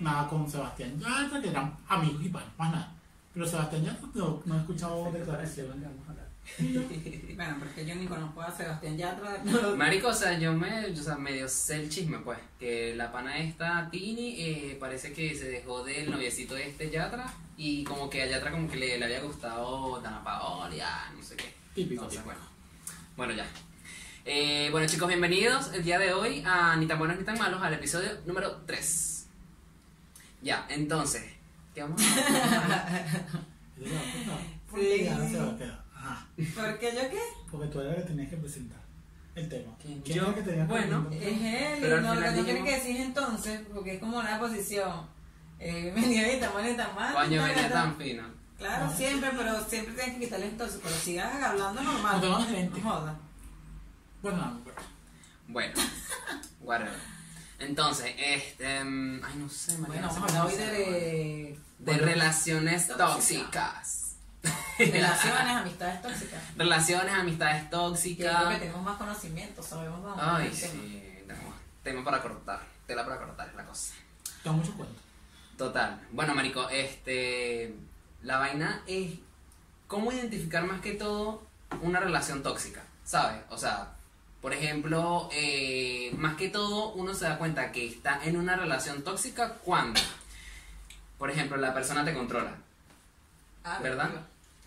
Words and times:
nada 0.00 0.28
con 0.28 0.50
Sebastián 0.50 0.98
Yatra, 0.98 1.40
que 1.40 1.48
eran 1.50 1.76
amigos 1.88 2.24
y 2.24 2.28
panas, 2.28 2.48
más 2.58 2.72
nada. 2.72 2.92
Pero 3.34 3.46
Sebastián 3.46 3.84
Yatra 3.84 4.08
no, 4.14 4.42
no 4.44 4.54
he 4.54 4.58
escuchado 4.58 5.12
declaraciones. 5.12 5.88
Bueno, 7.36 7.56
porque 7.58 7.84
yo 7.84 7.94
ni 7.94 8.06
conozco 8.06 8.40
a 8.40 8.50
Sebastián 8.50 8.96
Yatra. 8.96 9.42
Marico, 9.76 10.08
o 10.08 10.14
sea, 10.14 10.38
yo 10.38 10.52
me, 10.54 10.86
o 10.86 10.96
sea, 10.96 11.16
medio 11.16 11.46
sé 11.48 11.76
el 11.76 11.90
chisme, 11.90 12.18
pues, 12.18 12.38
que 12.58 12.94
la 12.96 13.12
pana 13.12 13.38
esta, 13.38 13.88
Tini, 13.90 14.34
eh, 14.38 14.76
parece 14.80 15.12
que 15.12 15.34
se 15.34 15.50
dejó 15.50 15.84
del 15.84 16.10
noviecito 16.10 16.54
de 16.54 16.70
este 16.70 16.90
Yatra, 16.90 17.32
y 17.56 17.84
como 17.84 18.08
que 18.08 18.22
a 18.22 18.26
Yatra 18.26 18.50
como 18.50 18.68
que 18.68 18.76
le, 18.76 18.98
le 18.98 19.04
había 19.04 19.20
gustado 19.20 20.00
Dana 20.00 20.24
Paola, 20.24 21.12
no 21.14 21.22
sé 21.22 21.36
qué. 21.36 21.52
Típico, 21.74 22.04
Entonces, 22.04 22.22
típico. 22.22 22.24
bueno, 22.24 22.40
bueno, 23.16 23.34
ya. 23.34 23.46
Eh, 24.24 24.68
bueno, 24.72 24.86
chicos, 24.86 25.06
bienvenidos 25.08 25.72
el 25.74 25.84
día 25.84 25.98
de 25.98 26.12
hoy 26.12 26.42
a 26.44 26.76
Ni 26.76 26.86
tan 26.86 26.98
buenos 26.98 27.18
ni 27.18 27.24
tan 27.24 27.38
malos, 27.38 27.62
al 27.62 27.74
episodio 27.74 28.10
número 28.26 28.62
3. 28.66 29.17
Ya, 30.42 30.66
entonces, 30.68 31.24
¿qué 31.74 31.82
vamos 31.82 32.00
a 32.00 33.04
¿Por 34.70 34.80
qué 34.80 35.04
ya 35.04 35.14
no 35.16 35.28
Sebastián? 35.28 35.80
Ajá. 35.94 36.26
¿Por 36.54 36.78
qué 36.78 36.92
yo 36.94 37.10
qué? 37.10 37.20
Porque 37.50 37.66
tú 37.68 37.80
eres 37.80 37.90
la 37.92 37.96
que 38.02 38.08
tenías 38.08 38.28
que 38.30 38.36
presentar 38.36 38.78
el 39.34 39.48
tema. 39.48 39.72
¿Quién? 39.80 40.00
¿Quién 40.02 40.18
Yo. 40.18 40.34
que 40.34 40.42
tenía 40.42 40.66
que 40.66 40.72
Bueno? 40.72 41.08
Es 41.12 41.22
él, 41.22 41.78
Pero 41.80 42.00
no, 42.00 42.14
lo 42.14 42.20
que 42.20 42.30
tú 42.32 42.44
tienes 42.44 42.64
que 42.64 42.74
decir 42.76 42.96
entonces, 43.00 43.60
porque 43.72 43.94
es 43.94 44.00
como 44.00 44.18
una 44.18 44.38
posición. 44.38 45.06
Eh, 45.58 45.92
venía 45.96 46.36
y 46.36 46.40
tan 46.40 46.52
bueno 46.52 46.70
y 46.70 46.76
tan 46.76 46.94
mal. 46.94 47.14
Coño, 47.14 47.42
venía 47.42 47.62
tan- 47.68 47.70
tan 47.72 47.96
fino. 47.96 48.22
Claro, 48.58 48.86
Ah. 48.90 48.94
siempre, 48.96 49.30
pero 49.36 49.64
siempre 49.64 49.94
tienes 49.94 50.14
que 50.14 50.20
quitarle 50.24 50.46
entonces, 50.48 50.80
pero 50.82 50.94
sigas 50.96 51.42
hablando 51.42 51.80
normal. 51.82 52.20
No 52.20 52.38
lente. 52.50 52.80
No 52.80 52.90
jodas. 52.90 53.16
Bueno, 54.22 54.36
no, 54.38 54.60
pero- 54.64 54.76
Bueno, 55.48 55.74
whatever. 56.60 57.17
Entonces, 57.58 58.14
este. 58.18 58.84
mm, 58.84 59.20
Ay, 59.24 59.34
no 59.36 59.48
sé, 59.48 59.72
marico, 59.78 59.88
Bueno, 59.92 60.08
vamos 60.08 60.32
a 60.34 60.42
hablar 60.42 60.46
hoy 60.46 60.56
de, 60.60 61.58
De 61.78 61.92
relaciones 61.98 62.86
Tóxica. 62.88 63.02
tóxicas. 63.12 64.14
relaciones, 64.78 65.56
amistades 65.56 66.02
tóxicas. 66.02 66.42
Relaciones, 66.56 67.14
amistades 67.14 67.62
Yo 67.64 67.68
creo 67.70 67.80
que 67.82 67.88
tóxicas. 67.90 68.58
tenemos 68.60 68.82
más 68.82 68.96
conocimiento, 68.96 69.62
sabemos 69.62 70.00
más. 70.00 70.16
Ay, 70.20 70.48
tema. 70.50 70.72
sí. 70.72 71.02
tenemos 71.26 71.54
tema 71.82 72.04
para 72.04 72.22
cortar. 72.22 72.60
Tela 72.86 73.04
para 73.04 73.18
cortar 73.18 73.48
es 73.48 73.54
la 73.54 73.64
cosa. 73.64 73.94
te 74.42 74.48
da 74.48 74.54
mucho 74.54 74.72
cuento. 74.74 75.00
Total. 75.56 76.00
Bueno, 76.12 76.34
marico, 76.34 76.68
este. 76.70 77.74
La 78.22 78.38
vaina 78.38 78.82
es 78.86 79.14
cómo 79.88 80.12
identificar 80.12 80.64
más 80.64 80.80
que 80.80 80.92
todo 80.92 81.46
una 81.82 81.98
relación 82.00 82.42
tóxica, 82.42 82.82
¿sabes? 83.04 83.40
O 83.50 83.58
sea, 83.58 83.94
por 84.40 84.52
ejemplo, 84.52 85.28
eh, 85.32 86.14
más 86.16 86.36
que 86.36 86.48
todo 86.48 86.92
uno 86.92 87.14
se 87.14 87.24
da 87.24 87.38
cuenta 87.38 87.72
que 87.72 87.86
está 87.86 88.20
en 88.24 88.36
una 88.36 88.56
relación 88.56 89.02
tóxica 89.02 89.54
cuando, 89.64 90.00
por 91.18 91.30
ejemplo, 91.30 91.56
la 91.56 91.74
persona 91.74 92.04
te 92.04 92.14
controla. 92.14 92.56
Ah, 93.64 93.80
¿verdad? 93.82 94.10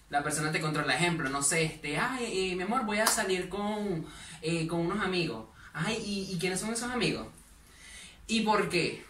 La 0.10 0.24
persona 0.24 0.52
te 0.52 0.60
controla, 0.60 0.96
ejemplo, 0.96 1.30
no 1.30 1.42
sé, 1.42 1.64
este, 1.64 1.98
ay, 1.98 2.52
eh, 2.52 2.56
mi 2.56 2.64
amor, 2.64 2.86
voy 2.86 3.00
a 3.00 3.08
salir 3.08 3.48
con, 3.48 4.06
eh, 4.42 4.68
con 4.68 4.82
unos 4.82 5.00
amigos. 5.04 5.48
Ay, 5.74 5.96
¿y, 6.06 6.36
¿y 6.36 6.38
quiénes 6.38 6.60
son 6.60 6.74
esos 6.74 6.92
amigos? 6.92 7.28
¿Y 8.28 8.42
por 8.42 8.68
qué? 8.68 9.06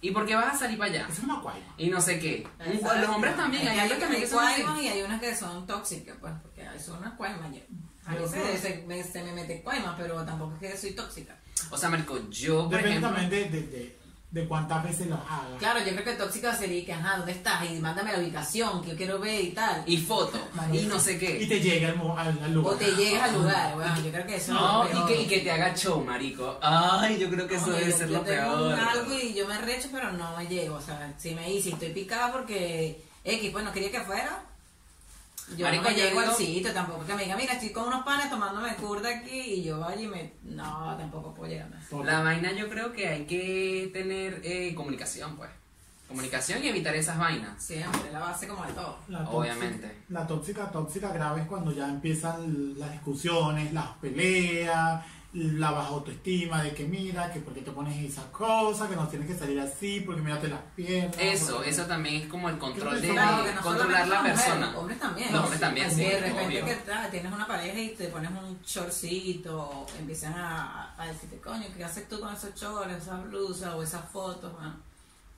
¿Y 0.00 0.10
por 0.10 0.26
qué 0.26 0.34
vas 0.36 0.54
a 0.54 0.58
salir 0.58 0.76
para 0.76 0.90
allá? 0.90 1.08
Es 1.10 1.18
una. 1.20 1.40
Y 1.78 1.88
no 1.88 1.98
sé 1.98 2.18
qué. 2.18 2.46
Exacto. 2.60 3.00
los 3.00 3.08
hombres 3.08 3.34
también, 3.36 3.66
hay 3.66 3.78
hay 3.78 3.88
también 3.88 4.10
que 4.12 4.20
que 4.20 4.26
son 4.26 4.44
y 4.80 4.88
hay 4.88 5.02
unas 5.02 5.18
que 5.18 5.34
son 5.34 5.66
tóxicas, 5.66 6.14
pues, 6.20 6.34
porque 6.42 6.78
son 6.78 6.98
unas 6.98 7.14
cuaimas. 7.14 7.50
A 8.06 8.12
pero- 8.12 8.28
se, 8.28 8.84
me, 8.86 9.02
se 9.02 9.22
me 9.22 9.32
mete 9.32 9.62
cuaima, 9.62 9.96
pero 9.96 10.22
tampoco 10.24 10.54
es 10.60 10.72
que 10.72 10.78
soy 10.78 10.92
tóxica. 10.92 11.36
O 11.70 11.78
sea, 11.78 11.88
marico, 11.88 12.18
yo, 12.30 12.64
por 12.64 12.70
Depende 12.76 12.90
ejemplo... 12.98 13.10
también 13.10 13.30
de, 13.30 13.48
de, 13.60 13.66
de, 13.68 13.96
de 14.30 14.48
cuántas 14.48 14.82
veces 14.82 15.06
lo 15.06 15.14
hagas. 15.14 15.58
Claro, 15.60 15.78
yo 15.80 15.92
creo 15.92 16.04
que 16.04 16.12
tóxica 16.14 16.54
sería 16.54 16.84
que, 16.84 16.92
ajá, 16.92 17.16
¿dónde 17.18 17.32
estás? 17.32 17.70
Y 17.70 17.78
mándame 17.78 18.12
la 18.12 18.18
ubicación, 18.18 18.82
que 18.82 18.90
yo 18.90 18.96
quiero 18.96 19.18
ver 19.20 19.40
y 19.42 19.50
tal. 19.52 19.82
Y 19.86 19.96
foto, 19.98 20.38
Marico. 20.54 20.76
y 20.84 20.86
no 20.86 20.98
sé 20.98 21.12
Y 21.14 21.18
qué. 21.18 21.46
te 21.48 21.60
llega 21.60 21.90
al, 21.90 22.38
al, 22.42 22.52
lugar. 22.52 22.74
O 22.74 22.76
te 22.76 22.90
llegues 22.96 23.22
al 23.22 23.34
lugar, 23.34 23.74
bueno, 23.76 23.96
yo 24.02 24.10
creo 24.10 24.26
que 24.26 24.36
eso 24.36 24.52
No, 24.52 24.84
es 24.84 24.90
lo 24.94 24.96
y 24.96 25.02
peor. 25.04 25.08
que, 25.08 25.22
y 25.22 25.26
que 25.26 25.40
te 25.40 25.50
haga 25.52 25.74
show, 25.74 26.04
marico. 26.04 26.58
Ay, 26.60 27.18
yo 27.18 27.30
creo 27.30 27.46
que 27.46 27.54
eso 27.54 27.68
No, 27.68 27.76
debe 27.76 27.90
yo- 27.92 27.96
ser 27.96 28.08
yo 28.08 28.18
lo 28.18 28.20
tengo 28.24 28.42
peor. 28.56 28.72
un 28.72 28.78
algo 28.80 29.14
y 29.14 29.34
yo 29.34 29.46
me 29.46 29.58
recho, 29.58 29.88
pero 29.92 30.12
no 30.12 30.36
me 30.36 30.46
llego. 30.48 30.74
O 30.76 30.82
sea, 30.82 31.14
si 31.16 31.34
me 31.34 31.48
dice, 31.48 31.70
estoy 31.70 31.90
picada 31.90 32.32
porque 32.32 33.00
X, 33.22 33.50
pues 33.52 33.64
no 33.64 33.72
quería 33.72 33.90
que 33.92 34.00
fuera. 34.02 34.42
Yo 35.56 35.66
Marico, 35.66 35.84
no 35.84 35.90
me 35.90 35.96
llego 35.96 36.20
al 36.20 36.34
sitio 36.34 36.72
tampoco. 36.72 37.04
Que 37.04 37.14
me 37.14 37.24
diga, 37.24 37.36
mira, 37.36 37.52
estoy 37.52 37.70
con 37.70 37.86
unos 37.88 38.04
panes 38.04 38.30
tomándome 38.30 38.74
curda 38.76 39.08
aquí 39.10 39.38
y 39.38 39.62
yo 39.62 39.78
vaya 39.78 40.00
y 40.02 40.06
me. 40.08 40.32
No, 40.42 40.96
tampoco 40.96 41.34
puedo 41.34 41.50
llegar. 41.52 41.68
Porque- 41.90 42.06
La 42.06 42.22
vaina 42.22 42.52
yo 42.52 42.68
creo 42.70 42.92
que 42.92 43.08
hay 43.08 43.26
que 43.26 43.90
tener 43.92 44.40
eh, 44.42 44.74
comunicación, 44.74 45.36
pues. 45.36 45.50
Comunicación 46.08 46.62
y 46.62 46.68
evitar 46.68 46.94
esas 46.94 47.18
vainas. 47.18 47.62
Siempre, 47.62 48.10
la 48.12 48.20
base 48.20 48.46
como 48.46 48.64
de 48.64 48.72
todo. 48.72 48.98
La 49.08 49.18
tóxica- 49.20 49.36
Obviamente. 49.36 49.96
La 50.10 50.26
tóxica, 50.26 50.70
tóxica 50.70 51.08
grave 51.12 51.42
es 51.42 51.46
cuando 51.46 51.72
ya 51.72 51.88
empiezan 51.88 52.78
las 52.78 52.92
discusiones, 52.92 53.72
las 53.72 53.88
peleas, 54.00 55.02
la 55.34 55.72
baja 55.72 55.88
autoestima 55.88 56.62
de 56.62 56.72
que 56.74 56.84
mira, 56.84 57.32
que 57.32 57.40
por 57.40 57.52
qué 57.52 57.60
te 57.62 57.72
pones 57.72 57.98
esa 58.08 58.30
cosa, 58.30 58.88
que 58.88 58.94
no 58.94 59.08
tienes 59.08 59.26
que 59.28 59.36
salir 59.36 59.58
así, 59.58 60.00
porque 60.00 60.22
mira 60.22 60.40
te 60.40 60.46
las 60.46 60.60
piernas. 60.76 61.16
Eso, 61.18 61.54
porque- 61.56 61.70
eso 61.70 61.86
también 61.86 62.22
es 62.22 62.28
como 62.28 62.48
el 62.48 62.56
control 62.58 63.00
de 63.02 63.08
Claro, 63.08 63.44
no 63.52 63.60
controlar 63.60 64.06
la 64.06 64.22
persona. 64.22 64.66
Los 64.70 64.76
hombres 64.76 65.00
también. 65.00 65.32
Los 65.32 65.42
hombres 65.42 65.60
también, 65.60 65.86
Así 65.86 65.96
sí, 65.96 66.02
De 66.04 66.20
repente 66.20 66.62
obvio. 66.62 66.64
que 66.66 66.74
ta- 66.76 67.10
tienes 67.10 67.32
una 67.32 67.46
pareja 67.48 67.78
y 67.80 67.88
te 67.96 68.06
pones 68.08 68.30
un 68.30 68.60
shortcito, 68.64 69.86
empiezan 69.98 70.34
a, 70.34 70.94
a 70.96 71.06
decirte, 71.08 71.38
coño, 71.40 71.66
¿qué 71.76 71.84
haces 71.84 72.08
tú 72.08 72.20
con 72.20 72.32
esos 72.32 72.54
shorts, 72.54 72.92
esas 73.02 73.24
blusas 73.24 73.74
o 73.74 73.82
esas 73.82 74.08
fotos? 74.10 74.52
Bueno, 74.52 74.74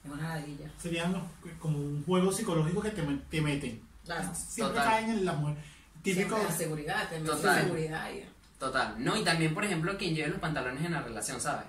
es 0.05 0.11
una 0.13 0.29
ladilla. 0.37 0.71
Serían 0.81 1.13
los- 1.15 1.23
como 1.59 1.79
un 1.79 2.05
juego 2.05 2.31
psicológico 2.33 2.83
que 2.83 2.91
te, 2.91 3.03
te 3.31 3.41
meten. 3.41 3.81
Claro. 4.05 4.29
Siempre 4.35 4.77
Total. 4.79 4.91
caen 4.93 5.11
en 5.11 5.25
la 5.25 5.33
mujer. 5.33 5.57
Típico. 6.03 6.37
Siempre 6.37 6.51
la 6.51 6.57
seguridad, 6.57 7.09
te 7.09 7.19
Total. 7.21 7.63
seguridad 7.65 8.11
y... 8.13 8.36
Total. 8.59 8.95
No, 8.99 9.17
y 9.17 9.23
también, 9.23 9.53
por 9.55 9.65
ejemplo, 9.65 9.97
quien 9.99 10.15
lleve 10.15 10.29
los 10.31 10.41
pantalones 10.41 10.85
en 10.85 10.93
la 10.93 11.03
relación, 11.03 11.41
¿sabes? 11.41 11.67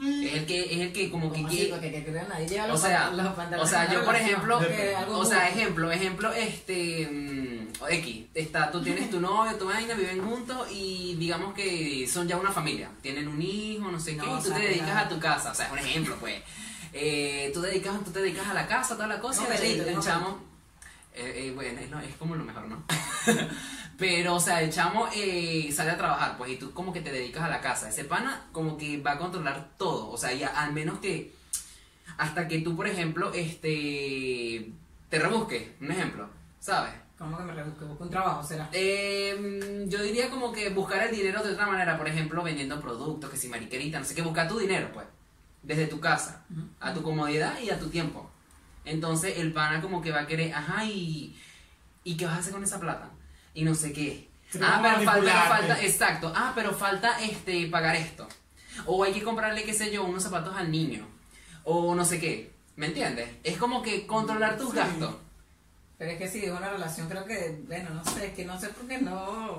Es 0.00 0.32
el 0.32 0.46
que, 0.46 0.72
es 0.74 0.80
el 0.80 0.92
que 0.92 1.10
como 1.10 1.30
que 1.30 1.36
¿Cómo 1.42 1.48
así? 1.48 1.56
que 1.58 1.68
lleva 2.48 2.72
O 2.72 2.78
sea, 2.78 3.10
los 3.10 3.26
pantalones 3.34 3.60
o 3.62 3.66
sea, 3.66 3.82
en 3.84 3.88
la 3.88 3.94
yo 3.94 4.04
por 4.06 4.16
ejemplo, 4.16 4.58
que 4.60 4.96
o 5.10 5.24
sea, 5.26 5.48
ejemplo, 5.50 5.92
ejemplo, 5.92 6.32
este, 6.32 7.06
mm, 7.12 7.68
X, 7.90 8.24
está, 8.32 8.70
tú 8.70 8.82
tienes 8.82 9.10
tu 9.10 9.20
novio, 9.20 9.54
tu 9.58 9.66
vaina, 9.66 9.92
viven 9.92 10.24
juntos 10.24 10.66
y 10.72 11.14
digamos 11.16 11.52
que 11.52 12.08
son 12.10 12.26
ya 12.26 12.38
una 12.38 12.50
familia, 12.50 12.88
tienen 13.02 13.28
un 13.28 13.42
hijo, 13.42 13.90
no 13.90 14.00
sé 14.00 14.14
No, 14.14 14.24
qué, 14.24 14.30
y 14.30 14.34
tú 14.36 14.42
sea, 14.48 14.56
te 14.56 14.62
dedicas 14.62 14.86
claro. 14.92 15.06
a 15.06 15.08
tu 15.10 15.18
casa, 15.20 15.50
o 15.52 15.54
sea, 15.54 15.70
un 15.70 15.78
ejemplo, 15.78 16.16
pues, 16.18 16.40
eh, 16.94 17.50
tú, 17.52 17.60
dedicas, 17.60 18.02
tú 18.02 18.10
te 18.12 18.20
dedicas 18.22 18.46
a 18.48 18.54
la 18.54 18.66
casa, 18.66 18.94
toda 18.94 19.08
la 19.08 19.20
cosa, 19.20 19.46
Tengo 19.46 19.62
y 19.62 19.72
el- 19.72 19.88
el 19.88 20.00
chamo, 20.00 20.38
eh, 21.14 21.32
eh, 21.48 21.52
bueno, 21.54 22.00
es 22.00 22.16
como 22.16 22.34
lo 22.34 22.44
mejor, 22.44 22.64
¿no? 22.66 22.82
Pero, 24.02 24.34
o 24.34 24.40
sea, 24.40 24.60
el 24.60 24.72
chamo 24.72 25.06
eh, 25.14 25.70
sale 25.72 25.92
a 25.92 25.96
trabajar, 25.96 26.36
pues, 26.36 26.50
y 26.50 26.56
tú 26.56 26.72
como 26.72 26.92
que 26.92 27.02
te 27.02 27.12
dedicas 27.12 27.44
a 27.44 27.48
la 27.48 27.60
casa. 27.60 27.88
Ese 27.88 28.02
pana 28.02 28.48
como 28.50 28.76
que 28.76 29.00
va 29.00 29.12
a 29.12 29.18
controlar 29.18 29.68
todo. 29.78 30.10
O 30.10 30.16
sea, 30.16 30.32
ya 30.32 30.48
al 30.48 30.72
menos 30.72 30.98
que. 30.98 31.32
Hasta 32.18 32.48
que 32.48 32.58
tú, 32.62 32.74
por 32.74 32.88
ejemplo, 32.88 33.32
este. 33.32 34.72
Te 35.08 35.20
rebusques, 35.20 35.68
un 35.80 35.92
ejemplo, 35.92 36.28
¿sabes? 36.58 36.92
¿Cómo 37.16 37.36
que 37.38 37.44
me 37.44 37.52
rebusque? 37.52 37.84
Busco 37.84 38.02
un 38.02 38.10
trabajo, 38.10 38.42
será. 38.42 38.68
Eh, 38.72 39.86
yo 39.86 40.02
diría 40.02 40.28
como 40.30 40.50
que 40.50 40.70
buscar 40.70 41.06
el 41.06 41.14
dinero 41.14 41.40
de 41.40 41.52
otra 41.52 41.66
manera, 41.66 41.96
por 41.96 42.08
ejemplo, 42.08 42.42
vendiendo 42.42 42.80
productos, 42.80 43.30
que 43.30 43.36
si 43.36 43.46
mariquerita, 43.46 44.00
no 44.00 44.04
sé 44.04 44.16
qué, 44.16 44.22
buscar 44.22 44.48
tu 44.48 44.58
dinero, 44.58 44.90
pues, 44.92 45.06
desde 45.62 45.86
tu 45.86 46.00
casa, 46.00 46.44
Ujú. 46.50 46.62
a 46.80 46.92
tu 46.92 47.04
comodidad 47.04 47.56
y 47.60 47.70
a 47.70 47.78
tu 47.78 47.88
tiempo. 47.88 48.28
Entonces 48.84 49.38
el 49.38 49.52
pana 49.52 49.80
como 49.80 50.02
que 50.02 50.10
va 50.10 50.22
a 50.22 50.26
querer, 50.26 50.52
ajá, 50.52 50.84
y, 50.86 51.38
¿y 52.02 52.16
qué 52.16 52.26
vas 52.26 52.34
a 52.34 52.38
hacer 52.40 52.52
con 52.52 52.64
esa 52.64 52.80
plata? 52.80 53.08
Y 53.54 53.64
no 53.64 53.74
sé 53.74 53.92
qué. 53.92 54.28
Ah, 54.60 54.80
pero 54.82 55.02
falta, 55.10 55.42
falta, 55.48 55.82
exacto, 55.82 56.32
ah, 56.34 56.52
pero 56.54 56.72
falta 56.74 57.18
este 57.22 57.66
pagar 57.68 57.96
esto. 57.96 58.28
O 58.86 59.02
hay 59.04 59.12
que 59.12 59.22
comprarle, 59.22 59.62
qué 59.64 59.72
sé 59.74 59.90
yo, 59.90 60.04
unos 60.04 60.22
zapatos 60.22 60.54
al 60.56 60.70
niño. 60.70 61.06
O 61.64 61.94
no 61.94 62.04
sé 62.04 62.20
qué. 62.20 62.52
¿Me 62.76 62.86
entiendes? 62.86 63.28
Es 63.44 63.56
como 63.58 63.82
que 63.82 64.06
controlar 64.06 64.56
tus 64.58 64.70
Sí. 64.70 64.76
gastos. 64.76 65.14
Pero 65.98 66.10
es 66.12 66.18
que 66.18 66.28
si 66.28 66.44
es 66.44 66.50
una 66.50 66.68
relación, 66.70 67.08
creo 67.08 67.24
que, 67.24 67.60
bueno, 67.66 67.90
no 67.90 68.04
sé, 68.04 68.26
es 68.26 68.34
que 68.34 68.44
no 68.44 68.58
sé 68.58 68.68
por 68.70 68.86
qué 68.88 68.98
no. 68.98 69.58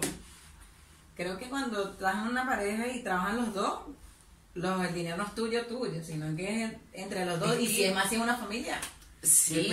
Creo 1.16 1.38
que 1.38 1.48
cuando 1.50 1.92
estás 1.92 2.16
en 2.16 2.28
una 2.32 2.46
pareja 2.46 2.88
y 2.88 3.04
trabajan 3.04 3.38
los 3.38 3.54
dos, 3.54 3.80
los, 4.56 4.86
el 4.86 4.94
dinero 4.94 5.18
no 5.18 5.24
es 5.26 5.36
tuyo, 5.36 5.66
tuyo, 5.68 6.04
sino 6.04 6.36
que 6.36 6.66
es 6.66 6.74
entre 6.94 7.26
los 7.26 7.40
dos. 7.40 7.54
Es 7.54 7.62
y 7.62 7.68
que- 7.68 7.74
si 7.74 7.84
es 7.86 7.96
más 7.96 8.10
si 8.10 8.16
es 8.16 8.22
una 8.22 8.36
familia, 8.36 8.80
Sí, 9.24 9.70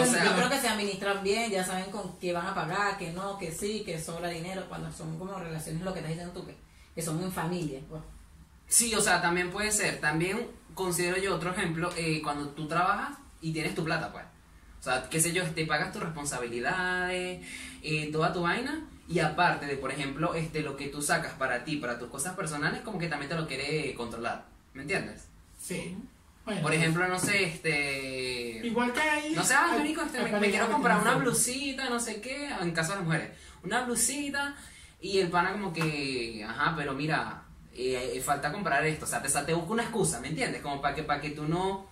o 0.00 0.06
sea, 0.06 0.24
Yo 0.24 0.36
creo 0.36 0.48
que 0.48 0.60
se 0.60 0.68
administran 0.68 1.20
bien, 1.24 1.50
ya 1.50 1.64
saben 1.64 1.90
con 1.90 2.16
qué 2.20 2.32
van 2.32 2.46
a 2.46 2.54
pagar, 2.54 2.96
que 2.96 3.12
no, 3.12 3.36
que 3.36 3.50
sí, 3.50 3.82
que 3.84 4.00
sobra 4.00 4.28
dinero, 4.28 4.64
cuando 4.68 4.92
son 4.92 5.18
como 5.18 5.36
relaciones, 5.36 5.82
lo 5.82 5.92
que 5.92 5.98
estás 5.98 6.12
diciendo 6.12 6.32
tú, 6.32 6.46
que, 6.46 6.56
que 6.94 7.02
son 7.02 7.20
en 7.20 7.32
familia. 7.32 7.80
Pues. 7.88 8.00
Sí, 8.68 8.94
o 8.94 9.00
sea, 9.00 9.20
también 9.20 9.50
puede 9.50 9.72
ser. 9.72 10.00
También 10.00 10.46
considero 10.74 11.16
yo 11.16 11.34
otro 11.34 11.50
ejemplo, 11.50 11.90
eh, 11.96 12.20
cuando 12.22 12.50
tú 12.50 12.68
trabajas 12.68 13.18
y 13.40 13.52
tienes 13.52 13.74
tu 13.74 13.84
plata, 13.84 14.12
pues. 14.12 14.24
O 14.78 14.82
sea, 14.84 15.08
qué 15.08 15.20
sé 15.20 15.32
yo, 15.32 15.42
te 15.42 15.66
pagas 15.66 15.92
tus 15.92 16.02
responsabilidades, 16.02 17.44
eh, 17.82 18.10
toda 18.12 18.32
tu 18.32 18.42
vaina, 18.42 18.86
y 19.08 19.18
aparte 19.18 19.66
de, 19.66 19.76
por 19.76 19.90
ejemplo, 19.90 20.34
este, 20.34 20.60
lo 20.60 20.76
que 20.76 20.86
tú 20.88 21.02
sacas 21.02 21.32
para 21.34 21.64
ti, 21.64 21.76
para 21.76 21.98
tus 21.98 22.08
cosas 22.08 22.36
personales, 22.36 22.82
como 22.82 22.98
que 22.98 23.08
también 23.08 23.28
te 23.28 23.36
lo 23.36 23.48
quiere 23.48 23.94
controlar. 23.94 24.44
¿Me 24.74 24.82
entiendes? 24.82 25.26
Sí. 25.60 25.96
Bueno, 26.46 26.62
Por 26.62 26.72
ejemplo, 26.72 27.08
no 27.08 27.18
sé, 27.18 27.42
este... 27.42 28.64
Igual 28.64 28.92
que 28.92 29.00
ahí. 29.00 29.32
No 29.34 29.42
sé, 29.42 29.54
ah, 29.54 29.68
hay- 29.72 29.78
marico, 29.78 30.02
este, 30.02 30.22
me, 30.22 30.48
quiero 30.48 30.70
comprar 30.70 31.00
una 31.02 31.16
blusita, 31.16 31.90
no 31.90 31.98
sé 31.98 32.20
qué, 32.20 32.48
en 32.48 32.70
caso 32.70 32.92
de 32.92 32.98
las 32.98 33.04
mujeres, 33.04 33.30
una 33.64 33.84
blusita 33.84 34.54
y 35.00 35.18
el 35.18 35.28
pana 35.28 35.50
como 35.52 35.72
que, 35.72 36.46
ajá, 36.48 36.74
pero 36.76 36.94
mira, 36.94 37.42
eh, 37.74 38.22
falta 38.24 38.52
comprar 38.52 38.86
esto, 38.86 39.06
o 39.06 39.08
sea, 39.08 39.20
te, 39.20 39.28
te 39.28 39.54
busca 39.54 39.72
una 39.72 39.82
excusa, 39.82 40.20
¿me 40.20 40.28
entiendes? 40.28 40.62
Como 40.62 40.80
para 40.80 40.94
que, 40.94 41.02
para 41.02 41.20
que 41.20 41.30
tú 41.30 41.48
no, 41.48 41.86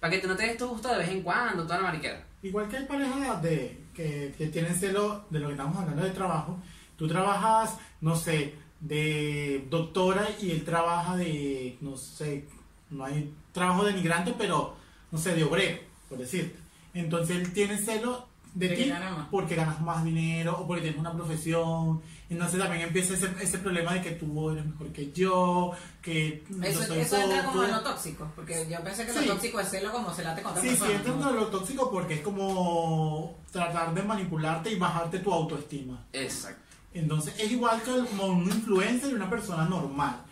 para 0.00 0.10
que 0.10 0.18
tú 0.18 0.26
no 0.26 0.34
te 0.34 0.44
des 0.44 0.58
tu 0.58 0.66
gusto 0.66 0.88
de 0.88 0.98
vez 0.98 1.08
en 1.08 1.22
cuando, 1.22 1.62
toda 1.62 1.76
la 1.76 1.84
mariquera. 1.84 2.26
Igual 2.42 2.68
que 2.68 2.78
hay 2.78 2.86
parejas 2.86 3.40
de, 3.42 3.78
que, 3.94 4.34
que 4.36 4.46
tienen 4.48 4.74
celo 4.74 5.24
de 5.30 5.38
lo 5.38 5.46
que 5.46 5.52
estamos 5.52 5.76
hablando 5.76 6.02
de 6.02 6.10
trabajo. 6.10 6.58
Tú 6.96 7.06
trabajas, 7.06 7.76
no 8.00 8.16
sé, 8.16 8.54
de 8.80 9.64
doctora 9.70 10.26
y 10.40 10.50
él 10.50 10.64
trabaja 10.64 11.16
de, 11.16 11.78
no 11.80 11.96
sé, 11.96 12.48
no 12.90 13.04
hay 13.04 13.32
trabajo 13.52 13.84
de 13.84 13.92
migrante, 13.92 14.34
pero, 14.36 14.76
no 15.10 15.18
sé, 15.18 15.34
de 15.34 15.44
obrero, 15.44 15.78
por 16.08 16.18
decirte. 16.18 16.58
Entonces 16.94 17.36
él 17.36 17.52
tiene 17.52 17.78
celo 17.78 18.28
de, 18.54 18.68
De 18.68 18.76
ti 18.76 18.88
gana 18.88 19.10
más. 19.10 19.28
porque 19.30 19.54
ganas 19.54 19.80
más 19.80 20.04
dinero 20.04 20.58
o 20.58 20.66
porque 20.66 20.82
tienes 20.82 20.98
una 20.98 21.12
profesión. 21.12 22.02
Entonces 22.28 22.58
también 22.60 22.82
empieza 22.82 23.14
ese, 23.14 23.28
ese 23.40 23.58
problema 23.58 23.94
de 23.94 24.02
que 24.02 24.10
tú 24.12 24.50
eres 24.50 24.64
mejor 24.66 24.88
que 24.88 25.12
yo, 25.12 25.70
que 26.02 26.44
yo 26.48 26.62
Eso, 26.64 26.82
soy 26.84 26.98
eso 26.98 27.16
entra 27.16 27.44
como 27.44 27.62
en 27.64 27.70
lo 27.70 27.80
tóxico, 27.82 28.28
porque 28.34 28.66
yo 28.68 28.80
pensé 28.82 29.06
que 29.06 29.12
Sí. 29.12 29.24
lo 29.26 29.34
tóxico 29.34 29.60
es 29.60 29.68
celo 29.68 29.92
como 29.92 30.12
se 30.12 30.24
late 30.24 30.42
con 30.42 30.50
otra 30.52 30.62
Sí, 30.62 30.70
sí, 30.70 30.76
persona. 30.76 30.96
entra 30.98 31.14
¿no? 31.14 31.30
en 31.30 31.36
lo 31.36 31.46
tóxico 31.46 31.90
porque 31.92 32.14
es 32.14 32.20
como 32.22 33.38
tratar 33.52 33.94
de 33.94 34.02
manipularte 34.02 34.70
y 34.72 34.78
bajarte 34.78 35.18
tu 35.20 35.32
autoestima. 35.32 36.04
Exacto. 36.12 36.60
Entonces 36.92 37.34
es 37.38 37.50
igual 37.52 37.80
que 37.82 37.92
como 38.10 38.26
un 38.26 38.44
influencer 38.44 39.10
y 39.10 39.14
una 39.14 39.30
persona 39.30 39.64
normal. 39.64 40.22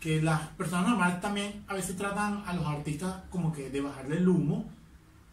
Que 0.00 0.22
las 0.22 0.40
personas 0.56 0.88
normales 0.88 1.20
también 1.20 1.64
a 1.66 1.74
veces 1.74 1.96
tratan 1.96 2.42
a 2.46 2.52
los 2.52 2.66
artistas 2.66 3.14
como 3.30 3.52
que 3.52 3.68
de 3.70 3.80
bajarle 3.80 4.16
el 4.18 4.28
humo. 4.28 4.64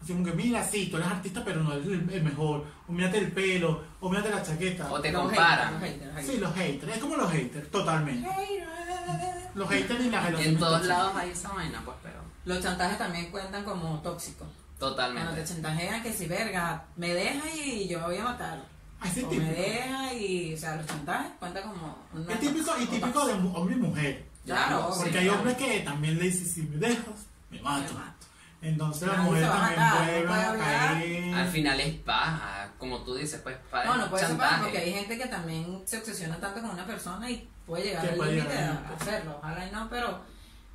Así 0.02 0.14
como 0.14 0.26
que 0.26 0.34
mira, 0.34 0.64
sí, 0.64 0.88
tú 0.88 0.98
eres 0.98 1.08
artista 1.10 1.44
pero 1.44 1.64
no 1.64 1.74
eres 1.74 1.86
el, 1.88 2.10
el 2.10 2.24
mejor. 2.24 2.66
O 2.88 2.92
mírate 2.92 3.18
el 3.20 3.32
pelo, 3.32 3.84
o 4.00 4.10
mírate 4.10 4.30
la 4.30 4.42
chaqueta. 4.44 4.92
O 4.92 5.00
te 5.00 5.12
Los 5.12 5.24
comparan. 5.24 5.80
haters, 5.80 5.82
los 5.82 6.14
haters, 6.14 6.16
los 6.16 6.26
Sí, 6.26 6.38
los 6.40 6.54
haters. 6.56 6.94
Es 6.94 7.00
como 7.00 7.16
los 7.18 7.32
haters, 7.32 7.72
totalmente. 7.72 8.28
haters. 8.30 9.56
Los 9.56 9.70
haters 9.70 10.06
y 10.06 10.10
las 10.10 10.26
relaciones 10.26 10.48
En 10.54 10.60
todos 10.60 10.72
tóxicas. 10.74 10.98
lados 10.98 11.16
hay 11.16 11.30
esa 11.30 11.50
vaina, 11.54 11.82
pues, 11.86 11.98
pero 12.04 12.16
Los 12.46 12.62
chantajes 12.62 12.98
también 12.98 13.32
cuentan 13.32 13.64
como 13.64 14.00
tóxicos. 14.02 14.48
Cuando 14.78 14.96
te 14.98 15.02
totalmente. 15.04 15.44
chantajean 15.46 16.04
que 16.04 16.12
si 16.14 16.26
verga, 16.28 16.84
me 16.98 17.14
deja 17.14 17.50
y 17.56 17.88
yo 17.88 18.00
me 18.00 18.06
voy 18.08 18.18
a 18.18 18.24
matar. 18.26 18.64
Así 19.00 19.20
es 19.22 19.26
O 19.26 19.30
me 19.30 19.36
típico. 19.38 19.62
deja 19.62 20.14
y, 20.14 20.54
o 20.54 20.58
sea, 20.58 20.76
los 20.76 20.86
chantajes 20.86 21.32
cuentan 21.40 21.64
como 21.64 21.98
Es 22.30 22.40
típico 22.40 22.72
y 22.80 22.86
típico 22.88 23.26
de 23.26 23.34
hombre 23.34 23.76
y 23.76 23.80
mujer. 23.80 24.26
Claro, 24.46 24.90
Sí, 24.94 25.00
Porque 25.04 25.18
hay 25.18 25.24
claro. 25.26 25.40
hombres 25.40 25.58
que 25.58 25.80
también 25.82 26.18
le 26.18 26.24
dicen, 26.26 26.46
si 26.48 26.62
me 26.64 26.78
dejas, 26.78 27.06
me 27.50 27.62
mato. 27.62 27.94
Me 27.94 28.00
mato. 28.00 28.16
Entonces 28.62 29.08
la 29.08 29.18
mujer 29.18 29.44
también 29.48 29.80
matar, 29.80 29.98
puede, 30.06 30.22
no 30.22 30.28
puede 30.28 30.44
hablar. 30.44 30.88
caer. 30.94 31.36
Al 31.36 31.48
final 31.50 31.80
es 31.80 31.94
paja, 32.00 32.70
como 32.80 33.00
tú 33.04 33.16
dices, 33.16 33.40
pues, 33.44 33.58
pa- 33.70 33.86
No, 33.86 33.98
no 33.98 34.10
puede 34.10 34.22
ser 34.26 34.30
chantaje. 34.32 34.52
paja, 34.52 34.64
porque 34.64 34.78
hay 34.80 34.94
gente 34.94 35.18
que 35.18 35.26
también 35.28 35.82
se 35.86 35.98
obsesiona 36.00 36.38
tanto 36.40 36.62
con 36.62 36.72
una 36.72 36.86
persona 36.86 37.30
y 37.30 37.48
puede 37.68 37.84
llegar 37.86 38.08
al 38.10 38.18
límite 38.18 38.58
a 38.58 38.84
hacerlo. 39.00 39.38
Ojalá 39.38 39.68
y 39.68 39.72
no, 39.72 39.88
pero 39.90 40.20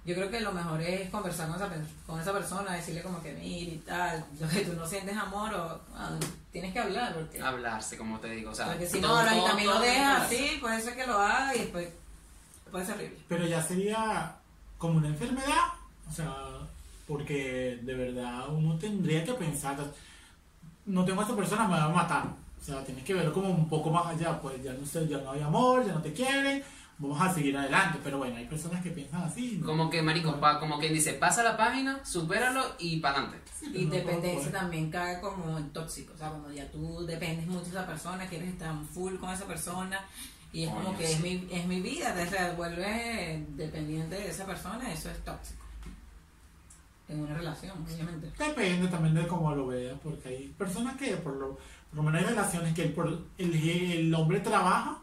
yo 0.04 0.14
creo 0.14 0.30
que 0.30 0.40
lo 0.40 0.52
mejor 0.52 0.80
es 0.80 1.10
conversar 1.10 1.48
con 1.48 1.56
esa, 1.56 1.68
con 2.06 2.20
esa 2.20 2.32
persona, 2.32 2.72
decirle 2.74 3.02
como 3.02 3.20
que 3.22 3.32
mira 3.32 3.72
y 3.72 3.78
tal, 3.78 4.24
lo 4.38 4.48
que 4.48 4.60
tú 4.60 4.72
no 4.74 4.86
sientes 4.86 5.16
amor 5.16 5.52
o 5.54 5.80
ah, 5.96 6.10
tienes 6.52 6.72
que 6.72 6.78
hablar. 6.78 7.12
Porque, 7.14 7.40
Hablarse, 7.42 7.96
como 7.98 8.20
te 8.20 8.28
digo, 8.30 8.52
o 8.52 8.54
sea, 8.54 8.66
porque 8.66 8.86
si 8.88 9.00
no, 9.00 9.08
ahora 9.08 9.36
y 9.36 9.44
también 9.44 9.68
lo 9.68 9.80
dejas 9.80 10.22
así, 10.22 10.58
puede 10.60 10.80
ser 10.80 10.94
que 10.94 11.06
lo 11.08 11.18
haga 11.18 11.56
y 11.56 11.58
después 11.60 11.88
puede 12.70 12.86
ser 12.86 12.94
horrible. 12.96 13.18
Pero 13.28 13.46
ya 13.46 13.62
sería 13.62 14.36
como 14.78 14.98
una 14.98 15.08
enfermedad. 15.08 15.66
O 16.08 16.12
sea, 16.12 16.34
porque 17.06 17.78
de 17.82 17.94
verdad 17.94 18.48
uno 18.50 18.76
tendría 18.78 19.24
que 19.24 19.34
pensar, 19.34 19.76
no 20.86 21.04
tengo 21.04 21.20
a 21.20 21.24
esta 21.24 21.36
persona, 21.36 21.66
me 21.68 21.74
va 21.74 21.84
a 21.84 21.88
matar. 21.88 22.24
O 22.60 22.64
sea, 22.64 22.84
tienes 22.84 23.04
que 23.04 23.14
verlo 23.14 23.32
como 23.32 23.48
un 23.50 23.68
poco 23.68 23.90
más 23.90 24.06
allá. 24.06 24.40
Pues 24.40 24.62
ya 24.62 24.72
no 24.72 24.84
sé, 24.86 25.06
ya 25.08 25.18
no 25.18 25.32
hay 25.32 25.40
amor, 25.40 25.86
ya 25.86 25.92
no 25.94 26.02
te 26.02 26.12
quieren, 26.12 26.62
vamos 26.98 27.20
a 27.20 27.32
seguir 27.32 27.56
adelante. 27.56 27.98
Pero 28.04 28.18
bueno, 28.18 28.36
hay 28.36 28.46
personas 28.46 28.82
que 28.82 28.90
piensan 28.90 29.22
así. 29.22 29.58
¿no? 29.60 29.66
Como 29.66 29.88
que, 29.90 30.02
marico, 30.02 30.38
pa- 30.40 30.58
como 30.60 30.78
quien 30.78 30.92
dice, 30.92 31.14
pasa 31.14 31.42
la 31.42 31.56
página, 31.56 32.04
supéralo 32.04 32.62
y 32.78 32.98
para 32.98 33.18
adelante. 33.18 33.38
Sí, 33.58 33.70
Y 33.74 33.84
no 33.86 33.94
dependencia 33.94 34.50
también 34.52 34.90
cae 34.90 35.20
como 35.20 35.58
en 35.58 35.70
tóxico, 35.70 36.12
o 36.14 36.18
sea, 36.18 36.28
cuando 36.30 36.50
ya 36.52 36.70
tú 36.70 37.04
dependes 37.06 37.46
mucho 37.46 37.64
de 37.64 37.70
esa 37.70 37.86
persona, 37.86 38.26
quieres 38.26 38.48
estar 38.48 38.74
full 38.92 39.16
con 39.16 39.30
esa 39.30 39.46
persona 39.46 40.00
y 40.52 40.64
es 40.64 40.70
como 40.70 40.96
que 40.98 41.06
sí. 41.06 41.12
es 41.14 41.20
mi, 41.20 41.48
es 41.50 41.66
mi 41.66 41.80
vida, 41.80 42.14
te 42.14 42.50
vuelves 42.56 43.56
dependiente 43.56 44.16
de 44.16 44.28
esa 44.28 44.46
persona, 44.46 44.92
eso 44.92 45.10
es 45.10 45.18
tóxico. 45.24 45.64
En 47.08 47.20
una 47.20 47.34
relación, 47.36 47.76
obviamente. 47.84 48.30
Depende 48.38 48.88
también 48.88 49.14
de 49.14 49.26
cómo 49.26 49.54
lo 49.54 49.66
veas, 49.66 49.98
porque 50.02 50.28
hay 50.28 50.48
personas 50.56 50.96
que 50.96 51.16
por 51.16 51.34
lo, 51.36 51.48
por 51.56 51.94
lo 51.96 52.02
menos 52.04 52.20
hay 52.22 52.28
relaciones 52.28 52.74
que 52.74 52.82
el, 52.84 52.92
por- 52.92 53.24
el, 53.38 53.54
el 53.54 54.14
hombre 54.14 54.40
trabaja 54.40 54.98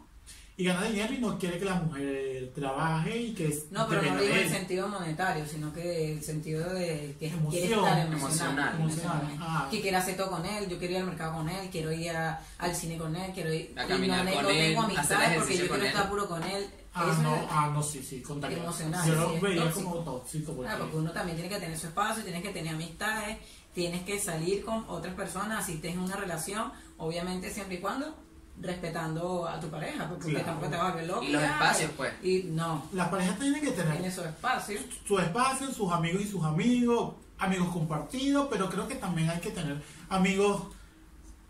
y 0.58 0.64
gana 0.64 0.86
dinero 0.88 1.14
y 1.14 1.18
no 1.18 1.38
quiere 1.38 1.58
que 1.58 1.64
la 1.64 1.76
mujer 1.76 2.52
trabaje 2.54 3.16
y 3.16 3.32
que 3.34 3.46
es- 3.46 3.70
No, 3.70 3.86
pero 3.88 4.02
no 4.02 4.20
digo 4.20 4.34
el 4.34 4.48
sentido 4.50 4.88
monetario, 4.88 5.46
sino 5.46 5.72
que 5.72 6.12
el 6.14 6.22
sentido 6.24 6.68
de 6.74 7.14
que 7.18 7.28
Emoción, 7.28 7.50
quiere 7.50 7.66
estar 7.74 7.98
emocional, 8.06 8.74
emocional. 8.74 8.74
emocional. 8.80 9.36
Ah. 9.40 9.68
Que 9.70 9.80
quiere 9.80 9.96
hacer 9.96 10.16
todo 10.16 10.30
con 10.30 10.44
él, 10.44 10.68
yo 10.68 10.76
quiero 10.78 10.94
ir 10.94 11.00
al 11.00 11.06
mercado 11.06 11.34
con 11.34 11.48
él, 11.48 11.68
quiero 11.70 11.92
ir 11.92 12.10
a- 12.10 12.40
al 12.58 12.74
cine 12.74 12.98
con 12.98 13.14
él, 13.14 13.30
quiero 13.32 13.52
ir 13.54 13.72
A 13.76 13.84
y 13.84 13.88
caminar 13.88 14.24
no, 14.24 14.32
con 14.34 14.42
no 14.42 14.50
él, 14.50 14.56
tengo 14.74 14.82
hacer 14.82 14.96
amistades 14.96 15.38
porque 15.38 15.54
yo 15.58 15.66
quiero 15.68 15.76
él. 15.76 15.86
estar 15.86 16.08
puro 16.10 16.28
con 16.28 16.42
él. 16.42 16.66
Ah, 16.92 17.08
Eso 17.12 17.22
no, 17.22 17.36
es- 17.36 17.42
ah, 17.50 17.70
no, 17.72 17.82
sí, 17.82 18.02
sí, 18.02 18.20
contaría. 18.22 18.58
Emocional, 18.58 19.06
Yo 19.06 19.14
sí, 19.14 19.20
lo 19.20 19.34
es 19.36 19.40
veía 19.40 19.62
tóxico. 19.62 19.90
como 19.90 20.00
tóxico. 20.02 20.52
Porque, 20.54 20.68
Claro, 20.70 20.84
porque 20.84 20.96
uno 20.96 21.10
también 21.12 21.36
tiene 21.38 21.54
que 21.54 21.60
tener 21.60 21.78
su 21.78 21.86
espacio, 21.86 22.24
tienes 22.24 22.42
que 22.42 22.48
tener 22.50 22.74
amistades, 22.74 23.38
tienes 23.72 24.02
que 24.02 24.18
salir 24.18 24.64
con 24.64 24.84
otras 24.88 25.14
personas, 25.14 25.64
si 25.66 25.76
tienes 25.76 26.00
una 26.00 26.16
relación, 26.16 26.72
obviamente 26.96 27.50
siempre 27.52 27.76
y 27.76 27.80
cuando 27.80 28.16
respetando 28.60 29.46
a 29.46 29.60
tu 29.60 29.68
pareja, 29.68 30.08
porque 30.08 30.30
Claro. 30.30 30.44
tampoco 30.46 30.70
te 30.70 30.76
vas 30.76 30.86
a 30.86 30.90
volver 30.90 31.06
loco. 31.06 31.22
Y 31.22 31.28
los 31.32 31.42
espacios, 31.42 31.90
pues. 31.96 32.12
Y 32.22 32.42
no, 32.50 32.86
Las 32.92 33.08
parejas 33.08 33.38
tienen 33.38 33.60
que 33.62 33.70
tener 33.70 33.92
tiene 33.92 34.10
su 34.10 34.22
espacio. 34.22 34.80
su 35.06 35.18
espacio, 35.18 35.70
sus 35.72 35.92
amigos 35.92 36.22
y 36.22 36.28
sus 36.28 36.44
amigos, 36.44 37.14
amigos 37.38 37.68
compartidos, 37.72 38.48
pero 38.50 38.68
creo 38.68 38.88
que 38.88 38.96
también 38.96 39.30
hay 39.30 39.40
que 39.40 39.50
tener 39.50 39.80
amigos 40.08 40.62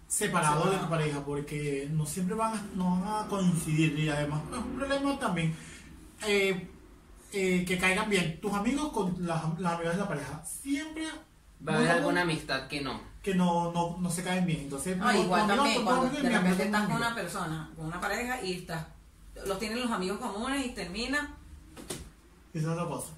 separados 0.06 0.70
de 0.70 0.76
tu 0.78 0.88
pareja, 0.88 1.24
porque 1.24 1.88
no 1.92 2.06
siempre 2.06 2.34
van 2.34 2.54
a, 2.54 2.62
no 2.74 3.00
van 3.00 3.24
a 3.24 3.28
coincidir 3.28 3.98
y 3.98 4.08
además 4.08 4.40
es 4.50 4.56
un 4.58 4.76
problema 4.76 5.18
también 5.18 5.54
eh, 6.26 6.66
eh, 7.32 7.64
que 7.66 7.76
caigan 7.78 8.08
bien 8.08 8.40
tus 8.40 8.52
amigos 8.54 8.90
con 8.92 9.14
las, 9.26 9.42
las 9.60 9.74
amigas 9.74 9.94
de 9.96 10.00
la 10.00 10.08
pareja. 10.08 10.42
Siempre 10.44 11.04
Va 11.66 11.72
a 11.72 11.76
haber 11.76 11.88
no- 11.88 11.94
alguna 11.96 12.20
amistad 12.22 12.68
que 12.68 12.80
no. 12.80 13.00
que 13.22 13.34
no, 13.34 13.72
no, 13.72 13.96
no 13.98 14.10
se 14.10 14.22
caen 14.22 14.46
bien. 14.46 14.60
Entonces, 14.60 14.96
No, 14.96 15.12
igual 15.12 15.46
también 15.46 15.84
cuando 15.84 16.08
de 16.08 16.28
repente 16.30 16.64
estás 16.64 16.86
con 16.86 16.96
una 16.96 17.14
persona, 17.14 17.70
con 17.76 17.86
una 17.86 18.00
pareja 18.00 18.42
y 18.42 18.54
estás, 18.54 18.86
los 19.46 19.58
tienen 19.58 19.80
los 19.80 19.90
amigos 19.90 20.18
comunes 20.18 20.64
y 20.66 20.70
termina, 20.70 21.34
Eso 22.54 22.66
es 22.72 22.78
otra 22.78 22.86
cosa. 22.86 23.08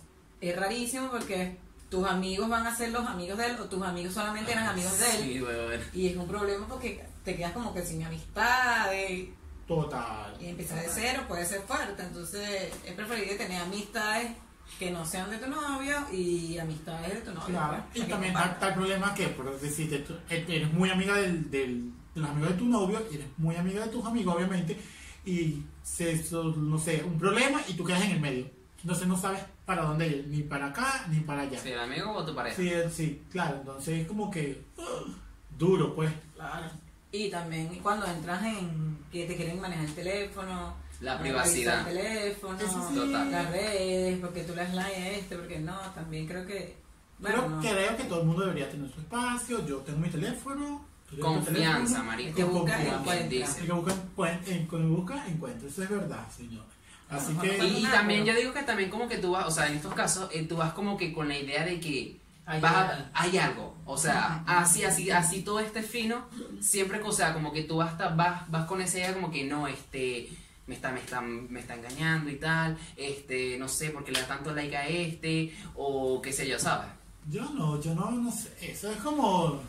es 0.41 0.57
rarísimo 0.57 1.11
porque 1.11 1.57
tus 1.91 2.07
amigos 2.07 2.49
van 2.49 2.67
a 2.67 2.75
ser 2.75 2.91
los 2.91 3.07
amigos 3.07 3.37
de 3.39 3.47
él 3.47 3.57
o 3.61 3.65
tus 3.65 3.83
amigos 3.83 4.15
solamente 4.15 4.53
eran 4.53 4.67
amigos 4.69 4.99
de 4.99 5.11
él. 5.11 5.85
Sí. 5.93 6.01
Y 6.01 6.09
es 6.09 6.17
un 6.17 6.27
problema 6.27 6.67
porque 6.67 7.05
te 7.25 7.37
quedas 7.37 7.53
como 7.53 7.75
que 7.75 7.85
sin 7.85 8.03
amistades 8.03 9.29
Total. 9.69 10.35
y 10.41 10.47
empezar 10.49 10.81
de 10.81 10.89
cero 10.89 11.23
puede 11.29 11.45
ser 11.45 11.61
fuerte. 11.63 12.03
Entonces 12.03 12.73
es 12.85 12.93
preferible 12.95 13.35
tener 13.37 13.61
amistades 13.63 14.33
que 14.79 14.91
no 14.91 15.05
sean 15.05 15.31
de 15.31 15.39
tu 15.39 15.49
novio 15.49 15.97
y 16.13 16.59
amistades 16.59 17.15
de 17.15 17.21
tu 17.21 17.33
novio. 17.35 17.47
Claro, 17.49 17.85
y 17.95 18.01
también 18.03 18.35
está, 18.37 18.69
el 18.69 18.75
problema 18.75 19.15
que, 19.15 19.29
por 19.29 19.61
decirte, 19.61 19.99
tú 19.99 20.15
eres 20.29 20.73
muy 20.73 20.91
amiga 20.91 21.15
del, 21.17 21.51
del- 21.51 21.91
de 22.15 22.21
los 22.21 22.31
amigos 22.31 22.51
de 22.51 22.57
tu 22.57 22.65
novio, 22.67 22.99
eres 23.13 23.27
muy 23.37 23.57
amiga 23.57 23.85
de 23.85 23.91
tus 23.93 24.05
amigos, 24.05 24.35
obviamente, 24.37 24.77
y 25.25 25.63
se, 25.83 26.25
no 26.33 26.79
sé, 26.79 27.05
un 27.05 27.19
problema 27.19 27.61
y 27.69 27.75
tú 27.75 27.85
quedas 27.85 28.03
en 28.03 28.13
el 28.13 28.21
medio. 28.21 28.47
Entonces 28.83 29.07
no 29.07 29.17
sabes 29.19 29.43
para 29.67 29.83
dónde 29.83 30.09
ir, 30.09 30.27
ni 30.29 30.43
para 30.43 30.67
acá 30.67 31.05
ni 31.11 31.21
para 31.21 31.43
allá. 31.43 31.59
Sí, 31.61 31.69
el 31.71 31.79
amigo 31.81 32.13
o 32.13 32.25
tu 32.25 32.35
pareja. 32.35 32.57
Sí, 32.57 32.69
eh, 32.71 32.89
sí, 32.91 33.21
claro, 33.31 33.59
entonces 33.59 34.01
es 34.01 34.07
como 34.09 34.31
que 34.31 34.63
uh, 34.79 35.11
duro, 35.59 35.95
pues. 35.95 36.11
Claro. 36.35 36.67
Y 37.13 37.29
también 37.29 37.69
cuando 37.83 38.07
entras 38.07 38.43
en 38.45 38.99
que 39.13 39.27
te 39.27 39.37
quieren 39.37 39.61
manejar 39.61 39.85
el 39.85 39.95
teléfono, 39.95 40.75
La 41.01 41.19
privacidad. 41.19 41.89
el 41.89 41.97
teléfono, 41.97 42.59
sí. 42.59 42.95
Total. 42.95 43.31
las 43.31 43.51
redes, 43.51 44.19
porque 44.21 44.43
tú 44.45 44.55
le 44.55 44.63
das 44.65 44.75
like 44.75 44.97
a 44.97 45.11
este, 45.13 45.37
porque 45.37 45.59
no, 45.59 45.79
también 45.95 46.27
creo 46.27 46.47
que. 46.47 46.77
Bueno, 47.19 47.37
Pero 47.39 47.49
no. 47.51 47.61
creo 47.61 47.97
que 47.97 48.05
todo 48.05 48.21
el 48.21 48.27
mundo 48.27 48.43
debería 48.43 48.71
tener 48.71 48.91
su 48.93 49.01
espacio, 49.01 49.67
yo 49.67 49.79
tengo 49.79 49.99
mi 49.99 50.09
teléfono. 50.09 50.85
Confianza, 51.21 52.03
marico. 52.03 52.29
El 52.31 52.35
que 52.37 52.43
con 52.43 52.53
busca, 52.53 52.73
confianza. 52.75 53.01
encuentra. 53.01 53.29
dice. 53.29 53.61
El 53.61 53.67
que 53.67 53.73
busca, 53.73 53.93
encuent- 53.95 54.47
el 54.49 54.69
que 54.69 54.77
busca, 54.77 55.27
encuentra, 55.29 55.69
eso 55.69 55.83
es 55.83 55.91
verdad, 55.91 56.27
señor. 56.37 56.65
Así 57.09 57.35
que... 57.35 57.59
Y, 57.67 57.83
también 57.87 58.25
yo 58.25 58.33
digo 58.35 58.53
que 58.55 58.63
también 58.63 58.89
como 58.89 59.09
que 59.09 59.19
tú 59.19 59.33
vas, 59.33 59.45
o 59.47 59.51
sea, 59.51 59.67
en 59.69 59.75
estos 59.77 59.93
casos, 59.95 60.31
eh, 60.33 60.45
tú 60.49 60.57
vas 60.57 60.73
como 60.73 60.97
que 60.97 61.13
con 61.13 61.27
la 61.27 61.37
idea 61.37 61.65
de 61.65 61.81
que 61.81 62.17
Hay 62.47 62.61
vas 62.61 62.73
a- 62.73 62.89
algo. 62.91 63.05
hay 63.15 63.39
algo. 63.39 63.77
O 63.85 63.99
sea, 63.99 64.45
así, 64.47 64.85
así, 64.85 65.11
así 65.11 65.43
todo 65.43 65.59
este 65.59 65.83
fino, 65.83 66.25
siempre, 66.61 67.03
o 67.03 67.11
sea, 67.13 67.35
como 67.35 67.53
que 67.53 67.65
tú 67.65 67.79
vas, 67.79 67.99
vas, 68.17 68.49
vas 68.49 68.65
con 68.67 68.81
esa 68.81 68.99
idea 68.99 69.13
como 69.15 69.33
que 69.33 69.43
no, 69.45 69.67
este, 69.67 70.29
me 70.71 70.77
está, 70.77 70.93
me 70.93 71.01
está, 71.01 71.21
me 71.21 71.59
está 71.59 71.75
engañando 71.75 72.31
y 72.31 72.37
tal, 72.37 72.79
este, 72.97 73.59
no 73.59 73.67
sé, 73.67 73.91
porque 73.91 74.13
le 74.13 74.21
da 74.21 74.29
tanto 74.29 74.55
like 74.55 74.77
a 74.77 74.87
este, 74.87 75.53
o 75.75 76.23
qué 76.23 76.33
sé 76.33 76.49
yo, 76.49 76.61
¿sabes? 76.61 76.87
Yo 77.29 77.43
no, 77.51 77.81
yo 77.81 77.93
no, 77.93 78.09
no 78.13 78.31
sé. 78.31 78.55
Eso 78.63 78.89
es 78.89 78.99
como 78.99 79.61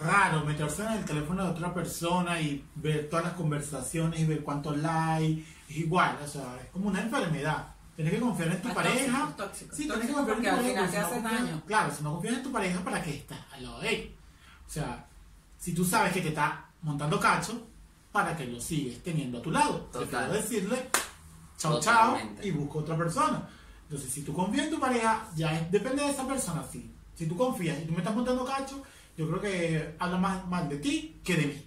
raro 0.00 0.44
meterse 0.44 0.82
en 0.84 0.92
el 0.94 1.04
teléfono 1.04 1.44
de 1.44 1.50
otra 1.50 1.72
persona 1.72 2.40
y 2.40 2.64
ver 2.74 3.08
todas 3.08 3.24
las 3.26 3.34
conversaciones 3.34 4.18
y 4.18 4.24
ver 4.26 4.42
cuántos 4.42 4.76
likes. 4.78 5.44
Es 5.68 5.76
igual, 5.76 6.18
o 6.24 6.26
sea, 6.26 6.58
es 6.60 6.68
como 6.72 6.88
una 6.88 7.02
enfermedad. 7.02 7.68
Tienes 7.94 8.14
que 8.14 8.20
confiar 8.20 8.48
en 8.48 8.62
tu 8.62 8.68
Es 8.68 8.74
pareja. 8.74 9.18
tóxico, 9.36 9.44
tóxico. 9.44 9.76
Sí, 9.76 9.86
tienes 9.86 10.06
que 10.08 10.12
confiar 10.12 10.38
en 10.38 10.42
tu 10.44 10.50
pareja. 10.50 10.62
final 10.66 10.74
porque 10.74 10.90
te 10.90 10.92
si 10.96 10.98
no 11.00 11.06
hace 11.06 11.14
confías- 11.20 11.44
daño. 11.46 11.62
Claro, 11.66 11.94
si 11.96 12.02
no 12.02 12.12
confías 12.14 12.34
en 12.34 12.42
tu 12.42 12.52
pareja, 12.52 12.80
¿para 12.84 13.02
qué 13.02 13.10
estás 13.16 13.38
al 13.52 13.62
lado 13.62 13.80
de 13.80 13.94
él? 13.94 14.14
O 14.66 14.70
sea, 14.72 15.06
si 15.58 15.72
tú 15.72 15.84
sabes 15.84 16.12
que 16.12 16.20
te 16.20 16.28
está 16.28 16.64
montando 16.82 17.20
cacho, 17.20 17.68
¿para 18.12 18.36
qué 18.36 18.44
lo 18.46 18.60
sigues 18.60 19.02
teniendo 19.02 19.38
a 19.38 19.42
tu 19.42 19.50
lado? 19.50 19.78
Total. 19.92 20.28
Prefiero 20.28 20.32
decirle 20.34 20.88
chao, 21.58 21.80
chao 21.80 22.18
y 22.42 22.50
busca 22.50 22.78
otra 22.80 22.96
persona. 22.96 23.48
Entonces, 23.84 24.12
si 24.12 24.22
tú 24.22 24.32
confías 24.32 24.66
en 24.66 24.72
tu 24.72 24.80
pareja, 24.80 25.28
ya 25.34 25.52
es- 25.58 25.70
depende 25.70 26.02
de 26.02 26.10
esa 26.10 26.26
persona. 26.26 26.64
Si, 26.70 26.90
si 27.14 27.26
tú 27.26 27.36
confías 27.36 27.78
y 27.80 27.84
tú 27.84 27.92
me 27.92 27.98
estás 27.98 28.14
montando 28.14 28.44
cacho, 28.44 28.82
yo 29.16 29.28
creo 29.28 29.40
que 29.40 29.94
habla 29.98 30.16
más 30.18 30.46
mal 30.46 30.68
de 30.68 30.76
ti 30.78 31.20
que 31.24 31.36
de 31.36 31.46
mí. 31.46 31.66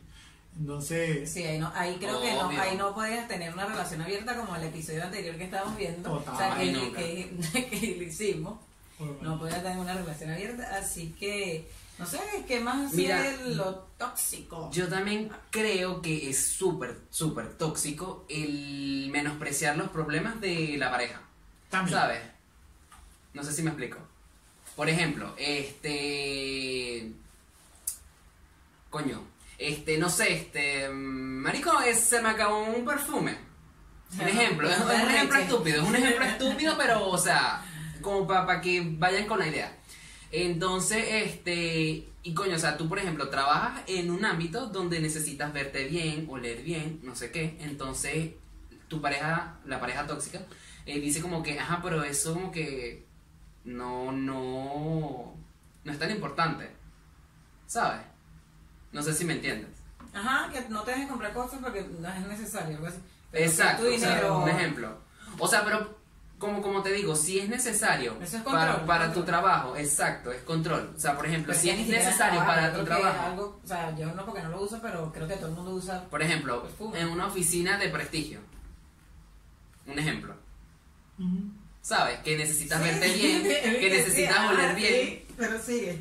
Entonces, 0.57 1.31
Sí, 1.31 1.43
ahí, 1.43 1.59
no, 1.59 1.69
ahí 1.75 1.97
creo 1.97 2.21
que 2.21 2.33
no, 2.33 2.47
ahí 2.49 2.77
no 2.77 2.93
podías 2.95 3.27
tener 3.27 3.53
una 3.53 3.65
relación 3.65 4.01
abierta 4.01 4.35
como 4.37 4.55
el 4.55 4.63
episodio 4.63 5.03
anterior 5.03 5.35
que 5.37 5.43
estábamos 5.43 5.77
viendo. 5.77 6.09
Total. 6.09 6.33
O 6.33 6.37
sea, 6.37 6.57
que, 6.57 6.71
que, 6.73 7.37
que, 7.51 7.67
que 7.79 7.95
lo 7.97 8.03
hicimos. 8.03 8.59
bueno, 8.97 9.15
No 9.21 9.39
podías 9.39 9.61
tener 9.61 9.77
una 9.77 9.93
relación 9.93 10.31
abierta, 10.31 10.77
así 10.77 11.13
que 11.19 11.69
no 11.97 12.05
sé, 12.05 12.19
¿qué 12.47 12.59
más 12.59 12.91
Mira, 12.93 13.25
es 13.27 13.41
lo 13.55 13.87
tóxico? 13.97 14.69
Yo 14.71 14.87
también 14.89 15.31
creo 15.49 16.01
que 16.01 16.29
es 16.29 16.45
súper, 16.47 16.99
súper 17.09 17.53
tóxico 17.57 18.25
el 18.29 19.07
menospreciar 19.11 19.77
los 19.77 19.89
problemas 19.89 20.39
de 20.41 20.75
la 20.77 20.91
pareja. 20.91 21.21
también. 21.69 21.97
¿Sabes? 21.97 22.21
No 23.33 23.43
sé 23.43 23.53
si 23.53 23.61
me 23.63 23.69
explico. 23.69 23.97
Por 24.75 24.89
ejemplo, 24.89 25.33
este. 25.37 27.11
Coño. 28.89 29.21
Este, 29.57 29.97
no 29.97 30.09
sé, 30.09 30.33
este. 30.33 30.89
mm, 30.89 31.41
Marico, 31.43 31.79
es- 31.81 32.01
se 32.01 32.21
me 32.21 32.29
acabó 32.29 32.63
un 32.63 32.83
perfume. 32.85 33.37
Un 34.13 34.27
ejemplo, 34.27 34.69
es, 34.69 34.77
es 34.77 34.83
un 34.83 34.91
ejemplo 35.11 35.37
estúpido, 35.39 35.81
es 35.83 35.89
un 35.89 35.95
ejemplo 35.95 36.25
estúpido, 36.25 36.77
pero, 36.77 37.07
o 37.09 37.17
sea, 37.17 37.63
como 38.01 38.25
para 38.27 38.61
que 38.61 38.81
vayan 38.97 39.25
con 39.27 39.39
la 39.39 39.47
idea. 39.47 39.77
Entonces, 40.31 41.05
este, 41.09 42.07
y 42.23 42.33
coño, 42.33 42.55
o 42.55 42.59
sea, 42.59 42.77
tú, 42.77 42.89
por 42.89 42.99
ejemplo, 42.99 43.29
trabajas 43.29 43.83
en 43.87 44.11
un 44.11 44.25
ámbito 44.25 44.67
donde 44.67 44.99
necesitas 44.99 45.53
verte 45.53 45.85
bien, 45.85 46.27
oler 46.29 46.61
bien, 46.63 46.99
no 47.03 47.15
sé 47.15 47.31
qué, 47.31 47.57
entonces, 47.61 48.31
tu 48.87 49.01
pareja, 49.01 49.59
la 49.65 49.79
pareja 49.79 50.05
tóxica, 50.07 50.41
eh, 50.85 50.99
dice 50.99 51.21
como 51.21 51.41
que, 51.43 51.59
ajá, 51.59 51.79
pero 51.83 52.03
eso 52.03 52.33
como 52.33 52.51
que 52.51 53.05
no, 53.63 54.11
no, 54.11 55.35
no 55.83 55.91
es 55.91 55.99
tan 55.99 56.11
importante, 56.11 56.69
¿sabes? 57.67 58.01
No 58.91 59.01
sé 59.01 59.13
si 59.13 59.25
me 59.25 59.33
entiendes. 59.33 59.69
Ajá, 60.13 60.49
que 60.51 60.61
no 60.69 60.83
te 60.83 60.91
dejes 60.91 61.07
comprar 61.09 61.33
cosas 61.33 61.59
porque 61.61 61.85
no 61.99 62.07
es 62.07 62.27
necesario. 62.27 62.75
algo 62.77 62.87
así. 62.87 62.97
Pero 63.31 63.45
Exacto, 63.45 63.83
tu 63.83 63.93
o 63.93 63.97
sea, 63.97 64.09
dinero- 64.15 64.39
un 64.43 64.49
ejemplo. 64.49 64.97
O 65.39 65.47
sea, 65.47 65.65
pero 65.65 65.97
como, 66.45 66.61
como 66.61 66.81
te 66.81 66.91
digo, 66.93 67.15
si 67.15 67.39
es 67.39 67.49
necesario 67.49 68.15
Eso 68.21 68.37
es 68.37 68.43
para, 68.43 68.67
control, 68.67 68.85
para 68.87 69.05
control. 69.05 69.23
tu 69.23 69.27
trabajo, 69.29 69.75
exacto, 69.77 70.31
es 70.31 70.41
control. 70.43 70.93
O 70.95 70.99
sea, 70.99 71.15
por 71.15 71.25
ejemplo, 71.25 71.47
Pero 71.53 71.59
si 71.61 71.69
es 71.69 71.87
necesario 71.87 72.39
trabajo, 72.39 72.45
para 72.45 72.73
tu 72.73 72.83
trabajo, 72.85 73.25
Algo, 73.27 73.59
o 73.63 73.67
sea, 73.67 73.95
yo 73.97 74.07
no 74.13 74.25
porque 74.25 74.41
no 74.43 74.49
lo 74.49 74.61
uso, 74.61 74.79
pero 74.81 75.11
creo 75.13 75.27
que 75.27 75.35
todo 75.35 75.47
el 75.49 75.55
mundo 75.55 75.71
usa. 75.71 76.03
por 76.09 76.21
ejemplo, 76.21 76.63
Perfume. 76.63 76.99
en 77.01 77.07
una 77.09 77.27
oficina 77.27 77.77
de 77.77 77.89
prestigio, 77.89 78.39
un 79.87 79.99
ejemplo. 79.99 80.35
¿sabes? 81.81 82.17
Que 82.19 82.35
necesitas 82.37 82.81
verte 82.81 83.07
Sí. 83.13 83.19
bien, 83.21 83.43
que 83.79 83.89
Sí, 83.91 83.97
necesitas 83.97 84.49
oler 84.51 84.75
sí, 84.75 84.81
bien. 84.81 85.23
pero 85.37 85.59
sigue. 85.61 85.99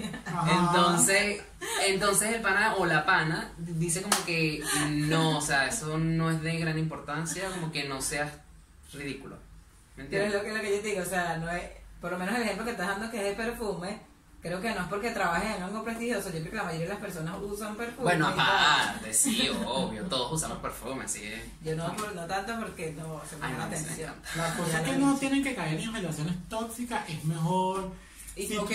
Entonces, 0.50 1.42
entonces 1.86 2.34
el 2.34 2.40
pana 2.40 2.74
o 2.76 2.86
la 2.86 3.04
pana 3.04 3.52
dice 3.58 4.00
como 4.02 4.16
que 4.24 4.62
no, 4.90 5.38
o 5.38 5.40
sea, 5.42 5.68
eso 5.68 5.98
no 5.98 6.30
es 6.30 6.40
de 6.42 6.56
gran 6.58 6.78
importancia, 6.78 7.48
como 7.50 7.70
que 7.70 7.84
no 7.86 8.00
seas 8.00 8.32
ridículo. 8.94 9.36
¿Me 9.96 10.04
Pero 10.04 10.24
es 10.24 10.32
entiendes? 10.32 10.34
lo 10.34 10.42
que, 10.42 10.54
lo 10.56 10.60
que 10.62 10.76
yo 10.76 10.82
te 10.82 10.88
digo, 10.88 11.02
o 11.02 11.06
sea, 11.06 11.36
no 11.38 11.50
es, 11.50 11.62
por 12.00 12.12
lo 12.12 12.18
menos 12.18 12.34
el 12.36 12.42
ejemplo 12.42 12.64
que 12.64 12.72
estás 12.72 12.88
dando 12.88 13.10
que 13.10 13.18
es 13.18 13.24
de 13.36 13.44
perfume, 13.44 14.00
creo 14.42 14.60
que 14.60 14.70
no 14.74 14.80
es 14.82 14.88
porque 14.88 15.10
trabajes 15.12 15.56
en 15.56 15.62
algo 15.62 15.84
prestigioso, 15.84 16.28
yo 16.30 16.40
creo 16.40 16.50
que 16.50 16.56
la 16.56 16.64
mayoría 16.64 16.86
de 16.88 16.92
las 16.94 17.00
personas 17.02 17.36
usan 17.40 17.76
perfume. 17.76 18.02
Bueno, 18.02 18.28
aparte, 18.28 19.14
sí, 19.14 19.48
obvio, 19.66 20.02
todos 20.04 20.32
usamos 20.32 20.58
perfume, 20.58 21.04
así 21.04 21.22
es. 21.24 21.40
Yo 21.64 21.76
no, 21.76 21.94
por- 21.96 22.14
no 22.14 22.26
tanto 22.26 22.58
porque 22.60 22.92
no 22.92 23.22
se 23.28 23.36
me 23.36 23.46
Ay, 23.46 23.52
la 23.56 23.68
sí 23.70 23.74
atención. 23.84 24.14
La 24.36 24.54
cosa 24.56 24.72
Ya 24.72 24.80
es 24.82 24.90
que 24.90 24.96
no 24.98 25.16
tienen 25.16 25.42
que 25.44 25.54
caer 25.54 25.80
en 25.80 25.92
relaciones 25.94 26.34
tóxicas, 26.48 27.08
es 27.08 27.24
mejor. 27.24 27.90
Y, 28.36 28.48
Sí. 28.48 28.56
ok, 28.56 28.70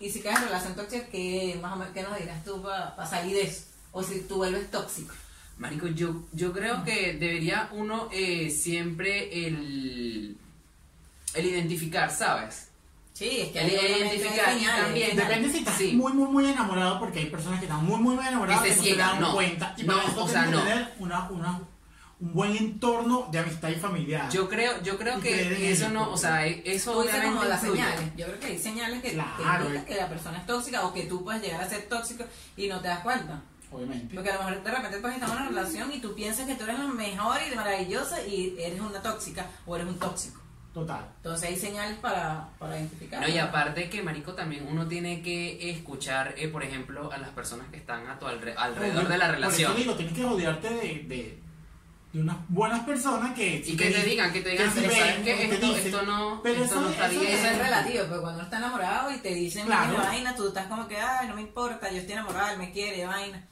y 0.00 0.10
si 0.10 0.20
caes 0.20 0.36
en 0.38 0.44
relación 0.44 0.74
tóxica, 0.76 1.06
¿qué, 1.06 1.58
más 1.62 1.72
o 1.72 1.76
menos, 1.76 1.94
¿qué 1.94 2.02
nos 2.02 2.18
dirás 2.18 2.44
tú 2.44 2.62
para 2.62 3.06
salir 3.06 3.34
de 3.34 3.42
eso? 3.44 3.62
O 3.90 4.02
si 4.02 4.20
tú 4.20 4.36
vuelves 4.36 4.70
tóxico. 4.70 5.14
Marico, 5.56 5.88
yo, 5.88 6.22
yo 6.32 6.52
creo 6.52 6.84
que 6.84 7.14
debería 7.14 7.68
uno 7.72 8.08
eh, 8.12 8.50
siempre 8.50 9.46
el, 9.46 10.36
el 11.38 11.46
identificar, 11.46 12.10
¿sabes? 12.10 12.68
Sí, 13.12 13.40
es 13.40 13.48
que 13.50 13.60
El 13.60 13.72
identificar 13.72 14.56
y 14.56 14.64
también-. 14.64 15.16
Depende 15.16 15.50
si 15.50 15.58
estás 15.58 15.76
Sí. 15.76 15.92
muy, 15.92 16.12
muy, 16.12 16.28
muy 16.28 16.46
enamorado, 16.48 17.00
porque 17.00 17.18
hay 17.20 17.26
personas 17.26 17.58
que 17.58 17.66
están 17.66 17.84
muy, 17.84 17.98
muy 17.98 18.14
enamoradas 18.14 18.62
Que 18.62 18.68
que 18.68 18.74
se 18.74 18.80
no 18.80 18.86
se 18.86 18.96
dan 18.96 19.20
no. 19.20 19.34
cuenta. 19.34 19.74
Y 19.76 19.82
No, 19.82 19.96
para 19.96 20.08
eso 20.08 20.24
o 20.24 20.28
sea, 20.28 20.44
que 20.44 20.50
no. 20.52 20.62
tener 20.62 20.94
una, 21.00 21.28
una, 21.30 21.60
un 22.20 22.32
buen 22.32 22.56
entorno 22.56 23.28
de 23.32 23.40
amistad 23.40 23.70
y 23.70 23.74
familiar. 23.74 24.30
Yo 24.30 24.48
creo, 24.48 24.80
yo 24.82 24.96
creo 24.98 25.18
Y 25.18 25.22
que 25.22 25.72
eso 25.72 25.88
no, 25.88 26.12
o 26.12 26.16
sea, 26.16 26.46
e- 26.46 26.62
eso 26.64 26.92
Tú 26.92 27.02
dices 27.02 27.24
como 27.24 27.42
las 27.44 27.60
influye. 27.62 27.82
señales. 27.82 28.12
Yo 28.16 28.26
creo 28.26 28.38
que 28.40 28.46
hay 28.46 28.58
señales 28.58 29.02
que, 29.02 29.12
Claro, 29.12 29.68
que 29.72 29.84
que 29.84 29.94
la 29.96 30.08
persona 30.08 30.38
es 30.38 30.46
tóxica 30.46 30.86
o 30.86 30.92
que 30.92 31.02
tú 31.04 31.24
puedes 31.24 31.42
llegar 31.42 31.60
a 31.60 31.68
ser 31.68 31.82
tóxico 31.88 32.24
y 32.56 32.68
no 32.68 32.80
te 32.80 32.86
das 32.88 33.00
cuenta. 33.00 33.40
Obviamente. 33.72 34.14
Porque 34.14 34.30
a 34.30 34.34
lo 34.34 34.44
mejor 34.44 34.62
de 34.62 34.70
repente 34.70 34.98
puedes 34.98 35.16
estar 35.16 35.28
en 35.30 35.36
una 35.36 35.48
relación 35.48 35.92
y 35.92 35.98
tú 36.00 36.14
piensas 36.14 36.46
que 36.46 36.54
tú 36.54 36.64
eres 36.64 36.78
la 36.78 36.86
mejor 36.86 37.36
y 37.52 37.54
maravillosa 37.56 38.24
y 38.26 38.56
eres 38.60 38.80
una 38.80 39.02
tóxica 39.02 39.44
o 39.66 39.74
eres 39.76 39.88
un 39.88 39.98
tóxico. 39.98 40.40
Total. 40.78 41.08
Entonces 41.16 41.48
hay 41.48 41.56
señales 41.56 41.98
para, 41.98 42.50
para 42.58 42.78
identificar. 42.78 43.20
No, 43.20 43.28
y 43.28 43.36
aparte 43.38 43.90
que, 43.90 44.00
marico, 44.00 44.34
también 44.34 44.64
uno 44.70 44.86
tiene 44.86 45.22
que 45.22 45.70
escuchar, 45.70 46.34
eh, 46.36 46.46
por 46.46 46.62
ejemplo, 46.62 47.10
a 47.12 47.18
las 47.18 47.30
personas 47.30 47.66
que 47.70 47.78
están 47.78 48.06
a 48.06 48.16
tu 48.18 48.26
alre- 48.26 48.54
alrededor 48.56 49.08
de 49.08 49.18
la 49.18 49.26
Por 49.26 49.34
relación. 49.34 49.72
eso 49.72 49.80
digo, 49.80 49.94
tienes 49.94 50.14
que 50.14 50.22
rodearte 50.22 50.68
de, 50.70 50.76
de, 51.08 51.38
de 52.12 52.20
unas 52.20 52.36
buenas 52.48 52.84
personas 52.84 53.34
que... 53.34 53.56
Y 53.66 53.76
que 53.76 53.90
te 53.90 54.04
digan, 54.04 54.32
que 54.32 54.40
te 54.40 54.50
digan, 54.50 54.70
si 54.70 54.80
pero 54.82 54.88
ven, 54.92 54.98
¿sabes 54.98 55.18
o 55.20 55.24
qué? 55.24 55.34
te 55.34 55.54
Esto, 55.54 55.66
dicen, 55.66 55.86
esto 55.86 56.02
no, 56.02 56.40
pero 56.44 56.62
esto 56.62 56.74
eso- 56.76 56.80
no 56.82 56.90
está 56.90 57.06
eso 57.10 57.20
bien. 57.20 57.32
Eso 57.34 57.46
es 57.48 57.58
relativo, 57.58 58.04
pero 58.08 58.20
cuando 58.20 58.34
uno 58.38 58.42
está 58.44 58.58
enamorado 58.58 59.10
y 59.12 59.18
te 59.18 59.34
dicen 59.34 59.66
Claro. 59.66 59.96
vaina, 59.96 60.34
tú 60.36 60.46
estás 60.48 60.66
como 60.68 60.86
que, 60.86 60.96
ay, 60.96 61.26
no 61.28 61.34
me 61.34 61.42
importa, 61.42 61.90
yo 61.90 61.96
estoy 61.98 62.12
enamorado, 62.12 62.52
él 62.52 62.58
me 62.58 62.70
quiere, 62.70 63.04
vaina. 63.04 63.44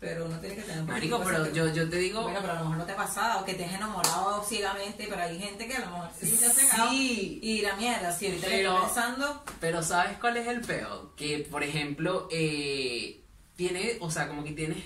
Pero 0.00 0.26
uno 0.26 0.38
tiene 0.38 0.54
que 0.54 0.62
tener 0.62 0.80
un 0.82 0.86
Marico, 0.86 1.20
pero 1.24 1.52
yo, 1.52 1.72
yo 1.72 1.90
te 1.90 1.96
digo, 1.96 2.22
Bueno, 2.22 2.38
pero 2.40 2.52
a 2.52 2.56
lo 2.56 2.60
mejor 2.66 2.76
no 2.78 2.84
te 2.84 2.92
ha 2.92 2.96
pasado, 2.96 3.44
que 3.44 3.54
te 3.54 3.64
has 3.64 3.72
enamorado 3.74 4.44
ciegamente, 4.44 5.06
pero 5.10 5.20
hay 5.22 5.38
gente 5.40 5.66
que 5.66 5.74
a 5.74 5.80
lo 5.80 5.86
mejor 5.86 6.08
sí 6.20 6.36
te 6.38 6.46
ha 6.46 6.50
cegado. 6.50 6.90
sí, 6.90 7.40
Y 7.42 7.62
la 7.62 7.74
mierda, 7.74 8.12
si 8.12 8.26
ahorita 8.26 8.46
Pero- 8.48 8.72
estoy 8.74 8.84
pensando, 8.86 9.42
pero 9.60 9.82
¿sabes 9.82 10.16
cuál 10.18 10.36
es 10.36 10.46
el 10.46 10.60
peor? 10.60 11.14
Que, 11.16 11.40
por 11.50 11.64
ejemplo, 11.64 12.28
eh, 12.30 13.24
tiene, 13.56 13.96
o 14.00 14.08
sea, 14.08 14.28
como 14.28 14.44
que 14.44 14.52
tienes 14.52 14.78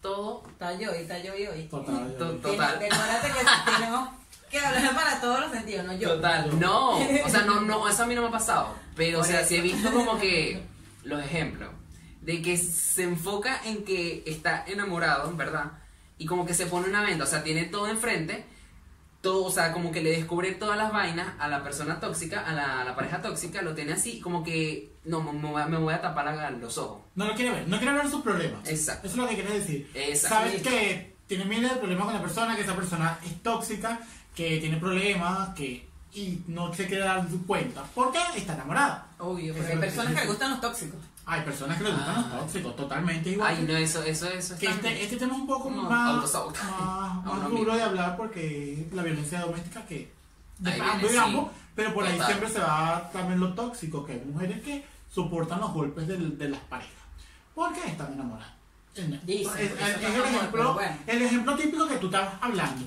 todo, 0.00 0.42
está 0.48 0.72
yo 0.78 0.94
y 0.94 0.98
está 1.02 1.18
yo 1.18 1.36
y 1.36 1.46
hoy. 1.46 1.64
Total. 1.64 2.16
Total. 2.16 2.78
Recuérdate 2.78 3.28
que 3.28 3.70
tenemos 3.76 4.08
que 4.50 4.58
hablar 4.60 4.94
para 4.94 5.20
todos 5.20 5.40
los 5.40 5.50
sentidos, 5.52 5.84
no 5.84 5.92
yo. 5.94 6.14
Total, 6.14 6.58
no, 6.58 6.90
o 6.96 7.28
sea, 7.28 7.42
no, 7.42 7.60
no, 7.60 7.86
eso 7.90 8.02
a 8.02 8.06
mí 8.06 8.14
no 8.14 8.22
me 8.22 8.28
ha 8.28 8.30
pasado, 8.30 8.74
pero 8.96 9.18
o 9.18 9.20
Por 9.20 9.30
sea, 9.30 9.40
eso. 9.40 9.48
sí 9.50 9.56
he 9.56 9.60
visto 9.60 9.92
como 9.92 10.18
que 10.18 10.62
los 11.02 11.22
ejemplos 11.22 11.68
de 12.24 12.40
que 12.42 12.56
se 12.56 13.02
enfoca 13.04 13.60
en 13.64 13.84
que 13.84 14.22
está 14.26 14.64
enamorado, 14.66 15.34
¿verdad? 15.36 15.72
Y 16.18 16.26
como 16.26 16.46
que 16.46 16.54
se 16.54 16.66
pone 16.66 16.88
una 16.88 17.02
venta, 17.02 17.24
o 17.24 17.26
sea, 17.26 17.42
tiene 17.42 17.64
todo 17.64 17.86
enfrente, 17.88 18.44
todo, 19.20 19.44
o 19.44 19.50
sea, 19.50 19.72
como 19.72 19.90
que 19.90 20.02
le 20.02 20.10
descubre 20.10 20.52
todas 20.52 20.76
las 20.76 20.92
vainas 20.92 21.34
a 21.38 21.48
la 21.48 21.62
persona 21.62 21.98
tóxica, 22.00 22.40
a 22.40 22.52
la, 22.52 22.80
a 22.80 22.84
la 22.84 22.94
pareja 22.94 23.20
tóxica, 23.22 23.62
lo 23.62 23.74
tiene 23.74 23.92
así, 23.94 24.20
como 24.20 24.42
que, 24.44 24.92
no, 25.04 25.22
me, 25.22 25.32
me 25.32 25.48
voy 25.50 25.62
a- 25.62 25.66
me 25.66 25.78
voy 25.78 25.94
a 25.94 26.00
tapar 26.00 26.26
la- 26.34 26.50
los 26.50 26.76
ojos. 26.78 27.02
No 27.14 27.26
lo 27.26 27.34
quiere 27.34 27.50
ver, 27.50 27.68
no 27.68 27.78
quiere 27.78 27.94
ver 27.94 28.08
sus 28.08 28.22
problemas. 28.22 28.68
Exacto. 28.68 29.06
Eso 29.06 29.16
es 29.16 29.22
lo 29.22 29.28
que 29.28 29.34
quieres 29.34 29.54
decir. 29.54 29.90
Exacto. 29.94 30.36
Sabes 30.36 30.62
que 30.62 31.14
tiene 31.26 31.44
miles 31.46 31.70
de 31.72 31.76
problemas 31.78 32.04
con 32.06 32.14
la 32.14 32.20
persona, 32.22 32.54
que 32.56 32.62
esa 32.62 32.76
persona 32.76 33.18
es 33.24 33.42
tóxica, 33.42 34.00
que 34.34 34.58
tiene 34.58 34.76
problemas, 34.76 35.50
que 35.54 35.86
y 36.14 36.42
no 36.46 36.72
se 36.72 36.86
quiere 36.86 37.04
dar 37.04 37.28
su 37.28 37.44
cuenta. 37.46 37.82
porque 37.94 38.18
está 38.36 38.54
enamorada? 38.54 39.06
Obvio, 39.18 39.52
porque 39.54 39.68
hay 39.72 39.74
que 39.74 39.80
personas 39.80 40.06
que 40.06 40.12
dice. 40.12 40.20
les 40.24 40.28
gustan 40.28 40.50
los 40.52 40.60
tóxicos. 40.60 41.00
Hay 41.26 41.40
personas 41.42 41.78
que 41.78 41.84
les 41.84 41.94
gustan 41.94 42.14
los 42.16 42.24
Ah. 42.26 42.38
tóxicos, 42.40 42.76
totalmente 42.76 43.30
igual. 43.30 43.54
Ay, 43.56 43.64
no, 43.66 43.76
eso, 43.76 44.02
eso, 44.02 44.28
eso 44.28 44.58
que 44.58 44.66
este, 44.66 45.02
este 45.04 45.16
tema 45.16 45.32
es 45.34 45.40
un 45.40 45.46
poco 45.46 45.70
No, 45.70 45.82
más, 45.84 46.22
más, 46.32 46.34
más 47.24 47.50
duro 47.50 47.74
de 47.76 47.82
hablar 47.82 48.16
porque 48.16 48.86
la 48.92 49.02
violencia 49.02 49.40
doméstica 49.40 49.84
que 49.86 50.12
de 50.58 50.72
ambos 50.80 51.10
sí. 51.10 51.16
ambos, 51.16 51.50
pero 51.74 51.92
por 51.94 52.06
ahí 52.06 52.18
siempre 52.26 52.48
se 52.48 52.60
va 52.60 53.10
también 53.12 53.40
lo 53.40 53.54
tóxico, 53.54 54.04
que 54.04 54.12
hay 54.12 54.22
mujeres 54.24 54.62
que 54.62 54.84
soportan 55.12 55.60
los 55.60 55.72
golpes 55.72 56.06
de, 56.06 56.48
las 56.48 56.60
parejas 56.60 56.92
porque 57.54 57.86
están 57.86 58.12
enamoradas. 58.12 58.52
Es, 58.94 59.26
Dicen, 59.26 59.52
es- 59.58 59.72
el, 60.02 60.04
ejemplo, 60.04 60.74
bueno. 60.74 60.96
el 61.06 61.22
ejemplo 61.22 61.56
típico 61.56 61.88
que 61.88 61.96
tú 61.96 62.06
estabas 62.06 62.34
hablando. 62.40 62.84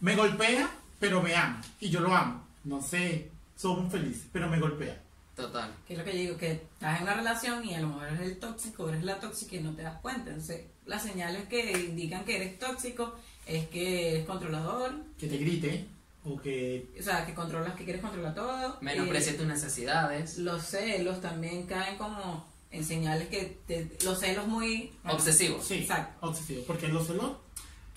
Me 0.00 0.14
golpea, 0.16 0.68
pero 1.00 1.22
me 1.22 1.34
ama. 1.34 1.60
Y 1.80 1.88
yo 1.88 2.00
lo 2.00 2.14
amo. 2.14 2.42
No 2.66 2.82
sé, 2.82 3.30
somos 3.56 3.90
felices, 3.90 4.26
pero 4.32 4.48
me 4.48 4.58
golpea. 4.60 5.00
Total. 5.34 5.70
Que 5.86 5.92
es 5.94 5.98
lo 5.98 6.04
que 6.04 6.12
yo 6.14 6.18
digo, 6.18 6.36
que 6.38 6.52
estás 6.52 6.96
en 6.98 7.02
una 7.04 7.14
relación 7.14 7.64
y 7.64 7.74
a 7.74 7.80
lo 7.80 7.88
mejor 7.88 8.08
eres 8.08 8.20
el 8.22 8.38
tóxico, 8.38 8.88
eres 8.88 9.04
la 9.04 9.20
tóxica 9.20 9.56
y 9.56 9.60
no 9.60 9.74
te 9.74 9.82
das 9.82 10.00
cuenta. 10.00 10.30
Entonces, 10.30 10.62
las 10.86 11.02
señales 11.02 11.46
que 11.48 11.72
indican 11.72 12.24
que 12.24 12.36
eres 12.36 12.58
tóxico 12.58 13.14
es 13.46 13.66
que 13.68 14.10
eres 14.12 14.26
controlador, 14.26 14.94
Que 15.18 15.28
te 15.28 15.36
grite 15.36 15.86
o 16.24 16.40
que... 16.40 16.86
o 16.98 17.02
sea, 17.02 17.24
que 17.26 17.34
controlas, 17.34 17.74
que 17.76 17.84
quieres 17.84 18.02
controlar 18.02 18.34
todo. 18.34 18.78
Menosprecia 18.80 19.32
Eh, 19.32 19.36
tus 19.36 19.46
necesidades. 19.46 20.38
los 20.38 20.62
celos 20.64 21.20
también 21.20 21.66
caen 21.66 21.96
como 21.98 22.46
en 22.70 22.84
señales 22.84 23.28
que 23.28 23.58
te- 23.66 23.96
los 24.04 24.18
celos 24.18 24.46
muy 24.48 24.92
Obsesivos. 25.04 25.64
Sí, 25.66 25.74
Exacto. 25.74 26.26
obsesivo. 26.26 26.64
Porque 26.66 26.88
los 26.88 27.06
celos 27.06 27.32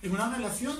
en 0.03 0.11
una 0.11 0.35
relación 0.35 0.75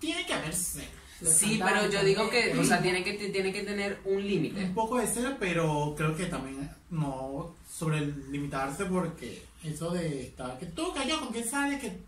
tiene 0.00 0.26
que 0.26 0.32
haber 0.32 0.54
celo. 0.54 0.99
Sí, 1.24 1.60
pero 1.62 1.90
yo 1.90 2.02
digo 2.02 2.30
que, 2.30 2.56
o 2.58 2.64
sea, 2.64 2.80
tiene 2.82 3.04
que, 3.04 3.14
tiene 3.14 3.52
que 3.52 3.62
tener 3.62 4.00
un 4.04 4.26
límite. 4.26 4.64
Un 4.64 4.74
poco 4.74 4.98
de 4.98 5.06
celo, 5.06 5.36
pero 5.38 5.94
creo 5.96 6.16
que 6.16 6.26
también 6.26 6.70
no 6.90 7.54
sobre 7.72 8.06
limitarse 8.30 8.84
porque 8.86 9.44
eso 9.64 9.90
de 9.90 10.22
estar 10.22 10.58
que 10.58 10.66
tú 10.66 10.92
cayó 10.94 11.20
con 11.20 11.28
quién 11.32 11.48
sale, 11.48 11.78
que 11.78 11.98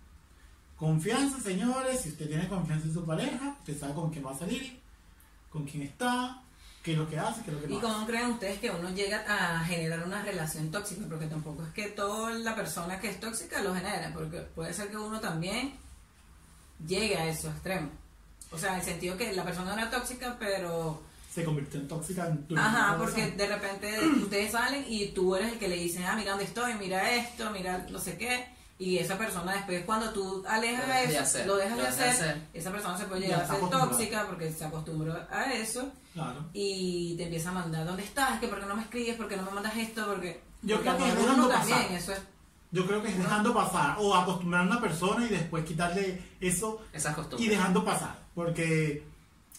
confianza, 0.77 1.41
señores, 1.41 2.01
si 2.01 2.09
usted 2.11 2.29
tiene 2.29 2.49
confianza 2.49 2.87
en 2.87 2.95
su 2.95 3.05
pareja, 3.05 3.57
usted 3.61 3.79
sabe 3.79 3.95
con 3.95 4.11
quién 4.11 4.27
va 4.27 4.33
a 4.33 4.39
salir, 4.39 4.81
con 5.51 5.65
quién 5.65 5.85
está, 5.85 6.43
qué 6.83 6.93
es 6.93 6.99
lo 6.99 7.09
que 7.09 7.19
hace, 7.19 7.43
qué 7.43 7.51
es 7.51 7.55
lo 7.55 7.63
que 7.63 7.69
no 7.69 7.75
¿Y 7.75 7.77
hace. 7.79 7.87
cómo 7.87 8.07
creen 8.07 8.31
ustedes 8.33 8.59
que 8.59 8.71
uno 8.71 8.91
llega 8.91 9.25
a 9.29 9.65
generar 9.65 10.05
una 10.05 10.23
relación 10.23 10.71
tóxica? 10.71 11.07
Porque 11.09 11.27
tampoco 11.27 11.63
es 11.65 11.73
que 11.73 11.89
toda 11.89 12.33
la 12.33 12.57
persona 12.57 12.99
que 12.99 13.11
es 13.11 13.21
tóxica 13.21 13.63
lo 13.63 13.75
genera, 13.75 14.11
porque 14.13 14.41
puede 14.41 14.73
ser 14.75 14.91
que 14.91 14.97
uno 14.97 15.21
también 15.21 15.75
llegue 16.87 17.17
a 17.17 17.29
esos 17.29 17.53
extremos. 17.53 17.91
O 18.53 18.59
sea, 18.59 18.73
en 18.75 18.81
el 18.81 18.85
sentido 18.85 19.17
que 19.17 19.33
la 19.33 19.45
persona 19.45 19.75
no 19.75 19.81
era 19.83 19.91
tóxica, 19.91 20.37
pero... 20.39 21.03
Se 21.33 21.45
convirtió 21.45 21.81
en 21.81 21.89
tóxica 21.89 22.29
durante 22.47 22.59
Ajá, 22.59 22.93
la 22.93 22.99
porque 22.99 23.31
de 23.31 23.47
repente 23.47 23.99
ustedes 24.23 24.53
salen 24.53 24.85
y 24.87 25.09
tú 25.09 25.35
eres 25.35 25.53
el 25.53 25.59
que 25.59 25.69
le 25.69 25.77
dice, 25.77 26.05
ah, 26.05 26.15
mira 26.15 26.33
dónde 26.33 26.45
estoy, 26.45 26.75
mira 26.75 27.11
esto, 27.15 27.51
mira 27.51 27.87
no 27.91 27.99
sé 27.99 28.19
qué. 28.19 28.47
Y 28.79 28.99
esa 28.99 29.17
persona 29.17 29.53
después 29.53 29.85
cuando 29.87 30.11
tú 30.11 30.45
alejas 30.47 30.87
Lo 30.87 30.93
dejas 30.93 31.09
de 31.09 31.15
eso, 31.15 31.23
hacer, 31.23 31.47
lo 31.47 31.57
dejas 31.57 31.77
lo 31.79 31.83
de 31.85 31.89
hacer, 31.89 32.09
hacer. 32.09 32.43
esa 32.53 32.71
persona 32.73 32.99
se 32.99 33.05
puede 33.05 33.21
llegar 33.23 33.43
a 33.43 33.47
ser 33.47 33.61
tóxica 33.71 34.27
porque 34.27 34.53
se 34.53 34.65
acostumbró 34.65 35.15
a 35.31 35.53
eso 35.53 35.91
Claro. 36.13 36.45
y 36.53 37.15
te 37.17 37.25
empieza 37.25 37.51
a 37.51 37.53
mandar 37.53 37.87
dónde 37.87 38.03
estás, 38.03 38.39
que 38.41 38.49
por 38.49 38.61
qué 38.61 38.67
no 38.67 38.75
me 38.77 38.83
escribes, 38.83 39.17
por 39.17 39.29
qué 39.29 39.37
no 39.37 39.45
me 39.45 39.53
mandas 39.53 39.75
esto, 39.77 40.05
porque 40.07 40.43
Yo 40.63 40.77
porque 40.83 40.91
creo 40.91 40.99
que 40.99 41.09
es 41.13 41.19
dejando 41.19 41.49
también, 41.49 41.79
pasar. 41.79 41.97
eso 41.97 42.13
es 42.13 42.23
Yo 42.73 42.87
creo 42.87 43.03
que 43.03 43.09
es 43.09 43.19
dejando 43.19 43.55
pasar 43.55 43.97
o 44.01 44.15
acostumbrar 44.15 44.63
a 44.63 44.67
una 44.67 44.81
persona 44.81 45.25
y 45.25 45.29
después 45.29 45.65
quitarle 45.65 46.21
eso 46.41 46.83
Esas 46.93 47.13
y 47.13 47.15
costumbres. 47.15 47.51
dejando 47.51 47.85
pasar. 47.85 48.22
Porque 48.35 49.03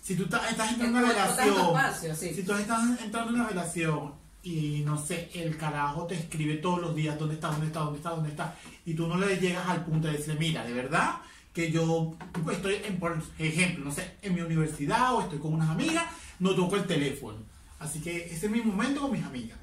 si 0.01 0.15
tú 0.15 0.23
estás, 0.23 0.51
estás 0.51 0.71
entrando 0.71 0.99
en 0.99 1.03
una 1.05 1.13
relación, 1.13 1.55
espacio, 1.55 2.15
sí. 2.15 2.33
si 2.33 2.43
tú 2.43 2.53
estás 2.53 2.99
entrando 3.01 3.29
en 3.29 3.35
una 3.35 3.49
relación 3.49 4.13
y 4.43 4.81
no 4.85 4.97
sé, 4.97 5.29
el 5.33 5.55
carajo 5.57 6.05
te 6.05 6.15
escribe 6.15 6.55
todos 6.55 6.81
los 6.81 6.95
días 6.95 7.17
dónde 7.17 7.35
está, 7.35 7.49
dónde 7.49 7.67
está, 7.67 7.79
dónde 7.79 7.97
está, 7.97 8.09
dónde 8.09 8.29
está, 8.29 8.55
y 8.85 8.93
tú 8.93 9.07
no 9.07 9.17
le 9.17 9.37
llegas 9.37 9.67
al 9.69 9.85
punto 9.85 10.07
de 10.07 10.17
decirle, 10.17 10.39
mira, 10.39 10.65
de 10.65 10.73
verdad 10.73 11.19
que 11.53 11.71
yo 11.71 12.15
estoy, 12.51 12.81
en, 12.83 12.99
por 12.99 13.17
ejemplo, 13.37 13.85
no 13.85 13.91
sé, 13.91 14.15
en 14.21 14.35
mi 14.35 14.41
universidad 14.41 15.13
o 15.13 15.21
estoy 15.21 15.39
con 15.39 15.53
unas 15.53 15.69
amigas, 15.69 16.05
no 16.39 16.55
toco 16.55 16.75
el 16.75 16.85
teléfono. 16.85 17.37
Así 17.79 18.01
que 18.01 18.25
ese 18.25 18.47
es 18.47 18.51
mi 18.51 18.61
momento 18.61 19.01
con 19.01 19.11
mis 19.11 19.23
amigas. 19.23 19.57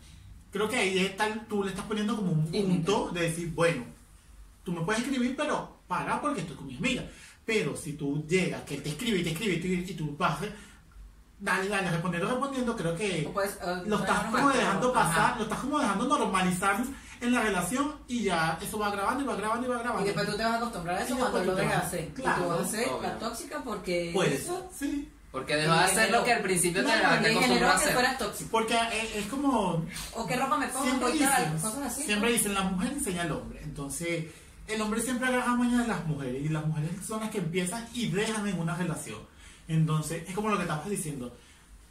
Creo 0.53 0.69
que 0.69 0.77
ahí 0.77 0.99
está, 1.01 1.29
tú 1.49 1.65
le 1.65 1.71
estás 1.71 1.85
poniendo 1.85 2.17
como 2.17 2.33
un 2.33 2.47
punto 2.47 3.11
de 3.11 3.23
decir, 3.23 3.53
bueno, 3.55 3.85
tú 4.65 4.73
me 4.73 4.83
puedes 4.83 5.03
escribir, 5.03 5.35
pero 5.37 5.81
para 5.89 6.21
porque 6.21 6.43
estoy 6.43 6.57
con 6.57 6.67
mis 6.67 6.79
amigas. 6.79 7.05
Pero 7.45 7.77
si 7.77 7.95
tú 7.95 8.25
llegas, 8.29 8.63
que 8.63 8.75
él 8.77 8.83
te 8.83 8.91
escribe 8.91 9.19
y 9.19 9.25
te 9.25 9.31
escribe 9.31 9.55
y 9.55 9.61
tú, 9.61 9.93
y 9.93 9.95
tú 9.97 10.17
vas, 10.17 10.39
dale, 11.39 11.69
dale, 11.69 11.91
respondiendo, 11.91 12.29
respondiendo, 12.31 12.77
creo 12.77 12.95
que 12.97 13.27
O 13.29 13.33
puedes, 13.33 13.53
eh, 13.55 13.83
lo 13.87 13.99
estás 13.99 14.25
como 14.27 14.51
dejando 14.51 14.95
ajá. 14.95 15.09
pasar, 15.09 15.37
lo 15.39 15.43
estás 15.45 15.59
como 15.59 15.79
dejando 15.81 16.07
normalizar 16.07 16.85
en 17.21 17.33
la 17.33 17.43
relación 17.43 17.95
y 18.09 18.23
ya 18.25 18.59
eso 18.63 18.79
va 18.79 18.91
grabando 18.91 19.25
y 19.25 19.27
va 19.27 19.37
grabando 19.37 19.67
y 19.67 19.71
va 19.71 19.79
grabando. 19.79 20.03
Y 20.03 20.05
después 20.07 20.27
tú 20.27 20.37
te 20.37 20.43
vas 20.45 20.53
a 20.53 20.57
acostumbrar 20.57 20.97
a 20.97 21.03
eso 21.05 21.15
Y 21.15 21.19
cuando 21.19 21.39
después 21.39 21.57
lo 21.59 21.63
dejas 21.65 21.85
hacer. 21.87 22.09
claro, 22.09 22.41
y 22.41 22.43
tú 22.43 22.49
vas 22.49 22.61
a 22.61 22.67
ser 22.71 22.89
obvio. 22.89 23.03
la 23.03 23.19
tóxica 23.19 23.63
porque 23.65 24.11
Puede 24.15 24.35
eso 24.37 24.71
sí. 24.79 25.09
Porque 25.33 25.55
dejó 25.57 25.73
de 25.73 25.79
hacer 25.79 26.11
lo 26.11 26.25
que 26.25 26.33
al 26.33 26.43
principio 26.43 26.85
te, 26.85 26.91
acostumbró 26.93 27.41
generó 27.41 27.67
a 27.69 27.71
que 27.71 27.77
hacer. 27.77 27.93
fueras 27.95 28.19
tóxico. 28.19 28.49
Porque 28.51 28.75
es, 28.93 29.17
es 29.17 29.27
como 29.27 29.87
O 30.15 30.27
qué 30.27 30.35
ropa 30.37 30.59
me 30.59 30.67
pongo 30.69 30.85
siempre 30.85 31.13
dicen, 31.13 31.53
cosas 31.63 31.83
así. 31.87 32.03
siempre 32.03 32.31
¿no? 32.31 32.37
dicen 32.37 32.55
la 32.55 32.63
mujer 32.63 32.93
enseña 32.93 33.23
al 33.23 33.33
hombre. 33.33 33.61
Entonces, 33.63 34.25
el 34.67 34.81
hombre 34.81 35.01
siempre 35.01 35.27
agarra 35.29 35.55
mañana 35.57 35.85
a 35.85 35.89
las 35.89 36.07
mujeres 36.07 36.45
y 36.45 36.49
las 36.49 36.65
mujeres 36.67 36.91
son 37.07 37.21
las 37.21 37.31
que 37.31 37.39
empiezan 37.39 37.87
y 37.95 38.07
dejan 38.09 38.47
en 38.47 38.59
una 38.59 38.77
relación. 38.77 39.19
Entonces, 39.69 40.25
es 40.29 40.35
como 40.35 40.49
lo 40.51 40.57
que 40.57 40.63
estabas 40.63 40.89
diciendo. 40.89 41.37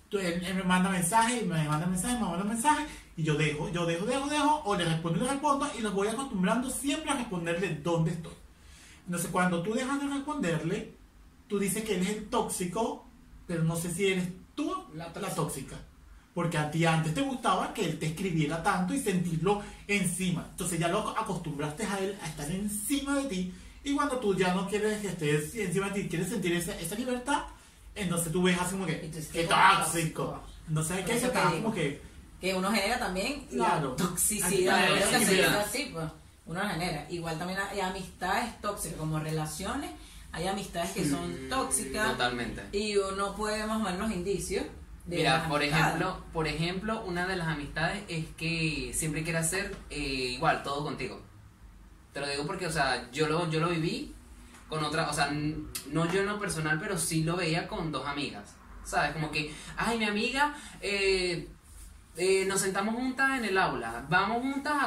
Tú- 0.09 0.17
él, 0.19 0.43
él 0.43 0.55
me 0.55 0.63
manda 0.63 0.89
mensaje, 0.89 1.43
me 1.43 1.67
manda 1.67 1.85
mensaje, 1.85 2.15
me 2.15 2.21
manda 2.25 2.43
mensaje 2.43 2.85
y 3.15 3.23
yo 3.23 3.35
dejo, 3.35 3.69
yo 3.69 3.85
dejo, 3.85 4.05
dejo, 4.05 4.27
dejo, 4.27 4.61
o 4.65 4.75
le 4.75 4.85
respondo 4.85 5.19
y 5.19 5.23
le 5.23 5.29
respondo 5.29 5.69
y 5.77 5.81
los 5.81 5.93
voy 5.93 6.07
acostumbrando 6.07 6.69
siempre 6.69 7.11
a 7.11 7.15
responderle 7.15 7.75
dónde 7.83 8.11
estoy. 8.11 8.33
Entonces, 9.05 9.29
cuando 9.31 9.61
tú 9.61 9.73
dejas 9.73 9.99
de 10.01 10.07
responderle, 10.07 10.93
tú 11.47 11.59
dices 11.59 11.83
que 11.83 11.95
él 11.95 12.01
es 12.03 12.09
el 12.09 12.25
tóxico, 12.27 13.05
pero 13.47 13.63
no 13.63 13.75
sé 13.75 13.93
si 13.93 14.07
eres 14.07 14.27
tú 14.55 14.73
La 14.93 15.11
la 15.19 15.33
tóxica. 15.35 15.75
Porque 16.39 16.57
a 16.57 16.71
ti 16.71 16.85
antes 16.85 17.13
te 17.13 17.19
gustaba 17.19 17.73
que 17.73 17.83
él 17.83 17.99
te 17.99 18.05
escribiera 18.05 18.63
tanto 18.63 18.93
y 18.93 18.99
sentirlo 19.01 19.61
encima. 19.85 20.47
Entonces 20.51 20.79
ya 20.79 20.87
lo 20.87 21.09
acostumbraste 21.09 21.83
a 21.85 21.99
él 21.99 22.17
a 22.23 22.29
estar 22.29 22.49
encima 22.49 23.17
de 23.17 23.25
ti. 23.25 23.53
Y 23.83 23.93
cuando 23.93 24.19
tú 24.19 24.33
ya 24.37 24.53
no 24.53 24.65
quieres 24.65 25.01
que 25.01 25.09
estés 25.09 25.53
encima 25.55 25.89
de 25.89 26.01
ti, 26.03 26.07
quieres 26.07 26.29
sentir 26.29 26.53
esa, 26.53 26.79
esa 26.79 26.95
libertad, 26.95 27.43
entonces 27.93 28.31
tú 28.31 28.41
ves 28.41 28.57
así 28.57 28.71
como 28.71 28.85
que, 28.85 29.01
qué 29.01 29.09
qué 29.33 29.43
tóxico. 29.47 30.41
eso 30.73 30.93
te 30.93 31.11
estar 31.13 31.49
digo. 31.51 31.63
como 31.63 31.75
que, 31.75 32.01
Que 32.39 32.53
uno 32.55 32.71
genera 32.71 32.97
también 32.99 33.41
Claro. 33.47 33.89
la 33.89 33.95
toxicidad. 33.97 34.97
Toxicidad. 35.11 35.59
así, 35.59 35.89
pues. 35.91 36.05
Uno 36.45 36.61
genera. 36.69 37.05
Igual 37.09 37.37
también 37.37 37.59
hay 37.69 37.81
amistades 37.81 38.61
tóxicas, 38.61 38.97
como 38.97 39.19
relaciones. 39.19 39.91
Hay 40.31 40.47
amistades 40.47 40.91
que 40.91 41.03
son 41.05 41.49
tóxicas. 41.49 42.11
Totalmente. 42.11 42.61
Y 42.71 42.95
uno 42.95 43.35
puede 43.35 43.67
más 43.67 43.81
o 43.81 43.83
menos 43.83 43.99
los 44.07 44.11
indicios. 44.13 44.65
De 45.09 45.17
Mira, 45.17 45.47
por 45.49 45.63
ejemplo, 45.63 46.23
por 46.31 46.47
ejemplo, 46.47 47.03
una 47.03 47.25
de 47.25 47.35
las 47.35 47.47
amistades 47.47 48.03
es 48.07 48.25
que 48.37 48.91
siempre 48.93 49.23
quiere 49.23 49.39
hacer 49.39 49.75
eh, 49.89 49.97
igual 49.97 50.61
todo 50.61 50.83
contigo. 50.83 51.19
Te 52.13 52.19
lo 52.19 52.27
digo 52.27 52.45
porque, 52.45 52.67
o 52.67 52.71
sea, 52.71 53.09
yo 53.11 53.27
lo, 53.27 53.49
yo 53.49 53.59
lo 53.59 53.69
viví 53.69 54.13
con 54.67 54.83
otra, 54.83 55.09
o 55.09 55.13
sea, 55.13 55.31
no 55.31 56.05
yo 56.11 56.19
en 56.19 56.27
lo 56.27 56.39
personal, 56.39 56.77
pero 56.79 56.95
sí 56.95 57.23
lo 57.23 57.37
veía 57.37 57.67
con 57.67 57.91
dos 57.91 58.05
amigas. 58.05 58.53
¿Sabes? 58.83 59.13
Como 59.13 59.31
que, 59.31 59.51
ay, 59.77 59.97
mi 59.97 60.05
amiga, 60.05 60.55
eh, 60.79 61.47
eh, 62.19 62.45
nos 62.45 62.61
sentamos 62.61 62.93
juntas 62.95 63.39
en 63.39 63.45
el 63.45 63.57
aula, 63.57 64.03
vamos 64.09 64.41
juntas 64.41 64.73
a, 64.73 64.85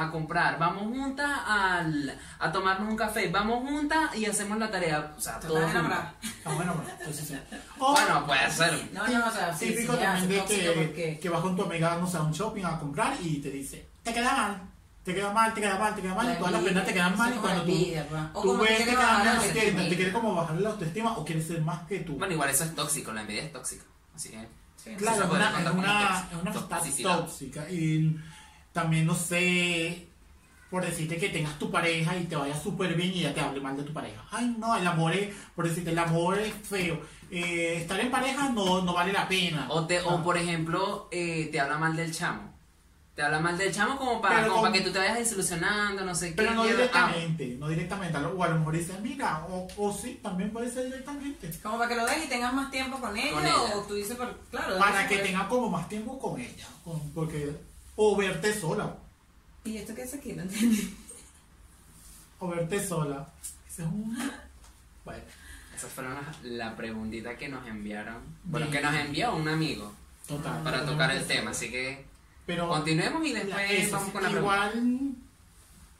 a- 0.00 0.04
a 0.06 0.10
comprar, 0.10 0.58
vamos 0.58 0.84
juntas 0.84 1.30
al- 1.46 2.18
a 2.38 2.50
tomarnos 2.50 2.88
un 2.88 2.96
café, 2.96 3.28
vamos 3.28 3.60
juntas 3.68 4.16
y 4.16 4.24
hacemos 4.26 4.58
la 4.58 4.70
tarea. 4.70 5.12
O 5.16 5.20
sea, 5.20 5.38
Te 5.38 5.46
todo 5.46 5.58
ah, 5.58 6.12
bueno, 6.54 6.74
bueno, 6.74 6.90
entonces 6.98 7.28
sí. 7.28 7.36
O 7.78 7.92
Bueno, 8.00 8.26
puede 8.26 8.50
ser. 8.50 8.88
No, 8.92 9.06
no, 9.06 9.26
o 9.26 9.30
sea, 9.30 9.54
sí, 9.54 9.66
sí, 9.66 9.72
típico 9.74 9.94
ya, 9.94 10.14
también 10.14 10.42
es 10.42 10.48
de 10.48 10.56
que, 10.56 10.70
porque... 10.72 11.18
que 11.20 11.28
vas 11.28 11.40
con 11.42 11.54
tu 11.56 11.62
amiga, 11.64 11.96
no 12.00 12.06
sé, 12.06 12.16
a 12.16 12.22
un 12.22 12.32
shopping 12.32 12.64
a 12.64 12.78
comprar 12.78 13.14
y 13.22 13.36
te 13.40 13.50
dice, 13.50 13.86
te 14.02 14.12
queda 14.14 14.32
mal, 14.34 14.60
te 15.04 15.14
queda 15.14 15.32
mal, 15.32 15.54
te 15.54 15.60
queda 15.60 15.78
mal, 15.78 15.94
te 15.94 16.02
queda 16.02 16.14
mal, 16.14 16.32
y 16.32 16.36
todas 16.38 16.52
las 16.52 16.62
prendas 16.62 16.86
te 16.86 16.92
quedan 16.94 17.16
mal 17.18 17.32
y 17.34 17.38
cuando 17.38 17.62
tú, 17.64 17.72
pues. 18.08 18.22
O 18.34 18.42
tú 18.42 18.58
ves 18.58 18.68
que 18.70 18.76
que 18.78 18.82
quiere 18.84 18.96
cada 18.96 19.12
bajar 19.18 19.24
la 19.26 19.32
vez 19.32 19.42
te, 19.52 19.58
autoestima. 19.60 19.88
te 19.88 19.96
quiere 19.96 20.12
como 20.12 20.34
bajar 20.34 20.56
la 20.60 20.68
autoestima 20.70 21.16
o 21.18 21.24
quiere 21.24 21.42
ser 21.42 21.60
más 21.62 21.86
que 21.86 21.98
tú. 22.00 22.16
Bueno, 22.16 22.32
igual 22.34 22.50
eso 22.50 22.64
es 22.64 22.74
tóxico, 22.74 23.12
la 23.12 23.20
envidia 23.22 23.44
es 23.44 23.52
tóxica. 23.52 23.84
Así 24.14 24.30
que. 24.30 24.59
Sí, 24.82 24.94
Claro, 24.96 25.24
es 25.24 25.30
una, 25.30 25.48
es 25.60 25.70
una, 25.70 26.08
tóxico. 26.08 26.36
es 26.36 26.42
una 26.42 26.50
amistad 26.50 26.78
Toxicidad. 26.78 27.18
tóxica. 27.20 27.70
Y 27.70 28.16
también, 28.72 29.06
no 29.06 29.14
sé, 29.14 30.06
por 30.70 30.84
decirte 30.84 31.16
que 31.18 31.28
tengas 31.28 31.58
tu 31.58 31.70
pareja 31.70 32.16
y 32.16 32.24
te 32.24 32.36
vaya 32.36 32.58
súper 32.58 32.94
bien 32.94 33.10
y 33.12 33.20
ya 33.22 33.34
te 33.34 33.40
hable 33.40 33.60
mal 33.60 33.76
de 33.76 33.82
tu 33.82 33.92
pareja. 33.92 34.24
Ay, 34.30 34.54
no, 34.58 34.76
el 34.76 34.86
amor 34.86 35.12
es, 35.14 35.34
por 35.54 35.68
decirte, 35.68 35.90
el 35.90 35.98
amor 35.98 36.38
es 36.38 36.52
feo. 36.66 37.00
Eh, 37.30 37.74
estar 37.76 37.98
en 38.00 38.10
pareja 38.10 38.48
no, 38.50 38.82
no 38.82 38.92
vale 38.94 39.12
la 39.12 39.28
pena. 39.28 39.66
O, 39.70 39.86
te, 39.86 40.00
o 40.00 40.18
Ah. 40.18 40.22
por 40.24 40.36
ejemplo, 40.36 41.08
eh, 41.10 41.48
te 41.52 41.60
habla 41.60 41.78
mal 41.78 41.94
del 41.96 42.12
chamo. 42.14 42.49
Te 43.20 43.26
habla 43.26 43.38
mal 43.38 43.58
del 43.58 43.70
chamo 43.70 43.98
como 43.98 44.18
para, 44.18 44.36
Pero 44.36 44.48
como 44.48 44.62
con- 44.62 44.70
para 44.70 44.82
que 44.82 44.88
tú 44.88 44.94
te 44.94 44.98
vayas 44.98 45.18
desilusionando, 45.18 46.06
no 46.06 46.14
sé 46.14 46.32
Pero 46.34 46.48
qué. 46.48 46.54
no 46.54 46.62
mierda. 46.62 46.78
directamente, 46.78 47.56
no 47.58 47.68
directamente. 47.68 48.16
a 48.16 48.20
lo- 48.20 48.30
O 48.30 48.42
a 48.42 48.48
lo 48.48 48.58
mejor 48.60 48.74
dicen, 48.78 48.96
mira, 49.02 49.44
o, 49.46 49.68
o 49.76 49.92
sí, 49.92 50.18
también 50.22 50.50
puede 50.50 50.70
ser 50.70 50.86
directamente. 50.86 51.50
Como 51.62 51.76
para 51.76 51.90
que 51.90 51.96
lo 51.96 52.06
dejes 52.06 52.24
y 52.24 52.28
tengas 52.30 52.54
más 52.54 52.70
tiempo 52.70 52.98
con 52.98 53.14
ella, 53.14 53.32
Con 53.34 53.44
ella. 53.44 53.76
o 53.76 53.82
tú 53.82 53.92
dices, 53.92 54.16
por, 54.16 54.34
claro. 54.50 54.78
Para 54.78 55.06
que 55.06 55.16
puede- 55.16 55.26
tenga 55.28 55.46
como 55.50 55.68
más 55.68 55.86
tiempo 55.90 56.18
con 56.18 56.40
ella. 56.40 56.66
con- 56.82 57.10
porque, 57.10 57.54
o 57.96 58.16
verte 58.16 58.58
sola. 58.58 58.96
¿Y 59.66 59.76
esto 59.76 59.94
qué 59.94 60.00
es 60.04 60.14
aquí? 60.14 60.32
No 60.32 60.40
entendí. 60.44 60.96
O 62.38 62.48
verte 62.48 62.82
sola. 62.82 63.28
Ese 63.68 63.82
es 63.82 63.88
un. 63.88 64.16
Bueno, 65.04 65.22
Esa 65.76 65.88
fue 65.88 66.04
la, 66.04 66.22
la 66.42 66.74
preguntita 66.74 67.36
que 67.36 67.50
nos 67.50 67.66
enviaron. 67.68 68.16
Bueno, 68.44 68.68
Bien. 68.70 68.78
que 68.82 68.86
nos 68.90 68.94
envió 68.96 69.34
un 69.36 69.46
amigo 69.46 69.92
total. 70.26 70.62
para 70.62 70.86
tocar 70.86 71.10
el 71.10 71.26
tema. 71.26 71.50
Así 71.50 71.70
que 71.70 72.08
Pero. 72.54 72.68
continuemos 72.68 73.26
y 73.26 73.32
después 73.32 73.90
vamos 73.90 74.10
con 74.10 74.22
la 74.22 74.28
pregunta. 74.30 74.56
Igual, 74.74 75.10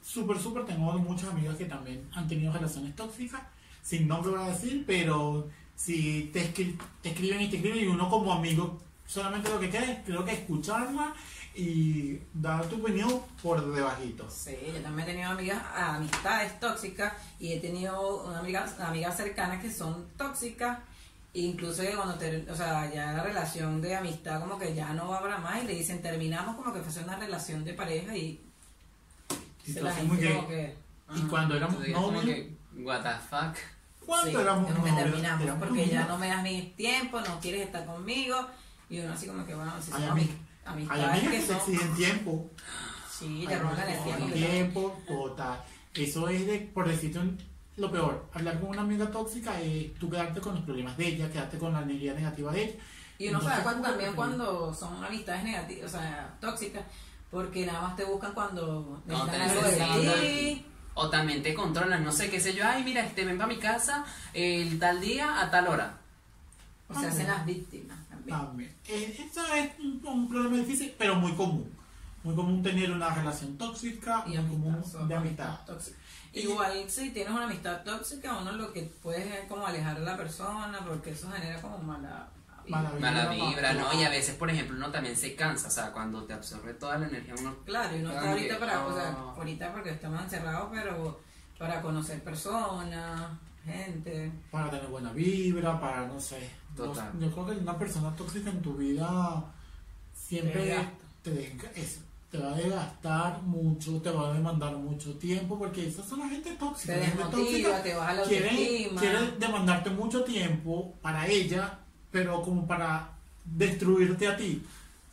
súper, 0.04 0.38
súper, 0.38 0.64
tengo 0.66 0.92
muchas 0.98 1.28
amigas 1.30 1.56
que 1.56 1.64
también 1.66 2.08
han 2.12 2.26
tenido 2.28 2.52
relaciones 2.52 2.94
tóxicas, 2.96 3.40
sin 3.82 4.08
nombre 4.08 4.32
voy 4.32 4.42
a 4.42 4.50
decir, 4.52 4.84
pero 4.86 5.48
si 5.76 6.30
te, 6.32 6.52
escri- 6.52 6.78
te 7.02 7.10
escriben 7.10 7.40
y 7.42 7.48
te 7.48 7.56
escriben 7.56 7.84
y 7.84 7.86
uno 7.86 8.08
como 8.10 8.32
amigo 8.32 8.80
solamente 9.06 9.48
lo 9.50 9.58
que 9.60 9.70
queda 9.70 9.84
es, 9.84 9.98
creo 10.04 10.24
que 10.24 10.32
escucharla 10.32 11.14
y 11.54 12.18
dar 12.32 12.64
tu 12.66 12.76
opinión 12.76 13.20
por 13.42 13.74
debajito. 13.74 14.28
Sí, 14.30 14.54
yo 14.72 14.80
también 14.82 15.08
he 15.08 15.12
tenido 15.12 15.30
amigas, 15.30 15.62
amistades 15.74 16.60
tóxicas 16.60 17.12
y 17.40 17.52
he 17.54 17.60
tenido 17.60 18.24
una 18.24 18.38
amiga, 18.38 18.66
amigas 18.78 19.16
cercanas 19.16 19.60
que 19.60 19.72
son 19.72 20.06
tóxicas. 20.16 20.78
Incluso 21.32 21.82
que 21.82 21.94
cuando 21.94 22.14
te, 22.14 22.44
o 22.50 22.56
sea, 22.56 22.92
ya 22.92 23.12
la 23.12 23.22
relación 23.22 23.80
de 23.80 23.94
amistad 23.94 24.40
como 24.40 24.58
que 24.58 24.74
ya 24.74 24.92
no 24.94 25.08
va 25.08 25.20
para 25.20 25.38
más 25.38 25.62
y 25.62 25.66
le 25.66 25.74
dicen 25.74 26.02
terminamos 26.02 26.56
como 26.56 26.72
que 26.72 26.80
fuese 26.80 27.00
una 27.04 27.16
relación 27.16 27.64
de 27.64 27.72
pareja 27.74 28.16
y 28.16 28.40
así 29.86 30.02
muy 30.06 30.16
gente 30.18 30.46
que- 30.48 30.74
Y 31.16 31.20
cuando 31.22 31.56
éramos 31.56 31.78
novios, 31.80 32.24
que, 32.24 32.54
what 32.82 33.02
the 33.02 33.18
fuck. 33.28 33.56
cuando 34.06 34.30
sí, 34.30 34.36
éramos 34.36 34.70
novios, 34.76 34.96
terminamos 34.96 35.42
éramos 35.44 35.68
porque 35.68 35.86
ya 35.86 36.00
novios. 36.00 36.08
no 36.08 36.18
me 36.18 36.28
das 36.28 36.42
ni 36.42 36.62
tiempo, 36.76 37.20
no 37.20 37.40
quieres 37.40 37.66
estar 37.66 37.84
conmigo 37.86 38.46
y 38.88 38.98
uno 39.00 39.12
así 39.12 39.26
como 39.26 39.44
que 39.46 39.54
bueno, 39.54 39.72
si 39.80 39.90
son 39.92 40.02
ami- 40.02 40.28
ami- 40.66 40.86
Hay 40.90 41.02
amistades 41.02 41.04
amigas 41.04 41.22
que 41.22 41.30
que 41.30 41.38
te 41.40 41.46
son 41.46 41.56
exigen 41.56 41.94
tiempo. 41.96 42.50
sí, 43.10 43.44
te 43.48 43.54
amigas 43.54 43.78
el 43.78 43.86
que 43.86 43.92
te 43.92 44.02
tiempo. 44.04 44.26
exigen 44.26 44.50
tiempo, 44.50 45.00
total. 45.06 45.64
Eso 45.94 46.28
es 46.28 46.46
de, 46.46 46.58
por 46.72 46.88
decirte 46.88 47.18
un- 47.18 47.38
lo 47.80 47.90
peor, 47.90 48.26
hablar 48.34 48.60
con 48.60 48.70
una 48.70 48.82
amiga 48.82 49.10
tóxica 49.10 49.60
es 49.60 49.94
tú 49.94 50.08
quedarte 50.10 50.40
con 50.40 50.54
los 50.54 50.64
problemas 50.64 50.96
de 50.96 51.08
ella, 51.08 51.30
quedarte 51.30 51.58
con 51.58 51.72
la 51.72 51.82
energía 51.82 52.14
negativa 52.14 52.52
de 52.52 52.62
ella. 52.64 52.74
Y 53.18 53.28
uno 53.28 53.38
Entonces, 53.38 53.50
sabe 53.50 53.62
cuando, 53.64 53.82
¿cómo 53.82 53.92
también 53.92 54.14
cuando 54.16 54.74
son 54.74 55.04
amistades 55.04 55.44
negativas, 55.44 55.94
o 55.94 55.98
sea, 55.98 56.36
tóxicas, 56.40 56.84
porque 57.30 57.66
nada 57.66 57.82
más 57.82 57.96
te 57.96 58.04
buscan 58.04 58.32
cuando 58.32 59.02
No, 59.06 59.26
te 59.26 59.38
necesitan 59.38 59.40
algo 59.40 59.62
de 59.62 59.78
necesitan. 59.78 60.20
ti. 60.20 60.66
O 60.94 61.08
también 61.08 61.42
te 61.42 61.54
controlan, 61.54 62.02
no 62.04 62.12
sé, 62.12 62.28
qué 62.30 62.40
sé 62.40 62.52
yo, 62.54 62.64
ay, 62.66 62.82
mira, 62.84 63.04
este, 63.04 63.24
ven 63.24 63.38
para 63.38 63.48
mi 63.52 63.58
casa 63.58 64.04
el 64.34 64.78
tal 64.78 65.00
día 65.00 65.40
a 65.40 65.50
tal 65.50 65.68
hora. 65.68 65.98
O 66.88 66.98
sea, 66.98 67.08
hacen 67.08 67.28
las 67.28 67.46
víctimas 67.46 67.98
también. 68.08 68.36
También. 68.36 68.74
Eh, 68.88 69.26
Eso 69.30 69.40
es 69.54 69.70
un, 69.78 70.00
un 70.04 70.28
problema 70.28 70.56
difícil, 70.56 70.92
pero 70.98 71.14
muy 71.14 71.32
común. 71.34 71.70
Muy 72.22 72.34
común 72.34 72.62
tener 72.62 72.90
una 72.92 73.14
relación 73.14 73.56
tóxica, 73.56 74.24
Y 74.26 74.36
muy 74.38 74.50
común 74.50 75.08
de 75.08 75.14
amistad. 75.14 75.58
tóxicas. 75.66 75.98
Igual 76.32 76.84
si 76.88 77.10
tienes 77.10 77.32
una 77.32 77.44
amistad 77.44 77.82
tóxica, 77.82 78.36
uno 78.38 78.52
lo 78.52 78.72
que 78.72 78.82
puede 79.02 79.40
es 79.40 79.48
como 79.48 79.66
alejar 79.66 79.96
a 79.96 80.00
la 80.00 80.16
persona, 80.16 80.78
porque 80.86 81.10
eso 81.10 81.30
genera 81.32 81.60
como 81.60 81.78
mala 81.78 82.28
Mala 82.68 82.90
vibra. 82.90 83.10
Mala 83.10 83.30
Vibra, 83.30 83.48
vibra, 83.48 83.72
¿no? 83.72 84.00
Y 84.00 84.04
a 84.04 84.10
veces, 84.10 84.36
por 84.36 84.48
ejemplo, 84.48 84.76
uno 84.76 84.90
también 84.92 85.16
se 85.16 85.34
cansa, 85.34 85.66
o 85.66 85.70
sea, 85.70 85.92
cuando 85.92 86.22
te 86.24 86.34
absorbe 86.34 86.74
toda 86.74 86.98
la 86.98 87.08
energía, 87.08 87.34
uno... 87.40 87.56
Claro, 87.64 87.96
y 87.96 88.00
uno 88.00 88.10
está 88.12 88.30
ahorita 88.30 88.58
para, 88.60 88.86
o 88.86 88.94
sea, 88.94 89.16
oh. 89.18 89.30
ahorita 89.30 89.72
porque 89.72 89.90
estamos 89.90 90.22
encerrados, 90.22 90.68
pero 90.72 91.20
para 91.58 91.82
conocer 91.82 92.22
personas, 92.22 93.30
gente. 93.64 94.30
Para 94.52 94.70
tener 94.70 94.86
buena 94.86 95.10
vibra, 95.12 95.80
para 95.80 96.06
no 96.06 96.20
sé. 96.20 96.48
Total. 96.76 97.10
Yo, 97.14 97.26
yo 97.26 97.32
creo 97.32 97.46
que 97.46 97.52
una 97.62 97.76
persona 97.78 98.14
tóxica 98.14 98.50
en 98.50 98.62
tu 98.62 98.74
vida 98.76 99.42
siempre 100.14 100.64
Desgasta. 100.66 101.04
te, 101.22 101.30
desga- 101.32 101.72
eso, 101.74 102.00
te 102.30 102.38
va 102.38 102.52
a 102.52 102.56
desgastar 102.56 103.42
mucho, 103.42 104.00
te 104.00 104.10
va 104.10 104.30
a 104.30 104.34
demandar 104.34 104.72
mucho 104.76 105.14
tiempo, 105.14 105.58
porque 105.58 105.88
esas 105.88 106.06
son 106.06 106.20
la 106.20 106.28
gente 106.28 106.52
tóxica. 106.52 106.94
Te 106.94 107.00
desmotiva, 107.00 107.82
te 107.82 107.94
baja 107.94 108.14
la 108.14 108.22
quiere, 108.22 108.50
autoestima. 108.50 109.00
quiere 109.00 109.18
demandarte 109.38 109.90
mucho 109.90 110.22
tiempo 110.24 110.94
para 111.02 111.26
ella, 111.26 111.78
pero 112.12 112.40
como 112.42 112.66
para 112.66 113.10
destruirte 113.44 114.28
a 114.28 114.36
ti. 114.36 114.62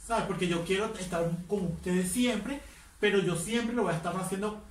¿Sabes? 0.05 0.25
Porque 0.25 0.47
yo 0.47 0.63
quiero 0.63 0.93
estar 0.97 1.29
con 1.47 1.65
ustedes 1.65 2.11
siempre, 2.11 2.61
pero 2.99 3.19
yo 3.19 3.35
siempre 3.35 3.75
lo 3.75 3.83
voy 3.83 3.93
a 3.93 3.97
estar 3.97 4.15
haciendo 4.15 4.61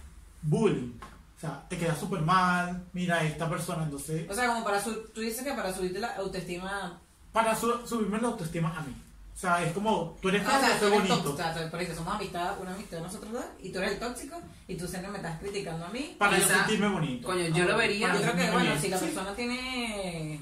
bullying. 0.43 0.93
O 1.37 1.41
sea, 1.41 1.67
te 1.69 1.77
queda 1.77 1.95
súper 1.95 2.23
mal, 2.23 2.85
mira 2.95 3.23
esta 3.23 3.47
persona, 3.51 3.83
entonces, 3.85 4.31
O 4.31 4.35
sea, 4.35 4.47
como 4.47 4.65
para 4.65 4.83
su, 4.83 4.95
tú 5.15 5.21
dices 5.21 5.45
que 5.45 5.53
para 5.53 5.75
subirte 5.75 5.99
la 5.99 6.15
autoestima 6.17 6.99
para 7.33 7.55
su- 7.55 7.87
subirme 7.87 8.19
la 8.19 8.29
autoestima 8.29 8.75
a 8.75 8.81
mí. 8.81 8.95
O 9.37 9.39
sea, 9.39 9.63
es 9.63 9.73
como, 9.75 10.17
tú 10.23 10.31
eres 10.31 10.43
Ah, 10.47 10.49
feo, 10.49 10.57
o 10.57 10.61
sea, 10.61 10.69
yo 10.71 10.75
tú 10.75 10.81
soy 10.81 10.89
eres 10.97 11.09
bonito. 11.11 11.15
tóxico, 11.31 11.51
o 11.51 11.55
sea, 11.59 11.71
por 11.71 11.83
eso 11.83 11.95
somos 11.95 12.15
amistad, 12.15 12.59
una 12.59 12.73
amistad 12.75 12.97
de 12.97 13.03
nosotros 13.03 13.33
dos, 13.33 13.45
y 13.61 13.71
tú 13.71 13.79
eres 13.81 13.93
el 13.93 13.99
tóxico, 13.99 14.41
y 14.67 14.77
tú 14.79 14.89
siempre 14.89 15.11
me 15.11 15.17
estás 15.19 15.39
criticando 15.41 15.85
a 15.85 15.89
mí. 15.91 16.17
Para 16.19 16.39
yo 16.39 16.47
sentirme 16.49 16.89
bonito. 16.89 17.29
Coño, 17.29 17.47
yo 17.49 17.65
lo 17.67 17.77
vería- 17.77 18.09
Para 18.09 18.19
Yo 18.21 18.33
creo 18.33 18.37
que, 18.47 18.51
bueno, 18.53 18.71
bien. 18.71 18.81
si 18.81 18.89
la 18.89 18.99
Sí. 18.99 19.05
persona 19.05 19.35
tiene... 19.35 20.41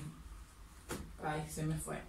Ay, 1.24 1.44
se 1.50 1.64
me 1.64 1.76
fue. 1.76 2.00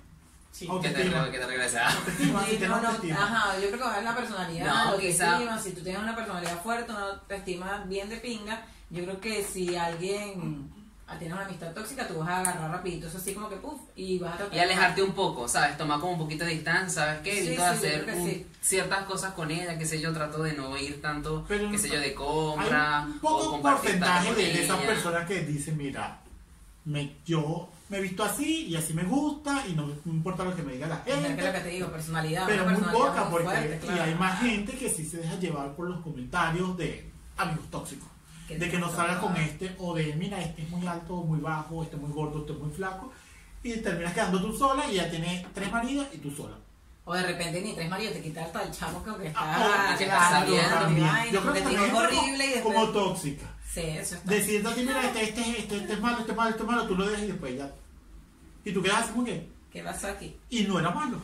Sí. 0.51 0.67
Que 0.81 0.89
te, 0.89 1.03
que 1.03 1.37
te 1.39 1.45
regresa. 1.47 1.89
Sí, 2.19 2.31
no, 2.61 2.79
no, 2.81 2.87
ajá, 2.89 3.59
yo 3.59 3.67
creo 3.71 3.91
que 3.91 3.97
es 3.99 4.03
la 4.03 4.15
personalidad, 4.15 4.65
No, 4.67 4.91
la 4.91 4.97
quizá- 4.99 5.25
autoestima, 5.31 5.59
si 5.59 5.71
tú 5.73 5.81
tienes 5.81 6.01
una 6.03 6.15
personalidad 6.15 6.61
fuerte, 6.61 6.91
una 6.91 7.01
autoestima 7.09 7.83
bien 7.87 8.09
de 8.09 8.17
pinga, 8.17 8.63
yo 8.91 9.03
creo 9.05 9.19
que 9.19 9.43
si 9.43 9.75
alguien 9.75 10.71
tiene 11.19 11.33
una 11.35 11.45
amistad 11.45 11.71
tóxica, 11.71 12.07
tú 12.07 12.15
vas 12.19 12.29
a 12.29 12.39
agarrar 12.39 12.71
rapidito, 12.71 13.07
eso 13.07 13.19
así 13.19 13.33
como 13.33 13.47
que 13.47 13.57
puff, 13.57 13.79
y 13.95 14.17
vas 14.17 14.33
a 14.33 14.37
tratar 14.37 14.55
Y 14.55 14.59
alejarte 14.59 15.03
un 15.03 15.13
poco, 15.13 15.47
¿sabes? 15.47 15.77
Tomar 15.77 15.99
como 15.99 16.13
un 16.13 16.19
poquito 16.19 16.43
de 16.45 16.51
distancia, 16.51 17.03
¿sabes 17.05 17.21
qué? 17.21 17.31
Sí, 17.41 17.47
Evito 17.47 17.61
sí, 17.61 17.67
hacer 17.67 18.05
un- 18.15 18.27
sí. 18.27 18.47
ciertas 18.61 19.03
cosas 19.05 19.33
con 19.33 19.51
ella, 19.51 19.77
qué 19.77 19.85
sé 19.85 20.01
yo, 20.01 20.11
trato 20.13 20.41
de 20.41 20.53
no 20.53 20.75
ir 20.77 21.01
tanto, 21.01 21.45
Pero 21.47 21.69
qué 21.69 21.77
sé 21.77 21.89
yo, 21.89 21.99
de 21.99 22.05
Hay 22.07 22.13
compra 22.15 23.05
un 23.07 23.17
o 23.17 23.21
poco 23.21 23.61
porcentaje 23.61 24.33
de, 24.33 24.63
esas 24.63 24.79
personas 24.81 25.27
que 25.27 25.41
dicen, 25.45 25.77
mira, 25.77 26.19
me, 26.85 27.15
yo 27.25 27.69
me 27.89 27.97
he 27.97 28.01
visto 28.01 28.23
así 28.23 28.65
y 28.65 28.75
así 28.75 28.93
me 28.93 29.03
gusta 29.03 29.63
y 29.67 29.73
no 29.73 29.85
me 29.85 30.11
importa 30.11 30.43
lo 30.43 30.55
que 30.55 30.63
me 30.63 30.73
diga 30.73 30.87
la 30.87 31.03
Es 31.05 31.15
lo 31.15 31.21
que 31.21 31.41
gente. 31.41 31.59
te 31.59 31.69
digo, 31.69 31.87
personalidad. 31.91 32.47
Pero 32.47 32.63
una 32.63 32.71
muy 32.73 32.81
personalidad 32.81 33.13
poca, 33.13 33.29
porque 33.29 33.45
fuerte, 33.47 33.75
y 33.75 33.79
claro. 33.87 34.03
hay 34.03 34.15
más 34.15 34.41
gente 34.41 34.71
que 34.75 34.89
sí 34.89 35.05
se 35.05 35.17
deja 35.17 35.35
llevar 35.35 35.75
por 35.75 35.87
los 35.87 36.01
comentarios 36.01 36.75
de 36.77 37.09
amigos 37.37 37.69
tóxicos. 37.69 38.07
De 38.47 38.69
que 38.69 38.77
no 38.77 38.91
salgas 38.91 39.17
con 39.19 39.35
este, 39.37 39.75
o 39.79 39.95
de 39.95 40.13
mira, 40.15 40.39
este 40.41 40.61
es 40.61 40.69
muy 40.69 40.85
alto, 40.85 41.15
muy 41.17 41.39
bajo, 41.39 41.81
este 41.83 41.95
es 41.95 42.01
muy 42.01 42.11
gordo, 42.11 42.41
este 42.41 42.53
es 42.53 42.59
muy 42.59 42.71
flaco. 42.71 43.11
Y 43.63 43.77
terminas 43.77 44.13
quedando 44.13 44.39
tú 44.41 44.55
sola 44.55 44.85
y 44.91 44.95
ya 44.95 45.09
tienes 45.09 45.45
tres 45.53 45.71
maridos 45.71 46.07
y 46.13 46.17
tú 46.19 46.29
sola. 46.29 46.55
O 47.05 47.13
de 47.13 47.23
repente 47.23 47.61
ni 47.61 47.73
tres 47.73 47.89
maridos 47.89 48.13
te 48.13 48.21
quitas 48.21 48.45
hasta 48.45 48.63
el 48.63 48.71
chamo 48.71 49.03
que 49.03 49.09
aunque 49.09 49.27
está 49.27 49.39
Ah, 49.41 49.95
está 49.99 50.29
saliendo. 50.29 51.31
Yo 51.31 51.41
creo 51.41 51.53
que 51.53 51.61
también 51.61 51.83
es 51.83 51.93
horrible 51.93 52.45
y 52.45 52.61
como, 52.61 52.73
después... 52.73 52.75
como 52.75 52.87
tóxica. 52.87 53.45
Sí, 53.71 53.81
eso 53.81 54.15
está. 54.15 54.31
Decirte 54.31 54.81
mira, 54.83 55.03
este, 55.05 55.23
este, 55.23 55.59
este, 55.59 55.77
este 55.77 55.93
es 55.93 55.99
malo, 55.99 56.19
este 56.19 56.31
es 56.31 56.37
malo, 56.37 56.49
este 56.51 56.63
es 56.63 56.69
malo, 56.69 56.87
tú 56.87 56.95
lo 56.95 57.07
dejas 57.07 57.23
y 57.23 57.27
después 57.27 57.57
ya. 57.57 57.71
Y 58.63 58.71
tú 58.71 58.81
quedas 58.81 59.03
así 59.03 59.11
como 59.11 59.25
que, 59.25 59.49
¿Qué 59.71 59.83
pasó 59.83 60.07
aquí? 60.07 60.35
y 60.49 60.63
no 60.63 60.79
era 60.79 60.91
malo. 60.91 61.21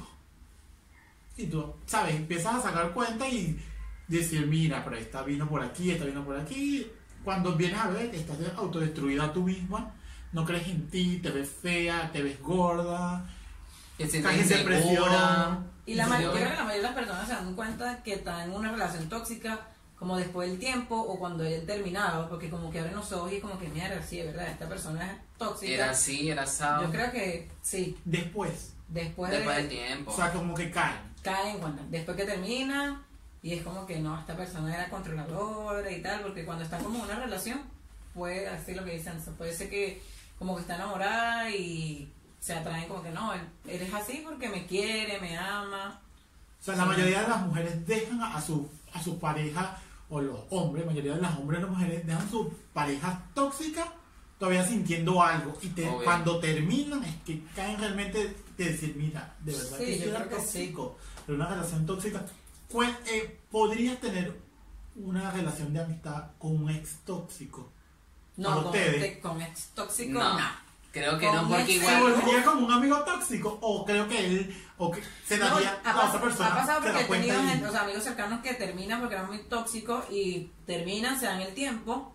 Y 1.38 1.46
tú, 1.46 1.74
¿sabes? 1.86 2.16
Empiezas 2.16 2.56
a 2.56 2.62
sacar 2.62 2.92
cuenta 2.92 3.28
y 3.28 3.60
decir, 4.08 4.46
mira, 4.48 4.84
pero 4.84 4.98
esta 4.98 5.24
vino 5.24 5.48
por 5.48 5.64
aquí, 5.64 5.92
esta 5.92 6.06
vino 6.06 6.24
por 6.26 6.38
aquí. 6.38 6.86
Cuando 7.24 7.56
vienes 7.56 7.80
a 7.80 7.90
ver, 7.90 8.14
estás 8.14 8.38
autodestruida 8.58 9.32
tú 9.34 9.44
misma, 9.44 9.92
no 10.32 10.46
crees 10.46 10.68
en 10.68 10.90
ti, 10.90 11.20
te 11.22 11.30
ves 11.30 11.50
fea, 11.62 12.10
te 12.12 12.22
ves 12.22 12.42
gorda, 12.42 13.24
caes 13.98 14.50
depresión. 14.50 14.96
insegura. 14.96 15.60
Y 15.86 15.96
la 15.96 16.06
creo 16.06 16.34
que 16.34 16.40
la 16.40 16.64
mayoría 16.64 16.74
de 16.76 16.82
las 16.84 16.94
personas 16.94 17.28
se 17.28 17.34
dan 17.34 17.56
cuenta 17.56 18.04
que 18.04 18.14
están 18.14 18.50
en 18.50 18.56
una 18.56 18.72
relación 18.72 19.10
tóxica 19.10 19.60
como 20.02 20.18
después 20.18 20.50
del 20.50 20.58
tiempo 20.58 20.96
o 20.96 21.20
cuando 21.20 21.44
hayan 21.44 21.66
terminado, 21.68 22.28
porque 22.28 22.50
como 22.50 22.72
que 22.72 22.80
abren 22.80 22.96
los 22.96 23.12
ojos 23.12 23.32
y 23.34 23.40
como 23.40 23.60
que 23.60 23.68
mierda, 23.68 24.02
sí, 24.02 24.20
es 24.20 24.26
verdad, 24.26 24.48
esta 24.48 24.68
persona 24.68 25.06
es 25.12 25.38
tóxica. 25.38 25.72
Era 25.72 25.92
así, 25.92 26.30
era 26.30 26.42
asado. 26.44 26.86
Yo 26.86 26.92
creo 26.92 27.12
que 27.12 27.52
sí, 27.62 27.96
Después, 28.04 28.74
después, 28.88 29.32
Después 29.32 29.56
de 29.58 29.62
del 29.62 29.70
tiempo. 29.70 30.12
o 30.12 30.16
sea, 30.16 30.34
como 30.34 30.56
que 30.56 30.72
caen. 30.72 30.98
caen 31.22 31.56
en 31.56 31.62
cuenta, 31.62 31.84
después 31.92 32.18
que 32.18 32.26
termina 32.26 33.04
y 33.44 33.54
es 33.54 33.64
como 33.64 33.86
que 33.86 34.00
no, 34.00 34.20
esta 34.20 34.36
persona 34.38 34.74
era 34.74 34.90
controladora 34.90 35.92
y 35.92 36.02
tal, 36.02 36.22
porque 36.22 36.46
cuando 36.46 36.64
están 36.64 36.84
como 36.84 37.00
en 37.00 37.06
una 37.06 37.20
relación, 37.20 37.62
puede 38.14 38.48
así 38.48 38.74
lo 38.76 38.84
que 38.86 38.92
dicen, 38.98 39.18
o 39.18 39.24
sea, 39.24 39.34
puede 39.34 39.54
ser 39.54 39.70
que 39.70 40.02
como 40.38 40.56
que 40.56 40.62
está 40.62 40.76
enamorada 40.76 41.50
y 41.50 42.12
se 42.40 42.54
atraen 42.54 42.88
como 42.88 43.02
que 43.04 43.12
no, 43.12 43.34
él- 43.34 43.42
eres 43.68 43.94
así 43.94 44.22
porque 44.26 44.50
me 44.50 44.66
quiere, 44.66 45.20
me 45.20 45.38
ama. 45.38 46.00
O 46.60 46.64
sea, 46.64 46.76
la 46.76 46.86
mayoría 46.86 47.22
de 47.24 47.28
las 47.30 47.42
mujeres 47.46 47.88
dejan 47.88 48.22
a 48.22 48.40
su, 48.42 48.70
a 48.94 49.02
su 49.02 49.20
pareja, 49.20 49.78
o 50.10 50.20
los 50.22 50.40
hombres, 50.50 50.86
la 50.86 50.92
mayoría 50.92 51.16
de 51.16 51.22
las 51.22 51.38
hombres 51.38 51.60
y 51.60 51.64
las 51.64 51.72
mujeres 51.72 52.06
dejan 52.06 52.30
su 52.30 52.54
pareja 52.74 53.24
tóxica 53.34 53.94
todavía 54.38 54.66
sintiendo 54.66 55.22
algo. 55.22 55.58
Y 55.62 55.68
te- 55.70 55.88
cuando 56.04 56.40
terminan 56.40 57.04
es 57.04 57.16
que 57.26 57.42
caen 57.56 57.80
realmente 57.80 58.36
de 58.58 58.66
decir, 58.66 58.94
mira, 58.98 59.36
de 59.40 59.54
verdad 59.54 59.78
Sí, 59.78 59.86
que 59.86 60.00
yo 60.00 60.10
era 60.12 60.26
creo 60.26 60.30
que 60.38 60.44
sí. 60.46 60.58
tóxico. 60.60 60.98
Pero 61.26 61.36
una 61.38 61.48
relación 61.50 61.86
tóxica. 61.86 62.26
Cue- 62.72 62.96
eh, 63.08 63.40
¿Podrías 63.52 64.00
tener 64.00 64.40
una 64.96 65.32
relación 65.32 65.74
de 65.74 65.82
amistad 65.82 66.24
con 66.38 66.64
un 66.64 66.70
ex 66.70 66.98
tóxico? 67.06 67.70
No, 68.38 68.48
¿Con 68.50 68.58
con, 68.58 68.66
ustedes? 68.68 68.96
este- 69.04 69.20
con 69.20 69.42
ex 69.42 69.68
tóxico, 69.76 70.20
No. 70.20 70.40
no. 70.40 70.46
Creo 70.92 71.18
que 71.18 71.32
no, 71.32 71.48
porque 71.48 71.62
ex- 71.62 71.68
¿Se 71.68 71.78
igual. 71.78 72.02
volvería 72.02 72.44
como 72.44 72.66
un 72.66 72.72
amigo 72.74 73.00
tóxico? 73.06 73.58
¿O 73.62 73.86
creo 73.86 74.10
que 74.10 74.26
él, 74.26 74.56
o 74.78 74.92
que 74.92 75.02
se 75.26 75.38
daría 75.38 75.80
ha, 75.86 75.92
a 75.92 76.10
otra 76.10 76.22
persona? 76.22 76.50
ha 76.50 76.56
pasado 76.56 76.82
porque 76.82 77.00
he 77.02 77.06
tenido 77.06 77.42
y- 77.44 77.48
gente- 77.48 77.66
o 77.68 77.72
sea, 77.72 77.82
amigos 77.84 78.04
cercanos 78.04 78.42
que 78.42 78.54
terminan 78.56 79.00
porque 79.00 79.16
eran 79.16 79.28
muy 79.28 79.40
tóxicos 79.44 80.04
y 80.12 80.52
terminan, 80.66 81.18
se 81.18 81.28
dan 81.28 81.40
el 81.40 81.54
tiempo, 81.54 82.14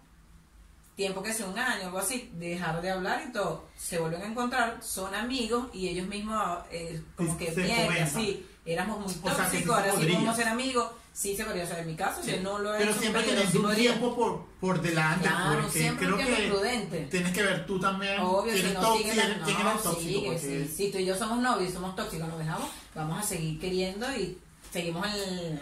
tiempo 0.97 1.23
que 1.23 1.33
sea 1.33 1.47
un 1.47 1.59
año, 1.59 1.85
algo 1.87 1.99
así, 1.99 2.31
dejar 2.35 2.81
de 2.81 2.91
hablar 2.91 3.23
y 3.29 3.33
todo, 3.33 3.67
se 3.77 3.99
vuelven 3.99 4.23
a 4.23 4.27
encontrar, 4.27 4.79
son 4.83 5.15
amigos 5.15 5.69
y 5.75 5.89
ellos 5.89 6.07
mismos 6.09 6.59
eh, 6.71 7.03
como 7.17 7.37
que 7.37 7.53
comentan. 7.53 8.09
sí, 8.11 8.47
éramos 8.65 8.99
muy 9.01 9.07
O 9.07 9.35
sea, 9.35 9.45
sí 9.51 9.59
tóxicos, 9.59 9.77
ahora 9.77 9.91
sí 9.93 10.07
podemos 10.07 10.37
ser 10.37 10.49
amigos. 10.49 10.91
Sí 11.13 11.35
se 11.35 11.45
podría 11.47 11.63
hacer 11.65 11.79
en 11.79 11.87
mi 11.87 11.95
caso, 11.97 12.23
Sí. 12.23 12.33
yo 12.33 12.43
no 12.43 12.59
lo 12.59 12.75
he 12.75 12.79
Pero 12.79 12.91
hecho, 12.91 13.01
siempre 13.01 13.23
pero 13.23 13.37
tienes 13.37 13.55
un 13.55 13.75
tiempo 13.75 14.15
por, 14.15 14.45
por 14.61 14.83
delante, 14.83 15.27
Claro, 15.27 15.63
porque 15.63 15.79
siempre 15.79 16.07
creo 16.07 16.19
que 16.19 16.49
prudente. 16.51 17.07
tienes 17.11 17.33
que 17.33 17.43
ver 17.43 17.65
tú 17.65 17.81
también 17.81 18.21
Obvio, 18.21 18.55
si 18.55 18.63
no 18.75 18.81
tóxico, 18.83 19.11
sigue 19.11 19.15
la- 19.17 19.45
quién 19.45 19.57
tóxico. 19.83 20.39
sí. 20.39 20.69
Si 20.77 20.93
tú 20.93 20.99
y 20.99 21.07
yo 21.07 21.17
somos 21.17 21.39
novios 21.39 21.71
y 21.71 21.73
somos 21.73 21.97
tóxicos, 21.97 22.29
nos 22.29 22.39
dejamos, 22.39 22.69
vamos 22.95 23.19
a 23.19 23.23
seguir 23.27 23.59
queriendo 23.59 24.07
y 24.15 24.37
seguimos 24.71 25.07
el... 25.15 25.59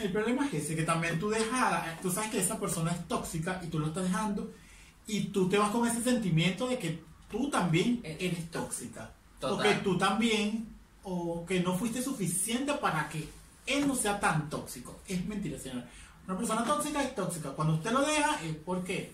El 0.00 0.12
problema 0.12 0.46
es 0.46 0.54
ese, 0.54 0.74
que 0.76 0.82
también 0.82 1.18
tú 1.18 1.28
dejas, 1.30 2.00
tú 2.00 2.10
sabes 2.10 2.30
que 2.30 2.40
esa 2.40 2.58
persona 2.58 2.90
es 2.92 3.06
tóxica 3.06 3.60
y 3.62 3.66
tú 3.68 3.78
lo 3.78 3.88
estás 3.88 4.04
dejando 4.04 4.50
y 5.06 5.24
tú 5.24 5.48
te 5.48 5.58
vas 5.58 5.70
con 5.70 5.86
ese 5.86 6.02
sentimiento 6.02 6.66
de 6.68 6.78
que 6.78 7.02
tú 7.30 7.50
también 7.50 8.00
Eh, 8.02 8.16
eres 8.20 8.50
tóxica. 8.50 9.10
Total. 9.38 9.58
O 9.58 9.62
que 9.62 9.74
tú 9.82 9.98
también, 9.98 10.68
o 11.02 11.44
que 11.46 11.60
no 11.60 11.76
fuiste 11.76 12.02
suficiente 12.02 12.72
para 12.74 13.08
que 13.08 13.28
él 13.66 13.86
no 13.86 13.94
sea 13.94 14.18
tan 14.20 14.48
tóxico. 14.50 14.98
Es 15.06 15.24
mentira, 15.26 15.58
señora. 15.58 15.86
Una 16.26 16.36
persona 16.38 16.64
tóxica 16.64 17.02
es 17.02 17.14
tóxica. 17.14 17.50
Cuando 17.50 17.74
usted 17.74 17.90
lo 17.92 18.00
deja 18.02 18.40
es 18.44 18.54
porque 18.64 19.12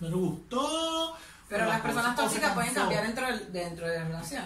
no 0.00 0.08
le 0.08 0.14
gustó. 0.14 1.14
Pero 1.48 1.64
las 1.66 1.78
la 1.78 1.82
personas 1.82 2.16
tóxicas 2.16 2.52
pueden 2.54 2.74
cambiar 2.74 3.04
dentro 3.06 3.26
de, 3.26 3.38
dentro 3.46 3.88
de 3.88 3.98
la 3.98 4.04
relación. 4.04 4.44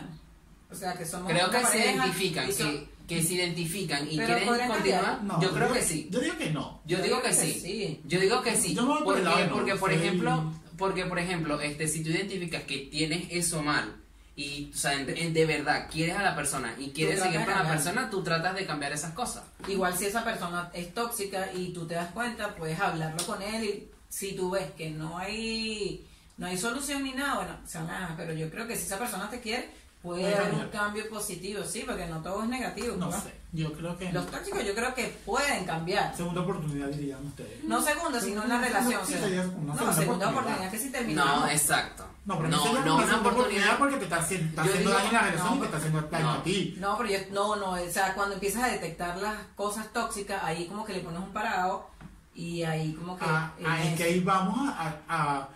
O 0.70 0.74
sea, 0.74 0.94
que 0.96 1.05
somos 1.05 1.31
Creo 1.31 1.50
que 1.50 1.59
se 1.59 1.62
pareja 1.64 2.07
identifican, 2.07 2.48
y 2.48 2.52
son- 2.52 2.70
que, 2.70 2.88
que 3.16 3.22
se 3.22 3.35
identifican 3.35 4.07
y 4.11 4.16
quieren 4.16 4.46
continuar. 4.66 5.22
No, 5.22 5.40
yo 5.42 5.51
creo 5.53 5.68
digo- 5.68 5.75
que 5.75 5.83
sí. 5.83 6.09
Yo 6.11 6.20
digo 6.20 6.37
que 6.38 6.51
no. 6.51 6.81
Yo 6.85 6.96
Yo 6.98 7.03
digo 7.05 7.16
digo 7.16 7.22
que 7.22 7.29
que 7.29 7.35
sí. 7.35 7.61
sí. 7.61 8.01
Yo 8.05 8.20
digo 8.20 8.42
que 8.42 8.57
sí. 8.57 8.75
Yo 8.75 8.83
me 8.83 8.88
voy 8.88 8.96
por 8.98 9.05
porque, 9.05 9.18
el 9.20 9.25
lado 9.25 9.38
de 9.38 9.46
no, 9.46 9.55
porque 9.57 9.75
por 9.77 9.90
soy- 9.90 9.98
ejemplo, 10.01 10.53
porque 10.79 11.05
por 11.07 11.18
ejemplo, 11.18 11.61
este, 11.61 11.88
si 11.88 12.03
tú 12.03 12.11
identificas 12.11 12.62
que 12.64 12.79
tienes 12.90 13.27
eso 13.31 13.62
mal 13.62 13.96
y 14.35 14.70
o 14.72 14.77
sea, 14.77 14.94
en- 15.01 15.16
en- 15.16 15.35
de 15.35 15.44
verdad 15.46 15.88
quieres 15.92 16.16
a 16.16 16.22
la 16.22 16.35
persona 16.35 16.75
y 16.79 16.90
quieres 16.90 17.20
seguir 17.20 17.44
con 17.44 17.55
la 17.55 17.68
persona, 17.68 18.09
tú 18.11 18.22
tratas 18.22 18.55
de 18.55 18.64
cambiar 18.66 18.92
esas 18.92 19.12
cosas. 19.12 19.44
Igual 19.68 19.96
si 19.96 20.07
esa 20.07 20.25
persona 20.25 20.70
es 20.72 20.92
tóxica 20.94 21.51
y 21.55 21.72
tú 21.72 21.87
te 21.87 21.94
das 21.94 22.11
cuenta, 22.12 22.55
puedes 22.57 22.81
hablarlo 22.81 23.25
con 23.27 23.42
él 23.42 23.64
y 23.64 23.88
si 24.09 24.33
tú 24.35 24.51
ves 24.51 24.70
que 24.77 24.90
no 24.90 25.18
hay 25.18 26.07
no 26.38 26.46
hay 26.46 26.57
solución 26.57 27.05
ni 27.05 27.12
nada, 27.12 27.35
bueno, 27.37 27.57
se 27.66 27.79
nada, 27.81 28.14
pero 28.16 28.33
yo 28.33 28.51
creo 28.51 28.66
que 28.66 28.75
si 28.75 28.85
esa 28.87 28.98
persona 28.98 29.29
te 29.31 29.38
quiere, 29.40 29.68
puede 30.03 30.35
haber 30.35 30.55
un 30.55 30.69
cambio 30.69 31.09
positivo, 31.09 31.62
sí, 31.65 31.85
porque 31.87 32.07
no 32.07 32.21
todo 32.23 32.43
es 32.43 32.49
negativo. 32.49 32.97
No 32.97 33.07
¿no? 33.11 33.21
sé. 33.21 33.33
Yo 33.53 33.73
creo 33.75 33.97
que 33.99 34.11
Los 34.12 34.27
tóxicos 34.31 34.65
yo 34.65 34.75
creo 34.75 34.95
que 34.95 35.09
pueden 35.27 35.65
cambiar. 35.65 36.17
segunda 36.17 36.41
oportunidad 36.41 36.88
dirían 36.88 37.25
ustedes. 37.27 37.62
No 37.65 37.81
segunda, 37.83 38.21
sino 38.21 38.43
en 38.43 38.49
la 38.49 38.59
Sí, 38.59 38.65
relación. 38.65 38.93
sí, 38.93 39.15
o 39.15 39.17
sea, 39.19 39.21
sería 39.21 39.41
una 39.43 39.51
no, 39.51 39.75
segunda 39.75 39.93
segunda 39.93 39.95
oportunidad. 39.95 40.33
oportunidad 40.33 40.71
que 40.71 40.79
si 40.79 40.91
terminamos. 40.91 41.41
No, 41.41 41.49
exacto. 41.49 42.07
No, 42.25 42.37
pero 42.37 42.49
no, 42.49 42.57
no, 42.65 42.73
no 42.85 42.95
una 42.97 43.05
una 43.05 43.17
oportunidad. 43.19 43.79
porque 43.79 43.97
te 43.97 44.05
está 44.05 44.17
haciendo, 44.17 44.47
está 44.49 44.62
Yo 44.65 44.71
haciendo 44.71 44.91
digo- 44.91 44.99
daño 45.03 45.09
en 45.09 45.15
la 45.15 45.23
relación 45.23 45.49
no, 45.51 45.55
y 45.57 45.59
te 45.59 45.65
está 45.67 45.77
haciendo 45.79 46.03
daño 46.03 46.25
no. 46.25 46.33
a 46.33 46.43
ti. 46.43 46.77
No, 46.79 46.97
pero 46.99 47.11
yo, 47.11 47.19
no, 47.33 47.57
no, 47.57 47.71
o 47.73 47.91
sea, 47.91 48.15
cuando 48.15 48.35
empiezas 48.35 48.62
a 48.65 48.69
detectar 48.69 49.17
las 49.19 49.37
cosas 49.57 49.93
tóxicas, 49.93 50.43
ahí 50.45 50.67
como 50.67 50.85
que 50.85 50.93
le 50.95 51.01
pones 51.01 51.21
un 51.21 51.33
parado 51.33 51.91
y 52.35 52.62
ahí 52.62 52.93
como 52.95 53.19
que... 53.19 53.25
Ah, 53.29 53.53
ah, 53.67 53.83
es 53.85 53.97
que 53.99 54.05
ahí 54.05 54.21
vamos 54.21 54.57
a, 54.71 54.97
a, 55.09 55.38
a, 55.38 55.49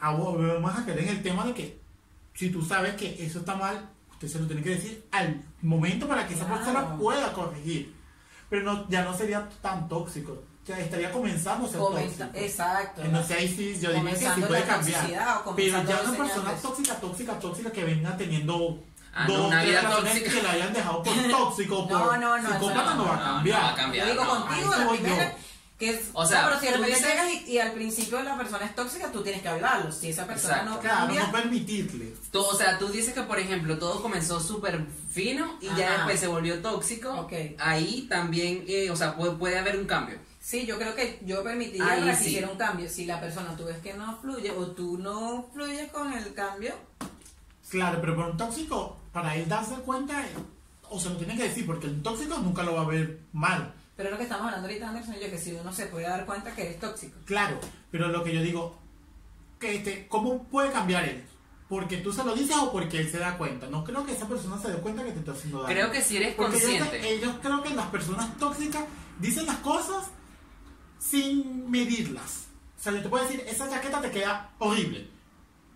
a 0.00 0.12
volvemos 0.14 0.74
a 0.78 0.84
caer 0.86 1.00
en 1.00 1.08
el 1.08 1.22
tema 1.22 1.44
de 1.44 1.52
que 1.54 1.81
si 2.34 2.50
tú 2.50 2.64
sabes 2.64 2.94
que 2.94 3.24
eso 3.24 3.40
está 3.40 3.54
mal, 3.56 3.88
usted 4.12 4.28
se 4.28 4.38
lo 4.38 4.46
tiene 4.46 4.62
que 4.62 4.70
decir 4.70 5.06
al 5.10 5.42
momento 5.62 6.06
para 6.08 6.26
que 6.26 6.34
esa 6.34 6.46
Claro. 6.46 6.62
persona 6.64 6.96
pueda 6.96 7.32
corregir. 7.32 7.94
Pero 8.48 8.62
no, 8.64 8.88
ya 8.88 9.02
no 9.04 9.16
sería 9.16 9.48
tan 9.62 9.88
tóxico. 9.88 10.32
O 10.62 10.66
sea, 10.66 10.78
estaría 10.78 11.10
comenzando 11.10 11.66
a 11.66 11.70
ser 11.70 11.78
comenta- 11.80 12.26
tóxico. 12.26 12.44
exacto. 12.44 13.02
Entonces 13.02 13.36
ahí 13.36 13.48
sí, 13.48 13.78
yo 13.80 13.92
diría 13.92 14.10
que 14.12 14.16
sí 14.34 14.40
puede 14.46 14.62
cambiar. 14.64 15.06
Pero 15.56 15.82
ya 15.84 16.00
una 16.02 16.18
persona 16.18 16.52
tóxica, 16.54 16.94
tóxica, 17.00 17.38
tóxica 17.40 17.72
que 17.72 17.84
venga 17.84 18.16
teniendo 18.16 18.78
Ah, 19.14 19.26
no, 19.28 19.34
dos, 19.36 19.46
una 19.48 19.62
vida 19.62 19.90
tóxica. 19.90 20.30
que 20.32 20.42
la 20.42 20.50
hayan 20.52 20.72
dejado 20.72 21.02
por 21.02 21.14
tóxico 21.30 21.88
por 21.88 21.98
No, 21.98 22.16
no, 22.16 22.38
no, 22.38 22.48
psicópata 22.52 22.94
no, 22.94 22.94
no, 22.94 23.04
va 23.04 23.12
a 23.12 23.16
no, 23.16 23.24
no 23.26 23.34
cambiar. 23.34 23.62
va 23.62 23.70
a 23.70 23.74
cambiar. 23.74 24.06
Yo 24.06 24.12
digo 24.12 24.24
no, 24.24 24.46
contigo, 24.46 24.70
la 24.70 24.88
primera. 24.88 25.36
Que 25.82 25.90
es, 25.90 26.10
O 26.12 26.24
sea, 26.24 26.42
no, 26.42 26.48
pero 26.48 26.60
si 26.60 26.66
de 26.66 26.72
repente 26.74 26.94
dices- 26.96 27.08
llegas 27.10 27.28
y, 27.48 27.50
y 27.54 27.58
al 27.58 27.72
principio 27.72 28.22
la 28.22 28.36
persona 28.36 28.66
es 28.66 28.74
tóxica, 28.76 29.10
tú 29.10 29.20
tienes 29.24 29.42
que 29.42 29.48
hablarlo. 29.48 29.90
Si 29.90 30.08
esa 30.10 30.28
persona 30.28 30.58
Exacto. 30.58 30.74
no 30.74 30.80
Claro, 30.80 31.12
no 31.12 31.32
permitirle. 31.32 32.14
Tú, 32.30 32.40
o 32.40 32.54
sea, 32.54 32.78
tú 32.78 32.86
dices 32.86 33.12
que, 33.12 33.22
por 33.22 33.40
ejemplo, 33.40 33.76
todo 33.78 34.00
comenzó 34.00 34.38
súper 34.38 34.86
fino 35.10 35.58
y 35.60 35.66
ya 35.76 35.94
después 35.96 36.20
se 36.20 36.28
volvió 36.28 36.60
tóxico. 36.62 37.28
Ahí 37.58 38.06
también, 38.08 38.64
eh, 38.68 38.90
o 38.90 38.96
sea, 38.96 39.16
puede, 39.16 39.32
puede 39.32 39.58
haber 39.58 39.76
un 39.76 39.86
cambio. 39.86 40.18
sí, 40.40 40.66
yo 40.66 40.78
creo 40.78 40.94
que 40.94 41.18
yo 41.24 41.42
permitiría 41.42 41.84
Ahí 41.90 42.00
para 42.00 42.12
que 42.12 42.18
sí. 42.22 42.28
hiciera 42.30 42.48
un 42.48 42.56
cambio. 42.58 42.88
Si 42.88 43.04
la 43.06 43.20
persona 43.20 43.56
tú 43.56 43.64
ves 43.64 43.78
que 43.78 43.94
no 43.94 44.18
fluye 44.20 44.52
o 44.52 44.68
tú 44.68 44.98
no 44.98 45.48
fluyes 45.52 45.90
con 45.90 46.12
el 46.12 46.32
cambio, 46.32 46.74
Claro, 47.70 47.98
pero 48.00 48.14
por 48.14 48.26
un 48.26 48.36
tóxico, 48.36 48.96
para 49.12 49.34
él 49.34 49.48
darse 49.48 49.74
cuenta, 49.76 50.22
o 50.90 51.00
se 51.00 51.08
lo 51.08 51.16
tiene 51.16 51.36
que 51.36 51.44
decir, 51.44 51.64
porque 51.66 51.86
el 51.86 52.02
tóxico 52.02 52.38
nunca 52.38 52.62
lo 52.62 52.74
va 52.74 52.82
a 52.82 52.86
ver 52.86 53.20
mal. 53.32 53.72
Pero 53.96 54.08
es 54.08 54.12
lo 54.12 54.18
que 54.18 54.24
estamos 54.24 54.46
hablando 54.46 54.68
ahorita, 54.68 54.88
Anderson, 54.88 55.14
yo 55.14 55.30
que 55.30 55.38
si 55.38 55.52
uno 55.52 55.72
se 55.72 55.86
puede 55.86 56.06
dar 56.08 56.24
cuenta 56.26 56.54
que 56.54 56.62
eres 56.62 56.80
tóxico. 56.80 57.18
Claro, 57.24 57.58
pero 57.90 58.08
lo 58.08 58.22
que 58.24 58.34
yo 58.34 58.42
digo, 58.42 58.78
que 59.58 59.76
este, 59.76 60.06
¿cómo 60.08 60.44
puede 60.44 60.70
cambiar 60.72 61.04
él? 61.04 61.24
¿Porque 61.68 61.98
tú 61.98 62.12
se 62.12 62.22
lo 62.24 62.34
dices 62.34 62.54
o 62.56 62.70
porque 62.70 62.98
él 62.98 63.10
se 63.10 63.18
da 63.18 63.38
cuenta? 63.38 63.66
No 63.68 63.82
creo 63.84 64.04
que 64.04 64.12
esa 64.12 64.28
persona 64.28 64.58
se 64.60 64.70
dé 64.70 64.78
cuenta 64.78 65.04
que 65.04 65.12
te 65.12 65.20
está 65.20 65.32
haciendo 65.32 65.62
daño. 65.62 65.74
Creo 65.74 65.90
que 65.90 66.02
si 66.02 66.16
eres 66.18 66.34
Porque 66.34 66.52
consciente. 66.60 67.10
ellos 67.14 67.34
creo 67.40 67.62
que 67.62 67.70
las 67.74 67.86
personas 67.86 68.36
tóxicas 68.36 68.84
dicen 69.18 69.46
las 69.46 69.56
cosas 69.58 70.10
sin 70.98 71.70
medirlas. 71.70 72.46
O 72.78 72.82
sea, 72.82 72.92
yo 72.92 73.02
te 73.02 73.08
puedo 73.08 73.24
decir, 73.24 73.42
esa 73.46 73.68
chaqueta 73.70 74.00
te 74.00 74.10
queda 74.10 74.50
horrible. 74.58 75.08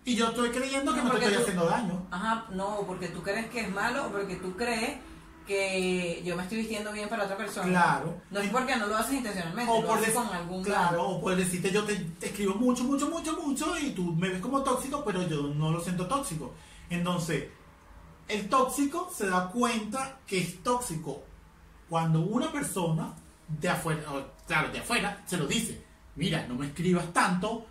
Y 0.05 0.15
yo 0.15 0.27
estoy 0.29 0.49
creyendo 0.51 0.93
que 0.93 1.01
No, 1.01 1.11
te 1.11 1.17
estoy 1.17 1.33
tú- 1.33 1.39
haciendo 1.41 1.65
daño. 1.65 2.07
Ajá, 2.11 2.45
no, 2.51 2.81
porque 2.87 3.07
tú 3.09 3.21
crees 3.23 3.47
que 3.47 3.61
es 3.61 3.69
malo 3.71 4.07
o 4.07 4.11
porque 4.11 4.35
tú 4.35 4.55
crees 4.55 4.97
que 5.47 6.21
yo 6.23 6.35
me 6.35 6.43
estoy 6.43 6.59
vistiendo 6.59 6.91
bien 6.91 7.09
para 7.09 7.23
otra 7.23 7.37
persona. 7.37 7.67
Claro. 7.67 8.21
No 8.29 8.39
es 8.39 8.49
porque 8.49 8.75
no 8.75 8.87
lo 8.87 8.97
haces 8.97 9.13
intencionalmente, 9.13 9.71
O 9.71 9.81
lo 9.81 9.87
por, 9.87 9.97
haces 9.97 10.13
con 10.13 10.27
algún 10.27 10.63
claro, 10.63 11.03
o 11.07 11.21
por 11.21 11.35
decirte 11.35 11.71
yo 11.71 11.83
te, 11.83 11.95
te 11.95 12.27
escribo 12.27 12.55
mucho, 12.55 12.83
mucho, 12.83 13.09
mucho, 13.09 13.33
mucho 13.41 13.77
y 13.79 13.91
tú 13.91 14.13
me 14.13 14.29
ves 14.29 14.41
como 14.41 14.61
tóxico, 14.61 15.03
pero 15.05 15.27
yo 15.27 15.43
no 15.43 15.71
lo 15.71 15.79
siento 15.79 16.05
tóxico. 16.07 16.53
Entonces, 16.89 17.45
el 18.27 18.49
tóxico 18.49 19.11
se 19.15 19.27
da 19.27 19.49
cuenta 19.49 20.19
que 20.27 20.39
es 20.39 20.61
tóxico 20.61 21.23
cuando 21.89 22.19
una 22.21 22.51
persona 22.51 23.13
de 23.47 23.69
afuera, 23.69 24.03
claro, 24.45 24.71
de 24.71 24.79
afuera, 24.79 25.23
se 25.25 25.37
lo 25.37 25.47
dice. 25.47 25.81
Mira, 26.15 26.45
no 26.47 26.55
me 26.55 26.67
escribas 26.67 27.13
tanto 27.13 27.65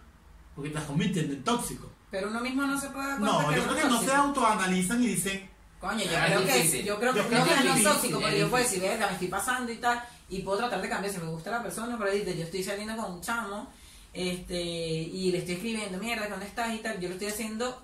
porque 0.54 0.70
te 0.70 0.76
estás 0.76 0.90
convirtiendo 0.90 1.34
en 1.34 1.44
tóxico. 1.44 1.90
Pero 2.10 2.28
uno 2.28 2.40
mismo 2.40 2.62
no 2.62 2.80
se 2.80 2.88
puede 2.88 3.08
dar 3.08 3.18
cuenta 3.18 3.42
No, 3.42 3.48
que 3.48 3.56
yo 3.56 3.62
creo 3.64 3.76
que 3.76 3.88
no 3.88 4.00
se 4.00 4.14
autoanalizan 4.14 5.02
y 5.02 5.08
dicen, 5.08 5.50
Coño, 5.80 6.04
yo 6.04 6.10
Ah, 6.16 6.26
es 6.26 6.32
creo 6.34 6.46
que 6.46 6.54
difícil. 6.54 6.84
yo 6.84 6.98
creo 6.98 7.12
que 7.12 7.18
Yo 7.18 7.24
no 7.24 7.28
creo 7.30 7.44
que 7.44 7.50
es 7.52 7.58
es 7.58 7.64
no 7.64 7.70
difícil, 7.74 7.92
tóxico, 7.92 8.18
es 8.18 8.24
pero 8.24 8.36
yo 8.38 8.50
puedo 8.50 8.64
decir, 8.64 8.80
verga, 8.82 9.06
me 9.06 9.12
estoy 9.12 9.28
pasando 9.28 9.72
y 9.72 9.76
tal, 9.76 10.02
y 10.28 10.38
puedo 10.40 10.58
tratar 10.58 10.82
de 10.82 10.88
cambiar 10.88 11.12
si 11.14 11.20
me 11.20 11.26
gusta 11.26 11.50
la 11.50 11.62
persona, 11.62 11.96
pero 11.98 12.10
ahorita 12.10 12.30
yo 12.32 12.44
estoy 12.44 12.62
saliendo 12.64 12.96
con 12.96 13.12
un 13.14 13.20
chamo, 13.20 13.70
este, 14.14 14.54
y 14.60 15.30
le 15.30 15.38
estoy 15.38 15.54
escribiendo, 15.54 15.98
mierda, 15.98 16.28
¿dónde 16.28 16.46
estás? 16.46 16.74
y 16.74 16.78
tal, 16.78 16.98
yo 17.00 17.08
lo 17.08 17.14
estoy 17.14 17.28
haciendo 17.28 17.82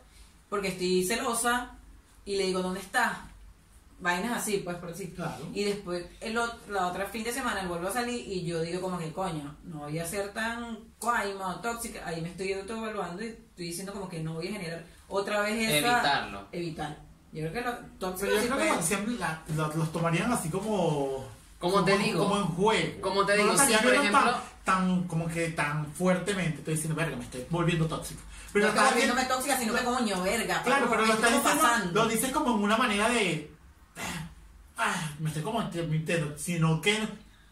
porque 0.49 0.69
estoy 0.69 1.05
celosa, 1.05 1.73
y 2.25 2.37
le 2.37 2.47
digo, 2.47 2.63
¿dónde 2.63 2.81
estás? 2.81 3.19
Vainas 4.01 4.37
así, 4.43 4.59
pues, 4.65 4.77
por 4.79 4.89
decir. 4.89 5.15
claro. 5.15 5.47
Y 5.55 5.63
después, 5.65 6.05
el 6.21 6.37
ot- 6.37 6.67
la 6.69 6.89
otra 6.89 7.07
fin 7.07 7.23
de 7.23 7.33
semana, 7.33 7.61
él 7.61 7.69
vuelve 7.69 7.87
a 7.89 7.93
salir 7.93 8.27
y 8.27 8.45
yo 8.45 8.61
digo 8.61 8.81
como 8.81 8.99
que, 8.99 9.13
coño, 9.13 9.57
no 9.65 9.79
voy 9.81 9.99
a 10.01 10.07
ser 10.07 10.33
tan 10.33 10.77
cuaima 10.99 11.55
o 11.57 11.61
tóxica. 11.61 12.03
Ahí 12.05 12.21
me 12.21 12.31
estoy 12.31 12.53
autoevaluando 12.55 13.23
y 13.23 13.29
estoy 13.29 13.67
diciendo 13.67 13.93
como 13.93 14.09
que 14.09 14.19
no 14.21 14.35
voy 14.35 14.49
a 14.49 14.53
generar 14.53 14.85
otra 15.09 15.43
vez 15.43 15.69
esa... 15.69 15.77
Evitarlo. 15.77 16.49
Evitar. 16.51 16.97
Yo 17.33 17.41
creo 17.49 17.53
que 17.53 17.61
lo 17.63 17.73
tóxico 17.99 18.31
Pero 18.31 18.43
yo 18.47 18.57
creo 18.57 18.77
que 18.77 18.83
siempre 18.83 19.15
la- 19.15 19.43
lo- 19.57 19.75
los 19.75 19.91
tomarían 19.93 20.33
así 20.33 20.49
como... 20.51 21.27
Como 21.59 21.85
te 21.85 21.97
digo. 21.97 22.25
Como 22.25 22.37
en 22.39 22.45
juego. 22.45 23.01
Como 23.01 23.25
te 23.25 23.37
No 23.37 23.43
digo, 23.43 23.53
lo 23.53 23.59
sí, 23.59 23.73
estarían 23.73 23.83
por 23.83 23.93
viendo 24.01 24.19
ejemplo- 24.19 24.41
Tan, 24.65 24.89
tan, 24.89 25.03
como 25.05 25.29
que 25.29 25.49
tan 25.51 25.87
fuertemente. 25.95 26.59
Estoy 26.59 26.75
diciendo, 26.75 26.95
verga, 26.97 27.17
me 27.17 27.25
estoy 27.25 27.47
volviendo 27.51 27.87
tóxico. 27.87 28.21
Pero 28.53 28.67
no 28.67 28.73
lo 28.73 28.79
estás 28.81 28.85
estás 28.85 28.93
volviéndome 28.95 29.21
viendo- 29.23 29.35
tóxica, 29.37 29.59
sino 29.59 29.75
que 29.75 29.85
coño, 29.85 30.23
verga. 30.23 30.63
Claro, 30.63 30.87
pero 30.91 31.01
lo 31.03 31.07
¿qué 31.07 31.13
estás 31.15 31.33
está 31.33 31.41
diciendo, 31.51 31.63
pasando? 31.73 32.03
lo 32.05 32.09
dices 32.09 32.31
como 32.33 32.57
en 32.57 32.63
una 32.63 32.77
manera 32.77 33.09
de... 33.09 33.51
Ah, 34.77 35.11
me 35.21 35.29
estoy 35.29 35.43
como 35.43 35.61
mintiendo, 35.89 36.37
sino 36.39 36.81
que... 36.81 36.99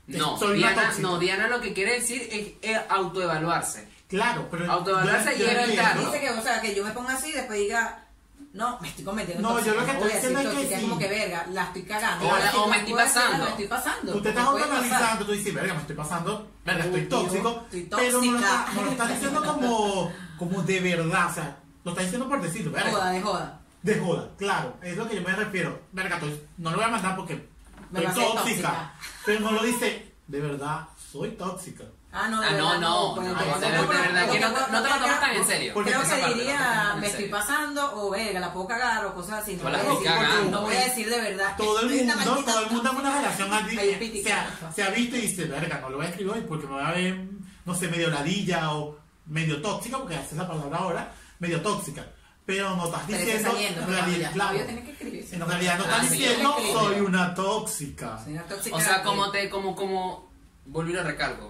No, 0.09 0.37
soy 0.39 0.59
una 0.59 0.69
Diana, 0.73 0.83
tóxica. 0.89 1.03
no, 1.09 1.19
Diana 1.19 1.49
lo 1.49 1.61
que 1.61 1.73
quiere 1.73 2.01
decir 2.01 2.29
es, 2.33 2.49
es 2.63 2.81
autoevaluarse. 2.89 3.89
Claro, 4.09 4.49
pero... 4.51 4.71
Autoevaluarse 4.71 5.39
yo- 5.39 5.47
y 5.47 5.49
entiendo. 5.51 5.95
¿no? 5.95 6.01
Dice 6.07 6.21
que, 6.21 6.31
o 6.31 6.43
sea, 6.43 6.61
que 6.61 6.75
yo 6.75 6.85
me 6.85 6.91
ponga 6.91 7.15
así 7.15 7.29
y 7.29 7.33
después 7.33 7.59
diga, 7.61 8.07
no, 8.53 8.79
me 8.81 8.89
estoy 8.89 9.05
convirtiendo 9.05 9.49
No, 9.49 9.65
yo 9.65 9.75
lo 9.75 9.85
que 9.85 9.91
estoy 9.93 10.13
diciendo 10.13 10.41
es 10.41 10.49
que 10.69 10.77
sí. 10.77 10.83
como 10.83 10.99
que 10.99 11.09
verga, 11.09 11.47
la 11.53 11.65
estoy 11.65 11.83
cagando. 11.83 12.29
O 12.29 12.33
la- 12.37 12.67
me 12.69 12.77
estoy 12.79 12.95
pasando. 12.95 13.45
Me 13.45 13.51
estoy 13.51 13.67
pasando. 13.69 14.13
Tú 14.13 14.23
te 14.23 14.29
estás 14.31 14.47
autoanalizando, 14.47 15.27
tú 15.27 15.33
dices, 15.33 15.55
verga, 15.55 15.75
me 15.75 15.81
estoy 15.81 15.97
pasando, 15.97 16.49
verga, 16.65 16.85
estoy 16.85 17.03
tóxico, 17.07 17.65
estoy 17.65 17.83
pero 17.83 18.21
no 18.21 18.33
lo, 18.33 18.33
tóxica. 18.33 18.39
estás- 18.61 18.75
no 18.75 18.83
lo 18.83 18.91
estás 18.91 19.09
diciendo 19.11 19.45
como, 19.45 20.13
como 20.39 20.63
de 20.63 20.81
verdad, 20.81 21.31
o 21.31 21.35
sea, 21.35 21.57
lo 21.85 21.91
estás 21.93 22.05
diciendo 22.07 22.29
por 22.29 22.41
decirlo, 22.43 22.73
verga. 22.73 22.91
Joda, 22.91 23.11
de 23.11 23.21
joda. 23.23 23.61
De 23.83 23.99
joda, 23.99 24.29
claro, 24.37 24.77
es 24.83 24.97
lo 24.97 25.09
que 25.09 25.17
yo 25.17 25.23
me 25.23 25.35
refiero. 25.35 25.81
Verga, 25.93 26.17
estoy- 26.17 26.43
no 26.59 26.71
lo 26.71 26.77
voy 26.77 26.85
a 26.87 26.89
mandar 26.89 27.17
porque 27.17 27.35
ser 27.35 28.05
tóxica, 28.05 28.35
tóxica. 28.35 28.95
pero 29.25 29.41
no 29.41 29.53
lo 29.53 29.63
dice, 29.63 30.13
de 30.27 30.41
verdad 30.41 30.87
soy 31.11 31.31
tóxica. 31.31 31.85
Ah, 32.13 32.27
no, 32.29 32.41
de 32.41 32.47
Ah, 32.49 32.51
no, 32.51 32.57
verdad, 32.57 32.81
no, 32.81 33.15
no, 33.15 33.23
de 33.23 33.29
no, 33.29 33.35
verdad, 33.37 33.57
pero- 33.61 33.83
de 33.83 33.99
verdad, 33.99 34.31
que 34.33 34.41
no 34.41 34.53
te- 34.53 34.73
no 34.73 34.83
te 34.83 34.89
lo 34.89 34.97
tomas 34.99 35.21
tan 35.21 35.37
en 35.37 35.47
serio. 35.47 35.75
Porque 35.75 35.91
Creo 35.91 36.03
Esa 36.03 36.17
que 36.17 36.35
diría, 36.35 36.97
me 36.99 37.07
estoy 37.07 37.29
pasando, 37.29 37.95
o 37.95 38.11
verga, 38.11 38.41
la 38.41 38.53
puedo 38.53 38.67
cagar, 38.67 39.07
o 39.07 39.15
cosas 39.15 39.43
así. 39.43 39.55
No, 39.57 39.63
voy 39.63 39.73
la 39.73 39.79
a 39.79 39.83
decir, 39.85 40.51
no 40.51 40.61
voy 40.63 40.75
a 40.77 40.81
decir 40.81 41.09
de 41.09 41.21
verdad. 41.21 41.55
Todo 41.57 41.81
el 41.81 41.87
"Estoy 41.93 42.01
una 42.05 42.17
mundo, 42.17 42.45
todo 42.45 42.61
el 42.65 42.71
mundo 42.71 42.91
en 42.91 42.97
una 42.97 43.17
relación 43.17 43.53
así, 43.55 44.23
se, 44.75 44.83
ha, 44.83 44.91
visto 44.91 45.17
y 45.17 45.21
dice, 45.21 45.45
verga, 45.45 45.79
no 45.81 45.91
lo 45.91 45.97
voy 45.99 46.07
a 46.07 46.09
escribir 46.09 46.33
hoy 46.33 46.41
porque 46.49 46.67
me 46.67 46.75
va 46.75 46.89
a 46.89 46.93
ver, 46.93 47.29
no 47.65 47.75
sé, 47.77 47.87
medio 47.87 48.11
ladilla 48.11 48.73
o 48.75 48.99
medio 49.27 49.63
tóxica, 49.63 49.99
porque 49.99 50.15
esa 50.15 50.25
es 50.25 50.33
la 50.37 50.49
palabra 50.49 50.79
ahora, 50.79 51.13
medio 51.39 51.61
tóxica. 51.63 52.05
Pero 52.45 52.75
no 52.75 52.87
estás 52.87 53.07
diciendo, 53.07 53.57
en 53.57 53.87
realidad, 53.87 54.33
claro, 54.33 54.59
en 54.59 55.41
realidad 55.49 55.79
no 55.79 55.85
Ah, 55.85 55.89
estás 56.03 56.11
diciendo, 56.11 56.57
soy 56.73 57.01
una 57.01 57.33
tóxica. 57.37 58.19
Soy 58.25 58.33
una 58.33 58.43
tóxica 58.43 58.77
O 58.77 58.81
sea, 58.81 59.03
como 59.05 59.31
te, 59.31 59.49
como, 59.49 59.77
como, 59.77 60.33
volví 60.65 60.97
a 60.97 61.05
recargo, 61.05 61.50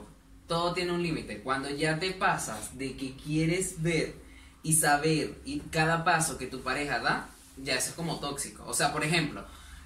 todo 0.50 0.72
tiene 0.74 0.90
un 0.90 1.00
límite. 1.02 1.42
Cuando 1.42 1.70
ya 1.70 2.00
te 2.00 2.10
pasas 2.10 2.76
de 2.76 2.96
que 2.96 3.14
quieres 3.14 3.80
ver 3.80 4.16
y 4.64 4.72
saber 4.74 5.40
y 5.44 5.60
cada 5.60 6.02
paso 6.04 6.36
que 6.38 6.48
tu 6.48 6.60
pareja 6.62 6.98
da, 6.98 7.28
ya 7.56 7.76
eso 7.76 7.90
es 7.90 7.94
como 7.94 8.18
tóxico. 8.18 8.64
O 8.66 8.74
sea, 8.74 8.92
por 8.92 9.04
ejemplo, 9.04 9.44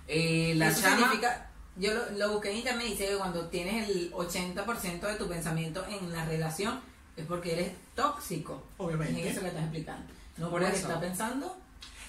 eh, 0.08 0.54
la 0.56 0.68
Eso 0.68 0.80
chama... 0.80 0.96
significa, 0.96 1.50
yo 1.76 1.92
lo, 1.92 2.10
lo 2.12 2.32
busqué 2.32 2.50
en 2.52 2.56
internet 2.58 2.86
y 2.86 2.90
dice 2.92 3.08
que 3.08 3.16
cuando 3.16 3.46
tienes 3.48 3.90
el 3.90 4.10
80% 4.12 5.00
de 5.00 5.14
tu 5.16 5.28
pensamiento 5.28 5.84
en 5.86 6.10
la 6.10 6.24
relación 6.24 6.80
es 7.14 7.26
porque 7.26 7.52
eres 7.52 7.72
tóxico. 7.94 8.66
Obviamente. 8.78 9.20
Y 9.20 9.28
eso 9.28 9.40
que 9.42 9.48
estás 9.48 9.62
explicando. 9.64 10.06
No 10.38 10.48
Por 10.50 10.62
eso. 10.62 10.76
estás 10.76 10.98
pensando. 10.98 11.56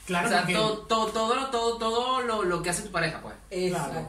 Claro, 0.06 0.28
o 0.28 0.30
sea, 0.32 0.40
porque- 0.42 0.54
todo, 0.54 0.78
todo, 0.88 1.08
todo, 1.12 1.36
lo- 1.36 1.50
todo, 1.50 1.78
todo 1.78 2.22
lo, 2.22 2.44
lo 2.44 2.62
que 2.64 2.70
hace 2.70 2.84
tu 2.84 2.92
pareja, 2.92 3.22
pues. 3.22 3.36
Claro. 3.70 4.08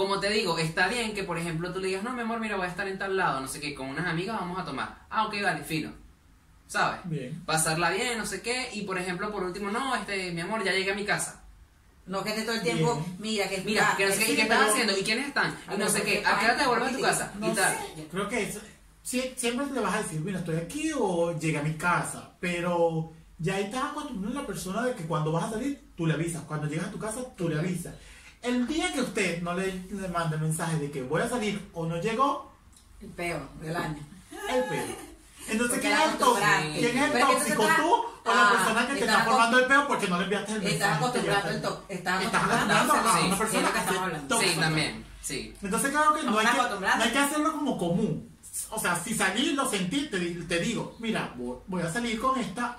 Como 0.00 0.18
te 0.18 0.30
digo, 0.30 0.56
está 0.58 0.88
bien 0.88 1.12
que, 1.12 1.24
por 1.24 1.36
ejemplo, 1.36 1.70
tú 1.74 1.78
le 1.78 1.88
digas, 1.88 2.02
no, 2.02 2.14
mi 2.14 2.22
amor, 2.22 2.40
mira, 2.40 2.56
voy 2.56 2.64
a 2.64 2.70
estar 2.70 2.88
en 2.88 2.98
tal 2.98 3.18
lado, 3.18 3.38
no 3.38 3.46
sé 3.46 3.60
qué, 3.60 3.74
con 3.74 3.86
unas 3.90 4.06
amigas 4.06 4.40
vamos 4.40 4.58
a 4.58 4.64
tomar. 4.64 4.96
Ah, 5.10 5.26
ok, 5.26 5.34
vale, 5.42 5.62
fino. 5.62 5.92
¿Sabes? 6.66 7.00
Bien. 7.04 7.42
Pasarla 7.44 7.90
bien, 7.90 8.16
no 8.16 8.24
sé 8.24 8.40
qué, 8.40 8.70
y 8.72 8.84
por 8.84 8.96
ejemplo, 8.96 9.30
por 9.30 9.42
último, 9.42 9.70
no, 9.70 9.94
este, 9.94 10.32
mi 10.32 10.40
amor, 10.40 10.64
ya 10.64 10.72
llegué 10.72 10.92
a 10.92 10.94
mi 10.94 11.04
casa. 11.04 11.42
No 12.06 12.24
que 12.24 12.30
esté 12.30 12.44
todo 12.44 12.54
el 12.54 12.62
tiempo, 12.62 12.94
Bien. 12.94 13.16
mira, 13.18 13.48
que 13.50 13.60
Mira, 13.60 13.92
que 13.94 14.06
no 14.06 14.14
sé 14.14 14.24
qué, 14.24 14.32
y 14.32 14.36
qué 14.36 14.42
están 14.44 14.70
haciendo, 14.70 14.96
y 14.96 15.02
quiénes 15.02 15.26
están, 15.26 15.54
y 15.70 15.76
no 15.76 15.86
sé 15.90 16.02
qué, 16.02 16.24
a 16.24 16.38
qué 16.38 16.46
hora 16.46 16.56
te 16.56 16.66
vuelves 16.66 16.88
a 16.88 16.96
tu 16.96 17.02
casa, 17.02 17.32
no 17.38 17.52
y 17.52 17.54
tal. 17.54 17.76
sé. 17.76 18.06
Creo 18.10 18.26
que 18.26 18.54
siempre 19.02 19.66
le 19.66 19.80
vas 19.80 19.96
a 19.96 20.02
decir, 20.02 20.20
mira, 20.22 20.38
estoy 20.38 20.56
aquí 20.56 20.92
o 20.98 21.38
llegué 21.38 21.58
a 21.58 21.62
mi 21.62 21.74
casa, 21.74 22.30
pero 22.40 23.12
ya 23.38 23.60
estás 23.60 23.84
acostumbrado 23.90 24.38
a 24.38 24.40
la 24.40 24.46
persona 24.46 24.82
de 24.82 24.94
que 24.94 25.04
cuando 25.04 25.30
vas 25.30 25.44
a 25.44 25.50
salir, 25.50 25.78
tú 25.94 26.06
le 26.06 26.14
avisas, 26.14 26.40
cuando 26.44 26.68
llegas 26.68 26.86
a 26.86 26.90
tu 26.90 26.98
casa, 26.98 27.20
tú 27.36 27.50
le 27.50 27.58
avisas. 27.58 27.94
El 28.42 28.66
día 28.66 28.92
que 28.92 29.00
usted 29.02 29.42
no 29.42 29.54
le, 29.54 29.72
le 29.90 30.08
mande 30.08 30.36
mensaje 30.38 30.76
de 30.78 30.90
que 30.90 31.02
voy 31.02 31.20
a 31.22 31.28
salir 31.28 31.68
o 31.74 31.84
no 31.86 32.00
llegó, 32.00 32.50
El 33.02 33.08
peor 33.08 33.48
del 33.60 33.76
año. 33.76 33.98
el 34.48 34.64
peo. 34.64 35.10
Entonces, 35.48 35.78
Porque 35.78 35.80
¿quién 35.80 35.92
es 36.00 36.12
el 36.12 36.18
tóxico? 36.18 36.46
¿Quién 36.74 36.98
es 36.98 37.14
el 37.14 37.20
tóxico? 37.20 37.62
¿Tú 37.76 37.94
o 38.30 38.34
la 38.34 38.48
Ah, 38.48 38.52
persona 38.52 38.86
que 38.86 38.94
te 38.94 39.00
estás 39.00 39.18
está 39.18 39.24
formando 39.30 39.58
el 39.58 39.64
peo 39.66 39.88
porque 39.88 40.06
no 40.08 40.18
le 40.18 40.24
enviaste 40.24 40.52
el 40.52 40.62
mensaje? 40.62 41.04
Estás 41.06 41.24
ya 41.24 41.40
el 41.48 41.56
está? 41.56 41.68
to- 41.68 41.84
estás 41.88 42.14
acostumbrando 42.26 42.74
a 42.74 43.20
una 43.26 43.38
persona 43.38 43.68
es 43.68 43.72
que 43.74 43.88
ser 43.90 43.98
hablando. 43.98 44.40
Sí, 44.40 44.46
también, 44.60 45.04
sí. 45.22 45.54
Entonces 45.62 45.90
creo 45.90 46.14
que 46.14 46.22
no 46.22 46.38
hay 46.38 46.46
que, 46.46 46.52
acostumbrando. 46.52 46.96
no 46.98 47.04
hay 47.04 47.10
que 47.10 47.18
hacerlo 47.18 47.52
como 47.52 47.78
común. 47.78 48.30
O 48.70 48.78
sea, 48.78 48.96
si 48.96 49.14
salí 49.14 49.52
lo 49.52 49.68
sentí, 49.68 50.08
te, 50.08 50.18
di- 50.18 50.44
te 50.44 50.60
digo, 50.60 50.96
mira, 50.98 51.34
voy 51.36 51.82
a 51.82 51.92
salir 51.92 52.20
con 52.20 52.38
esta, 52.38 52.78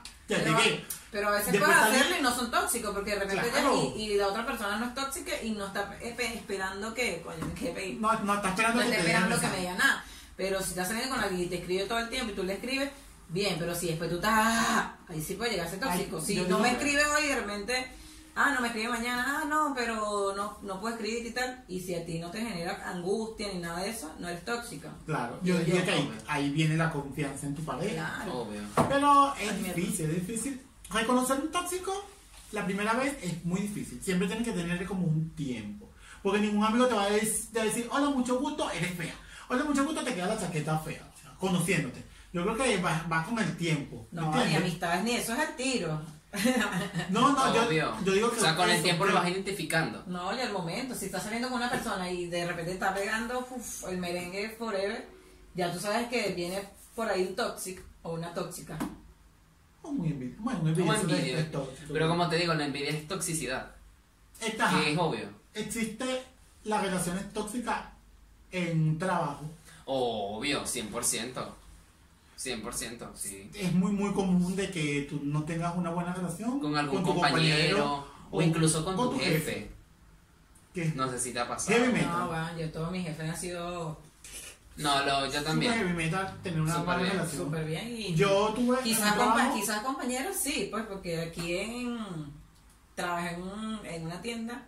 Pero, 1.11 1.27
a 1.27 1.31
veces 1.31 1.47
salir- 1.59 1.63
hacerlo 1.65 2.15
y 2.17 2.21
no 2.21 2.33
son 2.35 2.49
tóxicos, 2.51 2.93
porque 2.93 3.11
de 3.11 3.19
repente 3.19 3.49
Claro. 3.49 3.93
y, 3.97 4.01
y 4.01 4.15
la 4.15 4.27
otra 4.27 4.45
persona 4.45 4.77
no 4.77 4.85
es 4.87 4.95
tóxica 4.95 5.31
y 5.43 5.51
no 5.51 5.67
está 5.67 5.89
pe- 5.89 6.33
esperando 6.35 6.93
que, 6.93 7.21
coño, 7.21 7.53
que 7.53 7.97
No, 7.99 8.13
no 8.21 8.35
está 8.35 8.49
esperando 8.49 8.81
no 8.81 8.89
que 8.89 8.95
está 8.95 9.01
esperando 9.07 9.37
me 9.49 9.57
diga 9.59 9.73
nada. 9.75 10.05
Pero 10.37 10.61
si 10.61 10.69
estás 10.69 10.87
saliendo 10.87 11.13
con 11.15 11.23
alguien 11.23 11.41
y 11.41 11.45
te 11.47 11.55
escribe 11.57 11.83
todo 11.85 11.99
el 11.99 12.09
tiempo 12.09 12.31
y 12.31 12.35
tú 12.35 12.43
le 12.43 12.53
escribes, 12.53 12.89
bien, 13.27 13.57
pero 13.59 13.75
si 13.75 13.87
después 13.87 14.09
tú 14.09 14.15
estás, 14.15 14.33
ah, 14.35 14.95
ahí 15.09 15.21
sí 15.21 15.33
puede 15.35 15.51
llegar 15.51 15.67
a 15.67 15.69
ser 15.69 15.79
tóxico. 15.81 16.17
Ay, 16.19 16.25
si 16.25 16.35
no 16.37 16.59
me 16.59 16.69
que- 16.69 16.75
escribe 16.77 17.05
hoy 17.05 17.27
de 17.27 17.35
repente, 17.35 17.91
ah, 18.35 18.51
no 18.53 18.61
me 18.61 18.67
escribe 18.67 18.89
mañana, 18.89 19.41
ah, 19.41 19.45
no, 19.45 19.73
pero 19.75 20.33
no, 20.35 20.57
no 20.61 20.79
puedo 20.79 20.95
escribir 20.95 21.25
y 21.25 21.31
tal, 21.31 21.63
y 21.67 21.79
si 21.79 21.95
a 21.95 22.05
ti 22.05 22.19
no 22.19 22.31
te 22.31 22.39
genera 22.39 22.89
angustia 22.89 23.47
ni 23.53 23.59
nada 23.59 23.79
de 23.81 23.89
eso, 23.89 24.11
no 24.19 24.27
eres 24.27 24.45
tóxica. 24.45 24.91
Claro, 25.05 25.39
yo 25.43 25.57
diría 25.59 25.83
que 25.83 25.91
ahí, 25.91 26.11
ahí 26.27 26.49
viene 26.49 26.77
la 26.77 26.91
confianza 26.91 27.47
en 27.47 27.55
tu 27.55 27.63
pareja. 27.63 28.21
Claro. 28.23 28.41
Obvio. 28.41 28.61
Pero 28.89 29.33
es 29.35 29.49
Ay, 29.49 29.73
difícil, 29.75 30.09
es 30.09 30.27
difícil. 30.27 30.61
Reconocer 30.89 31.39
un 31.39 31.51
tóxico 31.51 32.05
la 32.51 32.65
primera 32.65 32.93
vez 32.93 33.17
es 33.21 33.43
muy 33.45 33.61
difícil. 33.61 34.01
Siempre 34.01 34.27
tienes 34.27 34.45
que 34.45 34.53
tener 34.53 34.85
como 34.85 35.07
un 35.07 35.29
tiempo. 35.31 35.89
Porque 36.21 36.39
ningún 36.39 36.63
amigo 36.63 36.87
te 36.87 36.93
va 36.93 37.05
a 37.05 37.09
decir, 37.09 37.87
hola, 37.91 38.09
mucho 38.09 38.39
gusto, 38.39 38.69
eres 38.71 38.93
fea. 38.95 39.15
Hola, 39.49 39.63
mucho 39.63 39.83
gusto, 39.83 40.03
te 40.03 40.13
queda 40.13 40.27
la 40.27 40.39
chaqueta 40.39 40.77
fea. 40.79 41.09
O 41.13 41.21
sea, 41.21 41.31
conociéndote. 41.39 42.03
Yo 42.33 42.43
creo 42.43 42.55
que 42.55 42.77
va, 42.81 43.05
va 43.11 43.23
con 43.23 43.39
el 43.39 43.57
tiempo. 43.57 44.07
¿me 44.11 44.21
No, 44.21 44.45
ni 44.45 44.55
amistades 44.55 45.03
ni 45.03 45.11
eso 45.11 45.33
es 45.33 45.39
al 45.39 45.55
tiro. 45.55 46.01
No, 47.09 47.33
no, 47.33 47.53
yo, 47.53 47.69
digo 47.69 48.31
que... 48.31 48.37
o 48.37 48.41
sea, 48.41 48.55
con 48.55 48.69
el 48.69 48.81
tiempo 48.81 49.05
lo 49.05 49.13
vas 49.13 49.29
identificando. 49.29 50.03
No, 50.07 50.33
y 50.35 50.39
al 50.39 50.53
momento, 50.53 50.95
si 50.95 51.05
estás 51.05 51.23
saliendo 51.23 51.49
con 51.49 51.57
una 51.57 51.69
persona 51.69 52.09
y 52.09 52.27
de 52.27 52.47
repente 52.47 52.71
está 52.73 52.93
pegando 52.93 53.39
uf, 53.51 53.87
el 53.89 53.97
merengue 53.97 54.49
forever, 54.57 55.07
ya 55.55 55.71
tú 55.71 55.79
sabes 55.79 56.07
que 56.07 56.29
viene 56.29 56.63
por 56.95 57.09
ahí 57.09 57.23
un 57.27 57.35
tóxico 57.35 57.83
o 58.03 58.13
una 58.13 58.33
tóxica. 58.33 58.77
Oh, 59.81 59.91
muy 59.91 60.09
envidia. 60.09 60.35
Bueno, 60.39 60.59
envidia. 60.69 61.39
es 61.39 61.51
tóxico. 61.51 61.91
Pero 61.93 62.07
como 62.07 62.29
te 62.29 62.37
digo, 62.37 62.53
la 62.53 62.65
envidia 62.65 62.89
es 62.91 63.07
toxicidad. 63.07 63.71
Esta- 64.39 64.69
Que 64.69 64.93
es 64.93 64.97
obvio. 64.97 65.29
existe 65.53 66.23
las 66.63 66.81
relaciones 66.81 67.31
tóxicas 67.33 67.81
en 68.51 68.89
un 68.89 68.97
trabajo. 68.99 69.49
Obvio, 69.85 70.63
100%. 70.63 71.45
100%, 72.43 73.09
sí. 73.15 73.49
Es 73.53 73.73
muy, 73.73 73.91
muy 73.91 74.11
común 74.13 74.55
de 74.55 74.71
que 74.71 75.05
tú 75.09 75.19
no 75.23 75.43
tengas 75.43 75.75
una 75.75 75.89
buena 75.91 76.13
relación 76.13 76.59
Con 76.59 76.75
algún 76.77 77.03
tu 77.03 77.13
compañero 77.13 78.07
o 78.31 78.41
incluso 78.41 78.83
con, 78.83 78.95
tu 78.95 79.11
jefe. 79.19 79.29
jefe. 79.31 79.71
Que 80.73 80.85
No 80.95 81.09
sé 81.09 81.19
si 81.19 81.33
te 81.33 81.39
ha 81.39 81.47
pasado. 81.47 81.77
Heavy 81.77 81.93
metal. 81.93 82.09
No, 82.19 82.27
bueno, 82.27 82.57
yo 82.57 82.71
todos 82.71 82.91
mis 82.91 83.05
jefes 83.05 83.29
han 83.29 83.37
sido 83.37 83.99
No, 84.77 84.99
lo, 85.05 85.25
yo 85.25 85.31
Super 85.31 85.43
también. 85.43 85.73
heavy 85.73 85.93
metal 85.93 86.39
tener 86.41 86.61
una 86.61 86.77
buena 86.77 87.01
bien, 87.01 87.11
relación. 87.13 87.45
súper 87.45 87.65
bien. 87.65 87.87
Y 87.95 88.15
Yo 88.15 88.53
tuve 88.55 88.79
quizás, 88.81 89.15
compa- 89.17 89.53
quizás 89.53 89.81
compañeros 89.83 90.35
sí, 90.41 90.69
pues 90.71 90.85
porque 90.85 91.19
aquí 91.21 91.57
en 91.57 91.99
trabajé 92.95 93.35
en, 93.35 93.41
un- 93.43 93.79
en 93.85 94.05
una 94.05 94.21
tienda 94.21 94.67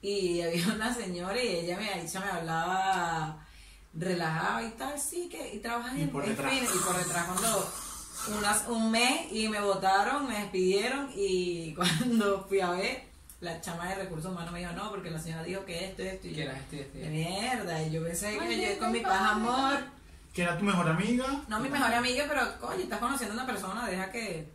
y 0.00 0.40
había 0.40 0.66
una 0.74 0.94
señora 0.94 1.42
y 1.42 1.48
ella 1.48 1.76
me, 1.76 2.02
ella 2.02 2.20
me 2.20 2.26
hablaba 2.30 3.46
relajada 3.94 4.62
y 4.62 4.70
tal, 4.70 4.98
sí, 4.98 5.28
que 5.28 5.54
y 5.54 5.58
trabajas 5.58 5.96
Y 5.96 6.02
en 6.02 6.10
por 6.10 6.24
en 6.24 6.36
fin, 6.36 6.64
y 6.64 6.78
por 6.78 6.96
detrás 6.96 7.26
cuando 7.26 7.72
unas, 8.38 8.68
un 8.68 8.90
mes 8.90 9.32
y 9.32 9.48
me 9.48 9.60
votaron, 9.60 10.28
me 10.28 10.38
despidieron 10.40 11.10
y 11.14 11.74
cuando 11.76 12.44
fui 12.48 12.60
a 12.60 12.70
ver 12.70 13.04
la 13.40 13.60
chama 13.60 13.88
de 13.88 13.96
recursos 13.96 14.30
humanos 14.30 14.52
me 14.52 14.60
dijo 14.60 14.72
no 14.72 14.88
porque 14.90 15.10
la 15.10 15.18
señora 15.20 15.42
dijo 15.42 15.64
que 15.64 15.86
esto, 15.86 16.02
esto 16.02 16.28
y 16.28 16.30
Que 16.30 16.36
yo, 16.36 16.42
era 16.44 16.56
este, 16.58 16.80
este. 16.82 17.00
"Qué 17.00 17.08
mierda 17.08 17.82
y 17.82 17.90
yo 17.90 18.02
pensé 18.04 18.38
que 18.38 18.72
yo 18.74 18.78
con 18.78 18.92
mi 18.92 19.00
paz 19.00 19.32
amor 19.32 19.78
que 20.32 20.42
era 20.42 20.56
tu 20.56 20.64
mejor 20.64 20.88
amiga. 20.88 21.42
no 21.48 21.58
mi 21.60 21.68
mejor 21.68 21.92
amiga 21.92 22.24
pero 22.28 22.58
coño 22.60 22.82
estás 22.84 23.00
conociendo 23.00 23.34
a 23.34 23.42
una 23.42 23.46
persona 23.52 23.86
deja 23.88 24.10
que 24.12 24.48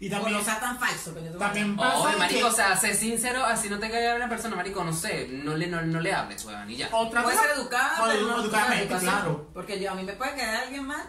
Y 0.00 0.06
o 0.08 0.10
también, 0.10 0.38
no 0.38 0.44
sea 0.44 0.60
tan 0.60 0.78
falso 0.78 1.10
tú 1.12 1.38
también 1.38 1.76
pasa 1.76 1.98
Oye, 1.98 2.16
marico, 2.16 2.38
que 2.40 2.44
o 2.44 2.52
sea, 2.52 2.76
sé 2.76 2.94
sincero, 2.94 3.44
así 3.44 3.68
no 3.68 3.78
te 3.78 3.90
caiga 3.90 4.14
una 4.14 4.28
persona, 4.28 4.54
marico, 4.56 4.84
no 4.84 4.92
sé, 4.92 5.26
no 5.28 5.56
le, 5.56 5.66
no, 5.66 5.82
no 5.82 6.00
le 6.00 6.12
hables, 6.14 6.44
weón, 6.44 6.70
y 6.70 6.76
ya. 6.76 6.88
otra 6.92 7.22
puede 7.24 7.36
cosa- 7.36 7.48
ser 7.48 7.58
educada 7.58 8.02
o 8.04 8.06
pero 8.08 8.26
no 8.26 8.40
educadamente, 8.42 8.96
claro. 8.98 9.50
porque 9.52 9.80
yo 9.80 9.90
a 9.90 9.94
mí 9.94 10.04
me 10.04 10.12
puede 10.12 10.34
quedar 10.34 10.54
alguien 10.64 10.86
mal 10.86 11.02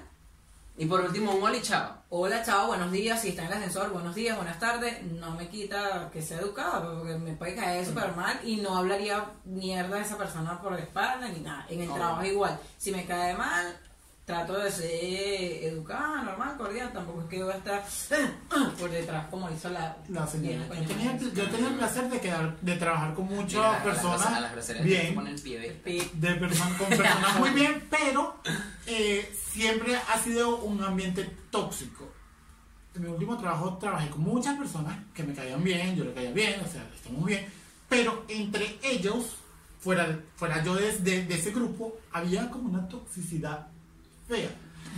Y 0.77 0.85
por 0.85 1.01
último, 1.01 1.33
un 1.33 1.43
oli, 1.43 1.61
chao. 1.61 1.97
Hola, 2.07 2.41
chao, 2.41 2.67
buenos 2.67 2.89
días. 2.91 3.21
Si 3.21 3.27
está 3.29 3.41
en 3.41 3.47
el 3.49 3.53
ascensor, 3.57 3.89
buenos 3.91 4.15
días, 4.15 4.37
buenas 4.37 4.57
tardes. 4.59 5.03
No 5.03 5.31
me 5.31 5.49
quita 5.49 6.09
que 6.11 6.21
sea 6.21 6.39
educada, 6.39 6.81
porque 6.81 7.17
me 7.17 7.33
puede 7.33 7.53
caer 7.53 7.85
súper 7.85 8.15
mal 8.15 8.39
y 8.45 8.55
no 8.55 8.77
hablaría 8.77 9.25
mierda 9.43 9.97
de 9.97 10.03
esa 10.03 10.17
persona 10.17 10.59
por 10.61 10.71
la 10.71 10.79
espalda 10.79 11.27
ni 11.27 11.41
nada. 11.41 11.65
En 11.69 11.81
el 11.81 11.93
trabajo 11.93 12.23
igual. 12.23 12.57
Si 12.77 12.91
me 12.93 13.05
cae 13.05 13.35
mal, 13.35 13.77
trato 14.29 14.59
de 14.59 14.69
ser 14.71 15.63
educada, 15.63 16.21
normal, 16.21 16.55
cordial. 16.55 16.93
Tampoco 16.93 17.21
es 17.21 17.27
que 17.29 17.43
voy 17.43 17.51
a 17.51 17.57
estar 17.57 17.83
por 18.79 18.91
detrás 18.91 19.25
como 19.31 19.49
hizo 19.49 19.69
la, 19.71 19.97
La 20.07 20.27
señora. 20.27 20.67
Bien, 20.69 20.83
Yo 20.83 20.87
tenía, 20.87 21.17
coño, 21.17 21.31
yo 21.33 21.49
tenía 21.49 21.67
el 21.69 21.75
placer 21.77 22.09
de, 22.11 22.19
quedar, 22.19 22.59
de 22.61 22.75
trabajar 22.75 23.15
con 23.15 23.25
muchas 23.25 23.59
las 23.59 23.83
personas 23.83 24.41
las 24.41 24.51
que 24.67 24.83
bien, 24.83 25.15
de 26.13 26.35
personas 26.35 26.77
con 26.77 26.89
personas 26.89 27.39
muy 27.39 27.49
bien, 27.49 27.83
pero 27.89 28.35
eh, 28.85 29.35
siempre 29.51 29.95
ha 29.95 30.19
sido 30.19 30.57
un 30.57 30.83
ambiente 30.83 31.23
tóxico. 31.49 32.07
En 32.93 33.01
mi 33.01 33.07
último 33.09 33.35
trabajo 33.35 33.77
trabajé 33.79 34.09
con 34.11 34.21
muchas 34.21 34.55
personas 34.59 34.95
que 35.15 35.23
me 35.23 35.33
caían 35.33 35.63
bien, 35.63 35.95
yo 35.95 36.03
le 36.03 36.13
caía 36.13 36.31
bien, 36.31 36.61
o 36.63 36.67
sea, 36.71 36.87
estamos 36.95 37.25
bien, 37.25 37.47
pero 37.87 38.25
entre 38.27 38.77
ellos, 38.83 39.37
fuera, 39.79 40.19
fuera 40.35 40.63
yo 40.63 40.75
de, 40.75 40.95
de- 40.99 41.25
de 41.25 41.33
ese 41.33 41.49
grupo, 41.49 41.97
había 42.11 42.51
como 42.51 42.69
una 42.69 42.87
toxicidad 42.87 43.67
fea. 44.29 44.49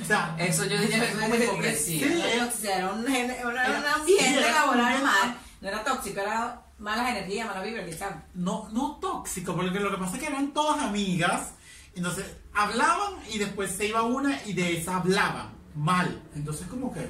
O 0.02 0.06
sea, 0.06 0.36
Eso 0.40 0.66
yo 0.66 0.78
que 0.78 0.96
es 0.96 1.16
como 1.16 1.36
hipocresía. 1.36 2.08
Sí. 2.08 2.22
Era 2.68 2.92
un, 2.92 3.08
era 3.08 3.48
un 3.48 3.54
Era- 3.58 3.94
ambiente 3.94 4.26
sí, 4.48 4.54
laboral 4.54 5.04
mal. 5.04 5.38
No 5.62 5.68
era 5.68 5.84
tóxico, 5.84 6.20
era 6.22 6.62
malas 6.80 7.10
energías, 7.10 7.48
mala 7.48 7.62
vibra, 7.62 7.86
quizás. 7.86 8.12
no, 8.34 8.68
no 8.72 8.98
tóxico, 9.00 9.56
porque 9.56 9.80
lo 9.80 9.92
que 9.92 9.98
pasa 9.98 10.16
es 10.16 10.22
que 10.22 10.28
eran 10.28 10.52
todas 10.54 10.82
amigas 10.82 11.52
Entonces, 11.96 12.26
hablaban 12.54 13.16
y 13.30 13.38
después 13.38 13.70
se 13.72 13.88
iba 13.88 14.02
una 14.04 14.42
y 14.46 14.54
de 14.54 14.78
esa 14.80 14.98
hablaban 14.98 15.50
mal. 15.76 16.22
Entonces, 16.36 16.68
como 16.68 16.92
que. 16.94 17.06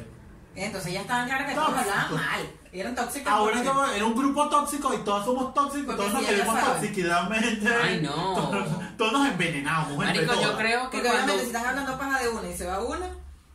Entonces 0.55 0.91
ya 0.93 1.01
estaban 1.01 1.27
claras 1.27 1.47
que 1.47 1.55
todos 1.55 1.69
hablaban 1.77 2.13
mal. 2.15 2.41
Y 2.73 2.79
eran 2.79 2.95
tóxicas. 2.95 3.33
Ahora 3.33 3.55
porque- 3.57 3.67
como 3.69 3.85
era 3.85 4.05
un 4.05 4.15
grupo 4.15 4.47
tóxico 4.49 4.93
y 4.93 4.97
todos 4.99 5.25
somos 5.25 5.53
tóxicos, 5.53 5.95
Porque 5.95 6.01
todos 6.09 6.13
nos 6.13 6.25
queremos 6.25 6.55
sabes. 6.59 6.73
toxiquidamente. 6.81 7.69
Ay, 7.83 8.01
no. 8.01 8.13
Todos, 8.35 8.67
todos 8.97 9.11
nos 9.13 9.27
envenenamos. 9.29 9.97
Marico, 9.97 10.33
yo 10.41 10.57
creo 10.57 10.89
que 10.89 10.97
Porque 10.97 11.09
cuando... 11.09 11.23
obviamente 11.33 11.39
si 11.41 11.47
están 11.47 11.65
hablando 11.65 11.97
paja 11.97 12.19
de 12.21 12.29
una 12.29 12.47
y 12.49 12.57
se 12.57 12.65
va 12.67 12.79
una, 12.81 13.07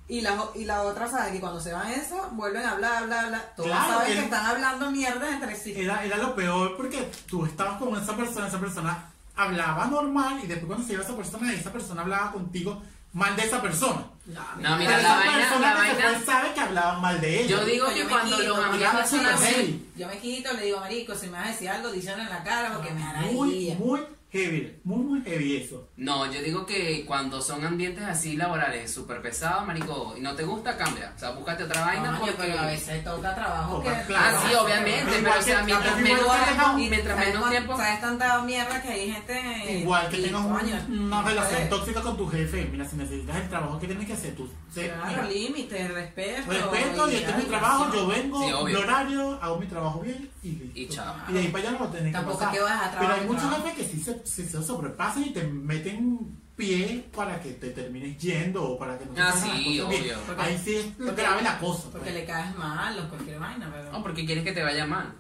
y 0.09 0.21
la, 0.21 0.37
y 0.55 0.65
la 0.65 0.83
otra 0.83 1.09
sabe 1.09 1.33
que 1.33 1.41
cuando 1.41 1.61
se 1.61 1.73
van 1.73 1.91
esa, 1.91 2.27
vuelven 2.33 2.65
a 2.65 2.73
hablar, 2.73 3.03
hablar, 3.05 3.25
hablar. 3.27 3.53
Todos 3.57 3.71
Claro, 3.71 3.93
saben 3.95 4.13
el- 4.13 4.19
que 4.19 4.25
están 4.25 4.47
hablando 4.47 4.91
mierda 4.91 5.29
entre 5.31 5.57
sí. 5.57 5.73
Era, 5.77 6.05
era 6.05 6.17
lo 6.19 6.35
peor 6.35 6.77
porque 6.77 7.11
tú 7.29 7.45
estabas 7.47 7.79
con 7.79 7.97
esa 8.01 8.15
persona, 8.15 8.47
esa 8.49 8.61
persona 8.61 9.05
hablaba 9.35 9.87
normal 9.87 10.41
y 10.43 10.47
después 10.47 10.67
cuando 10.67 10.87
se 10.87 10.93
iba 10.93 11.03
esa 11.03 11.17
persona, 11.17 11.53
esa 11.53 11.73
persona 11.73 12.03
hablaba 12.03 12.33
contigo 12.33 12.83
mal 13.17 13.35
de 13.35 13.45
esa 13.45 13.63
persona. 13.63 14.05
No, 14.27 14.77
mira, 14.77 14.91
la 14.91 15.01
esa 15.01 15.17
vaina, 15.17 15.37
persona 15.39 15.75
la 15.75 15.81
que 15.81 15.89
se 15.89 16.03
vaina... 16.03 16.19
fue 16.19 16.27
sabe 16.27 16.53
que 16.53 16.61
hablaban 16.61 17.01
mal 17.01 17.19
de 17.19 17.41
ella. 17.41 17.49
Yo 17.49 17.65
digo 17.65 17.87
Yo 17.89 17.95
que 17.95 18.05
cuando 18.11 18.39
los 18.39 18.59
amigos 18.59 19.13
me 19.13 19.29
así... 19.31 19.91
Yo 19.97 20.07
me 20.07 20.19
quito, 20.19 20.53
le 20.53 20.65
digo, 20.65 20.81
marico, 20.81 21.15
si 21.15 21.27
me 21.29 21.39
vas 21.39 21.47
a 21.47 21.51
decir 21.53 21.69
algo, 21.71 21.91
díselo 21.91 22.23
en 22.23 22.29
la 22.29 22.45
cara 22.45 22.75
porque 22.75 22.91
me 22.91 23.03
hará 23.03 23.21
muy, 23.23 23.75
muy 23.79 24.03
heavy, 24.31 24.79
muy, 24.85 24.99
muy 24.99 25.23
heavy 25.23 25.57
eso. 25.57 25.89
No, 25.97 26.31
yo 26.31 26.43
digo 26.43 26.67
que 26.67 27.05
cuando 27.07 27.41
son 27.41 27.65
ambientes 27.65 28.05
así 28.05 28.37
laborales, 28.37 28.93
súper 28.93 29.23
pesados, 29.23 29.67
marico, 29.67 30.15
y 30.17 30.21
no 30.21 30.35
te 30.35 30.43
gusta, 30.45 30.77
cambia. 30.77 31.13
O 31.17 31.19
sea, 31.19 31.31
búscate 31.31 31.65
otra 31.65 31.81
vaina 31.83 32.19
Coño, 32.19 32.33
porque... 32.33 32.49
pero 32.51 32.59
a 32.61 32.67
veces 32.67 33.03
toca 33.05 33.35
trabajo 33.35 33.83
que... 33.83 33.89
claro. 34.07 34.39
Ah, 34.39 34.45
sí, 34.49 34.55
obviamente, 34.55 35.05
Pero 35.11 35.23
pero 35.25 35.39
o 35.39 35.43
sea, 35.43 35.63
mientras 35.63 35.97
menos 36.01 36.21
tiempo, 36.21 36.79
y 36.79 36.89
mientras 36.91 37.15
¿Sabes 37.17 37.27
menos 37.29 37.41
cuán- 37.41 37.51
tiempo... 37.53 37.77
¿Sabes 37.77 38.01
tanta 38.01 38.43
mierda 38.43 38.83
que 38.83 38.89
hay 38.89 39.13
gente... 39.13 39.79
Igual 39.81 40.09
que 40.11 40.17
tengas 40.19 40.45
un- 40.45 41.01
una 41.07 41.23
relación 41.23 41.69
tóxica 41.71 42.01
con 42.03 42.17
tu 42.17 42.29
jefe. 42.29 42.69
Mira, 42.71 42.85
si 42.89 42.97
necesitas 42.97 43.37
el 43.37 43.49
trabajo 43.49 43.79
que 43.79 43.87
tienes 43.87 44.07
que 44.07 44.13
hacer, 44.13 44.35
tú 44.35 44.49
Claro, 44.75 45.07
mira, 45.09 45.23
límites, 45.25 45.91
respeto. 45.91 46.51
respeto 46.53 47.11
y 47.11 47.15
este 47.17 47.31
es 47.31 47.37
mi 47.39 47.45
trabajo, 47.45 47.91
yo 47.95 48.07
vengo, 48.09 48.41
Sí, 48.41 48.65
mi 48.67 48.75
horario, 48.75 49.39
hago 49.41 49.59
mi 49.59 49.67
trabajo 49.67 50.01
bien 50.01 50.29
y 50.43 50.51
listo. 50.51 50.79
Y 50.79 50.89
chao. 50.89 51.15
Y 51.29 51.33
de 51.33 51.39
ahí 51.41 51.49
para 51.49 51.69
allá 51.69 51.79
no 51.79 51.85
lo 51.87 51.91
tenés 51.91 52.13
Tampoco 52.13 52.39
que 52.39 52.45
pasar. 52.45 52.55
es 52.55 52.59
que 52.61 52.65
vas 52.65 52.83
a 52.95 52.99
Pero 53.01 53.15
hay 53.15 53.27
muchos 53.27 53.57
jefes 53.57 53.73
que 53.75 53.85
sí 53.85 54.01
se, 54.03 54.16
sí 54.25 54.45
se 54.45 54.63
sobrepasan 54.63 55.25
y 55.25 55.31
te 55.33 55.43
meten 55.45 56.19
pie 56.57 57.05
para 57.15 57.41
que 57.41 57.53
te 57.53 57.71
termines 57.71 58.17
yendo 58.19 58.65
o 58.65 58.79
para 58.79 58.99
que 58.99 59.05
no 59.05 59.13
te 59.13 59.21
Ah, 59.21 59.33
sí, 59.33 59.51
bien. 59.75 59.85
obvio. 59.85 60.19
Porque- 60.27 60.43
Ahí 60.43 60.61
sí 60.65 60.75
es 60.77 60.87
porque- 60.97 61.21
grave 61.23 61.43
la 61.43 61.59
cosa. 61.59 61.83
Porque 61.91 61.99
pues. 62.11 62.15
le 62.15 62.25
caes 62.25 62.57
mal 62.57 62.99
o 62.99 63.09
cualquier 63.11 63.39
vaina, 63.39 63.71
pero... 63.75 63.93
No, 63.93 64.03
porque 64.03 64.25
quieres 64.25 64.43
que 64.45 64.53
te 64.53 64.63
vaya 64.63 64.87
mal. 64.87 65.13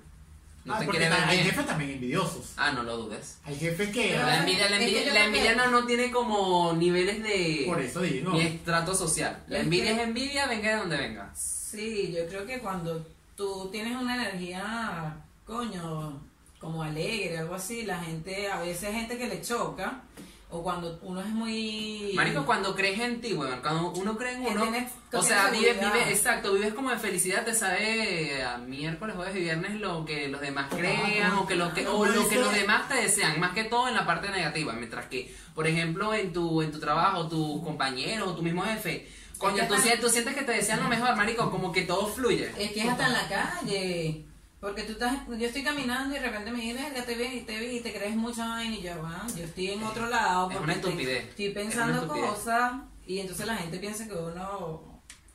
No 0.64 0.74
Ah, 0.74 0.78
te 0.80 0.86
porque 0.86 0.99
ver 0.99 1.12
hay 1.12 1.36
bien. 1.36 1.49
jefes 1.51 1.66
también 1.66 1.90
envidiosos. 1.92 2.55
Ah, 2.57 2.72
no 2.72 2.82
lo 2.82 2.97
dudes. 2.97 3.38
Hay 3.44 3.55
jefes 3.55 3.90
que... 3.90 4.09
Pero 4.14 4.26
La 4.26 4.38
envidia, 4.40 4.68
la 4.70 4.76
envidia, 4.80 5.12
la 5.14 5.24
envidia 5.26 5.55
no, 5.55 5.70
no 5.70 5.86
tiene 5.86 6.11
como 6.11 6.72
niveles 6.72 7.22
de... 7.22 7.62
Por 7.66 7.80
eso 7.80 8.01
digo. 8.01 8.32
Ni 8.32 8.40
estrato 8.40 8.92
social. 8.94 9.44
La 9.47 9.59
Es 9.59 9.64
envidia 9.64 9.94
que- 9.94 10.03
es 10.03 10.09
envidia, 10.09 10.47
venga 10.47 10.70
de 10.70 10.76
donde 10.78 10.97
venga. 10.97 11.32
Sí, 11.36 12.12
yo 12.16 12.26
creo 12.26 12.47
que 12.47 12.59
cuando 12.61 13.07
tú 13.36 13.68
tienes 13.70 13.94
una 13.94 14.14
energía, 14.16 15.16
coño, 15.47 16.20
como 16.66 16.82
alegre, 16.82 17.38
algo 17.38 17.54
así, 17.54 17.84
la 17.84 18.00
gente, 18.00 18.50
a 18.50 18.58
veces 18.58 18.88
hay 18.88 18.94
gente 18.94 19.16
que 19.16 19.28
le 19.28 19.40
choca, 19.40 20.02
o 20.50 20.64
cuando 20.64 20.98
uno 21.02 21.20
es 21.20 21.28
muy... 21.28 22.10
Marico, 22.16 22.44
cuando 22.44 22.74
crees 22.74 22.98
en 22.98 23.20
ti, 23.20 23.34
weón, 23.34 23.60
cuando 23.60 23.90
uno 23.92 24.16
cree 24.16 24.32
en 24.34 24.40
uno, 24.46 24.62
tienes- 24.64 24.90
o 25.12 25.22
sea, 25.22 25.50
tienes 25.52 25.80
vive, 25.80 26.10
exacto, 26.10 26.52
vives 26.54 26.74
como 26.74 26.90
de 26.90 26.98
felicidad, 26.98 27.44
te 27.44 27.54
sabe 27.54 28.42
a 28.42 28.58
miércoles, 28.58 29.14
jueves 29.14 29.36
y 29.36 29.40
viernes 29.40 29.80
lo 29.80 30.04
que 30.04 30.26
los 30.26 30.40
demás 30.40 30.66
crean 30.74 31.34
o 31.34 31.46
que 31.46 31.54
lo 31.54 31.72
que 31.72 31.86
o 31.86 32.04
lo 32.04 32.28
que 32.28 32.34
los 32.36 32.52
demás 32.52 32.88
te 32.88 32.94
desean, 32.94 33.38
más 33.38 33.52
que 33.54 33.62
todo 33.62 33.86
en 33.86 33.94
la 33.94 34.04
parte 34.04 34.28
negativa, 34.30 34.72
mientras 34.72 35.06
que, 35.06 35.32
por 35.54 35.68
ejemplo, 35.68 36.14
en 36.14 36.32
tu 36.32 36.62
en 36.62 36.72
tu 36.72 36.80
trabajo, 36.80 37.28
tus 37.28 37.62
compañeros 37.62 38.26
o 38.30 38.34
tu 38.34 38.42
mismo 38.42 38.62
jefe, 38.64 39.08
coño, 39.38 39.58
que 39.58 39.66
tú, 39.68 39.74
tú 40.00 40.08
sientes 40.08 40.34
que 40.34 40.42
te 40.42 40.50
desean 40.52 40.82
lo 40.82 40.88
mejor, 40.88 41.14
marico, 41.14 41.48
como 41.48 41.70
que 41.70 41.82
todo 41.82 42.08
fluye. 42.08 42.50
Es 42.58 42.72
que 42.72 42.80
es 42.82 42.88
hasta 42.88 43.06
en 43.06 43.12
la 43.12 43.28
calle. 43.28 44.24
Porque 44.66 44.82
tú 44.82 44.92
estás, 44.94 45.20
yo 45.28 45.46
estoy 45.46 45.62
caminando 45.62 46.16
y 46.16 46.18
de 46.18 46.26
repente 46.26 46.50
me 46.50 46.60
dices, 46.60 46.86
ya 46.92 47.04
te 47.04 47.14
vi 47.14 47.24
y 47.24 47.40
te 47.42 47.56
vi 47.60 47.76
y 47.76 47.80
te 47.82 47.92
crees 47.94 48.16
mucho 48.16 48.40
vaina 48.40 48.74
y 48.74 48.82
yo, 48.82 48.96
bueno, 49.00 49.22
yo 49.36 49.44
estoy 49.44 49.70
en 49.70 49.82
otro 49.84 50.08
lado. 50.08 50.50
Es 50.50 50.56
porque 50.56 50.64
una 50.64 50.72
estoy- 50.72 50.90
estupidez. 50.90 51.28
Estoy 51.28 51.44
Es 51.46 51.52
una 51.54 51.60
pensando 51.62 52.02
estupidez. 52.02 52.30
cosas 52.30 52.72
y 53.06 53.20
entonces 53.20 53.46
la 53.46 53.56
gente 53.58 53.78
piensa 53.78 54.08
que 54.08 54.14
uno... 54.14 54.86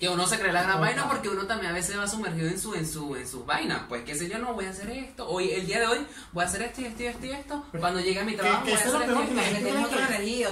Que 0.01 0.09
uno 0.09 0.25
se 0.25 0.39
cree 0.39 0.51
la 0.51 0.63
gran 0.63 0.77
Total. 0.77 0.95
vaina 0.95 1.07
porque 1.07 1.29
uno 1.29 1.43
también 1.45 1.71
a 1.71 1.75
veces 1.75 1.95
va 1.95 2.07
sumergido 2.07 2.47
en 2.49 2.59
su 2.59 2.73
en 2.73 2.87
su 2.87 3.15
en 3.15 3.27
sus 3.27 3.45
vainas. 3.45 3.83
Pues 3.87 4.03
qué 4.03 4.15
sé 4.15 4.27
yo, 4.27 4.39
no 4.39 4.55
voy 4.55 4.65
a 4.65 4.71
hacer 4.71 4.89
esto. 4.89 5.29
Hoy 5.29 5.51
el 5.51 5.67
día 5.67 5.79
de 5.79 5.85
hoy 5.85 5.99
voy 6.31 6.43
a 6.43 6.47
hacer 6.47 6.63
esto 6.63 6.81
y 6.81 6.85
esto 6.85 7.03
y 7.03 7.05
esto 7.05 7.25
y 7.27 7.29
esto. 7.29 7.63
Cuando 7.79 7.99
llegue 7.99 8.19
a 8.19 8.23
mi 8.23 8.31
que- 8.31 8.39
trabajo 8.39 8.65
que 8.65 8.71
voy 8.71 8.79
a 8.79 8.83
hacer 8.83 9.01
esto 9.01 9.21
y 9.21 9.27
que 9.27 9.41
esto. 9.45 9.61
que 9.61 9.61
que- 9.61 9.71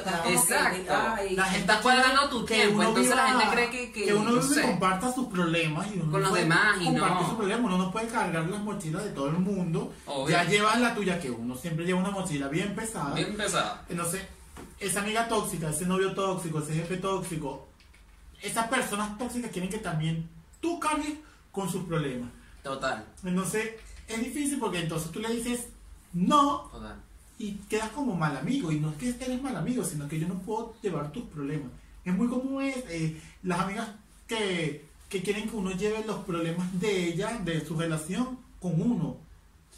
como 0.04 0.24
que, 0.24 0.34
Exacto. 0.34 0.94
ay, 1.18 1.36
La 1.36 1.46
gente 1.46 1.66
cree 1.68 1.82
cuadrando 1.82 2.30
tu 2.30 2.46
tiempo, 2.46 2.84
entonces 2.84 3.16
la 3.16 3.28
gente 3.30 3.46
cree 3.52 3.70
que- 3.72 3.92
que- 3.92 4.14
uno 4.14 4.30
no 4.32 4.42
sé. 4.44 4.62
comparta 4.62 5.12
sus 5.12 5.26
problemas 5.30 5.88
y 5.96 6.00
uno 6.00 6.12
Con 6.12 6.22
los 6.22 6.34
demás 6.36 6.78
y 6.80 6.90
no. 6.92 7.26
sus 7.26 7.34
problemas, 7.34 7.66
uno 7.66 7.78
no 7.80 7.92
puede 7.92 8.08
cargar 8.08 8.46
las 8.46 8.62
mochilas 8.62 9.04
de 9.04 9.10
todo 9.10 9.30
el 9.30 9.40
mundo. 9.40 9.92
Obvio. 10.06 10.30
Ya 10.30 10.44
llevas 10.44 10.80
la 10.80 10.94
tuya, 10.94 11.20
que 11.20 11.32
uno 11.32 11.56
siempre 11.56 11.86
lleva 11.86 12.00
una 12.00 12.12
mochila 12.12 12.50
bien 12.50 12.76
pesada. 12.76 13.16
Bien 13.16 13.36
pesado. 13.36 13.80
Entonces, 13.90 14.22
esa 14.80 15.00
amiga 15.00 15.28
tóxica, 15.28 15.72
ese 15.72 15.88
novio 15.88 16.14
tóxico, 16.14 16.60
ese 16.60 16.74
jefe 16.76 16.98
tóxico, 16.98 17.69
esas 18.42 18.68
personas 18.68 19.18
tóxicas 19.18 19.52
quieren 19.52 19.70
que 19.70 19.78
también 19.80 20.28
tú 20.60 20.80
cargues 20.80 21.18
con 21.52 21.70
sus 21.70 21.84
problemas. 21.84 22.30
Total, 22.64 23.06
Entonces, 23.24 23.72
es 24.08 24.20
difícil 24.20 24.60
porque 24.60 24.80
entonces 24.80 25.12
tú 25.12 25.20
le 25.20 25.34
dices 25.34 25.70
no 26.14 26.70
total. 26.72 27.02
y 27.38 27.54
quedas 27.70 27.90
como 27.92 28.16
mal 28.16 28.36
amigo. 28.36 28.72
Y 28.72 28.80
no 28.80 28.92
es 28.92 28.98
que 28.98 29.10
eres 29.10 29.42
mal 29.42 29.56
amigo, 29.56 29.84
sino 29.84 30.08
que 30.08 30.20
yo 30.20 30.28
no 30.28 30.40
puedo 30.40 30.76
llevar 30.82 31.12
tus 31.12 31.24
problemas. 31.26 31.72
Es 32.04 32.14
muy 32.14 32.28
común 32.28 32.64
es, 32.64 32.78
eh, 32.90 33.20
las 33.44 33.62
amigas 33.62 33.90
que, 34.28 34.86
que 35.10 35.22
quieren 35.22 35.50
que 35.50 35.56
uno 35.56 35.72
lleve 35.72 36.04
los 36.06 36.24
problemas 36.26 36.80
de 36.80 37.08
ella, 37.08 37.40
de 37.44 37.66
su 37.66 37.78
relación, 37.78 38.40
con 38.60 38.82
uno. 38.82 39.18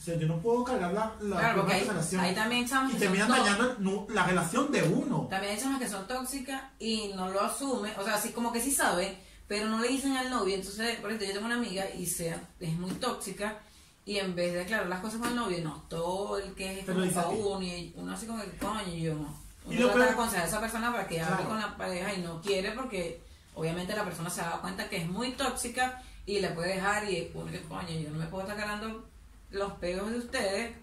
O 0.02 0.04
sea, 0.04 0.16
yo 0.16 0.28
no 0.28 0.42
puedo 0.42 0.64
cargar 0.64 0.92
la, 0.94 1.14
la 1.22 1.38
Claro, 1.38 1.60
porque 1.60 1.76
hay, 1.76 1.84
relación. 1.84 2.22
hay 2.22 2.34
también 2.34 2.68
chamas 2.68 2.92
y 2.92 2.96
terminan 2.96 3.30
dañando 3.30 4.08
la 4.10 4.26
relación 4.26 4.72
de 4.72 4.82
uno. 4.82 5.28
También 5.30 5.54
hay 5.54 5.62
chamas 5.62 5.80
que 5.80 5.88
son 5.88 6.08
tóxicas 6.08 6.60
y 6.80 7.12
no 7.16 7.30
lo 7.30 7.40
asumen, 7.40 7.94
o 8.00 8.04
sea, 8.04 8.16
así 8.16 8.32
como 8.32 8.52
que 8.52 8.60
sí 8.60 8.72
saben, 8.72 9.16
pero 9.48 9.68
no 9.70 9.80
le 9.80 9.90
dicen 9.90 10.18
al 10.18 10.32
novio. 10.32 10.56
Entonces, 10.56 10.96
por 10.96 11.12
ejemplo, 11.12 11.28
yo 11.28 11.34
tengo 11.34 11.46
una 11.46 11.58
amiga 11.58 11.86
y 11.96 12.08
sea, 12.08 12.42
es 12.60 12.74
muy 12.74 12.90
tóxica 12.94 13.60
y 14.04 14.18
en 14.18 14.34
vez 14.34 14.54
de 14.54 14.62
aclarar 14.62 14.88
las 14.88 15.02
cosas 15.02 15.20
con 15.20 15.30
el 15.30 15.36
novio, 15.36 15.60
no, 15.64 15.84
todo 15.88 16.40
el 16.40 16.56
que 16.56 16.80
es 16.80 16.86
como 16.86 17.30
uno 17.34 17.62
y 17.62 17.94
uno 17.96 18.12
así 18.12 18.26
como 18.26 18.42
que 18.42 18.58
coño, 18.58 18.82
y 18.92 19.04
yo 19.04 19.14
no. 19.14 19.38
Y 19.70 19.78
Uno 19.78 19.82
lo 19.82 19.92
trata 19.92 20.06
de 20.06 20.14
aconsejar 20.14 20.46
a 20.46 20.48
esa 20.48 20.60
persona 20.60 20.92
para 20.92 21.08
que 21.08 21.22
hable 21.22 21.46
con 21.46 21.60
la 21.60 21.78
pareja 21.78 22.12
y 22.16 22.24
no 22.24 22.42
quiere 22.42 22.72
porque 22.72 23.22
obviamente 23.54 23.96
la 23.96 24.04
persona 24.04 24.32
se 24.32 24.42
da 24.42 24.60
cuenta 24.62 24.90
que 24.90 24.98
es 24.98 25.08
muy 25.08 25.34
tóxica 25.34 26.02
y 26.26 26.40
le 26.40 26.50
puede 26.50 26.74
dejar 26.74 27.08
y 27.08 27.30
uno 27.36 27.52
que 27.52 27.62
coño, 27.62 27.90
yo 27.92 28.10
no 28.10 28.18
me 28.18 28.26
puedo 28.26 28.42
estar 28.48 28.58
ganando 28.58 29.11
los 29.52 29.72
pegos 29.74 30.12
de 30.12 30.18
ustedes. 30.18 30.76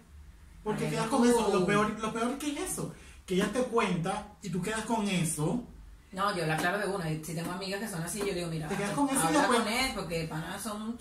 Porque 0.63 0.85
Ay, 0.85 0.91
quedas 0.91 1.07
con 1.07 1.27
eso. 1.27 1.49
Lo 1.53 1.65
peor, 1.65 1.99
lo 1.99 2.13
peor 2.13 2.37
que 2.37 2.51
es 2.51 2.71
eso. 2.71 2.93
Que 3.25 3.35
ella 3.35 3.51
te 3.51 3.59
cuenta 3.63 4.27
y 4.41 4.49
tú 4.49 4.61
quedas 4.61 4.81
con 4.85 5.07
eso. 5.07 5.63
No, 6.11 6.35
yo 6.35 6.45
la 6.45 6.55
aclaro 6.55 6.79
de 6.79 6.87
una. 6.87 7.09
y 7.11 7.23
Si 7.23 7.35
tengo 7.35 7.51
amigas 7.51 7.79
que 7.79 7.87
son 7.87 8.01
así, 8.01 8.19
yo 8.19 8.33
digo, 8.33 8.47
mira, 8.47 8.67
Te 8.67 8.75
quedas 8.75 8.91
con 8.91 9.07
eso 9.09 9.19
y 9.23 9.27
habla 9.27 9.39
después- 9.39 9.59
con 9.59 9.67
él, 9.73 9.91
porque 9.95 10.27
pana 10.29 10.59
son 10.59 10.97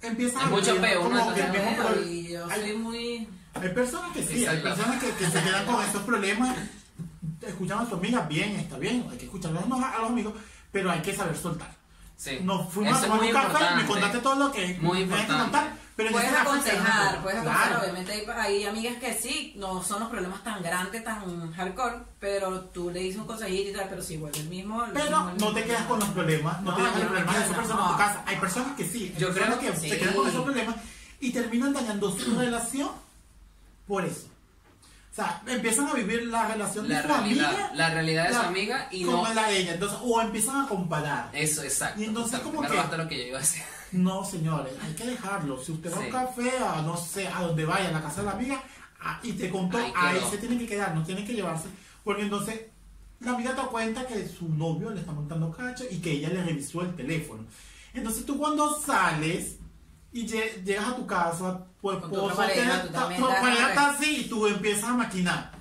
Empiezas 0.00 0.44
a 0.44 0.46
mucho 0.46 0.80
peo, 0.80 1.10
y 2.06 2.28
yo 2.28 2.46
hay- 2.48 2.60
soy 2.60 2.76
muy... 2.76 3.28
Hay 3.54 3.68
personas 3.70 4.12
que 4.12 4.22
sí, 4.22 4.46
hay 4.46 4.60
personas 4.62 5.02
que, 5.02 5.10
que 5.10 5.26
se 5.26 5.42
quedan 5.42 5.66
con 5.66 5.82
estos 5.84 6.02
problemas, 6.02 6.56
escuchan 7.44 7.80
a 7.80 7.84
sus 7.84 7.94
amigas, 7.94 8.28
bien, 8.28 8.50
está 8.56 8.78
bien, 8.78 9.04
hay 9.10 9.18
que 9.18 9.24
escuchar 9.24 9.50
a 9.50 9.54
los, 9.54 9.64
a 9.64 9.98
los 9.98 10.10
amigos, 10.10 10.34
pero 10.70 10.90
hay 10.92 11.00
que 11.02 11.14
saber 11.14 11.36
soltar. 11.36 11.74
Sí. 12.16 12.38
Nos 12.42 12.72
fuimos 12.72 12.96
Eso 12.96 13.06
a 13.06 13.08
tomar 13.16 13.24
un 13.26 13.32
café, 13.32 13.74
me 13.76 13.86
contaste 13.86 14.18
todo 14.18 14.34
lo 14.36 14.52
que 14.52 14.78
Muy 14.80 15.04
me 15.04 15.16
que 15.16 15.26
contar, 15.26 15.72
pero 15.98 16.12
Puedes 16.12 16.32
aconsejar, 16.32 17.14
das 17.14 17.22
puedes 17.24 17.40
aconsejar, 17.40 17.68
Claro. 17.70 17.82
obviamente 17.82 18.12
hay, 18.12 18.24
hay 18.28 18.64
amigas 18.66 18.96
que 18.98 19.14
sí, 19.14 19.52
no 19.56 19.82
son 19.82 19.98
los 19.98 20.08
problemas 20.10 20.44
tan 20.44 20.62
grandes, 20.62 21.02
tan 21.02 21.52
hardcore, 21.54 21.96
pero 22.20 22.60
tú 22.66 22.88
le 22.88 23.00
dices 23.00 23.20
un 23.20 23.26
consejito 23.26 23.70
y 23.70 23.72
tal, 23.72 23.88
pero 23.90 24.00
si 24.00 24.16
vuelve 24.16 24.38
el 24.38 24.48
mismo... 24.48 24.84
el 24.84 24.92
Pero 24.92 25.06
mismo, 25.24 25.30
el 25.30 25.36
no 25.38 25.52
te 25.52 25.64
quedas 25.64 25.82
con 25.86 25.98
los 25.98 26.08
problemas, 26.10 26.62
no, 26.62 26.72
te 26.72 26.82
quedas 26.82 26.92
con 26.92 27.00
los 27.00 27.08
problemas 27.10 27.34
de 27.36 27.44
esa 27.46 27.56
persona 27.56 27.82
en 27.82 27.90
tu 27.90 27.96
casa. 27.96 28.22
Hay 28.26 28.36
personas 28.36 28.76
que 28.76 28.84
sí, 28.88 29.12
hay 29.12 29.20
Yo 29.20 29.26
personas 29.34 29.58
creo 29.58 29.72
que 29.72 29.80
que 29.80 29.88
se 29.88 29.94
sí. 29.94 29.98
quedan 29.98 30.14
con 30.14 30.28
esos 30.28 30.44
problemas 30.44 30.76
y 31.18 31.32
terminan 31.32 31.72
dañando 31.72 32.16
su 32.16 32.38
relación 32.38 32.90
por 33.88 34.04
eso. 34.04 34.28
O 35.18 35.20
sea, 35.20 35.42
empiezan 35.48 35.88
a 35.88 35.94
vivir 35.94 36.26
la 36.28 36.46
relación 36.46 36.88
La 36.88 36.96
de 36.98 37.02
su 37.02 37.08
realidad, 37.08 37.46
amiga 37.50 37.70
la 37.74 37.90
realidad 37.90 38.28
de 38.28 38.34
su 38.34 38.40
amiga 38.40 38.88
y 38.92 39.04
como 39.04 39.26
no. 39.26 39.34
la 39.34 39.48
de 39.48 39.58
ella. 39.58 39.74
Entonces, 39.74 39.98
o 40.00 40.20
empiezan 40.20 40.64
a 40.64 40.68
comparar. 40.68 41.28
Eso, 41.32 41.64
exacto. 41.64 42.00
Y 42.00 42.04
entonces, 42.04 42.38
como 42.38 42.60
que- 42.62 42.68
robaste 42.68 42.96
lo 42.98 43.08
que 43.08 43.18
yo 43.18 43.24
iba 43.26 43.38
a 43.38 43.40
decir. 43.40 43.62
No, 43.90 44.22
señores, 44.24 44.74
hay 44.84 44.92
que 44.92 45.06
dejarlo. 45.06 45.60
Si 45.64 45.72
usted 45.72 45.90
va 45.90 45.96
a 45.96 45.98
un 46.00 46.04
Sí. 46.06 46.10
café, 46.12 46.52
a 46.58 46.82
no 46.82 46.94
sé, 46.96 47.26
a 47.26 47.40
donde 47.40 47.64
vaya, 47.64 47.88
a 47.88 47.92
la 47.92 48.02
casa 48.02 48.20
de 48.20 48.26
la 48.26 48.32
amiga, 48.34 48.62
a- 49.00 49.18
y 49.22 49.32
te 49.32 49.48
contó, 49.50 49.78
Ahí 49.78 49.90
ahí 49.96 50.20
se 50.30 50.36
tiene 50.38 50.56
que 50.58 50.66
quedar, 50.66 50.94
no 50.94 51.02
tiene 51.02 51.24
que 51.24 51.32
llevarse. 51.32 51.68
Porque 52.04 52.22
entonces 52.22 52.60
la 53.20 53.32
amiga 53.32 53.50
te 53.52 53.56
da 53.56 53.66
cuenta 53.68 54.06
que 54.06 54.28
su 54.28 54.48
novio 54.50 54.90
le 54.90 55.00
está 55.00 55.10
montando 55.12 55.50
cacho 55.50 55.84
y 55.90 55.96
que 56.00 56.12
ella 56.12 56.28
le 56.28 56.44
revisó 56.44 56.82
el 56.82 56.94
teléfono. 56.94 57.44
Entonces 57.94 58.24
tú 58.26 58.36
cuando 58.38 58.78
sales 58.78 59.56
y 60.12 60.26
lle- 60.26 60.62
llegas 60.64 60.88
a 60.88 60.96
tu 60.96 61.06
casa, 61.06 61.60
pues 61.80 62.00
tu 62.00 62.28
pareja, 62.36 62.82
tú 62.82 62.86
tu 62.88 62.92
también 62.92 63.20
tu 63.20 63.26
pareja 63.28 63.50
una 63.58 63.68
está 63.68 63.90
así 63.90 64.16
y 64.24 64.28
tú 64.28 64.46
empiezas 64.46 64.84
a 64.90 64.94
maquinar. 64.94 65.52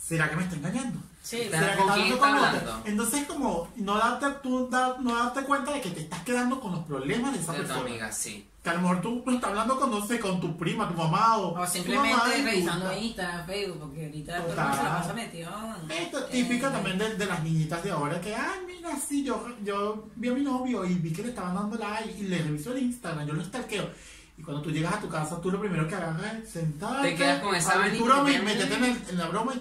¿será 0.00 0.30
que 0.30 0.36
me 0.36 0.42
está 0.44 0.56
engañando? 0.56 1.00
Sí, 1.22 1.36
¿Será 1.50 1.76
que 1.76 1.82
¿con 1.82 2.00
está 2.00 2.28
hablando? 2.36 2.82
Entonces, 2.86 3.26
como 3.26 3.68
no 3.76 3.98
darte, 3.98 4.26
tú, 4.42 4.68
da- 4.70 4.96
no 5.00 5.14
darte 5.14 5.42
cuenta 5.42 5.72
de 5.72 5.80
que 5.82 5.90
te 5.90 6.00
estás 6.00 6.20
quedando 6.22 6.58
con 6.60 6.72
los 6.72 6.84
problemas 6.86 7.32
de 7.34 7.40
esa 7.40 7.52
De 7.52 7.58
tu 7.60 7.66
persona. 7.66 7.86
amiga, 7.86 8.10
sí. 8.12 8.46
Que 8.68 8.72
a 8.72 8.74
lo 8.74 8.82
mejor 8.82 9.00
tú 9.00 9.22
no 9.24 9.32
estás 9.32 9.48
hablando 9.48 9.80
con, 9.80 9.90
no 9.90 10.06
sé, 10.06 10.20
con 10.20 10.38
tu 10.40 10.54
prima, 10.58 10.86
tu 10.88 10.94
mamá 10.94 11.38
o, 11.38 11.46
O 11.46 11.48
tu 11.52 11.54
mamá 11.54 11.66
simplemente 11.66 12.10
y 12.10 12.40
tú- 12.42 12.46
revisando 12.46 12.92
Instagram, 12.98 13.46
Facebook, 13.46 13.78
porque 13.80 14.04
ahorita 14.06 14.36
todo 14.42 14.50
el 14.52 14.56
mundo 14.58 14.76
se 14.76 14.82
la 14.82 14.98
pasa 14.98 15.12
metido. 15.14 15.50
Esto 15.88 16.18
es 16.18 16.24
en- 16.24 16.30
típica 16.30 16.70
también 16.72 16.98
de, 16.98 17.14
de 17.16 17.26
las 17.26 17.42
niñitas 17.42 17.82
de 17.82 17.90
ahora 17.90 18.20
que, 18.20 18.34
ay, 18.34 18.58
mira, 18.66 18.90
sí, 18.96 19.24
yo, 19.24 19.46
yo 19.64 20.04
vi 20.16 20.28
a 20.28 20.32
mi 20.34 20.42
novio 20.42 20.84
y 20.84 20.94
vi 20.96 21.12
que 21.14 21.22
le 21.22 21.28
estaban 21.30 21.54
dando 21.54 21.76
like 21.78 22.12
y 22.18 22.24
le 22.24 22.42
reviso 22.42 22.72
el 22.72 22.82
Instagram, 22.82 23.26
yo 23.26 23.32
lo 23.32 23.42
stalkeo. 23.44 23.88
Y 24.36 24.42
cuando 24.42 24.60
tú 24.62 24.70
llegas 24.70 24.94
a 24.94 25.00
tu 25.00 25.08
casa, 25.08 25.40
tú 25.40 25.50
lo 25.50 25.58
primero 25.60 25.88
que 25.88 25.94
agarras 25.94 26.34
es 26.34 26.50
sentarte, 26.50 27.08
Te 27.08 27.14
quedas 27.16 27.40
con 27.42 27.54
esa 27.54 27.72
abrir 27.72 27.98
tu 27.98 28.04
broma 28.04 28.30
y 28.30 28.38
métete 28.42 28.74
en, 28.74 28.84
el- 28.84 29.02
en 29.08 29.18
la 29.18 29.26
broma 29.28 29.54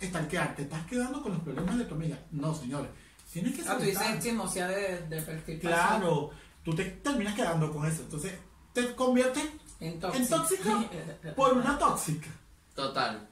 y 0.00 0.06
stalkear. 0.06 0.56
Te 0.56 0.62
estás 0.62 0.84
quedando 0.86 1.22
con 1.22 1.32
los 1.32 1.42
problemas 1.42 1.76
de 1.76 1.84
tu 1.84 1.94
amiga. 1.94 2.16
No, 2.30 2.54
señores. 2.54 2.88
Tienes 3.32 3.54
que 3.54 3.62
Ah, 3.68 3.76
tú 3.78 3.84
dices 3.84 4.18
chismosear 4.20 4.70
de, 4.70 5.06
de 5.08 5.22
perfil 5.22 5.60
Claro, 5.60 6.30
tú 6.64 6.74
te 6.74 6.84
terminas 6.84 7.34
quedando 7.34 7.72
con 7.72 7.86
eso. 7.86 8.02
Entonces, 8.02 8.32
te 8.72 8.94
conviertes 8.94 9.44
En 9.80 10.00
en 10.14 10.28
tóxica 10.28 10.84
por 11.36 11.54
una 11.54 11.78
tóxica. 11.78 12.28
Total. 12.74 13.28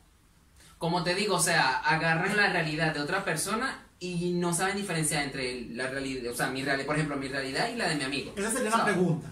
Como 0.79 1.03
te 1.03 1.15
digo, 1.15 1.37
o 1.37 1.41
sea, 1.41 1.79
agarran 1.79 2.37
la 2.37 2.51
realidad 2.51 2.95
de 2.95 3.01
otra 3.01 3.25
persona 3.25 3.85
y 4.01 4.33
no 4.35 4.55
saben 4.55 4.77
diferenciar 4.77 5.25
entre 5.25 5.63
la 5.71 5.89
realidad, 5.89 6.33
o 6.33 6.37
sea, 6.37 6.49
mi 6.49 6.63
realidad, 6.63 6.87
por 6.87 6.95
ejemplo, 6.97 7.17
mi 7.17 7.27
realidad 7.29 7.69
y 7.69 7.75
la 7.77 7.89
de 7.89 7.97
mi 7.97 8.05
amigo. 8.05 8.33
Esa 8.37 8.51
sería 8.53 8.71
la 8.71 8.85
pregunta. 8.85 9.29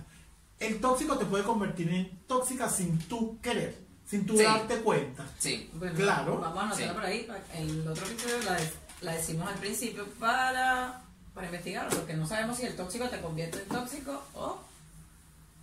El 0.59 0.81
tóxico 0.81 1.17
te 1.19 1.25
puede 1.27 1.45
convertir 1.45 1.89
en 1.91 2.19
tóxica 2.27 2.69
sin 2.69 2.99
tú 3.01 3.39
querer, 3.41 3.79
sin 4.07 4.27
tú 4.27 4.37
Sí. 4.37 4.43
darte 4.43 4.79
cuenta. 4.81 5.25
Sí. 5.39 5.71
Bueno, 5.75 5.95
Claro. 5.95 6.39
Vamos 6.41 6.59
a 6.59 6.63
anotarla 6.63 6.87
Sí. 6.89 6.95
por 6.95 7.05
ahí. 7.05 7.29
El 7.55 7.87
otro 7.87 8.07
episodio 8.07 8.43
la, 8.45 8.59
la 9.03 9.13
decimos 9.13 9.49
al 9.49 9.55
principio 9.59 10.05
para, 10.19 11.03
para 11.37 11.47
investigar, 11.49 11.87
porque 11.91 12.15
no 12.15 12.27
sabemos 12.27 12.57
si 12.57 12.65
el 12.67 12.75
tóxico 12.75 13.09
te 13.11 13.21
convierte 13.21 13.59
en 13.63 13.69
tóxico 13.69 14.25
o. 14.35 14.59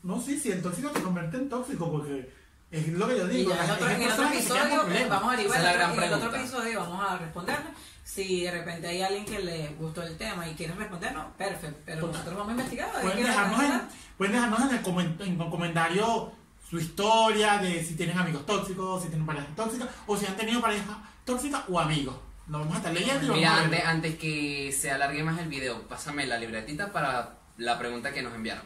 No, 0.03 0.21
sí, 0.21 0.39
si 0.39 0.51
el 0.51 0.61
tóxico 0.61 0.89
te 0.91 1.01
convierte 1.01 1.37
en 1.37 1.49
tóxico, 1.49 1.91
porque 1.91 2.29
es 2.71 2.87
lo 2.89 3.07
que 3.07 3.17
yo 3.17 3.25
Y 3.31 3.37
digo. 3.37 3.49
ya 3.55 3.65
en 3.65 3.71
otro, 3.71 3.85
en 3.89 3.91
el 3.93 3.97
que 3.97 4.03
episodio 4.13 4.61
vamos 5.09 5.29
a 5.29 5.33
averiguar. 5.33 5.59
Es 5.59 5.97
en 5.97 6.03
el 6.03 6.13
otro 6.13 6.35
episodio 6.35 6.79
vamos 6.81 7.09
a 7.11 7.17
responderle. 7.17 7.69
Si 8.05 8.43
de 8.43 8.51
repente 8.51 8.87
hay 8.87 9.01
alguien 9.01 9.25
que 9.25 9.39
le 9.39 9.69
gustó 9.79 10.03
el 10.03 10.15
tema 10.17 10.47
y 10.47 10.53
quiere 10.53 10.75
respondernos, 10.75 11.25
perfecto. 11.37 11.79
Pero 11.85 12.01
Total. 12.01 12.11
nosotros 12.13 12.37
vamos 12.37 12.49
a 12.49 12.51
investigar. 12.57 13.01
Pueden 13.01 13.23
dejarnos, 13.23 13.63
en, 13.63 13.81
pueden 14.17 14.33
dejarnos 14.33 14.61
en 14.61 14.69
el 14.77 14.83
comen- 14.83 15.21
en 15.21 15.41
el 15.41 15.49
comentario 15.49 16.31
su 16.69 16.79
historia 16.79 17.57
de 17.57 17.83
si 17.83 17.95
tienen 17.95 18.17
amigos 18.17 18.45
tóxicos, 18.45 19.01
si 19.01 19.07
tienen 19.07 19.25
parejas 19.25 19.55
tóxicas, 19.55 19.89
o 20.05 20.17
si 20.17 20.25
han 20.27 20.35
tenido 20.37 20.61
pareja 20.61 21.01
tóxica 21.25 21.63
o 21.69 21.79
amigos. 21.79 22.15
Lo 22.47 22.59
vamos 22.59 22.73
a 22.75 22.77
estar 22.77 22.93
leyendo 22.93 23.23
y 23.23 23.27
lo 23.27 23.33
Mira, 23.35 23.51
vamos 23.61 23.79
a 23.79 23.89
antes, 23.89 24.15
que 24.17 24.71
se 24.77 24.91
alargue 24.91 25.23
más 25.23 25.39
el 25.39 25.47
video, 25.47 25.81
pásame 25.87 26.25
la 26.25 26.37
libretita 26.37 26.91
para 26.91 27.37
la 27.57 27.79
pregunta 27.79 28.11
que 28.11 28.21
nos 28.21 28.33
enviaron. 28.33 28.65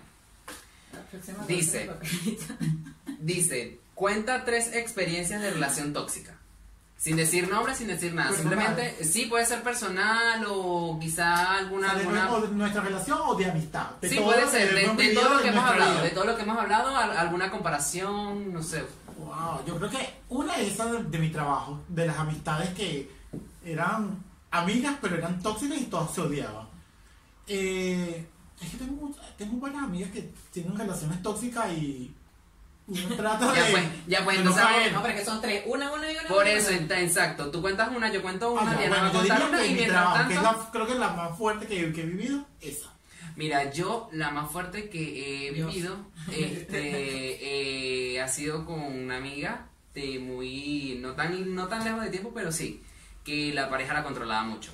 Dice. 1.48 1.90
Dice, 3.20 3.80
cuenta 3.94 4.46
tres 4.46 4.74
experiencias 4.74 5.42
de 5.42 5.52
relación 5.52 5.94
tóxica. 5.94 6.34
Sin 6.98 7.16
decir 7.16 7.48
nombre, 7.48 7.76
sin 7.76 7.88
decir 7.88 8.14
nada. 8.14 8.30
Personal. 8.32 8.58
Simplemente, 8.58 9.04
sí, 9.06 9.26
puede 9.26 9.46
ser 9.46 9.62
personal 9.62 10.44
o 10.48 10.98
quizá 11.00 11.58
alguna... 11.58 11.94
O 11.94 11.98
alguna 11.98 12.40
nuestra 12.52 12.82
relación 12.82 13.20
o 13.24 13.36
de 13.36 13.46
amistad. 13.52 13.92
De 14.02 14.10
sí, 14.10 14.16
todo 14.16 14.26
puede 14.26 14.48
ser, 14.48 14.74
de, 14.96 15.14
todo 15.14 15.36
lo 15.36 15.42
que 15.44 15.50
hemos 15.50 15.64
hablado, 15.64 15.92
vida. 15.92 16.04
de 16.04 16.10
todo 16.10 16.26
lo 16.26 16.36
que 16.36 16.42
hemos 16.42 16.58
hablado, 16.58 16.96
al- 16.96 17.16
alguna 17.16 17.52
comparación, 17.52 18.52
no 18.52 18.64
sé. 18.64 18.84
Wow, 19.20 19.64
yo 19.68 19.78
creo 19.78 19.92
que 19.92 20.10
una 20.30 20.58
de 20.58 20.68
esas 20.68 20.92
de, 20.92 21.04
de 21.04 21.20
mi 21.20 21.30
trabajo, 21.30 21.84
de 21.88 22.08
las 22.08 22.18
amistades 22.18 22.70
que 22.72 23.12
eran 23.72 24.24
amigas 24.52 24.96
pero 25.02 25.16
eran 25.18 25.42
tóxicas 25.42 25.78
y 25.80 25.86
todas 25.86 26.14
se 26.14 26.22
odiaban. 26.22 26.68
Eh, 27.48 28.26
es 28.62 28.70
que 28.72 28.78
tengo, 28.78 29.12
tengo 29.38 29.58
varias 29.60 29.84
amigas 29.84 30.12
que 30.12 30.30
tienen 30.52 30.78
relaciones 30.78 31.22
tóxicas 31.22 31.72
y 31.74 32.14
uno 32.88 33.16
trata 33.18 33.54
Ya 33.54 33.64
de, 33.64 33.72
pues, 33.72 33.84
ya 34.08 34.24
pues, 34.26 34.36
no 34.38 34.42
entonces- 34.52 34.64
caer. 34.64 34.94
No, 34.94 35.02
pero 35.02 35.14
es 35.14 35.20
que 35.20 35.26
son 35.26 35.42
tres. 35.42 35.64
Una, 35.68 35.92
una 35.94 36.12
y 36.12 36.16
una. 36.18 36.28
Por 36.28 36.44
una. 36.44 36.52
eso, 36.52 36.72
ent- 36.72 36.92
exacto. 36.98 37.52
Tú 37.52 37.62
cuentas 37.62 37.90
una, 37.96 38.12
yo 38.12 38.22
cuento 38.22 38.52
una, 38.54 38.72
Ah, 38.72 38.74
ya, 38.74 38.80
Diana 38.82 38.96
va 39.04 39.12
bueno, 39.12 39.34
a 39.34 39.50
una 39.50 39.66
y 39.66 39.70
mi 39.70 39.76
mientras 39.76 40.02
trabajo, 40.04 40.28
que 40.30 40.34
es 40.36 40.42
la, 40.42 40.70
creo 40.72 40.86
que 40.88 40.94
es 40.94 41.00
la 41.00 41.10
más 41.14 41.38
fuerte 41.38 41.68
que, 41.68 41.94
que 41.94 42.02
he 42.02 42.06
vivido, 42.06 42.46
esa. 42.62 42.94
Mira, 43.36 43.72
yo 43.72 44.10
la 44.14 44.32
más 44.32 44.52
fuerte 44.52 44.90
que 44.90 45.48
he 45.50 45.54
Dios. 45.54 45.72
vivido 45.72 45.96
este, 46.32 48.14
eh, 48.16 48.22
ha 48.22 48.28
sido 48.28 48.66
con 48.66 48.82
una 48.82 49.18
amiga 49.18 49.68
de 49.94 50.20
muy, 50.20 50.98
no 51.02 51.12
tan, 51.14 51.54
no 51.54 51.68
tan 51.68 51.84
lejos 51.84 52.02
de 52.04 52.10
tiempo, 52.10 52.32
pero 52.34 52.52
sí, 52.52 52.82
que 53.28 53.54
la 53.54 53.70
pareja 53.70 53.94
la 53.94 54.04
controlaba 54.06 54.44
mucho. 54.46 54.72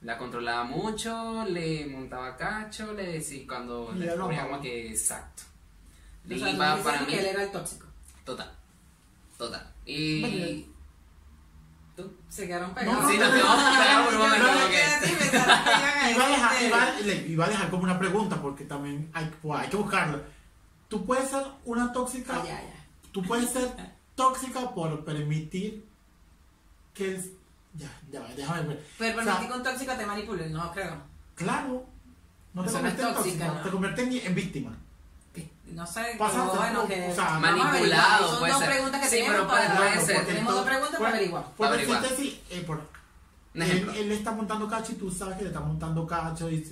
La 0.00 0.16
controlaba 0.16 0.64
mucho, 0.64 1.44
le 1.44 1.86
montaba 1.86 2.34
cacho, 2.36 2.92
le 2.94 3.04
decía 3.12 3.44
cuando 3.46 3.92
Le 3.94 4.14
como 4.16 4.60
que 4.62 4.88
exacto. 4.90 5.42
O 6.24 6.28
Le 6.28 6.38
sea, 6.38 6.48
tú 6.48 6.54
iba 6.54 6.70
dices 6.76 6.84
para 6.86 7.00
mí, 7.02 7.06
que 7.06 7.18
él 7.20 7.26
era 7.26 7.42
el 7.42 7.50
tóxico. 7.52 7.86
total, 8.24 8.50
total. 9.36 9.72
Y... 9.84 10.66
¿Tú? 11.96 12.10
Se 12.28 12.46
quedaron 12.46 12.68
No, 12.70 12.74
pegados. 12.74 13.10
Sí, 13.10 13.18
nos 13.18 13.30
quedamos 13.32 13.78
pegados 13.78 14.06
por 14.06 14.14
un 14.14 14.20
momento, 14.20 14.46
Iba 16.12 16.24
a, 16.24 16.28
dejar, 16.28 16.52
este. 16.54 16.66
iba, 16.68 16.90
le- 17.00 17.28
iba 17.28 17.44
a 17.44 17.48
dejar 17.48 17.70
como 17.70 17.82
una 17.84 17.98
pregunta 17.98 18.40
porque 18.40 18.64
también 18.64 19.10
hay, 19.12 19.30
pues, 19.42 19.60
hay 19.60 19.68
que 19.68 19.76
buscarlo. 19.76 20.22
Tú 20.88 21.04
puedes 21.04 21.28
ser 21.30 21.44
una 21.64 21.92
tóxica, 21.92 22.34
Ah, 22.36 22.42
ya, 22.44 22.60
ya. 22.62 22.86
tú 23.12 23.22
puedes 23.22 23.50
ser 23.50 23.70
tóxica 24.14 24.70
por 24.74 25.04
permitir 25.04 25.84
que 26.94 27.14
el, 27.16 27.35
ya, 27.78 27.90
ya, 28.10 28.20
va, 28.20 28.28
déjame 28.36 28.62
ver. 28.68 28.84
Pero 28.98 29.20
O 29.20 29.24
sea, 29.24 29.40
un 29.54 29.62
tóxico 29.62 29.92
te 29.94 30.06
manipule, 30.06 30.48
no 30.50 30.72
creo. 30.72 30.96
Claro, 31.34 31.84
no 32.54 32.64
te 32.64 32.72
conviertes 32.72 33.06
en 33.06 33.14
tóxica, 33.14 33.46
¿no? 33.48 33.60
te 33.62 33.70
conviertes 33.70 34.06
en, 34.06 34.26
en 34.26 34.34
víctima. 34.34 34.76
No 35.66 35.84
sé, 35.84 36.14
Pasa 36.16 36.32
pero 36.32 36.44
a 36.44 36.50
ser 36.50 36.58
bueno, 36.60 36.86
que 36.86 37.08
o 37.10 37.14
sea, 37.14 37.38
manipulado. 37.40 38.28
Son 38.30 38.38
puede 38.38 38.52
dos 38.52 38.60
ser. 38.62 38.70
preguntas 38.70 39.00
que 39.00 39.08
Sí, 39.08 39.16
tenemos 39.16 39.46
para 39.46 39.66
puede 39.76 39.76
Claro, 39.90 40.06
ser. 40.06 40.26
Tenemos 40.26 40.54
dos 40.54 40.64
preguntas 40.64 40.96
para 41.00 41.08
averiguar. 41.10 41.44
Por 41.56 41.66
Averiguar. 41.66 42.02
decirte 42.02 42.22
sí, 42.22 42.42
eh, 42.50 42.60
por, 42.66 42.80
él, 43.54 43.90
él 43.96 44.08
le 44.08 44.14
está 44.14 44.30
montando 44.30 44.68
cacho 44.68 44.92
y 44.92 44.94
tú 44.94 45.10
sabes 45.10 45.36
que 45.36 45.42
le 45.42 45.48
está 45.48 45.60
montando 45.60 46.06
cacho 46.06 46.48
y, 46.48 46.64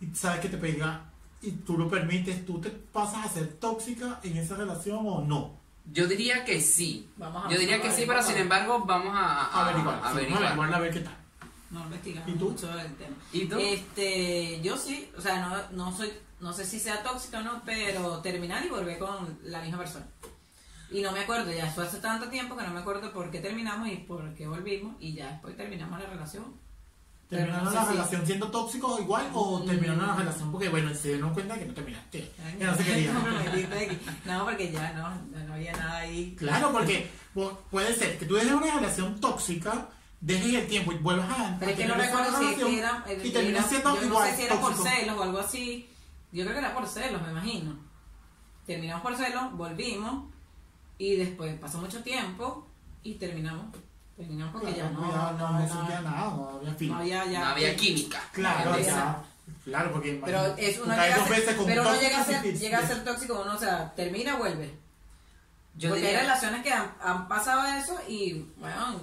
y 0.00 0.14
sabes 0.14 0.38
que 0.40 0.48
te 0.48 0.56
pega 0.56 1.00
y 1.42 1.50
tú 1.50 1.76
lo 1.76 1.90
permites, 1.90 2.46
¿tú 2.46 2.60
te 2.60 2.70
pasas 2.70 3.26
a 3.26 3.28
ser 3.28 3.48
tóxica 3.54 4.20
en 4.22 4.36
esa 4.36 4.54
relación 4.54 5.00
o 5.04 5.20
no? 5.22 5.50
Yo 5.90 6.06
diría 6.06 6.44
que 6.44 6.60
sí. 6.60 7.08
Vamos 7.16 7.44
a- 7.46 7.50
Yo 7.50 7.58
diría 7.58 7.76
que 7.76 7.88
vamos 7.88 7.96
sí, 7.96 8.04
pero 8.06 8.22
sin 8.22 8.36
embargo 8.36 8.84
vamos 8.86 9.14
a, 9.14 9.46
a- 9.46 9.68
averiguar, 9.68 9.96
a 9.96 10.00
sí, 10.02 10.06
averiguar. 10.12 10.42
averiguar, 10.44 10.74
a 10.74 10.78
ver 10.78 10.92
qué 10.92 11.00
tal. 11.00 11.16
No 11.70 11.80
investigamos 11.84 12.28
¿Y 12.28 12.32
tú? 12.34 12.50
mucho 12.50 12.78
el 12.78 12.94
tema. 12.96 13.16
¿Y 13.32 13.46
tú? 13.46 13.58
Este, 13.58 14.60
yo 14.62 14.76
sí, 14.76 15.10
o 15.16 15.20
sea, 15.20 15.40
no, 15.70 15.84
no 15.84 15.96
soy, 15.96 16.12
no 16.40 16.52
sé 16.52 16.64
si 16.66 16.78
sea 16.78 17.02
tóxica 17.02 17.38
o 17.40 17.42
no, 17.42 17.62
pero 17.64 18.18
terminar 18.20 18.64
y 18.64 18.68
volver 18.68 18.98
con 18.98 19.38
la 19.44 19.60
misma 19.62 19.78
persona. 19.78 20.06
Y 20.90 21.00
no 21.00 21.10
me 21.12 21.20
acuerdo, 21.20 21.50
ya 21.50 21.66
fue 21.70 21.86
hace 21.86 21.98
tanto 21.98 22.28
tiempo 22.28 22.54
que 22.56 22.64
no 22.64 22.70
me 22.74 22.80
acuerdo 22.80 23.10
por 23.12 23.30
qué 23.30 23.40
terminamos 23.40 23.88
y 23.88 23.96
por 23.96 24.34
qué 24.34 24.46
volvimos 24.46 24.94
y 25.00 25.14
ya 25.14 25.30
después 25.30 25.56
terminamos 25.56 25.98
la 25.98 26.06
relación. 26.06 26.44
¿Terminaron 27.36 27.64
no 27.64 27.70
sé 27.70 27.76
la 27.76 27.84
si- 27.84 27.92
relación 27.92 28.26
siendo 28.26 28.50
tóxicos 28.50 29.00
igual 29.00 29.30
o 29.34 29.58
Mm. 29.60 29.66
terminaron 29.66 30.06
la 30.06 30.14
relación 30.16 30.52
porque, 30.52 30.68
bueno, 30.68 30.94
se 30.94 31.08
dieron 31.08 31.32
cuenta 31.34 31.58
que 31.58 31.64
no 31.66 31.74
terminaste? 31.74 32.32
Que 32.58 32.64
no 32.64 32.76
se 32.76 32.84
querían. 32.84 33.16
No, 34.26 34.44
porque 34.44 34.70
ya 34.72 34.92
no, 34.92 35.38
no 35.46 35.54
había 35.54 35.72
nada 35.72 35.98
ahí. 35.98 36.34
Claro, 36.38 36.72
porque 36.72 37.10
pu- 37.34 37.56
puede 37.70 37.94
ser 37.94 38.18
que 38.18 38.26
tú 38.26 38.34
dejes 38.34 38.52
una 38.52 38.74
relación 38.74 39.20
tóxica, 39.20 39.88
dejes 40.20 40.54
el 40.54 40.66
tiempo 40.68 40.92
y 40.92 40.96
vuelvas 40.98 41.30
a. 41.30 41.56
Pero 41.58 41.70
es 41.72 41.76
que 41.76 41.86
no 41.86 41.94
recuerdo 41.94 42.30
si 42.38 42.44
relación 42.44 42.74
era. 42.74 43.04
eh, 43.08 43.20
Y 43.24 43.30
terminas 43.30 43.60
era- 43.60 43.68
siendo 43.68 43.96
yo 44.00 44.06
igual 44.06 44.24
no 44.24 44.30
sé 44.30 44.36
si 44.36 44.42
era 44.44 44.60
por 44.60 44.74
celos 44.76 45.16
o 45.18 45.22
algo 45.22 45.38
así. 45.38 45.88
Yo 46.32 46.44
creo 46.44 46.52
que 46.54 46.58
era 46.60 46.74
por 46.74 46.86
celos, 46.86 47.22
me 47.22 47.30
imagino. 47.30 47.76
Terminamos 48.66 49.02
por 49.02 49.16
celos, 49.16 49.52
volvimos 49.56 50.24
y 50.98 51.16
después 51.16 51.58
pasó 51.58 51.78
mucho 51.78 52.02
tiempo 52.02 52.68
y 53.02 53.14
terminamos. 53.14 53.66
Porque 54.52 54.74
ya 54.74 54.90
no, 54.90 55.00
ya 55.10 55.32
no, 55.32 55.32
no, 55.32 55.60
no, 55.60 56.00
nada, 56.00 56.00
no 56.02 56.58
había 56.58 56.74
fin. 56.74 56.88
no 56.88 56.96
había 56.96 57.24
ya. 57.26 57.40
no 57.40 57.46
había 57.46 57.76
química. 57.76 58.20
Claro, 58.32 58.78
ya. 58.78 59.22
Claro, 59.64 59.92
porque 59.92 60.20
Pero 60.24 60.56
es 60.56 60.78
uno 60.78 60.92
llega 60.94 61.14
a 61.14 61.18
dos 61.18 61.28
ser, 61.28 61.36
veces 61.36 61.54
con 61.56 61.66
pero 61.66 61.82
uno 61.82 61.90
tóxico 61.90 62.08
llega 62.10 62.20
a 62.20 62.24
ser, 62.24 62.58
llega 62.58 62.78
a 62.78 62.86
ser 62.86 63.04
tóxico, 63.04 63.42
uno, 63.42 63.54
o 63.54 63.58
sea, 63.58 63.92
termina, 63.94 64.36
vuelve. 64.36 64.74
Yo 65.76 65.90
Porque 65.90 66.04
hay 66.06 66.12
diría, 66.12 66.22
relaciones 66.22 66.62
que 66.62 66.72
han, 66.72 66.92
han 67.00 67.28
pasado 67.28 67.64
eso 67.66 67.98
y, 68.08 68.44
bueno, 68.58 69.00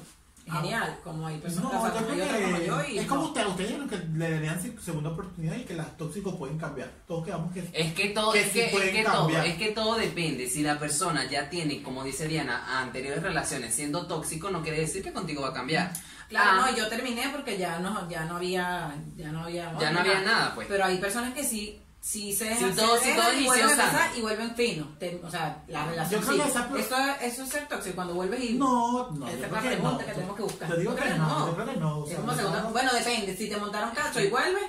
genial. 0.52 1.00
Como 1.04 1.28
hay 1.28 1.38
personas, 1.38 1.72
No, 1.74 1.80
como 1.80 1.94
como 1.94 2.60
yo 2.60 2.86
y 2.90 3.00
es 3.00 3.08
como 3.08 3.22
no. 3.22 3.28
usted, 3.28 3.46
ustedes 3.48 3.70
dijeron 3.70 3.90
que 3.90 3.98
le 4.18 4.32
darían 4.32 4.62
se- 4.62 4.80
segunda 4.82 5.10
oportunidad 5.10 5.56
y 5.56 5.64
que 5.64 5.74
las 5.76 5.96
tóxicos 5.98 6.36
pueden 6.36 6.58
cambiar. 6.58 6.92
Todos 7.08 7.26
quedamos 7.26 7.54
que 7.54 7.70
es 7.74 7.94
que 7.94 8.10
todo, 8.10 8.32
que 8.32 8.42
es 8.42 8.48
sí 8.48 8.54
que, 8.54 8.66
es 8.66 8.72
pueden 8.72 8.96
que 8.96 9.04
todo, 9.04 9.30
es 9.30 9.56
que 9.58 9.72
todo 9.72 9.96
depende. 9.96 10.48
Si 10.48 10.62
la 10.64 10.78
persona 10.80 11.26
ya 11.30 11.50
tiene, 11.50 11.82
como 11.84 12.04
dice 12.04 12.28
Diana, 12.28 12.80
anteriores 12.82 13.22
relaciones 13.24 13.74
siendo 13.74 14.08
tóxico, 14.08 14.50
no 14.50 14.62
quiere 14.62 14.80
decir 14.82 15.04
que 15.04 15.14
contigo 15.14 15.42
va 15.42 15.50
a 15.50 15.54
cambiar. 15.54 15.92
Claro, 16.30 16.62
Ah, 16.62 16.70
no, 16.72 16.78
yo 16.78 16.88
terminé 16.90 17.24
porque 17.32 17.58
ya 17.58 17.80
no, 17.80 18.08
ya 18.08 18.24
no 18.26 18.36
había, 18.38 18.94
ya 19.18 19.32
no 19.32 19.42
había, 19.46 19.76
ya 19.80 19.92
no 19.92 20.00
había 20.02 20.22
nada, 20.22 20.54
pues. 20.54 20.68
Pero 20.68 20.86
hay 20.86 20.98
personas 21.00 21.34
que 21.34 21.44
sí 21.44 21.82
si 22.02 22.34
se 22.34 22.56
Si 22.56 22.64
todo- 22.72 22.98
si 22.98 23.14
todo 23.14 23.34
y 23.34 23.46
vuelven 23.46 23.80
a 23.80 24.12
y 24.16 24.22
vuelven 24.22 24.56
finos. 24.56 24.88
Te- 25.00 25.22
o 25.24 25.30
sea, 25.30 25.64
la 25.68 25.86
relación 25.86 26.22
Yo 26.22 26.28
creo 26.28 26.44
que 26.44 26.50
esa- 26.50 26.70
Eso, 26.78 26.96
eso 27.22 27.44
es 27.44 27.50
ser 27.50 27.68
tóxico, 27.68 27.96
cuando 27.96 28.14
vuelves 28.14 28.42
y... 28.44 28.54
No, 28.54 29.12
no. 29.12 29.28
Esa 29.28 29.36
es 29.46 29.52
la 29.52 29.60
que 29.62 29.68
pregunta 29.68 29.92
no. 29.92 30.06
que 30.08 30.14
tenemos 30.14 30.36
que 30.38 30.44
buscar. 30.44 30.70
Yo 30.70 30.76
digo 30.78 30.96
que 30.96 31.10
no, 31.10 31.48
yo 31.48 31.56
creo 31.56 31.66
que 31.68 31.76
no. 31.76 31.98
o 32.00 32.04
Es 32.04 32.10
sea, 32.10 32.20
como 32.20 32.32
no. 32.32 32.38
segunda- 32.38 32.64
Bueno, 32.64 32.92
depende, 32.94 33.36
si 33.36 33.50
te 33.50 33.58
montaron 33.58 33.92
cacho 33.92 34.22
y 34.22 34.28
vuelves, 34.28 34.64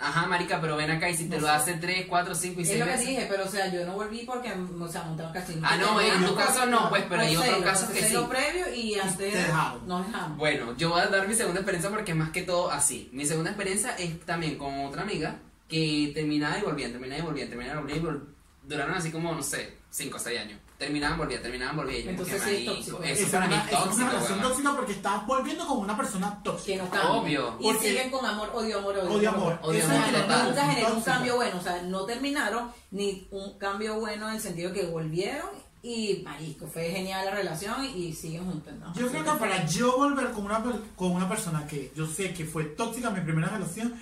Ajá, 0.00 0.26
marica, 0.28 0.60
pero 0.60 0.76
ven 0.76 0.92
acá 0.92 1.10
y 1.10 1.16
si 1.16 1.28
te 1.28 1.34
No 1.38 1.42
lo 1.42 1.50
hace 1.50 1.74
3, 1.74 2.06
4, 2.08 2.32
5 2.32 2.60
y 2.60 2.62
es 2.62 2.68
6 2.68 2.78
lo 2.78 2.86
que 2.86 2.96
dije, 2.98 3.26
pero 3.28 3.44
o 3.44 3.48
sea, 3.48 3.66
yo 3.66 3.84
no 3.84 3.94
volví 3.94 4.20
porque, 4.24 4.52
o 4.52 4.86
sea, 4.88 5.02
montaron 5.02 5.32
cacho. 5.32 5.54
Ah, 5.60 5.76
no, 5.76 6.00
en 6.00 6.24
tu 6.24 6.36
caso 6.36 6.66
no, 6.66 6.88
pues, 6.88 7.02
pero 7.08 7.22
hay 7.22 7.36
otros 7.36 7.62
casos 7.64 7.90
que 7.90 8.04
sí. 8.04 8.12
lo 8.14 8.28
previo 8.28 8.72
y 8.72 8.94
antes 8.96 9.34
nos 9.88 10.06
dejamos. 10.06 10.38
Bueno, 10.38 10.76
yo 10.76 10.90
voy 10.90 11.00
a 11.00 11.06
dar 11.08 11.26
mi 11.26 11.34
segunda 11.34 11.58
experiencia 11.62 11.90
porque 11.90 12.14
más 12.14 12.30
que 12.30 12.42
todo 12.42 12.70
así. 12.70 13.08
Mi 13.12 13.26
segunda 13.26 13.50
experiencia 13.50 13.96
es 13.96 14.20
también 14.24 14.56
con 14.56 14.86
otra 14.86 15.02
amiga 15.02 15.34
que 15.68 16.12
terminaba 16.14 16.58
y 16.58 16.62
volvían, 16.62 16.90
terminaba 16.92 17.20
y 17.20 17.24
volvían, 17.24 17.48
terminaba 17.48 17.80
y 17.80 17.82
volvían 17.98 17.98
y 18.24 18.68
duraron 18.68 18.94
así 18.94 19.10
como, 19.10 19.34
no 19.34 19.42
sé, 19.42 19.78
5 19.90 20.16
o 20.16 20.20
6 20.20 20.38
años. 20.40 20.58
Terminaban, 20.76 21.18
volvían, 21.18 21.42
terminaban, 21.42 21.76
volvían. 21.76 22.04
Y 22.04 22.08
Entonces 22.10 22.40
"Qué 22.42 22.48
sí 22.50 22.54
es 22.56 22.66
marico". 22.66 22.74
tóxico. 22.74 23.02
Eso 23.02 23.22
es 23.24 23.30
para 23.30 23.46
mí 23.48 23.54
una, 23.54 23.64
es 23.64 23.72
una 23.72 23.80
tóxico, 23.84 24.08
relación 24.10 24.40
tóxica 24.42 24.72
porque 24.76 24.92
estás 24.92 25.26
volviendo 25.26 25.66
con 25.66 25.78
una 25.78 25.96
persona 25.96 26.36
que 26.38 26.50
tóxica. 26.50 26.82
no 26.84 26.90
cambian. 26.90 27.12
Obvio. 27.42 27.56
Y 27.58 27.62
Porque- 27.64 27.88
siguen 27.88 28.10
con 28.10 28.24
amor, 28.26 28.50
odio, 28.54 28.78
amor, 28.78 28.96
odio. 28.98 29.10
Odio, 29.10 29.28
amor. 29.30 29.58
Odio, 29.62 29.78
Eso 29.80 29.90
amor, 29.90 30.02
es 30.04 30.08
una 30.10 30.20
total. 30.22 30.38
Nunca 30.48 30.60
relación 30.62 30.70
generó 30.76 30.94
un 30.96 31.02
cambio 31.02 31.36
bueno, 31.36 31.58
o 31.58 31.62
sea, 31.62 31.82
no 31.82 32.04
terminaron 32.04 32.70
ni 32.92 33.26
un 33.30 33.58
cambio 33.58 33.98
bueno 33.98 34.28
en 34.28 34.34
el 34.36 34.40
sentido 34.40 34.72
que 34.72 34.86
volvieron 34.86 35.48
y 35.82 36.20
marisco, 36.24 36.66
fue 36.66 36.90
genial 36.90 37.24
la 37.24 37.30
relación 37.32 37.84
y 37.84 38.12
siguen 38.12 38.44
juntos, 38.44 38.72
¿no? 38.74 38.92
Yo 38.94 39.08
creo 39.08 39.24
que 39.24 39.30
para 39.32 39.64
yo 39.66 39.96
volver 39.96 40.30
con 40.32 40.44
una, 40.44 40.62
con 40.96 41.12
una 41.12 41.28
persona 41.28 41.66
que 41.66 41.90
yo 41.96 42.06
sé 42.06 42.32
que 42.34 42.44
fue 42.44 42.64
tóxica 42.64 43.08
en 43.08 43.14
mi 43.14 43.20
primera 43.22 43.48
relación, 43.48 43.94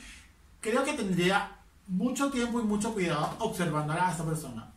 creo 0.66 0.84
que 0.84 0.94
tendría 0.94 1.52
mucho 1.86 2.30
tiempo 2.30 2.60
y 2.60 2.64
mucho 2.64 2.92
cuidado 2.92 3.36
observando 3.38 3.92
a 3.92 4.12
esa 4.12 4.24
persona. 4.24 4.72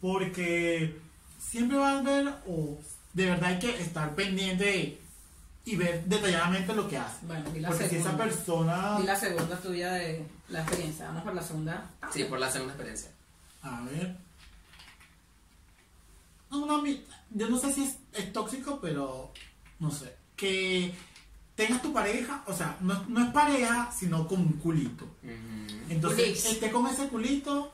Porque 0.00 1.00
siempre 1.38 1.78
va 1.78 1.92
a 1.92 1.98
haber, 2.00 2.28
o 2.46 2.78
de 3.14 3.26
verdad 3.26 3.50
hay 3.50 3.58
que 3.58 3.80
estar 3.80 4.14
pendiente 4.14 4.98
y 5.64 5.76
ver 5.76 6.04
detalladamente 6.04 6.74
lo 6.74 6.88
que 6.88 6.98
hace. 6.98 7.24
Bueno, 7.26 7.50
di 7.50 7.60
la 7.60 7.68
Porque 7.68 7.88
si 7.88 7.96
esa 7.96 8.10
segunda. 8.10 8.24
persona... 8.24 8.98
Y 9.00 9.04
la 9.04 9.16
segunda 9.16 9.56
tuya 9.56 9.92
de 9.92 10.26
la 10.48 10.62
experiencia, 10.62 11.06
vamos 11.06 11.22
por 11.22 11.34
la 11.34 11.42
segunda. 11.42 11.90
Sí, 12.12 12.24
por 12.24 12.38
la 12.38 12.50
segunda 12.50 12.74
experiencia. 12.74 13.10
A 13.62 13.80
ver. 13.82 14.16
No, 16.50 16.66
no, 16.66 16.84
yo 17.30 17.48
no 17.48 17.58
sé 17.58 17.72
si 17.72 17.84
es, 17.84 17.96
es 18.12 18.32
tóxico, 18.32 18.78
pero 18.82 19.32
no 19.78 19.90
sé. 19.90 20.14
Que 20.36 20.92
tengas 21.54 21.82
tu 21.82 21.92
pareja, 21.92 22.42
o 22.46 22.52
sea, 22.52 22.76
no, 22.80 23.04
no 23.08 23.24
es 23.24 23.30
pareja, 23.32 23.90
sino 23.96 24.26
como 24.26 24.42
un 24.42 24.54
culito. 24.54 25.04
Ujú. 25.22 25.82
Entonces, 25.88 26.24
Culix. 26.24 26.44
esté 26.46 26.70
con 26.70 26.86
ese 26.86 27.08
culito, 27.08 27.72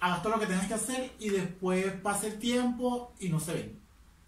hagas 0.00 0.22
todo 0.22 0.34
lo 0.34 0.40
que 0.40 0.46
tengas 0.46 0.66
que 0.66 0.74
hacer 0.74 1.12
y 1.18 1.30
después 1.30 1.92
pasa 2.02 2.26
el 2.28 2.38
tiempo 2.38 3.12
y 3.18 3.28
no 3.28 3.40
se 3.40 3.54
ven. 3.54 3.80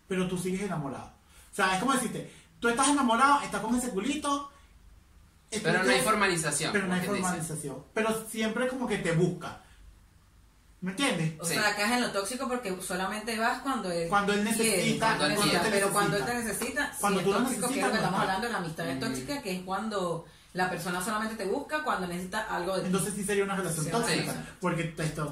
Pero 0.09 0.27
tú 0.29 0.37
sigues 0.37 0.63
enamorado. 0.63 1.13
O 1.53 1.55
sea, 1.55 1.75
es 1.75 1.81
como 1.81 1.93
decirte, 1.93 2.31
tú 2.59 2.69
estás 2.69 2.89
enamorado, 2.89 3.43
estás 3.43 3.61
con 3.61 3.75
ese 3.77 3.91
culito. 3.91 4.51
Pero 5.51 5.83
no 5.83 5.91
hay 5.91 6.01
formalización. 6.01 6.73
Pero 6.73 6.87
no 6.87 6.95
hay 6.95 7.01
quien 7.01 7.15
dice. 7.15 7.23
formalización. 7.27 7.85
Pero 7.95 8.27
siempre 8.29 8.69
como 8.69 8.87
que 8.87 8.99
te 8.99 9.13
busca. 9.13 9.63
¿Me 10.83 10.93
entiendes? 10.93 11.35
O 11.41 11.45
Sí. 11.45 11.55
sea, 11.55 11.77
caes 11.77 11.93
en 11.93 12.01
lo 12.01 12.11
tóxico 12.11 12.49
porque 12.49 12.75
solamente 12.81 13.39
vas 13.39 13.61
cuando 13.61 13.91
él, 13.93 14.09
Cuando 14.09 14.33
él 14.33 14.45
necesita, 14.45 14.65
quiere, 14.75 14.99
cuando 14.99 15.25
él 15.27 15.31
necesita, 15.35 15.61
quiere. 15.61 15.77
pero 15.77 15.93
cuando 15.93 16.17
él 16.17 16.25
te 16.25 16.35
necesita. 16.35 16.93
Cuando 17.01 17.19
sí 17.21 17.25
tú 17.25 17.31
es 17.33 17.37
lo 17.39 17.43
tóxico, 17.45 17.69
que 17.69 17.75
es 17.75 17.77
necesitas, 17.77 17.87
lo 17.87 17.91
que 17.93 17.97
estamos 17.99 18.21
hablando 18.21 18.47
de 18.47 18.53
la 18.53 18.59
amistad 18.59 18.89
es 18.89 19.01
tóxica, 19.01 19.43
que 19.43 19.57
es 19.57 19.63
cuando 19.63 20.27
la 20.55 20.71
persona 20.71 21.05
solamente 21.05 21.35
te 21.37 21.45
busca 21.45 21.83
cuando 21.85 22.07
necesita 22.07 22.41
algo 22.55 22.75
de 22.77 22.81
ti. 22.81 22.87
Entonces 22.87 23.15
sí 23.15 23.25
sería 23.25 23.45
una 23.45 23.57
relación 23.57 23.85
Sí, 23.85 23.91
tóxica. 23.91 24.33
sí. 24.33 24.39
Porque 24.61 24.85
te 24.85 25.05
estás 25.05 25.27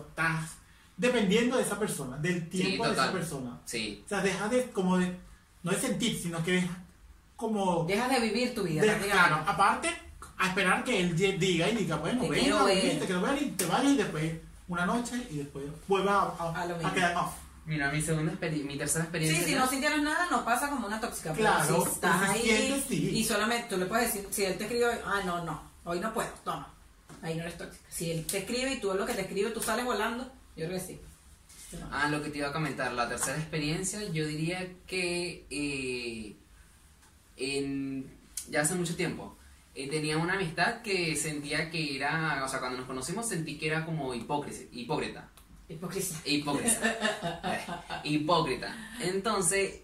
dependiendo 0.96 1.56
de 1.56 1.62
esa 1.62 1.78
persona, 1.78 2.16
del 2.18 2.48
tiempo 2.48 2.86
de 2.86 2.92
esa 2.92 3.10
persona. 3.12 3.58
Sí. 3.64 4.02
O 4.04 4.08
sea, 4.08 4.20
deja 4.20 4.48
de, 4.48 4.70
como 4.70 4.98
de, 4.98 5.16
no 5.62 5.70
de 5.70 5.78
sentir, 5.78 6.18
sino 6.20 6.42
que 6.44 6.52
deja 6.52 6.76
como... 7.36 7.84
Dejas 7.84 8.10
de 8.10 8.20
vivir 8.20 8.54
tu 8.54 8.64
vida. 8.64 8.82
claro, 8.98 9.42
aparte, 9.46 9.88
a 10.36 10.48
esperar 10.48 10.84
que 10.84 11.00
él 11.00 11.16
diga 11.16 11.68
y 11.70 11.76
diga, 11.76 11.96
bueno, 11.96 12.22
Te 12.22 12.28
venga, 12.28 12.42
quiero 12.42 12.64
ver. 12.64 12.82
viste, 12.84 13.06
que 13.06 13.12
lo 13.12 13.20
veas 13.22 13.40
y 13.42 13.46
te 13.52 13.64
vayas 13.66 13.92
y 13.92 13.96
después 13.96 14.32
una 14.68 14.86
noche 14.86 15.26
y 15.30 15.38
después 15.38 15.64
vuelva 15.86 16.22
a, 16.38 16.42
a- 16.52 16.62
A 16.62 16.66
lo 16.66 16.74
a 16.74 16.78
mismo. 16.78 16.94
quedar 16.94 17.16
off. 17.16 17.34
Mira, 17.66 17.90
mi 17.92 18.00
segunda 18.00 18.32
mi 18.32 18.78
tercera 18.78 19.04
Sí, 19.04 19.08
experiencia. 19.08 19.44
si 19.44 19.50
ya- 19.52 19.58
no 19.58 19.66
sintieras 19.68 20.02
nada, 20.02 20.26
no 20.30 20.44
pasa 20.44 20.70
como 20.70 20.86
una 20.86 21.00
tóxica. 21.00 21.32
pero 21.34 21.42
Claro, 21.50 21.82
si 21.84 21.88
estás 21.90 22.20
si 22.20 22.26
ahí 22.30 22.42
sientes, 22.42 22.84
sí. 22.88 23.10
y 23.18 23.24
solamente 23.24 23.68
tú 23.68 23.76
le 23.76 23.86
puedes 23.86 24.12
decir, 24.12 24.28
si 24.30 24.44
él 24.44 24.56
te 24.56 24.64
escribe, 24.64 25.00
ah, 25.04 25.20
no, 25.26 25.44
no, 25.44 25.60
hoy 25.84 26.00
no 26.00 26.12
puedo, 26.14 26.30
toma. 26.44 26.72
Ahí 27.20 27.34
no 27.34 27.42
eres 27.42 27.58
tóxica. 27.58 27.84
Si 27.90 28.10
él 28.10 28.24
te 28.26 28.38
escribe 28.38 28.72
y 28.74 28.80
tú 28.80 28.92
es 28.92 28.98
lo 28.98 29.04
que 29.04 29.14
te 29.14 29.22
escribe, 29.22 29.50
tú 29.50 29.60
sales 29.60 29.84
volando, 29.84 30.24
yo 30.56 30.66
creo 30.66 30.78
que 30.78 30.80
sí. 30.86 31.00
No. 31.78 31.86
Ah, 31.92 32.08
lo 32.08 32.22
que 32.22 32.30
te 32.30 32.38
iba 32.38 32.48
a 32.48 32.52
comentar, 32.52 32.90
la 32.92 33.06
tercera 33.08 33.36
experiencia, 33.36 34.02
yo 34.10 34.26
diría 34.26 34.66
que 34.86 35.46
eh, 35.50 36.36
en, 37.36 38.10
ya 38.48 38.62
hace 38.62 38.74
mucho 38.74 38.96
tiempo 38.96 39.36
eh, 39.80 39.88
tenía 39.88 40.18
una 40.18 40.34
amistad 40.34 40.82
que 40.82 41.14
sentía 41.16 41.70
que 41.70 41.96
era, 41.96 42.42
o 42.44 42.48
sea, 42.48 42.58
cuando 42.60 42.78
nos 42.78 42.86
conocimos 42.86 43.28
sentí 43.28 43.56
que 43.58 43.68
era 43.68 43.84
como 43.84 44.12
hipócrita, 44.14 44.62
hipócrita, 44.72 45.28
hipócrita, 46.24 46.80
Eh, 47.44 47.66
hipócrita. 48.04 48.74
Entonces, 49.00 49.80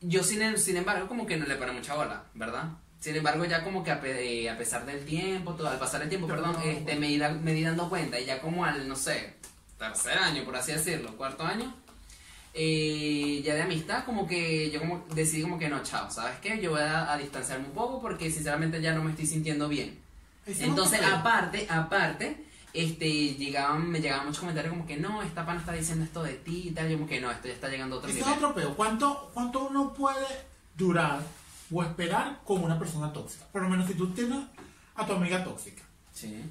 yo 0.00 0.22
sin, 0.22 0.42
em- 0.42 0.56
sin 0.56 0.76
embargo 0.76 1.06
como 1.08 1.26
que 1.26 1.36
no 1.36 1.46
le 1.46 1.56
paré 1.56 1.72
mucha 1.72 1.94
bola, 1.94 2.24
¿verdad? 2.34 2.64
Sin 3.00 3.16
embargo, 3.16 3.44
ya 3.46 3.64
como 3.64 3.82
que 3.82 3.90
a, 3.90 4.00
pe- 4.00 4.48
a 4.50 4.58
pesar 4.58 4.84
del 4.84 5.04
tiempo, 5.06 5.54
todo, 5.54 5.68
al 5.68 5.78
pasar 5.78 6.02
el 6.02 6.08
tiempo, 6.08 6.26
Pero 6.26 6.42
perdón, 6.42 6.56
no, 6.62 6.70
este, 6.70 6.96
me, 6.96 7.08
di, 7.08 7.18
me 7.18 7.52
di 7.54 7.62
dando 7.62 7.88
cuenta 7.88 8.18
y 8.20 8.26
ya 8.26 8.40
como 8.40 8.64
al, 8.64 8.86
no 8.88 8.94
sé, 8.96 9.36
tercer 9.78 10.18
año, 10.18 10.44
por 10.44 10.56
así 10.56 10.72
decirlo, 10.72 11.16
cuarto 11.16 11.42
año, 11.44 11.74
eh, 12.54 13.42
ya 13.44 13.54
de 13.54 13.62
amistad, 13.62 14.04
como 14.04 14.26
que 14.26 14.70
yo 14.70 14.80
como 14.80 15.04
decidí 15.14 15.42
como 15.42 15.58
que 15.58 15.68
no, 15.68 15.82
chao, 15.82 16.10
¿sabes 16.10 16.38
qué? 16.40 16.60
Yo 16.60 16.72
voy 16.72 16.80
a, 16.80 17.12
a 17.12 17.16
distanciarme 17.16 17.66
un 17.66 17.72
poco 17.72 18.00
porque 18.00 18.30
sinceramente 18.30 18.80
ya 18.82 18.92
no 18.94 19.02
me 19.04 19.10
estoy 19.10 19.26
sintiendo 19.26 19.68
bien. 19.68 19.98
Es 20.46 20.60
Entonces, 20.60 21.00
aparte, 21.02 21.66
aparte, 21.70 22.44
este, 22.72 23.34
llegaban, 23.34 23.88
me 23.88 24.00
llegaban 24.00 24.26
muchos 24.26 24.40
comentarios 24.40 24.72
como 24.72 24.86
que 24.86 24.96
no, 24.96 25.22
esta 25.22 25.44
pana 25.46 25.60
está 25.60 25.72
diciendo 25.72 26.04
esto 26.04 26.22
de 26.22 26.34
ti 26.34 26.68
y 26.68 26.70
tal, 26.72 26.88
yo 26.88 26.96
como 26.96 27.08
que 27.08 27.20
no, 27.20 27.30
esto 27.30 27.48
ya 27.48 27.54
está 27.54 27.68
llegando 27.68 27.96
a 27.96 27.98
otro 27.98 28.10
Ese 28.10 28.20
es 28.20 28.26
nivel. 28.26 28.44
otro 28.44 28.54
peo. 28.54 28.74
¿Cuánto, 28.74 29.30
¿Cuánto 29.34 29.68
uno 29.68 29.92
puede 29.94 30.26
durar 30.76 31.20
o 31.72 31.82
esperar 31.84 32.40
con 32.44 32.64
una 32.64 32.78
persona 32.78 33.12
tóxica? 33.12 33.44
Por 33.52 33.62
lo 33.62 33.68
menos 33.68 33.86
si 33.86 33.94
tú 33.94 34.10
tienes 34.12 34.38
a 34.96 35.06
tu 35.06 35.12
amiga 35.12 35.44
tóxica 35.44 35.82
Sí. 36.12 36.42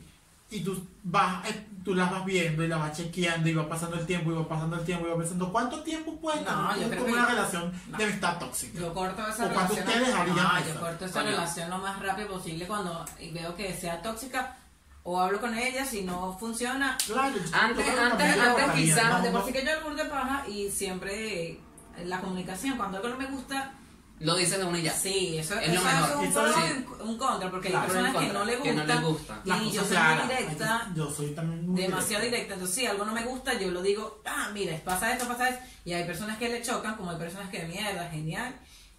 Y 0.52 0.62
tú 0.62 0.84
vas, 1.04 1.45
eh, 1.47 1.68
tú 1.84 1.93
la 1.93 2.06
vas 2.06 2.26
viendo 2.26 2.64
y 2.64 2.68
la 2.68 2.78
vas 2.78 2.97
chequeando 2.97 3.47
y 3.50 3.54
va 3.54 3.70
pasando 3.70 3.97
el 4.00 4.06
tiempo 4.06 4.32
y 4.32 4.36
va 4.36 4.47
pasando 4.47 4.76
el 4.78 4.84
tiempo 4.86 5.06
y 5.08 5.10
va 5.12 5.18
pensando 5.18 5.52
¿cuánto 5.52 5.82
tiempo 5.84 6.20
puedes 6.20 6.41
No, 6.43 6.76
yo 6.76 6.89
creo 6.89 7.06
que- 7.06 7.12
una 7.14 7.26
relación 7.26 7.72
no. 7.89 7.97
de 7.97 8.04
amistad 8.06 8.39
tóxica? 8.39 8.80
Yo 8.80 8.93
corto 8.93 9.28
esa 9.28 9.45
¿O 9.45 9.50
relación. 9.50 9.80
ustedes 9.88 10.14
harían 10.16 10.36
No, 10.38 10.58
eso? 10.58 10.74
yo 10.74 10.80
corto 10.80 11.06
esa 11.06 11.14
Coño. 11.20 11.32
relación 11.32 11.70
lo 11.70 11.78
más 11.78 12.00
rápido 12.02 12.28
posible 12.30 12.66
cuando 12.68 13.06
veo 13.34 13.56
que 13.56 13.74
sea 13.76 14.02
tóxica. 14.02 14.56
O 15.04 15.20
hablo 15.20 15.39
con 15.39 15.58
ella, 15.58 15.86
si 15.86 16.02
no 16.04 16.38
funciona, 16.38 16.97
Claro, 17.06 17.22
Antes- 17.28 17.54
antes- 17.54 17.88
antes 18.00 18.36
cortaría, 18.38 18.74
quizás 18.74 19.10
no, 19.10 19.22
de 19.22 19.30
por 19.32 19.39
no. 19.41 19.45
sí 19.47 19.54
que 19.54 19.64
yo 19.66 19.89
el 19.89 19.95
de 19.97 20.06
paja 20.06 20.43
y 20.47 20.70
siempre 20.70 21.60
la 22.06 22.20
comunicación, 22.20 22.76
cuando 22.78 22.97
algo 22.97 23.10
no 23.10 23.18
me 23.18 23.26
gusta, 23.28 23.72
Lo 24.20 24.36
dices 24.36 24.57
de 24.59 24.65
una 24.65 24.80
y 24.80 24.84
ya. 24.84 24.93
sí, 24.93 25.38
eso, 25.38 25.57
Es 25.59 25.67
lo 25.70 25.74
eso 25.76 25.84
mejor. 25.84 26.09
es 26.09 26.15
un 26.28 26.34
pro 26.34 26.53
sí. 26.53 26.86
un, 27.03 27.17
contra, 27.17 27.49
porque 27.51 27.70
Claro, 27.70 27.84
hay 27.86 27.89
personas 27.89 28.15
un 28.15 28.20
que 28.22 28.26
contra, 28.28 28.39
no 28.39 28.45
le 28.45 28.57
que 28.59 28.74
no 28.74 28.82
gusta, 28.82 28.95
les 28.95 29.03
gusta. 29.03 29.41
Y 29.45 29.72
yo 29.72 29.86
soy 29.86 29.97
muy 29.97 30.24
directa, 30.28 30.91
Yo 30.95 31.11
soy 31.11 31.28
también 31.32 31.67
muy 31.70 31.82
demasiado 31.82 32.24
directa. 32.24 32.36
directa. 32.36 32.53
Entonces, 32.55 32.76
si 32.76 32.86
algo 32.86 33.05
no 33.05 33.13
me 33.13 33.24
gusta, 33.24 33.53
yo 33.59 33.72
lo 33.72 33.82
digo, 33.82 34.22
ah, 34.26 34.49
mira, 34.53 34.78
pasa 34.84 35.13
esto, 35.13 35.26
pasa 35.28 35.49
esto. 35.49 35.63
Y 35.86 35.93
hay 35.93 36.03
personas 36.03 36.38
que 36.38 36.49
le 36.49 36.61
chocan, 36.61 36.95
como 36.97 37.11
hay 37.11 37.17
personas 37.17 37.49
que 37.49 37.63
mierda, 37.63 38.09
genial. 38.09 38.55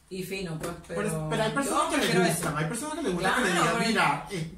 Y 0.09 0.23
fino, 0.25 0.59
pues, 0.59 0.73
pero. 0.89 1.03
Pero, 1.03 1.27
pero 1.31 1.43
hay 1.45 1.51
personas 1.53 1.93
yo 1.93 2.01
que 2.01 2.07
le 2.19 2.29
gustan, 2.29 2.57
hay 2.59 2.65
personas 2.65 2.95
que 2.97 3.03
le 3.03 3.11
gusta 3.11 3.35
que 3.37 3.41
le 3.43 3.51
Claro, 3.51 3.63
digan, 3.63 3.77
pero- 3.79 3.89
mira, 3.89 4.27
eh, 4.33 4.53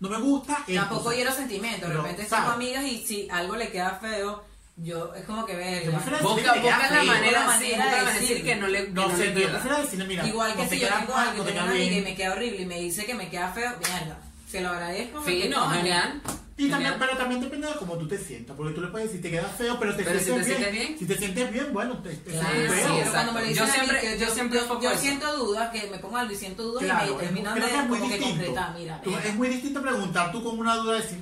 no 0.00 0.08
me 0.08 0.18
gusta. 0.18 0.64
Tampoco 0.74 1.12
hiero 1.12 1.32
sentimientos. 1.32 1.88
De 1.90 1.96
repente 1.96 2.22
estamos 2.22 2.54
amigas 2.54 2.84
y 2.84 3.04
si 3.06 3.28
algo 3.30 3.54
le 3.56 3.70
queda 3.70 3.98
feo, 4.00 4.44
yo 4.76 5.14
es 5.14 5.24
como 5.24 5.44
que 5.46 5.52
Yo 5.84 5.92
prefiero 5.92 6.18
Busca, 6.28 6.52
que 6.54 6.60
busca 6.60 6.90
la 6.90 7.04
manera, 7.04 7.46
la 7.46 7.58
sí, 7.58 7.72
manera 7.76 8.04
de 8.04 8.12
decir 8.20 8.44
que 8.44 8.56
no 8.56 8.66
le, 8.66 8.84
que 8.86 8.90
No 8.90 9.08
no 9.08 9.16
sé, 9.16 9.24
pero 9.28 9.40
yo 9.40 9.50
prefiero 9.52 9.76
decirle, 9.78 10.04
mira, 10.06 10.26
Igual 10.26 10.56
que 10.56 10.68
si 10.68 10.78
yo 10.80 10.88
tengo 10.88 11.14
algo, 11.14 11.44
te 11.44 11.52
tengo 11.52 11.64
una 11.64 11.72
amiga 11.74 11.96
y 11.96 12.00
me 12.02 12.14
queda 12.16 12.32
horrible 12.32 12.62
y 12.62 12.66
me 12.66 12.80
dice 12.80 13.04
que 13.06 13.14
me 13.14 13.28
queda 13.28 13.48
feo, 13.52 13.70
mierda. 13.78 14.18
Se 14.50 14.60
lo 14.60 14.68
agradezco. 14.70 15.22
Sí, 15.24 15.46
no, 15.48 15.68
genial. 15.70 16.20
Y 16.56 16.68
también, 16.70 16.94
pero 17.00 17.16
también 17.16 17.40
depende 17.40 17.66
de 17.66 17.74
cómo 17.74 17.98
tú 17.98 18.06
te 18.06 18.16
sientas, 18.16 18.56
porque 18.56 18.72
tú 18.74 18.80
le 18.80 18.86
puedes 18.86 19.08
decir 19.08 19.20
te 19.22 19.28
queda 19.30 19.48
feo, 19.48 19.76
pero 19.80 19.96
te 19.96 20.04
Pero 20.04 20.18
si 20.20 20.24
sientes 20.26 20.46
te 20.46 20.50
bien. 20.54 20.62
sientes 20.62 20.86
bien. 20.88 20.98
Si 21.00 21.06
te 21.06 21.18
sientes 21.18 21.52
bien, 21.52 21.72
bueno, 21.72 21.98
te, 21.98 22.10
te 22.10 22.30
Claro, 22.30 22.48
sientes 22.54 22.72
sí, 22.78 22.84
feo. 23.02 23.10
cuando 23.12 23.32
me 23.32 23.40
lo 23.40 23.46
Yo 23.46 23.50
dicen 23.50 23.64
a 23.64 23.66
mí, 23.66 23.72
siempre- 23.74 24.00
que 24.00 24.18
yo 24.20 24.26
yo, 24.26 24.34
siempre 24.34 24.60
yo, 24.60 24.80
yo 24.80 24.96
siento 24.96 25.36
dudas, 25.36 25.70
que 25.70 25.88
me 25.90 25.98
pongo 25.98 26.16
algo 26.16 26.32
y 26.32 26.36
siento 26.36 26.62
dudas 26.62 26.84
Claro, 26.84 27.10
y 27.10 27.14
me 27.16 27.20
terminan 27.22 27.54
de 27.56 27.60
que 27.60 27.66
es 27.76 27.86
muy 27.88 27.98
como 27.98 28.10
que 28.10 28.16
distinto. 28.18 28.38
concretar, 28.44 28.74
mira. 28.78 29.00
Tú- 29.02 29.16
es 29.18 29.34
muy 29.34 29.48
distinto 29.48 29.82
preguntar 29.82 30.30
tú 30.30 30.44
con 30.44 30.58
una 30.60 30.76
duda 30.76 30.94
decir, 31.00 31.18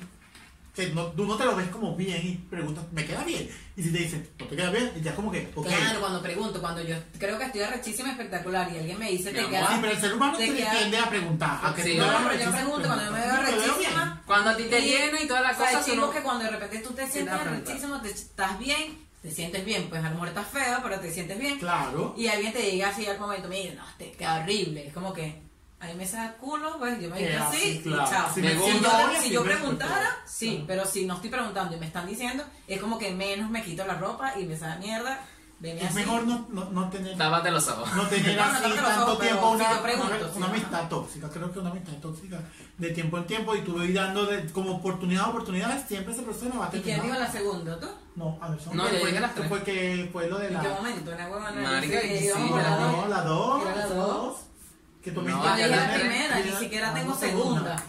que 0.74 0.88
no, 0.88 1.06
tú 1.08 1.26
no 1.26 1.36
te 1.36 1.44
lo 1.44 1.54
ves 1.54 1.68
como 1.68 1.94
bien 1.94 2.20
y 2.26 2.34
preguntas, 2.48 2.84
¿me 2.92 3.04
queda 3.04 3.22
bien? 3.24 3.46
Y 3.76 3.82
si 3.82 3.92
te 3.92 3.98
dicen, 3.98 4.26
no 4.38 4.46
te 4.46 4.56
queda 4.56 4.70
bien, 4.70 4.90
y 4.96 5.00
ya 5.02 5.14
como 5.14 5.30
que, 5.30 5.50
ok. 5.54 5.66
Claro, 5.66 6.00
cuando 6.00 6.22
pregunto, 6.22 6.60
cuando 6.60 6.82
yo 6.82 6.96
creo 7.18 7.38
que 7.38 7.44
estoy 7.44 7.60
arrechísima 7.60 8.10
espectacular 8.12 8.72
y 8.72 8.78
alguien 8.78 8.98
me 8.98 9.10
dice, 9.10 9.32
te 9.32 9.46
queda... 9.46 9.68
Sí, 9.68 9.74
pero 9.80 9.92
el 9.92 10.00
ser 10.00 10.14
humano 10.14 10.38
te 10.38 10.52
queda- 10.54 10.70
tiende 10.70 10.98
a 10.98 11.08
preguntar. 11.10 11.60
A 11.62 11.74
que 11.74 11.82
Sí. 11.82 11.96
No, 11.98 12.06
pero 12.26 12.42
yo 12.44 12.50
pregunto 12.52 12.88
cuando 12.88 13.12
me. 13.12 13.18
Yo 13.18 13.24
te 13.24 13.30
veo 13.30 13.42
rechísima. 13.74 14.04
bien. 14.04 14.20
Cuando 14.26 14.50
a 14.50 14.56
ti 14.56 14.62
te 14.64 14.80
llena 14.80 15.20
y 15.20 15.26
todas 15.28 15.42
las 15.42 15.52
O 15.52 15.56
sea, 15.58 15.66
cosas, 15.66 15.80
es 15.80 15.86
tú 15.86 15.92
chivo 15.92 16.06
no- 16.06 16.12
que 16.12 16.20
cuando 16.22 16.44
de 16.44 16.50
repente 16.50 16.78
tú 16.78 16.94
te 16.94 17.06
sientes 17.06 17.34
arrechísimo, 17.34 18.00
te, 18.00 18.08
estás 18.10 18.58
bien, 18.58 18.98
te 19.20 19.30
sientes 19.30 19.64
bien, 19.66 19.88
pues 19.90 20.00
a 20.02 20.08
lo 20.08 20.14
mejor 20.14 20.28
estás 20.28 20.48
feo, 20.48 20.78
pero 20.82 20.98
te 21.00 21.12
sientes 21.12 21.38
bien. 21.38 21.58
Claro. 21.58 22.14
Y 22.16 22.28
alguien 22.28 22.52
te 22.52 22.60
diga 22.62 22.88
así 22.88 23.06
al 23.06 23.18
momento, 23.20 23.48
mire, 23.48 23.74
no, 23.74 23.84
te 23.98 24.12
queda 24.12 24.40
horrible. 24.42 24.86
Es 24.86 24.94
como 24.94 25.12
que 25.12 25.42
a 25.82 25.86
mí 25.86 25.94
me 25.94 26.06
saca 26.06 26.34
culo, 26.34 26.78
pues 26.78 27.00
yo 27.00 27.10
me 27.10 27.18
digo 27.18 27.42
así 27.42 27.82
y 27.84 27.90
chao. 27.90 28.32
Si 28.32 28.40
me 28.40 28.50
si 28.50 28.80
yo, 28.80 29.42
si 29.42 29.48
preguntara, 29.48 30.16
sí, 30.24 30.50
Claro. 30.50 30.64
pero 30.68 30.86
si 30.86 31.06
no 31.06 31.14
estoy 31.14 31.28
preguntando 31.30 31.74
y 31.76 31.80
me 31.80 31.86
están 31.86 32.06
diciendo, 32.06 32.44
es 32.68 32.80
como 32.80 32.98
que 32.98 33.10
menos 33.10 33.50
me 33.50 33.64
quito 33.64 33.84
la 33.84 33.94
ropa 33.94 34.38
y 34.38 34.44
me 34.44 34.56
sabe 34.56 34.78
mierda. 34.78 35.18
Es 35.60 35.84
así. 35.84 35.94
mejor 35.94 36.24
no, 36.26 36.46
no, 36.50 36.70
no 36.70 36.88
tener 36.88 37.16
Tápate 37.16 37.50
los 37.50 37.68
ojos. 37.68 37.88
no 37.94 38.06
tener 38.08 38.36
No, 38.36 38.42
así 38.42 38.62
tanto 38.74 39.18
tiempo 39.18 39.56
si 39.56 39.62
una, 39.62 39.82
pregunto, 39.82 40.32
una, 40.36 40.46
amistad 40.46 40.88
tóxica. 40.88 41.28
Creo 41.30 41.52
que 41.52 41.58
una 41.60 41.70
amistad 41.70 41.92
tóxica 41.94 42.40
de 42.78 42.90
tiempo 42.90 43.18
en 43.18 43.26
tiempo 43.26 43.54
y 43.54 43.60
tú 43.62 43.76
vas 43.76 43.92
dando 43.94 44.26
de, 44.26 44.50
como 44.52 44.76
oportunidad 44.76 45.24
a 45.24 45.28
oportunidad, 45.28 45.86
siempre 45.86 46.14
esa 46.14 46.22
persona 46.22 46.58
va 46.58 46.66
a 46.66 46.76
¿Y 46.76 46.80
quién 46.80 47.02
dijo 47.02 47.14
la 47.16 47.30
segunda? 47.30 47.78
¿Tú? 47.78 47.88
No, 48.16 48.38
a 48.40 48.50
ver, 48.50 48.60
son 48.60 48.76
No, 48.76 48.84
fue, 48.84 49.06
dije 49.06 49.20
las 49.20 49.34
tres. 49.34 49.48
fue 49.48 49.62
que 49.62 50.08
fue 50.12 50.28
lo 50.28 50.38
de 50.38 50.48
¿En 50.48 50.54
la 50.54 50.60
qué 50.62 50.68
momento? 50.68 51.10
Huevona 51.12 51.50
la 51.52 51.62
la 51.62 51.80
no, 51.80 52.96
dos. 52.96 53.08
la 53.08 53.22
dos, 53.22 53.64
la 53.64 53.76
las 53.76 53.88
dos. 53.94 54.36
Que 55.02 55.10
tú 55.10 55.22
No, 55.22 55.58
Yo 55.58 55.66
la 55.66 55.76
la 55.76 55.94
primera, 55.94 56.38
ni 56.40 56.52
siquiera 56.52 56.94
tengo 56.94 57.10
no, 57.10 57.18
segunda. 57.18 57.82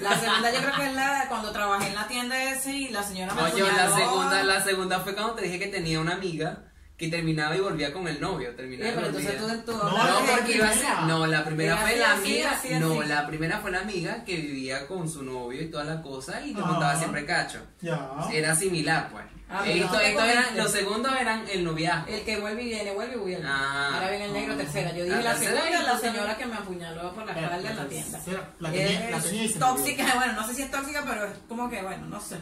La 0.00 0.18
segunda 0.18 0.52
yo 0.52 0.60
creo 0.60 0.74
que 0.74 0.86
es 0.86 0.94
la 0.94 1.24
cuando 1.28 1.52
trabajé 1.52 1.88
en 1.88 1.94
la 1.94 2.06
tienda 2.08 2.42
ese 2.52 2.72
y 2.72 2.88
la 2.88 3.02
señora 3.02 3.34
me 3.34 3.40
Coño, 3.42 3.66
la 3.66 3.84
apuñaló. 3.84 3.96
segunda, 3.96 4.42
la 4.42 4.64
segunda 4.64 5.00
fue 5.00 5.14
cuando 5.14 5.34
te 5.34 5.42
dije 5.42 5.58
que 5.58 5.68
tenía 5.68 6.00
una 6.00 6.14
amiga 6.14 6.64
que 6.96 7.08
terminaba 7.08 7.54
y 7.56 7.60
volvía 7.60 7.92
con 7.92 8.08
el 8.08 8.18
novio. 8.20 8.54
Terminaba 8.54 8.88
Eh, 8.88 8.92
y 8.92 8.96
pero 8.96 9.06
entonces 9.08 9.40
No, 9.66 10.36
porque 10.36 10.56
iba 10.56 10.70
a. 10.70 11.06
No, 11.06 11.26
la 11.26 11.44
primera 11.44 11.72
Era 11.74 11.82
fue 11.82 11.90
así, 11.90 11.98
la 12.00 12.12
amiga. 12.12 12.50
así, 12.52 12.68
No, 12.80 13.00
así. 13.00 13.08
la 13.08 13.26
primera 13.26 13.58
fue 13.58 13.70
la 13.70 13.80
amiga 13.80 14.24
que 14.24 14.36
vivía 14.36 14.86
con 14.86 15.08
su 15.08 15.22
novio 15.22 15.60
y 15.62 15.66
toda 15.70 15.84
la 15.84 16.00
cosa 16.02 16.40
y 16.40 16.54
le 16.54 16.60
Ah. 16.62 16.66
montaba 16.66 16.96
siempre 16.96 17.24
cacho. 17.26 17.60
Ya. 17.82 18.10
Era 18.32 18.54
similar, 18.56 19.10
pues. 19.12 19.24
Ah, 19.48 19.62
Eh, 19.64 19.72
pero 19.74 19.84
esto- 19.84 19.92
no 19.94 20.00
te 20.00 20.08
esto 20.10 20.24
eran- 20.24 20.56
los 20.56 20.72
segundos 20.72 21.12
eran 21.20 21.44
el 21.48 21.62
noviazgo. 21.64 22.08
El 22.12 22.24
que 22.24 22.36
vuelve 22.40 22.62
y 22.62 22.66
viene, 22.66 22.90
vuelve 22.94 23.14
y 23.14 23.18
vuelve. 23.18 23.42
Ah. 23.46 23.90
Ahora 23.94 24.08
viene 24.10 24.24
el 24.24 24.32
negro 24.32 24.56
tercera. 24.56 24.90
Yo 24.90 25.04
dije 25.04 25.16
La 25.16 25.22
la, 25.22 25.36
segunda, 25.36 25.68
y 25.70 25.84
la 25.84 25.92
tú 25.92 25.98
señora 26.00 26.36
que 26.36 26.46
me 26.46 26.54
apuñaló 26.56 27.12
por 27.14 27.26
la 27.26 27.32
La- 27.32 27.40
espalda 27.42 27.70
en 27.70 27.76
la 27.76 27.82
la 27.84 27.88
tienda. 27.88 28.18
la 28.18 28.24
tenía- 28.72 29.10
la 29.10 29.20
tenía 29.20 29.58
tóxica, 29.58 30.14
bueno, 30.16 30.32
no 30.32 30.46
sé 30.48 30.54
si 30.54 30.62
es 30.62 30.70
tóxica, 30.70 31.04
pero 31.06 31.26
es 31.26 31.32
como 31.48 31.70
que, 31.70 31.80
bueno, 31.82 32.06
no 32.06 32.20
sé. 32.20 32.38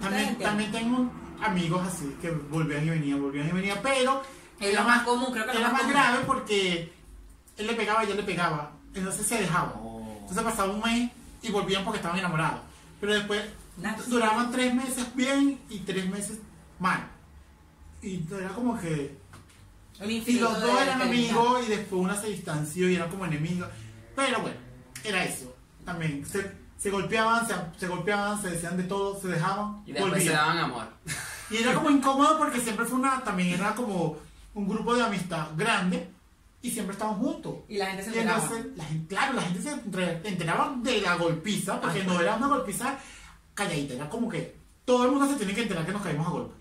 También, 0.00 0.36
también 0.38 0.72
tengo 0.72 1.12
amigos 1.42 1.86
así 1.86 2.16
que 2.20 2.30
volvían 2.30 2.86
y 2.86 2.90
venían, 2.90 3.20
volvían 3.22 3.48
y 3.48 3.52
venían, 3.52 3.78
pero 3.82 4.22
Es 4.60 4.74
lo 4.74 4.84
más 4.84 5.02
común, 5.04 5.32
creo 5.32 5.46
que 5.46 5.54
lo 5.54 5.58
era 5.60 5.70
más 5.70 5.88
grave 5.88 6.18
porque 6.26 6.92
él 7.56 7.66
le 7.66 7.74
pegaba 7.74 8.04
y 8.04 8.08
yo 8.08 8.14
le 8.14 8.22
pegaba, 8.22 8.72
entonces 8.94 9.26
se 9.26 9.38
dejaban. 9.40 9.72
Oh. 9.76 10.16
Entonces 10.20 10.42
pasaba 10.42 10.72
un 10.72 10.80
mes 10.80 11.10
y 11.42 11.50
volvían 11.50 11.84
porque 11.84 11.98
estaban 11.98 12.18
enamorados. 12.18 12.60
Pero 13.00 13.14
después 13.14 13.42
duraban 14.08 14.50
tres 14.52 14.74
meses 14.74 15.06
bien 15.14 15.58
y 15.70 15.78
tres 15.80 16.08
meses 16.08 16.38
mal. 16.78 17.06
Y 18.02 18.22
era 18.32 18.50
como 18.50 18.78
que... 18.78 19.18
Y 20.02 20.38
los 20.38 20.60
dos 20.60 20.80
eran 20.80 21.02
amigos 21.02 21.62
y 21.66 21.70
después 21.70 22.00
una 22.02 22.16
se 22.18 22.28
distanció 22.28 22.88
y 22.88 22.94
eran 22.96 23.10
como 23.10 23.26
enemigos. 23.26 23.68
Pero 24.16 24.40
bueno, 24.40 24.56
era 25.04 25.24
eso. 25.24 25.54
También 25.84 26.24
se, 26.26 26.50
se 26.78 26.90
golpeaban, 26.90 27.46
se, 27.46 27.54
se 27.78 27.86
golpeaban, 27.86 28.40
se 28.40 28.50
decían 28.50 28.76
de 28.78 28.84
todo, 28.84 29.20
se 29.20 29.28
dejaban, 29.28 29.82
Y 29.86 29.92
después 29.92 30.12
se 30.12 30.18
volvían. 30.18 30.34
daban 30.36 30.58
amor. 30.58 30.86
Y 31.50 31.56
era 31.58 31.74
como 31.74 31.90
incómodo 31.90 32.38
porque 32.38 32.60
siempre 32.60 32.84
fue 32.86 32.98
una, 32.98 33.22
también 33.22 33.54
era 33.54 33.74
como 33.74 34.16
un 34.54 34.68
grupo 34.68 34.94
de 34.94 35.02
amistad 35.02 35.48
grande 35.56 36.08
y 36.62 36.70
siempre 36.70 36.92
estaban 36.92 37.16
juntos. 37.16 37.54
Y 37.68 37.76
la 37.78 37.86
gente 37.86 38.02
se 38.04 38.08
enteraba. 38.10 38.42
entonces, 38.42 38.66
la 38.76 38.84
gente, 38.84 39.14
claro, 39.14 39.32
la 39.34 39.42
gente 39.42 39.62
se 39.62 39.70
entre- 39.72 40.20
enteraba 40.28 40.74
de 40.82 41.00
la 41.00 41.14
golpiza, 41.16 41.80
porque 41.80 42.04
no 42.04 42.20
era 42.20 42.36
una 42.36 42.48
golpiza 42.48 42.98
calladita, 43.54 43.94
era 43.94 44.08
como 44.08 44.28
que 44.28 44.54
todo 44.84 45.04
el 45.04 45.10
mundo 45.12 45.26
se 45.28 45.36
tiene 45.36 45.54
que 45.54 45.62
enterar 45.62 45.86
que 45.86 45.92
nos 45.92 46.02
caímos 46.02 46.26
a 46.26 46.30
golpe. 46.30 46.54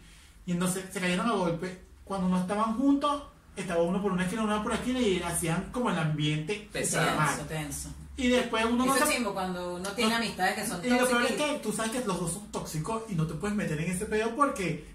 Y 0.45 0.51
entonces 0.53 0.85
se 0.91 0.99
cayeron 0.99 1.27
a 1.27 1.33
golpe, 1.33 1.81
cuando 2.05 2.27
no 2.29 2.39
estaban 2.39 2.75
juntos, 2.77 3.23
estaba 3.55 3.83
uno 3.83 4.01
por 4.01 4.11
una 4.11 4.23
esquina, 4.23 4.43
uno 4.43 4.61
por 4.63 4.71
la 4.71 4.77
esquina 4.79 4.99
y 4.99 5.21
hacían 5.21 5.69
como 5.71 5.89
el 5.89 5.97
ambiente 5.99 6.67
Pesado. 6.71 7.43
tenso. 7.45 7.89
Y 8.19 8.27
después 8.27 8.65
uno 8.65 8.85
no 8.85 8.93
se 8.95 9.03
es 9.03 9.09
chimbo 9.09 9.33
cuando 9.33 9.75
uno 9.75 9.89
tiene 9.91 10.11
No. 10.11 10.17
amistades 10.17 10.55
que 10.55 10.67
son 10.67 10.83
y 10.85 10.89
lo 10.89 11.07
peor 11.07 11.21
es 11.23 11.27
tóxicas. 11.29 11.47
que 11.51 11.59
tú 11.59 11.71
sabes 11.73 11.91
que 11.91 12.05
los 12.05 12.19
dos 12.19 12.33
son 12.33 12.51
tóxicos 12.51 13.03
y 13.09 13.15
no 13.15 13.25
te 13.25 13.33
puedes 13.35 13.55
meter 13.55 13.79
en 13.79 13.91
ese 13.91 14.05
pedo 14.05 14.35
porque 14.35 14.85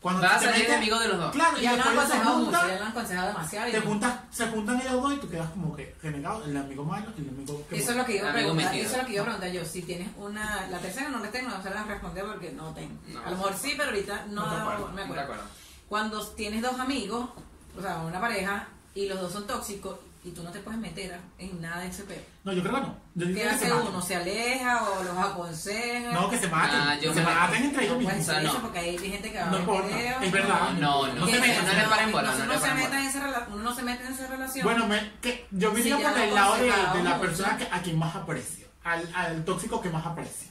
cuando 0.00 0.22
Vas 0.22 0.36
a 0.36 0.40
salir 0.40 0.54
metes- 0.62 0.68
enemigo 0.72 0.98
de 0.98 1.08
los 1.08 1.18
dos. 1.18 1.32
Claro, 1.32 1.58
y 1.58 1.62
Ya 1.62 1.72
lo 1.76 1.82
han 1.82 1.88
después 1.88 2.08
se 2.08 2.12
aconsejado 2.14 2.38
mucho, 2.38 2.50
juntan, 2.50 2.68
ya 2.68 2.74
lo 2.78 2.84
han 2.86 2.90
aconsejado 2.90 3.28
demasiado. 3.28 3.68
y- 3.68 3.72
te 3.72 3.80
juntas, 3.82 4.14
se 4.30 4.46
juntan 4.46 4.80
ellos 4.80 4.92
dos 5.02 5.12
y 5.12 5.16
tú 5.18 5.28
quedas 5.28 5.50
como 5.50 5.76
que 5.76 5.94
renegado, 6.02 6.44
el 6.46 6.56
amigo 6.56 6.84
malo 6.84 7.06
y 7.18 7.20
el 7.20 7.28
amigo 7.28 7.66
que 7.68 7.76
Eso 7.76 7.90
es 7.90 7.96
lo 7.98 8.04
que 8.06 8.16
iba 8.16 8.28
a 8.28 8.30
Amigo 8.32 8.48
preguntar. 8.54 8.74
Eso 8.76 8.92
es 8.92 8.98
lo 8.98 9.06
que 9.06 9.12
iba 9.12 9.22
a 9.22 9.24
preguntar 9.26 9.52
yo. 9.52 9.64
Si 9.66 9.82
tienes 9.82 10.08
una. 10.16 10.66
La 10.70 10.78
tercera 10.78 11.10
no 11.10 11.18
la 11.18 11.30
tengo, 11.30 11.50
no 11.50 11.62
se 11.62 11.68
la 11.68 11.84
responder 11.84 12.24
porque 12.24 12.50
no 12.52 12.72
tengo. 12.72 12.94
No. 13.08 13.20
a 13.20 13.24
lo 13.24 13.36
mejor 13.36 13.54
sí, 13.60 13.74
pero 13.76 13.90
ahorita 13.90 14.24
no, 14.30 14.46
No 14.46 14.54
te 14.54 14.60
acuerdas, 14.62 14.94
me 14.94 15.02
acuerdo. 15.02 15.22
acuerdo. 15.24 15.42
Cuando 15.86 16.26
tienes 16.28 16.62
dos 16.62 16.80
amigos, 16.80 17.28
o 17.76 17.82
sea, 17.82 17.98
una 17.98 18.20
pareja, 18.22 18.68
y 18.94 19.06
los 19.06 19.20
dos 19.20 19.30
son 19.32 19.46
tóxicos, 19.46 19.96
y 20.22 20.30
tú 20.32 20.42
no 20.42 20.50
te 20.50 20.60
puedes 20.60 20.78
meter 20.78 21.18
en 21.38 21.60
nada 21.62 21.80
de 21.80 21.88
ese 21.88 22.02
peo. 22.04 22.20
No, 22.44 22.52
yo 22.52 22.62
creo 22.62 22.74
que 22.74 22.80
no. 22.82 22.96
Yo 23.14 23.26
¿Qué 23.26 23.34
que 23.34 23.48
hace 23.48 23.68
maten. 23.70 23.88
uno? 23.88 24.02
¿Se 24.02 24.16
aleja 24.16 24.82
o 24.84 25.02
los 25.02 25.16
aconseja? 25.18 26.12
No, 26.12 26.28
que 26.28 26.38
se 26.38 26.48
maten. 26.48 26.80
Ah, 26.80 26.94
yo 27.00 27.10
que 27.10 27.18
se 27.20 27.24
me- 27.24 27.34
maten 27.34 27.62
entre 27.64 27.84
ellos 27.84 27.94
no 27.94 27.98
mismos. 28.00 28.28
hacer 28.28 28.44
eso 28.44 28.52
no. 28.54 28.60
porque 28.60 28.78
hay 28.80 28.98
gente 28.98 29.32
que 29.32 29.38
va 29.38 29.44
No 29.46 29.48
a 29.48 29.50
ver 29.52 29.60
importa, 29.60 29.86
videos. 29.96 30.22
es 30.22 30.32
verdad. 30.32 30.70
No, 30.78 31.06
no, 31.06 31.14
No 31.14 31.26
Que 31.26 31.32
se 31.32 31.40
metan, 31.40 31.66
no 31.66 31.72
le 31.72 31.84
paren 31.88 32.12
bola, 32.12 32.30
no 32.32 32.36
uno 32.44 32.46
le 32.46 32.54
se 32.54 32.60
paren 32.60 32.76
meta 32.76 32.88
bola. 32.88 33.00
en 33.00 33.06
esa 33.08 33.20
rela- 33.26 33.46
uno 33.48 33.62
no 33.62 33.74
se 33.74 33.82
mete 33.82 34.06
en 34.06 34.12
esa 34.12 34.26
relación. 34.26 34.64
Bueno, 34.64 34.86
me, 34.86 35.12
que, 35.22 35.46
yo 35.50 35.70
Sí, 35.70 35.76
diría 35.76 36.00
ya 36.00 36.10
por 36.12 36.20
el 36.20 36.34
lado 36.34 36.54
de, 36.56 36.62
de 36.98 37.02
la 37.02 37.18
persona 37.20 37.56
que, 37.56 37.64
a 37.70 37.80
quien 37.82 37.98
más 37.98 38.14
aprecio. 38.14 38.68
Al, 38.84 39.08
al 39.14 39.44
tóxico 39.44 39.80
que 39.80 39.88
más 39.90 40.04
aprecio. 40.06 40.49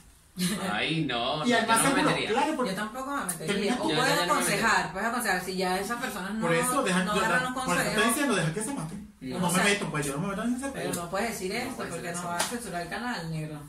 Ay, 0.72 1.04
no, 1.04 1.44
y 1.44 1.50
no, 1.50 1.56
al 1.56 1.62
yo 1.62 1.66
más 1.66 1.78
no 1.78 1.82
me 1.84 1.88
seguro, 1.90 2.02
metería. 2.04 2.28
claro, 2.30 2.56
porque 2.56 2.70
yo 2.70 2.76
tampoco 2.76 3.16
me 3.16 3.24
metería. 3.24 3.74
O 3.80 3.82
puedes 3.88 4.16
no 4.16 4.22
aconsejar, 4.32 4.92
puedes 4.92 5.08
aconsejar. 5.08 5.44
Si 5.44 5.56
ya 5.56 5.78
esas 5.78 6.00
personas 6.00 6.34
no, 6.34 6.40
por 6.40 6.54
eso 6.54 6.82
deja, 6.82 7.04
no 7.04 7.12
agarran 7.12 7.46
un 7.48 7.54
por 7.54 7.76
eso 7.78 7.88
estoy 7.88 8.04
diciendo, 8.08 8.34
deja 8.36 8.54
que 8.54 8.62
se 8.62 8.74
maten. 8.74 9.10
No. 9.20 9.38
No, 9.38 9.48
O 9.48 9.50
me 9.50 9.54
sea, 9.56 9.64
meto, 9.64 9.90
pues 9.90 10.06
yo 10.06 10.12
no 10.14 10.18
me 10.20 10.28
meto 10.28 10.42
en 10.44 10.54
ese 10.54 10.68
Pero 10.70 10.94
no 10.94 11.10
puedes 11.10 11.30
decir 11.30 11.52
esto 11.52 11.74
puedes 11.76 11.92
porque 11.92 12.08
decir 12.08 12.22
no 12.22 12.28
vas 12.30 12.42
a 12.44 12.48
censurar 12.48 12.82
el 12.82 12.88
canal, 12.88 13.30
negro. 13.30 13.60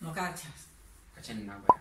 No 0.00 0.12
cachas. 0.12 0.50
Cachen 1.14 1.42
una 1.42 1.56
wea. 1.58 1.80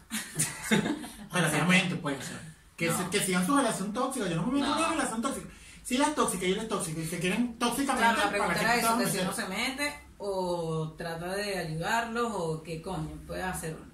Relativamente, 1.34 1.96
pues. 1.96 2.18
o 2.20 2.22
sea, 2.22 2.40
que, 2.78 2.88
No. 2.90 2.98
se- 2.98 3.10
que 3.10 3.20
sigan 3.26 3.46
su 3.46 3.56
relación 3.56 3.94
tóxica. 3.94 4.28
Yo 4.28 4.36
no 4.36 4.44
me 4.48 4.54
meto 4.54 4.66
en 4.66 4.72
No. 4.72 4.78
una 4.78 4.90
relación 4.92 5.22
tóxica. 5.22 5.48
Si 5.84 5.96
ella 5.96 6.08
es 6.08 6.16
tóxica 6.16 6.46
y 6.46 6.52
él 6.52 6.58
es 6.60 6.68
tóxico 6.68 7.00
y 7.02 7.06
se 7.08 7.20
quieren 7.20 7.58
tóxicamente, 7.60 8.02
Claro, 8.04 8.18
la 8.18 8.24
¿para 8.24 8.32
pregunta 8.32 8.60
qué 8.60 8.66
era 8.66 8.74
te 8.74 8.80
eso, 8.80 8.98
que 8.98 9.08
si 9.08 9.18
uno 9.20 9.34
se 9.34 9.46
mete 9.48 10.00
o 10.18 10.94
trata 10.98 11.28
de 11.36 11.58
ayudarlos 11.60 12.32
o 12.34 12.64
qué 12.64 12.82
coño 12.82 13.10
puede 13.28 13.44
hacer 13.44 13.76
uno. 13.76 13.92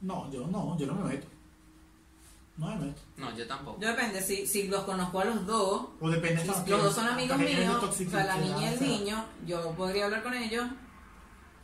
No, 0.00 0.30
yo 0.30 0.46
no, 0.46 0.76
yo 0.78 0.86
no 0.86 0.94
me 0.94 1.10
meto. 1.12 1.26
No 2.56 2.66
me 2.68 2.76
meto. 2.86 3.02
No, 3.16 3.36
yo 3.36 3.46
tampoco. 3.46 3.80
Yo 3.80 3.88
depende, 3.88 4.20
si, 4.20 4.46
si 4.46 4.66
los 4.68 4.82
conozco 4.84 5.20
a 5.20 5.24
los 5.26 5.46
dos, 5.46 5.88
O 6.00 6.10
depende 6.10 6.40
si 6.42 6.48
los 6.70 6.82
dos 6.82 6.94
son 6.94 7.06
amigos 7.08 7.38
míos, 7.38 7.82
o 7.82 7.92
sea, 7.92 8.24
la 8.24 8.36
niña 8.38 8.62
y 8.62 8.72
el 8.72 8.78
sea. 8.78 8.88
niño, 8.88 9.24
yo 9.46 9.70
podría 9.72 10.06
hablar 10.06 10.22
con 10.24 10.34
ellos, 10.34 10.66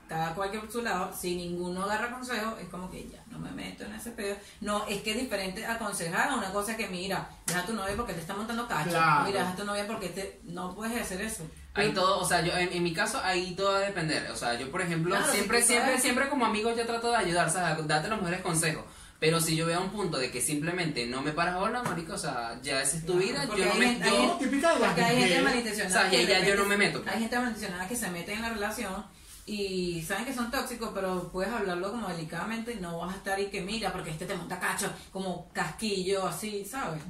cada 0.09 0.35
cual 0.35 0.51
que 0.53 0.59
por 0.61 0.71
su 0.71 0.83
lado, 0.83 1.11
si 1.17 1.35
ninguno 1.35 1.83
agarra 1.85 2.13
consejo, 2.13 2.57
es 2.61 2.69
como 2.69 2.91
que 2.91 3.09
ya, 3.09 3.25
no 3.31 3.39
me 3.39 3.51
meto 3.51 3.85
en 3.85 3.95
ese 3.95 4.11
pedo. 4.13 4.37
No, 4.61 4.87
es 4.87 5.03
que 5.03 5.13
es 5.13 5.17
diferente 5.21 5.65
aconsejar 5.67 6.29
a 6.31 6.37
una 6.37 6.53
cosa 6.53 6.77
que 6.77 6.87
mira, 6.89 7.29
deja 7.47 7.61
a 7.61 7.67
tu 7.67 7.73
novia 7.73 7.97
porque 7.97 8.13
te 8.15 8.21
está 8.21 8.35
montando 8.35 8.69
cacho, 8.69 8.91
Claro. 8.91 9.25
mira, 9.27 9.41
deja 9.41 9.53
a 9.53 9.57
tu 9.57 9.65
novia 9.65 9.87
porque 9.89 10.09
te, 10.11 10.41
no 10.45 10.75
puedes 10.75 11.01
hacer 11.01 11.21
eso. 11.23 11.45
Ahí 11.75 11.93
todo, 11.93 12.21
o 12.21 12.25
sea, 12.25 12.41
yo 12.41 12.57
en, 12.57 12.73
en 12.73 12.83
mi 12.83 12.93
caso 12.93 13.21
ahí 13.25 13.55
todo 13.57 13.73
va 13.73 13.79
a 13.79 13.81
depender. 13.81 14.31
O 14.31 14.37
sea, 14.37 14.59
yo 14.59 14.71
por 14.71 14.81
ejemplo, 14.81 15.17
Claro, 15.17 15.33
siempre, 15.33 15.61
si 15.61 15.69
siempre, 15.69 15.89
sabes- 15.93 16.03
siempre 16.03 16.29
como 16.29 16.47
amigo 16.47 16.75
yo 16.75 16.87
trato 16.87 17.11
de 17.11 17.17
ayudar, 17.17 17.49
o 17.49 17.51
sea, 17.51 17.75
date 17.75 18.07
a 18.07 18.11
los 18.11 18.19
mejores 18.21 18.43
consejos. 18.43 18.85
Pero 19.21 19.41
si 19.41 19.57
yo 19.57 19.67
veo 19.67 19.81
un 19.81 19.91
punto 19.91 20.19
de 20.19 20.31
que 20.31 20.41
simplemente 20.41 21.07
no 21.07 21.23
me 21.23 21.33
paras 21.33 21.57
bola, 21.59 21.83
marico, 21.83 22.13
o 22.15 22.19
sea, 22.19 22.59
ya 22.63 22.83
esa 22.83 22.97
es 22.99 23.07
tu 23.07 23.13
Claro, 23.15 23.27
vida, 23.27 23.45
porque 23.47 23.63
yo 23.63 23.69
no 23.69 23.75
me... 23.75 23.87
gente- 23.87 24.11
yo- 24.11 24.39
Porque 24.39 25.03
hay 25.03 25.17
gente 25.17 25.21
mujeres. 25.23 25.43
malintencionada. 25.45 26.07
O 26.07 26.11
sea, 26.11 26.23
ya- 26.23 26.45
yo 26.47 26.55
no 26.57 26.65
me 26.67 26.77
meto. 26.77 27.03
Hay 27.07 27.21
gente 27.21 27.39
malintencionada 27.39 27.89
que 27.89 27.97
se 27.97 28.11
mete 28.11 28.33
en 28.35 28.43
la 28.43 28.51
relación 28.51 29.05
y 29.47 30.03
saben 30.03 30.25
que 30.27 30.35
son 30.35 30.51
tóxicos, 30.51 30.91
pero 30.95 31.31
puedes 31.33 31.53
hablarlo 31.53 31.91
como 31.91 32.09
delicadamente 32.09 32.73
y 32.73 32.81
no 32.81 32.99
vas 32.99 33.15
a 33.15 33.17
estar 33.17 33.41
y 33.41 33.47
que 33.47 33.63
mira, 33.63 33.93
porque 33.93 34.11
este 34.11 34.27
te 34.27 34.35
monta 34.35 34.59
cacho, 34.61 34.93
como 35.13 35.51
casquillo, 35.53 36.27
así, 36.27 36.65
¿sabes? 36.65 37.01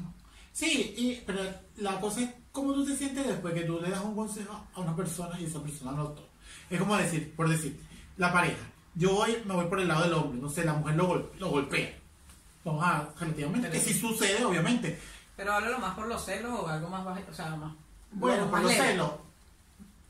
Sí, 0.55 0.95
y, 0.97 1.23
pero 1.27 1.41
la 1.79 2.01
cosa 2.01 2.21
es 2.23 2.31
cómo 2.53 2.73
tú 2.73 2.87
te 2.87 2.97
sientes 2.97 3.27
después 3.27 3.53
que 3.55 3.63
tú 3.65 3.81
le 3.83 3.91
das 3.91 4.03
un 4.05 4.15
consejo 4.15 4.65
a 4.75 4.81
una 4.81 4.95
persona 4.95 5.39
y 5.41 5.45
esa 5.47 5.61
persona 5.61 5.91
no 5.93 6.05
lo 6.05 6.09
toma. 6.11 6.29
Es 6.71 6.79
como 6.79 6.97
decir, 6.97 7.35
por 7.35 7.49
decir, 7.49 7.79
la 8.17 8.33
pareja. 8.33 8.63
Yo 8.95 9.13
voy, 9.15 9.37
me 9.45 9.55
voy 9.55 9.67
por 9.67 9.81
el 9.81 9.89
lado 9.89 10.05
del 10.05 10.13
hombre, 10.15 10.41
no 10.41 10.49
sé, 10.49 10.65
la 10.65 10.75
mujer 10.75 10.95
lo, 10.95 11.07
gol- 11.09 11.33
lo 11.41 11.51
golpea. 11.51 11.93
Vamos 12.65 12.85
a, 12.87 13.09
relativamente, 13.19 13.69
que 13.69 13.81
sí 13.81 13.93
sucede, 13.93 14.45
obviamente. 14.45 14.99
Pero 15.37 15.53
háblalo 15.53 15.79
más 15.81 15.95
por 15.97 16.07
los 16.07 16.25
celos 16.25 16.53
o 16.61 16.69
algo 16.69 16.89
más 16.89 17.05
bajo, 17.05 17.21
o 17.29 17.35
sea, 17.35 17.57
más. 17.57 17.75
Bueno, 18.13 18.49
por 18.49 18.63
los 18.63 18.71
leve. 18.71 18.87
celos, 18.91 19.11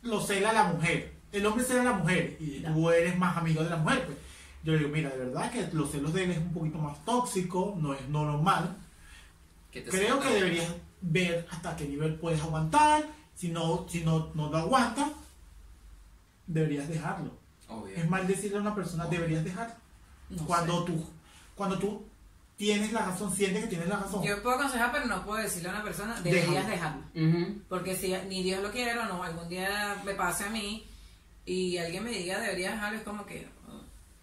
lo 0.02 0.20
cela 0.20 0.52
la 0.52 0.64
mujer. 0.64 1.14
El 1.32 1.46
hombre 1.46 1.64
cela 1.64 1.80
a 1.80 1.84
la 1.84 1.92
mujer 1.94 2.36
y 2.38 2.60
tú 2.60 2.90
eres 2.90 3.18
más 3.18 3.36
amigo 3.38 3.64
de 3.64 3.70
la 3.70 3.76
mujer, 3.78 4.04
pues. 4.04 4.18
yo 4.62 4.72
le 4.74 4.78
digo, 4.80 4.90
mira, 4.90 5.08
de 5.08 5.16
verdad 5.24 5.50
que 5.50 5.66
los 5.72 5.90
celos 5.90 6.12
de 6.12 6.24
él 6.24 6.30
es 6.32 6.38
un 6.38 6.52
poquito 6.52 6.76
más 6.78 7.02
tóxico, 7.06 7.74
no 7.80 7.94
es 7.94 8.06
normal. 8.10 8.76
Que 9.74 9.80
te 9.80 9.90
Creo 9.90 10.20
que 10.20 10.28
deberías 10.28 10.72
ver 11.00 11.48
hasta 11.50 11.74
qué 11.74 11.84
nivel 11.84 12.14
puedes 12.14 12.40
aguantar. 12.40 13.04
Si 13.34 13.48
no, 13.48 13.86
si 13.88 14.04
no, 14.04 14.30
no 14.34 14.48
lo 14.48 14.58
aguantas, 14.58 15.08
deberías 16.46 16.88
dejarlo. 16.88 17.32
Obvio. 17.68 17.96
Es 17.96 18.08
mal 18.08 18.24
decirle 18.24 18.58
a 18.58 18.60
una 18.60 18.72
persona, 18.72 19.06
deberías 19.06 19.42
dejarlo. 19.42 19.74
No 20.30 20.46
cuando 20.46 20.86
sé. 20.86 20.92
tú, 20.92 21.06
cuando 21.56 21.78
tú 21.80 22.06
tienes 22.56 22.92
la 22.92 23.06
razón, 23.06 23.34
sientes 23.34 23.64
que 23.64 23.70
tienes 23.70 23.88
la 23.88 23.96
razón. 23.96 24.22
Yo 24.22 24.40
puedo 24.44 24.54
aconsejar, 24.54 24.92
pero 24.92 25.06
no 25.06 25.24
puedo 25.24 25.42
decirle 25.42 25.70
a 25.70 25.72
una 25.72 25.82
persona, 25.82 26.20
deberías 26.20 26.68
dejarlo. 26.68 27.02
Porque 27.68 27.96
si 27.96 28.14
ni 28.28 28.44
Dios 28.44 28.62
lo 28.62 28.70
quiere 28.70 28.96
o 28.96 29.06
no, 29.06 29.24
algún 29.24 29.48
día 29.48 30.00
me 30.04 30.14
pase 30.14 30.44
a 30.44 30.50
mí 30.50 30.86
y 31.44 31.78
alguien 31.78 32.04
me 32.04 32.10
diga 32.10 32.38
deberías 32.38 32.74
dejarlo, 32.74 32.98
es 32.98 33.04
como 33.04 33.26
que, 33.26 33.48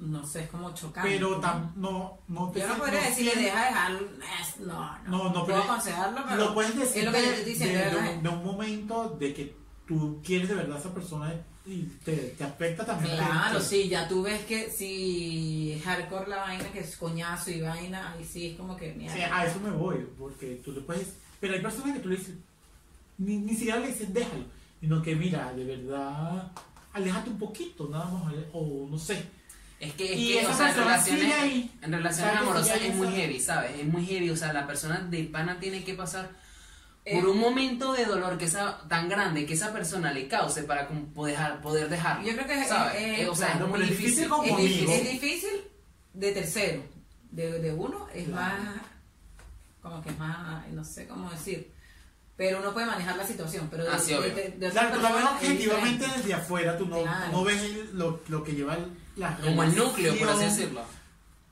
no 0.01 0.25
sé, 0.25 0.43
es 0.43 0.49
como 0.49 0.73
chocante. 0.73 1.09
pero 1.11 1.29
¿no? 1.31 1.41
tam- 1.41 1.73
no, 1.75 2.17
no 2.27 2.49
te 2.51 2.59
Yo 2.59 2.67
no 2.67 2.77
podría 2.77 3.01
decirle, 3.01 3.31
sientes- 3.31 3.53
deja 3.53 3.65
dejarlo, 3.65 3.99
es- 3.99 4.59
no, 4.59 4.97
no, 5.03 5.07
No, 5.07 5.23
no, 5.25 5.31
puedo 5.33 5.45
pero 5.45 5.63
aconsejarlo, 5.63 6.21
pero 6.27 6.35
lo 6.37 6.53
puedes 6.53 6.75
decir 6.75 6.99
es 6.99 7.05
lo 7.05 7.11
que 7.11 7.17
de, 7.21 7.25
yo 7.27 7.31
estoy 7.33 7.53
diciendo, 7.53 7.77
de- 7.79 7.85
¿verdad? 7.85 8.03
de 8.03 8.09
un, 8.17 8.23
de 8.23 8.29
un 8.29 8.43
momento 8.45 9.09
de 9.19 9.33
que 9.33 9.55
tú 9.87 10.21
quieres 10.23 10.49
de 10.49 10.55
verdad 10.55 10.77
a 10.77 10.79
esa 10.79 10.93
persona 10.93 11.33
y 11.65 11.83
te, 12.03 12.15
te 12.15 12.43
afecta 12.43 12.83
también. 12.85 13.15
Claro, 13.15 13.59
te- 13.59 13.65
sí, 13.65 13.87
ya 13.89 14.07
tú 14.07 14.23
ves 14.23 14.43
que 14.45 14.71
si 14.71 15.79
hardcore 15.85 16.27
la 16.29 16.37
vaina, 16.37 16.71
que 16.71 16.79
es 16.79 16.97
coñazo 16.97 17.51
y 17.51 17.61
vaina, 17.61 18.11
ahí 18.13 18.23
sí 18.25 18.47
es 18.47 18.57
como 18.57 18.75
que, 18.75 18.93
mierda. 18.93 19.15
Sí, 19.15 19.21
a 19.21 19.45
eso 19.45 19.59
me 19.59 19.69
voy, 19.71 20.07
porque 20.17 20.59
tú 20.65 20.71
le 20.71 20.81
puedes... 20.81 21.13
Pero 21.39 21.53
hay 21.53 21.61
personas 21.61 21.93
que 21.95 21.99
tú 22.01 22.09
le 22.09 22.17
dices, 22.17 22.35
ni, 23.17 23.37
ni 23.37 23.53
siquiera 23.55 23.79
le 23.79 23.87
dices 23.87 24.11
déjalo, 24.13 24.45
sino 24.79 25.01
que 25.01 25.15
mira, 25.15 25.53
de 25.53 25.63
verdad, 25.65 26.51
aléjate 26.93 27.29
un 27.29 27.37
poquito, 27.37 27.87
nada 27.89 28.05
más, 28.05 28.33
o 28.53 28.87
no 28.89 28.97
sé. 28.97 29.23
Es 29.81 29.93
que, 29.95 30.13
es 30.13 30.19
Y 30.19 30.27
que, 30.33 30.39
esa 30.41 30.51
o 30.51 30.57
sea, 30.57 30.69
en 30.69 30.75
relaciones, 30.75 31.33
ahí. 31.35 31.71
en 31.81 31.91
relaciones 31.91 32.35
amorosas 32.37 32.79
es 32.81 32.95
muy 32.95 33.07
heavy, 33.09 33.39
¿sabes? 33.39 33.79
Es 33.79 33.85
muy 33.87 34.05
heavy, 34.05 34.29
o 34.29 34.35
sea, 34.37 34.53
la 34.53 34.67
persona 34.67 34.99
de 34.99 35.23
pana 35.23 35.59
tiene 35.59 35.83
que 35.83 35.95
pasar 35.95 36.29
Eh, 37.03 37.15
por 37.19 37.29
un 37.29 37.39
momento 37.39 37.93
de 37.93 38.05
dolor 38.05 38.37
que 38.37 38.45
esa, 38.45 38.87
tan 38.87 39.09
grande 39.09 39.47
que 39.47 39.55
esa 39.55 39.73
persona 39.73 40.13
le 40.13 40.27
cause 40.27 40.61
para 40.65 40.87
como 40.87 41.05
poder, 41.07 41.35
dejar, 41.35 41.61
poder 41.61 41.89
dejarlo. 41.89 42.27
Yo 42.27 42.33
creo 42.35 42.45
que 42.45 42.61
es- 42.61 42.67
¿sabes? 42.67 42.93
es- 43.01 43.19
Eh, 43.21 43.27
o 43.27 43.35
sea, 43.35 43.47
claro, 43.53 43.65
es 43.65 43.71
muy 43.71 43.79
difícil. 43.87 44.23
es, 44.45 44.57
difícil, 44.57 44.89
es 44.91 45.11
difícil 45.11 45.49
de 46.13 46.31
tercero, 46.31 46.83
de, 47.31 47.59
de 47.59 47.73
uno 47.73 48.07
es 48.13 48.25
Claro. 48.27 48.63
más, 48.63 48.75
como 49.81 50.03
que 50.03 50.09
es 50.09 50.19
más, 50.19 50.67
no 50.69 50.83
sé 50.83 51.07
cómo 51.07 51.31
decir, 51.31 51.71
pero 52.37 52.59
uno 52.59 52.71
puede 52.71 52.85
manejar 52.85 53.15
la 53.17 53.25
situación, 53.25 53.67
pero 53.71 53.83
de, 53.85 53.89
Ah, 53.89 53.97
sí, 53.97 54.13
de- 54.13 54.53
de- 54.59 54.69
Claro, 54.69 54.93
tú 54.95 55.01
la 55.01 55.11
ves 55.11 55.25
objetivamente 55.25 56.05
desde 56.17 56.33
afuera, 56.35 56.77
tú 56.77 56.85
no, 56.85 57.01
Claro. 57.01 57.31
no 57.31 57.43
ves 57.43 57.61
el- 57.63 57.97
lo, 57.97 58.21
lo 58.27 58.43
que 58.43 58.51
lleva 58.51 58.77
la 59.21 59.37
Como 59.37 59.63
el 59.63 59.75
núcleo, 59.75 60.15
por 60.17 60.29
así 60.29 60.43
decirlo. 60.45 60.81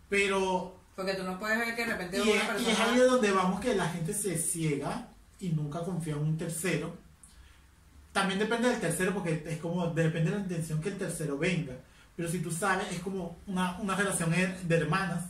Pero 0.10 0.76
Porque 0.96 1.14
tú 1.14 1.24
no 1.24 1.40
puedes 1.40 1.58
ver 1.60 1.76
que 1.76 1.86
de 1.86 1.92
repente 1.92 2.18
Y 2.18 2.22
una 2.22 2.32
es, 2.32 2.44
y 2.44 2.48
persona... 2.48 2.72
es 2.72 2.80
ahí 2.80 2.96
de 2.98 3.04
donde 3.06 3.32
vamos 3.32 3.60
que 3.62 3.76
la 3.76 3.88
gente 3.90 4.14
se 4.14 4.38
ciega 4.38 5.08
y 5.40 5.50
nunca 5.50 5.80
confía 5.82 6.14
en 6.14 6.20
un 6.20 6.38
tercero. 6.38 6.98
También 8.12 8.40
depende 8.40 8.70
del 8.70 8.80
tercero 8.82 9.14
porque 9.14 9.44
es 9.48 9.58
como, 9.60 9.88
depende 9.88 10.32
de 10.32 10.38
la 10.38 10.42
intención 10.44 10.82
que 10.82 10.90
el 10.90 10.98
tercero 10.98 11.38
venga. 11.38 11.74
Pero 12.16 12.28
si 12.30 12.40
tú 12.40 12.52
sabes, 12.52 12.92
es 12.92 13.00
como 13.00 13.38
una, 13.48 13.78
una 13.80 13.96
relación 13.96 14.32
de 14.32 14.76
hermanas. 14.76 15.26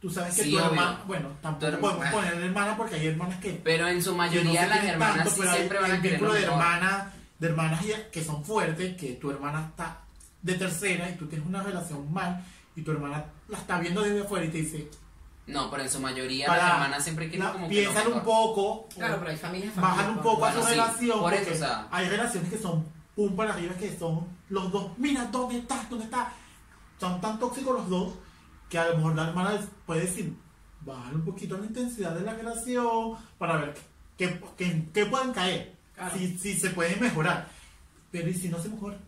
Tú 0.00 0.08
sabes 0.08 0.36
que 0.36 0.44
Sí, 0.44 0.52
tu 0.52 0.56
obvio. 0.58 0.68
hermana, 0.70 1.02
bueno, 1.08 1.28
tampoco 1.42 1.76
podemos 1.80 2.06
ah. 2.06 2.10
poner 2.12 2.34
hermana 2.34 2.76
porque 2.76 2.94
hay 2.94 3.08
hermanas 3.08 3.40
que, 3.40 3.60
Pero 3.64 3.88
en 3.88 4.00
su 4.00 4.12
no 4.12 4.16
mayoría 4.18 4.66
las 4.68 4.84
hermanas 4.84 5.16
tanto, 5.16 5.30
sí 5.32 5.36
pero 5.40 5.50
hay- 5.50 5.56
siempre 5.58 5.78
van 5.80 5.90
hay 5.90 5.98
a 5.98 6.00
querer 6.02 6.12
vínculo 6.20 6.28
lo 6.28 6.34
de 6.34 6.40
mejor. 6.46 6.62
hermanas, 6.62 7.06
de 7.40 7.46
hermanas 7.48 7.84
y- 7.84 8.10
que 8.12 8.24
son 8.24 8.44
fuertes, 8.44 8.96
que 8.96 9.14
tu 9.14 9.30
hermana 9.32 9.66
está 9.70 9.98
de 10.42 10.54
tercera 10.54 11.10
y 11.10 11.16
tú 11.16 11.26
tienes 11.26 11.46
una 11.46 11.62
relación 11.62 12.12
mal 12.12 12.44
y 12.76 12.82
tu 12.82 12.90
hermana 12.92 13.24
la 13.48 13.58
está 13.58 13.78
viendo 13.80 14.02
desde 14.02 14.22
afuera 14.22 14.44
y 14.46 14.50
te 14.50 14.58
dice, 14.58 14.90
No, 15.46 15.70
pero 15.70 15.82
en 15.82 15.90
su 15.90 15.98
mayoría 16.00 16.46
Para- 16.46 16.62
las 16.62 16.72
hermanas 16.74 17.02
siempre 17.04 17.28
quieren 17.30 17.46
La- 17.46 17.52
como 17.54 17.68
que 17.68 17.74
lo 17.84 17.90
piénsalo 17.92 18.14
un 18.16 18.22
poco. 18.22 18.88
Claro, 18.94 19.16
pero 19.18 19.30
hay 19.30 19.36
familias 19.38 19.74
Bajar 19.76 20.10
un 20.10 20.18
poco 20.18 20.44
a 20.44 20.52
su 20.52 20.58
Bueno, 20.60 20.68
sí, 20.68 20.74
relación. 20.74 21.20
por 21.20 21.34
eso, 21.34 21.50
o 21.52 21.54
sea. 21.54 21.88
Hay 21.90 22.08
relaciones 22.08 22.50
que 22.50 22.58
son 22.58 22.86
pum 23.16 23.34
para 23.34 23.54
arriba, 23.54 23.74
que 23.74 23.96
son 23.98 24.26
los 24.50 24.70
dos. 24.70 24.92
Mira, 24.98 25.24
¿dónde 25.32 25.58
estás? 25.58 25.88
¿Dónde 25.88 26.04
estás? 26.04 26.28
Son 27.00 27.20
tan 27.20 27.38
tóxicos 27.38 27.74
los 27.78 27.88
dos 27.88 28.12
que 28.68 28.78
a 28.78 28.88
lo 28.90 28.96
mejor 28.98 29.16
la 29.16 29.28
hermana 29.28 29.58
puede 29.86 30.02
decir, 30.02 30.36
bajar 30.82 31.14
un 31.14 31.24
poquito 31.24 31.56
la 31.56 31.64
intensidad 31.64 32.12
de 32.14 32.20
la 32.22 32.34
relación 32.34 33.14
para 33.38 33.56
ver 33.56 33.74
qué, 34.18 34.40
qué, 34.56 34.86
qué 34.92 35.06
pueden 35.06 35.32
caer. 35.32 35.74
Claro. 35.94 36.14
Si, 36.16 36.38
si 36.38 36.54
se 36.60 36.70
pueden 36.70 37.00
mejorar. 37.00 37.48
Pero 38.12 38.28
¿y 38.28 38.34
si 38.34 38.48
no 38.50 38.60
se 38.62 38.68
mejora? 38.68 38.98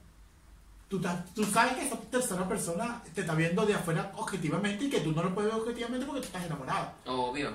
Tú, 0.91 1.01
tú 1.34 1.45
sabes 1.45 1.74
que 1.74 1.86
esa 1.86 1.97
tercera 2.11 2.47
persona 2.49 3.01
te 3.14 3.20
está 3.22 3.34
viendo 3.34 3.64
de 3.64 3.74
afuera 3.74 4.11
objetivamente 4.16 4.84
y 4.84 4.91
que 4.91 5.01
tú 5.01 5.12
no 5.12 5.22
lo 5.22 5.32
puedes 5.34 5.51
ver 5.53 5.61
objetivamente 5.62 6.05
porque 6.05 6.20
tú 6.20 6.26
estás 6.26 6.45
enamorado. 6.45 6.91
Obvio. 7.07 7.53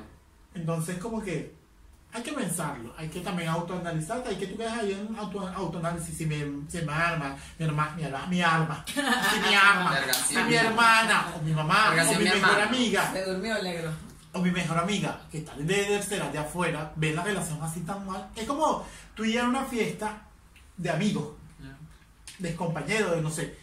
Entonces, 0.54 0.98
como 1.00 1.22
que 1.22 1.54
hay 2.14 2.24
que 2.24 2.32
pensarlo, 2.32 2.94
hay 2.98 3.10
que 3.10 3.20
también 3.20 3.50
autoanalizarte, 3.50 4.30
hay 4.30 4.36
que 4.38 4.48
tú 4.48 4.56
quedas 4.56 4.78
ahí 4.80 4.94
en 4.94 5.14
auto, 5.18 5.46
autoanálisis, 5.46 6.18
si 6.18 6.26
me, 6.26 6.46
si 6.70 6.82
me 6.84 6.94
arma, 6.94 7.36
mi 7.60 7.66
hermana, 7.66 7.94
mi 7.98 8.04
arma, 8.06 8.26
mi 8.30 8.42
arma, 8.42 8.86
si 8.88 9.40
mi 9.50 9.54
arma, 9.54 9.92
Verga, 9.92 10.14
si 10.14 10.36
mi 10.38 10.44
mi- 10.44 10.56
hermana, 10.56 11.34
o 11.38 11.42
mi 11.44 11.52
mamá, 11.52 11.90
o 11.92 12.12
mi 12.14 12.18
mi 12.20 12.24
mejor 12.24 12.38
hermano. 12.40 12.64
amiga, 12.70 13.12
Se 13.12 13.26
durmió 13.26 13.62
negro. 13.62 13.92
o 14.32 14.40
mi 14.40 14.50
mejor 14.52 14.78
amiga, 14.78 15.20
que 15.30 15.40
está 15.40 15.54
de 15.56 15.64
tercera, 15.84 16.30
de 16.32 16.38
afuera, 16.38 16.94
ve 16.96 17.14
la 17.14 17.22
relación 17.22 17.62
así 17.62 17.82
tan 17.82 18.06
mal. 18.06 18.30
Es 18.34 18.46
como 18.48 18.86
tú 19.14 19.26
ir 19.26 19.42
a 19.42 19.50
una 19.50 19.66
fiesta 19.66 20.22
de 20.78 20.90
amigos, 20.90 21.34
de 22.40 22.56
compañeros, 22.56 23.16
de 23.16 23.22
no 23.22 23.30
sé, 23.30 23.56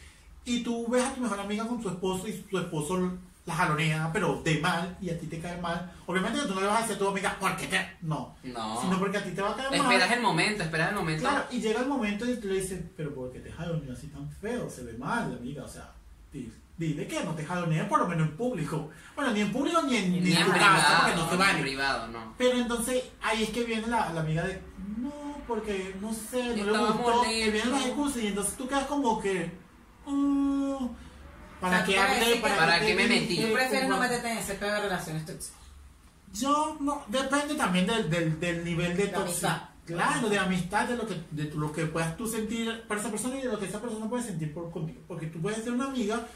y 0.44 0.62
tú 0.62 0.86
ves 0.88 1.04
a 1.04 1.14
tu 1.14 1.20
mejor 1.20 1.40
amiga 1.40 1.66
con 1.66 1.82
su 1.82 1.88
esposo 1.88 2.26
y 2.28 2.32
tu 2.32 2.58
esposo 2.58 3.12
la 3.44 3.54
jalonea, 3.54 4.10
pero 4.12 4.40
de 4.44 4.60
mal, 4.60 4.96
y 5.00 5.10
a 5.10 5.18
ti 5.18 5.26
te 5.26 5.40
cae 5.40 5.60
mal. 5.60 5.92
Obviamente 6.06 6.38
que 6.40 6.46
tú 6.46 6.54
no 6.54 6.60
le 6.60 6.66
vas 6.68 6.78
a 6.78 6.80
decir 6.82 6.94
a 6.96 6.98
tu 7.00 7.08
amiga, 7.08 7.36
porque 7.40 7.66
te. 7.66 7.96
No. 8.02 8.36
No. 8.44 8.80
Sino 8.80 8.98
porque 9.00 9.18
a 9.18 9.24
ti 9.24 9.30
te 9.32 9.42
va 9.42 9.50
a 9.50 9.56
caer 9.56 9.70
mal. 9.70 9.80
Esperas 9.80 10.12
el 10.12 10.20
momento, 10.22 10.62
esperas 10.62 10.88
el 10.90 10.94
momento. 10.94 11.22
Claro, 11.22 11.44
y 11.50 11.60
llega 11.60 11.80
el 11.80 11.88
momento 11.88 12.24
y 12.30 12.36
tú 12.36 12.46
le 12.48 12.60
dices, 12.60 12.80
pero 12.96 13.12
¿por 13.12 13.32
qué 13.32 13.40
te 13.40 13.50
jalonea 13.50 13.92
así 13.94 14.06
tan 14.08 14.30
feo? 14.30 14.70
Se 14.70 14.84
ve 14.84 14.92
mal, 14.94 15.36
amiga, 15.36 15.64
o 15.64 15.68
sea, 15.68 15.90
di- 16.32 16.52
dile 16.78 17.08
que 17.08 17.24
no 17.24 17.32
te 17.34 17.44
jalonea 17.44 17.88
por 17.88 17.98
lo 17.98 18.06
menos 18.06 18.28
en 18.28 18.36
público. 18.36 18.90
Bueno, 19.16 19.32
ni 19.32 19.40
en 19.40 19.50
público 19.52 19.82
ni 19.82 19.96
en, 19.96 20.12
Ni, 20.12 20.20
ni 20.20 20.32
en 20.36 20.44
tu 20.44 20.50
privado, 20.52 20.76
casa, 20.76 21.00
porque 21.00 21.16
no 21.16 21.32
en 21.32 21.38
vale. 21.38 21.60
privado, 21.62 22.06
no. 22.08 22.34
Pero 22.38 22.58
entonces 22.58 23.02
ahí 23.22 23.42
es 23.42 23.50
que 23.50 23.64
viene 23.64 23.88
la, 23.88 24.12
la 24.12 24.20
amiga 24.20 24.44
de, 24.44 24.62
no, 24.98 25.12
porque 25.46 25.94
no 26.00 26.12
sé, 26.12 26.56
no 26.56 26.64
le 26.64 26.92
gustó, 26.92 27.22
que 27.22 27.50
vienen 27.50 27.72
las 27.72 27.86
excusas 27.86 28.22
y 28.22 28.26
entonces 28.28 28.54
tú 28.56 28.68
quedas 28.68 28.86
como 28.86 29.20
que, 29.20 29.50
mm, 30.06 30.86
¿para 31.60 31.84
qué 31.84 31.98
hablé? 31.98 32.36
¿Para, 32.36 32.56
¿Para 32.56 32.80
qué 32.80 32.94
me 32.94 33.08
dije? 33.08 33.46
¿Tú 33.46 33.52
prefieres 33.52 33.88
no 33.88 33.98
meterte 33.98 34.30
en 34.32 34.38
ese 34.38 34.54
pedo 34.54 34.72
de 34.72 34.80
relaciones 34.80 35.26
tóxicas? 35.26 35.60
Yo 36.32 36.76
no, 36.80 37.04
depende 37.08 37.54
también 37.54 37.86
del, 37.86 38.08
del, 38.08 38.40
del 38.40 38.64
nivel 38.64 38.96
de 38.96 39.04
De 39.04 39.08
toxicidad. 39.10 39.68
Claro, 39.84 40.28
de 40.28 40.38
amistad, 40.38 40.88
de 40.88 40.96
lo 40.96 41.06
que, 41.06 41.20
de 41.32 41.44
lo 41.54 41.72
que 41.72 41.86
puedas 41.86 42.16
tú 42.16 42.26
sentir 42.26 42.84
por 42.86 42.96
esa 42.96 43.10
persona 43.10 43.36
y 43.36 43.42
de 43.42 43.48
lo 43.48 43.58
que 43.58 43.66
esa 43.66 43.80
persona 43.80 44.08
puede 44.08 44.22
sentir 44.22 44.54
por 44.54 44.70
contigo. 44.70 45.00
Porque 45.08 45.26
tú 45.26 45.40
puedes 45.42 45.62
ser 45.62 45.72
una 45.72 45.86
amiga, 45.86 46.26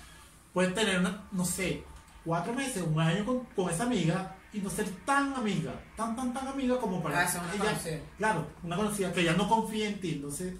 puedes 0.52 0.74
tener, 0.74 0.98
una, 0.98 1.22
no 1.30 1.44
sé, 1.44 1.84
cuatro 2.24 2.52
meses, 2.52 2.82
un 2.82 3.00
año 3.00 3.24
con, 3.24 3.44
con 3.54 3.70
esa 3.70 3.84
amiga 3.84 4.35
y 4.52 4.58
no 4.58 4.70
ser 4.70 4.88
tan 5.04 5.34
amiga, 5.34 5.72
tan, 5.96 6.16
tan, 6.16 6.32
tan 6.32 6.48
amiga 6.48 6.78
como 6.78 7.02
para 7.02 7.20
Ah, 7.20 7.24
es 7.24 7.86
ella-. 7.86 8.00
Claro, 8.16 8.46
una 8.62 8.76
conocida 8.76 9.12
que 9.12 9.24
ya 9.24 9.34
no 9.34 9.48
confía 9.48 9.88
en 9.88 10.00
ti. 10.00 10.12
Entonces, 10.12 10.54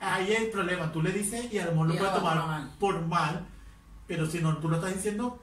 ahí 0.00 0.28
hay 0.32 0.44
el 0.44 0.50
problema. 0.50 0.90
Tú 0.92 1.02
le 1.02 1.12
dices 1.12 1.52
y 1.52 1.58
a 1.58 1.66
lo 1.66 1.72
mejor 1.72 1.88
lo 1.88 1.94
puede 1.94 2.10
ella 2.10 2.18
tomar 2.18 2.36
mal. 2.46 2.70
por 2.78 3.06
mal, 3.06 3.46
pero 4.06 4.26
si 4.30 4.40
no, 4.40 4.56
tú 4.58 4.68
lo 4.68 4.76
estás 4.76 4.94
diciendo 4.94 5.42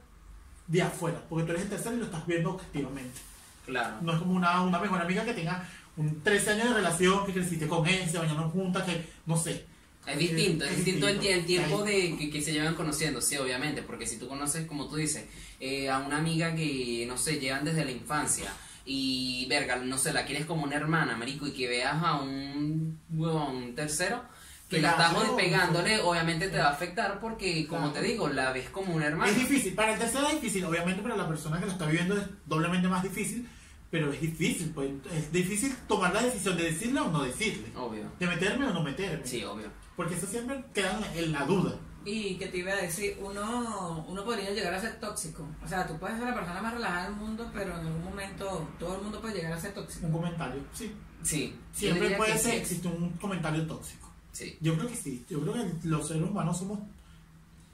de 0.66 0.82
afuera, 0.82 1.20
porque 1.28 1.44
tú 1.44 1.50
eres 1.52 1.62
el 1.64 1.70
tercero 1.70 1.96
y 1.96 1.98
lo 1.98 2.04
estás 2.06 2.26
viendo 2.26 2.50
objetivamente. 2.50 3.20
Claro. 3.66 3.96
No 4.02 4.12
es 4.12 4.18
como 4.18 4.32
una, 4.32 4.60
una 4.62 4.78
mejor 4.78 5.00
amiga 5.00 5.24
que 5.24 5.34
tenga 5.34 5.64
un 5.96 6.22
13 6.22 6.52
años 6.52 6.68
de 6.70 6.74
relación, 6.74 7.26
que 7.26 7.32
creciste 7.32 7.68
con 7.68 7.86
él, 7.86 8.08
se 8.08 8.18
bañaron 8.18 8.50
juntas, 8.50 8.84
que 8.84 9.08
no 9.26 9.36
sé. 9.36 9.66
Es 10.12 10.18
distinto, 10.18 10.64
es, 10.64 10.76
distinto 10.76 11.08
el, 11.08 11.24
el 11.24 11.44
tiempo 11.44 11.82
de 11.82 12.16
que, 12.16 12.30
que 12.30 12.42
se 12.42 12.52
llevan 12.52 12.74
conociendo, 12.74 13.20
sí, 13.20 13.36
obviamente, 13.36 13.82
porque 13.82 14.06
si 14.06 14.18
tú 14.18 14.28
conoces, 14.28 14.66
como 14.66 14.88
tú 14.88 14.96
dices, 14.96 15.24
eh, 15.60 15.90
a 15.90 15.98
una 15.98 16.18
amiga 16.18 16.54
que, 16.54 17.04
no 17.06 17.16
sé, 17.16 17.38
llevan 17.38 17.64
desde 17.64 17.84
la 17.84 17.90
infancia 17.90 18.52
y, 18.84 19.46
verga, 19.48 19.76
no 19.76 19.98
sé, 19.98 20.12
la 20.12 20.24
quieres 20.24 20.46
como 20.46 20.64
una 20.64 20.76
hermana, 20.76 21.16
marico, 21.16 21.46
y 21.46 21.52
que 21.52 21.68
veas 21.68 22.02
a 22.02 22.20
un, 22.20 22.98
huevón, 23.10 23.56
un 23.56 23.74
tercero 23.74 24.22
que 24.70 24.80
la 24.80 24.90
estás 24.90 25.12
pegándole, 25.36 26.00
obviamente 26.00 26.48
te 26.48 26.58
va 26.58 26.66
a 26.66 26.70
afectar 26.70 27.18
porque, 27.20 27.66
como 27.66 27.90
te 27.90 28.00
digo, 28.02 28.28
la 28.28 28.52
ves 28.52 28.70
como 28.70 28.94
una 28.94 29.06
hermana. 29.06 29.30
Es 29.30 29.38
difícil, 29.38 29.74
para 29.74 29.94
el 29.94 29.98
tercero 29.98 30.28
es 30.28 30.34
difícil, 30.34 30.64
obviamente 30.64 31.02
para 31.02 31.16
la 31.16 31.26
persona 31.26 31.58
que 31.58 31.66
lo 31.66 31.72
está 31.72 31.86
viviendo 31.86 32.16
es 32.16 32.22
doblemente 32.46 32.86
más 32.86 33.02
difícil, 33.02 33.48
pero 33.90 34.12
es 34.12 34.20
difícil, 34.20 34.70
pues 34.74 34.90
es 35.12 35.32
difícil 35.32 35.74
tomar 35.88 36.12
la 36.14 36.22
decisión 36.22 36.56
de 36.56 36.64
decirle 36.64 37.00
o 37.00 37.10
no 37.10 37.22
decirle, 37.24 37.66
Obvio. 37.76 38.04
de 38.18 38.26
meterme 38.26 38.66
o 38.66 38.72
no 38.72 38.82
meterme, 38.82 39.26
Sí, 39.26 39.42
obvio. 39.44 39.68
porque 39.96 40.14
eso 40.14 40.26
siempre 40.26 40.64
queda 40.72 41.00
en 41.14 41.32
la- 41.32 41.44
duda. 41.44 41.74
Y 42.02 42.36
que 42.36 42.46
te 42.46 42.56
iba 42.58 42.72
a 42.72 42.76
decir, 42.76 43.18
uno, 43.20 44.06
uno 44.08 44.24
podría 44.24 44.50
llegar 44.52 44.72
a 44.72 44.80
ser 44.80 44.98
tóxico. 45.00 45.46
O 45.62 45.68
sea, 45.68 45.86
tú 45.86 45.98
puedes 45.98 46.16
ser 46.16 46.28
la 46.28 46.34
persona 46.34 46.62
más 46.62 46.72
relajada 46.72 47.04
del 47.04 47.16
mundo, 47.16 47.50
pero 47.52 47.72
en 47.78 47.86
algún 47.86 48.04
momento 48.04 48.68
todo 48.78 48.96
el 48.96 49.02
mundo 49.02 49.20
puede 49.20 49.34
llegar 49.34 49.52
a 49.52 49.60
ser 49.60 49.74
tóxico. 49.74 50.06
Un 50.06 50.12
comentario, 50.12 50.62
sí, 50.72 50.94
Sí. 51.22 51.54
siempre 51.74 52.16
puede 52.16 52.38
ser, 52.38 52.52
sí. 52.52 52.56
existe 52.58 52.88
un 52.88 53.10
comentario 53.20 53.66
tóxico. 53.66 54.08
Sí. 54.32 54.56
Yo 54.62 54.76
creo 54.76 54.88
que 54.88 54.96
sí, 54.96 55.26
yo 55.28 55.42
creo 55.42 55.52
que 55.52 55.70
los 55.88 56.08
seres 56.08 56.22
humanos 56.22 56.56
somos 56.58 56.78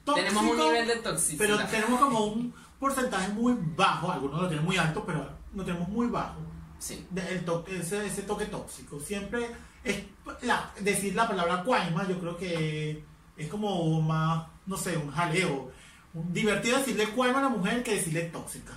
tóxico. 0.04 0.26
Tenemos 0.28 0.50
un 0.52 0.58
nivel 0.58 0.88
de 0.88 0.96
toxicidad. 0.96 1.38
Pero 1.38 1.64
tenemos 1.68 2.00
como 2.00 2.24
un 2.26 2.54
porcentaje 2.80 3.32
muy 3.32 3.54
bajo, 3.76 4.10
algunos 4.10 4.42
lo 4.42 4.48
tienen 4.48 4.64
muy 4.66 4.76
alto, 4.76 5.04
pero 5.06 5.30
lo 5.56 5.64
tenemos 5.64 5.88
muy 5.88 6.06
bajo. 6.06 6.38
Sí. 6.78 7.06
el 7.28 7.44
toque, 7.44 7.78
ese, 7.78 8.06
ese 8.06 8.22
toque 8.22 8.44
tóxico. 8.46 9.00
Siempre 9.00 9.50
es 9.82 10.04
la, 10.42 10.70
decir 10.80 11.14
la 11.14 11.26
palabra 11.26 11.64
cuaima, 11.64 12.06
yo 12.06 12.20
creo 12.20 12.36
que 12.36 13.02
es 13.36 13.48
como 13.48 14.00
más, 14.02 14.46
no 14.66 14.76
sé, 14.76 14.96
un 14.96 15.10
jaleo. 15.10 15.72
Divertido 16.12 16.78
decirle 16.78 17.08
cuaima 17.08 17.38
a 17.38 17.42
la 17.42 17.48
mujer 17.48 17.82
que 17.82 17.94
decirle 17.94 18.24
tóxica. 18.24 18.74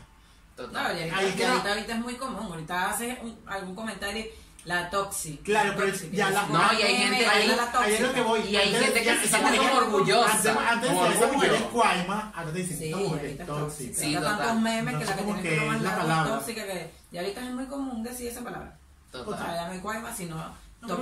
Total. 0.55 0.97
y 0.97 1.01
Ahí 1.03 1.09
ahorita, 1.09 1.39
y 1.39 1.45
ahorita, 1.45 1.69
ahorita 1.69 1.93
es 1.93 1.99
muy 1.99 2.15
común. 2.15 2.47
Ahorita 2.51 2.89
haces 2.89 3.17
algún 3.45 3.75
comentario, 3.75 4.25
la 4.69 4.89
tóxica. 4.89 5.43
Claro, 5.43 5.69
la 5.69 5.75
pero 5.77 5.91
tóxica, 5.91 6.15
ya 6.15 6.29
la- 6.29 6.47
no, 6.47 6.73
y 6.73 6.81
hay 6.83 6.93
"Meme, 6.99 7.15
gente- 7.17 7.25
ahí 7.29 7.41
ahí- 7.41 7.49
es 7.49 7.57
lo 7.57 7.65
que 7.65 7.97
tóxica". 7.97 8.23
voy. 8.23 8.39
Y 8.41 8.55
hay 8.55 8.67
Antes 8.67 8.81
gente 8.85 8.93
que 9.03 9.09
decían, 9.11 9.21
se 9.21 9.27
siente 9.37 9.57
como 9.57 9.77
orgullosa, 9.79 10.31
Antes, 10.71 10.91
de 10.91 11.13
esa 11.15 11.27
mujer 11.33 11.53
es 11.53 11.61
cuaima, 11.63 12.31
ahora 12.35 12.51
dicen, 12.51 12.77
Sí, 12.77 12.85
esta 12.85 12.97
mujer 12.97 13.25
es 13.25 13.45
tóxica. 13.45 13.99
Sí, 13.99 14.13
tantos 14.13 14.61
memes 14.61 14.95
que 14.97 15.05
la 15.05 15.15
que 15.15 15.21
como 15.23 15.35
tienen 15.41 15.77
que 15.79 15.83
la 15.83 16.23
tóxica 16.27 16.65
que 16.65 16.91
y 17.11 17.17
ahorita 17.17 17.41
es 17.47 17.51
muy 17.53 17.65
común 17.65 18.03
decir 18.03 18.27
esa 18.27 18.43
palabra. 18.43 18.77
O 19.11 19.17
Total. 19.17 19.39
sea, 19.45 19.55
ya 19.55 19.65
no 19.67 19.73
hay 19.73 19.79
cuaima, 19.79 20.15
sino 20.15 20.35
No. 20.81 20.95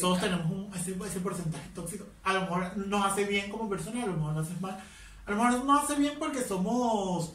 Todos 0.00 0.20
tenemos 0.20 0.44
un, 0.50 0.70
ese, 0.74 0.94
ese 1.06 1.20
porcentaje 1.20 1.66
tóxico. 1.74 2.04
A 2.24 2.34
lo 2.34 2.40
mejor 2.42 2.76
nos 2.76 3.06
hace 3.06 3.24
bien 3.24 3.50
como 3.50 3.66
persona 3.68 4.00
y 4.00 4.02
a 4.02 4.06
lo 4.06 4.12
mejor 4.14 4.34
nos 4.34 4.46
hace 4.46 4.60
mal. 4.60 4.78
A 5.26 5.30
lo 5.30 5.36
mejor 5.36 5.64
nos 5.64 5.84
hace 5.84 5.94
bien 5.94 6.14
porque 6.18 6.42
somos, 6.44 7.32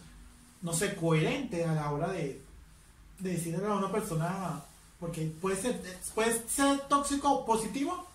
no 0.61 0.73
sé, 0.73 0.95
coherentes 0.95 1.65
a 1.67 1.73
la 1.73 1.89
hora 1.91 2.09
de, 2.09 2.39
de 3.19 3.29
decirle 3.31 3.65
a 3.65 3.73
una 3.73 3.91
persona. 3.91 4.61
Porque 4.99 5.31
puede 5.41 5.55
ser, 5.61 5.79
puede 6.15 6.41
ser 6.49 6.79
tóxico 6.81 7.45
positivo. 7.45 8.07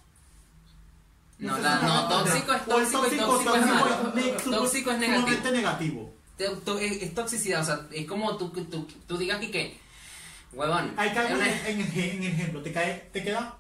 No, 1.39 1.57
sé 1.57 1.62
la- 1.62 1.76
no, 1.80 2.09
tóxico 2.09 2.53
es 2.53 2.62
O 2.68 2.78
el 2.80 2.91
tóxico 2.91 3.14
y 3.14 3.18
tóxico 3.18 3.55
es 3.57 3.66
malo. 3.66 4.12
ne- 4.14 4.33
Tóxico 4.33 4.91
es 4.93 4.99
negativo. 4.99 5.51
negativo. 5.51 6.12
Es, 6.39 7.03
es 7.03 7.14
toxicidad, 7.14 7.61
o 7.62 7.64
sea, 7.64 7.87
es 7.93 8.07
como 8.07 8.37
tú, 8.37 8.49
tú, 8.51 8.89
tú 9.07 9.16
digas 9.16 9.39
que, 9.39 9.51
que 9.51 9.78
huevón, 10.53 10.93
Hay 10.97 11.12
que 11.12 11.18
es 11.20 11.66
en, 11.66 11.80
en, 11.80 12.22
ejemplo, 12.24 12.62
te 12.62 12.72
cae, 12.72 13.09
te 13.12 13.22
queda, 13.22 13.59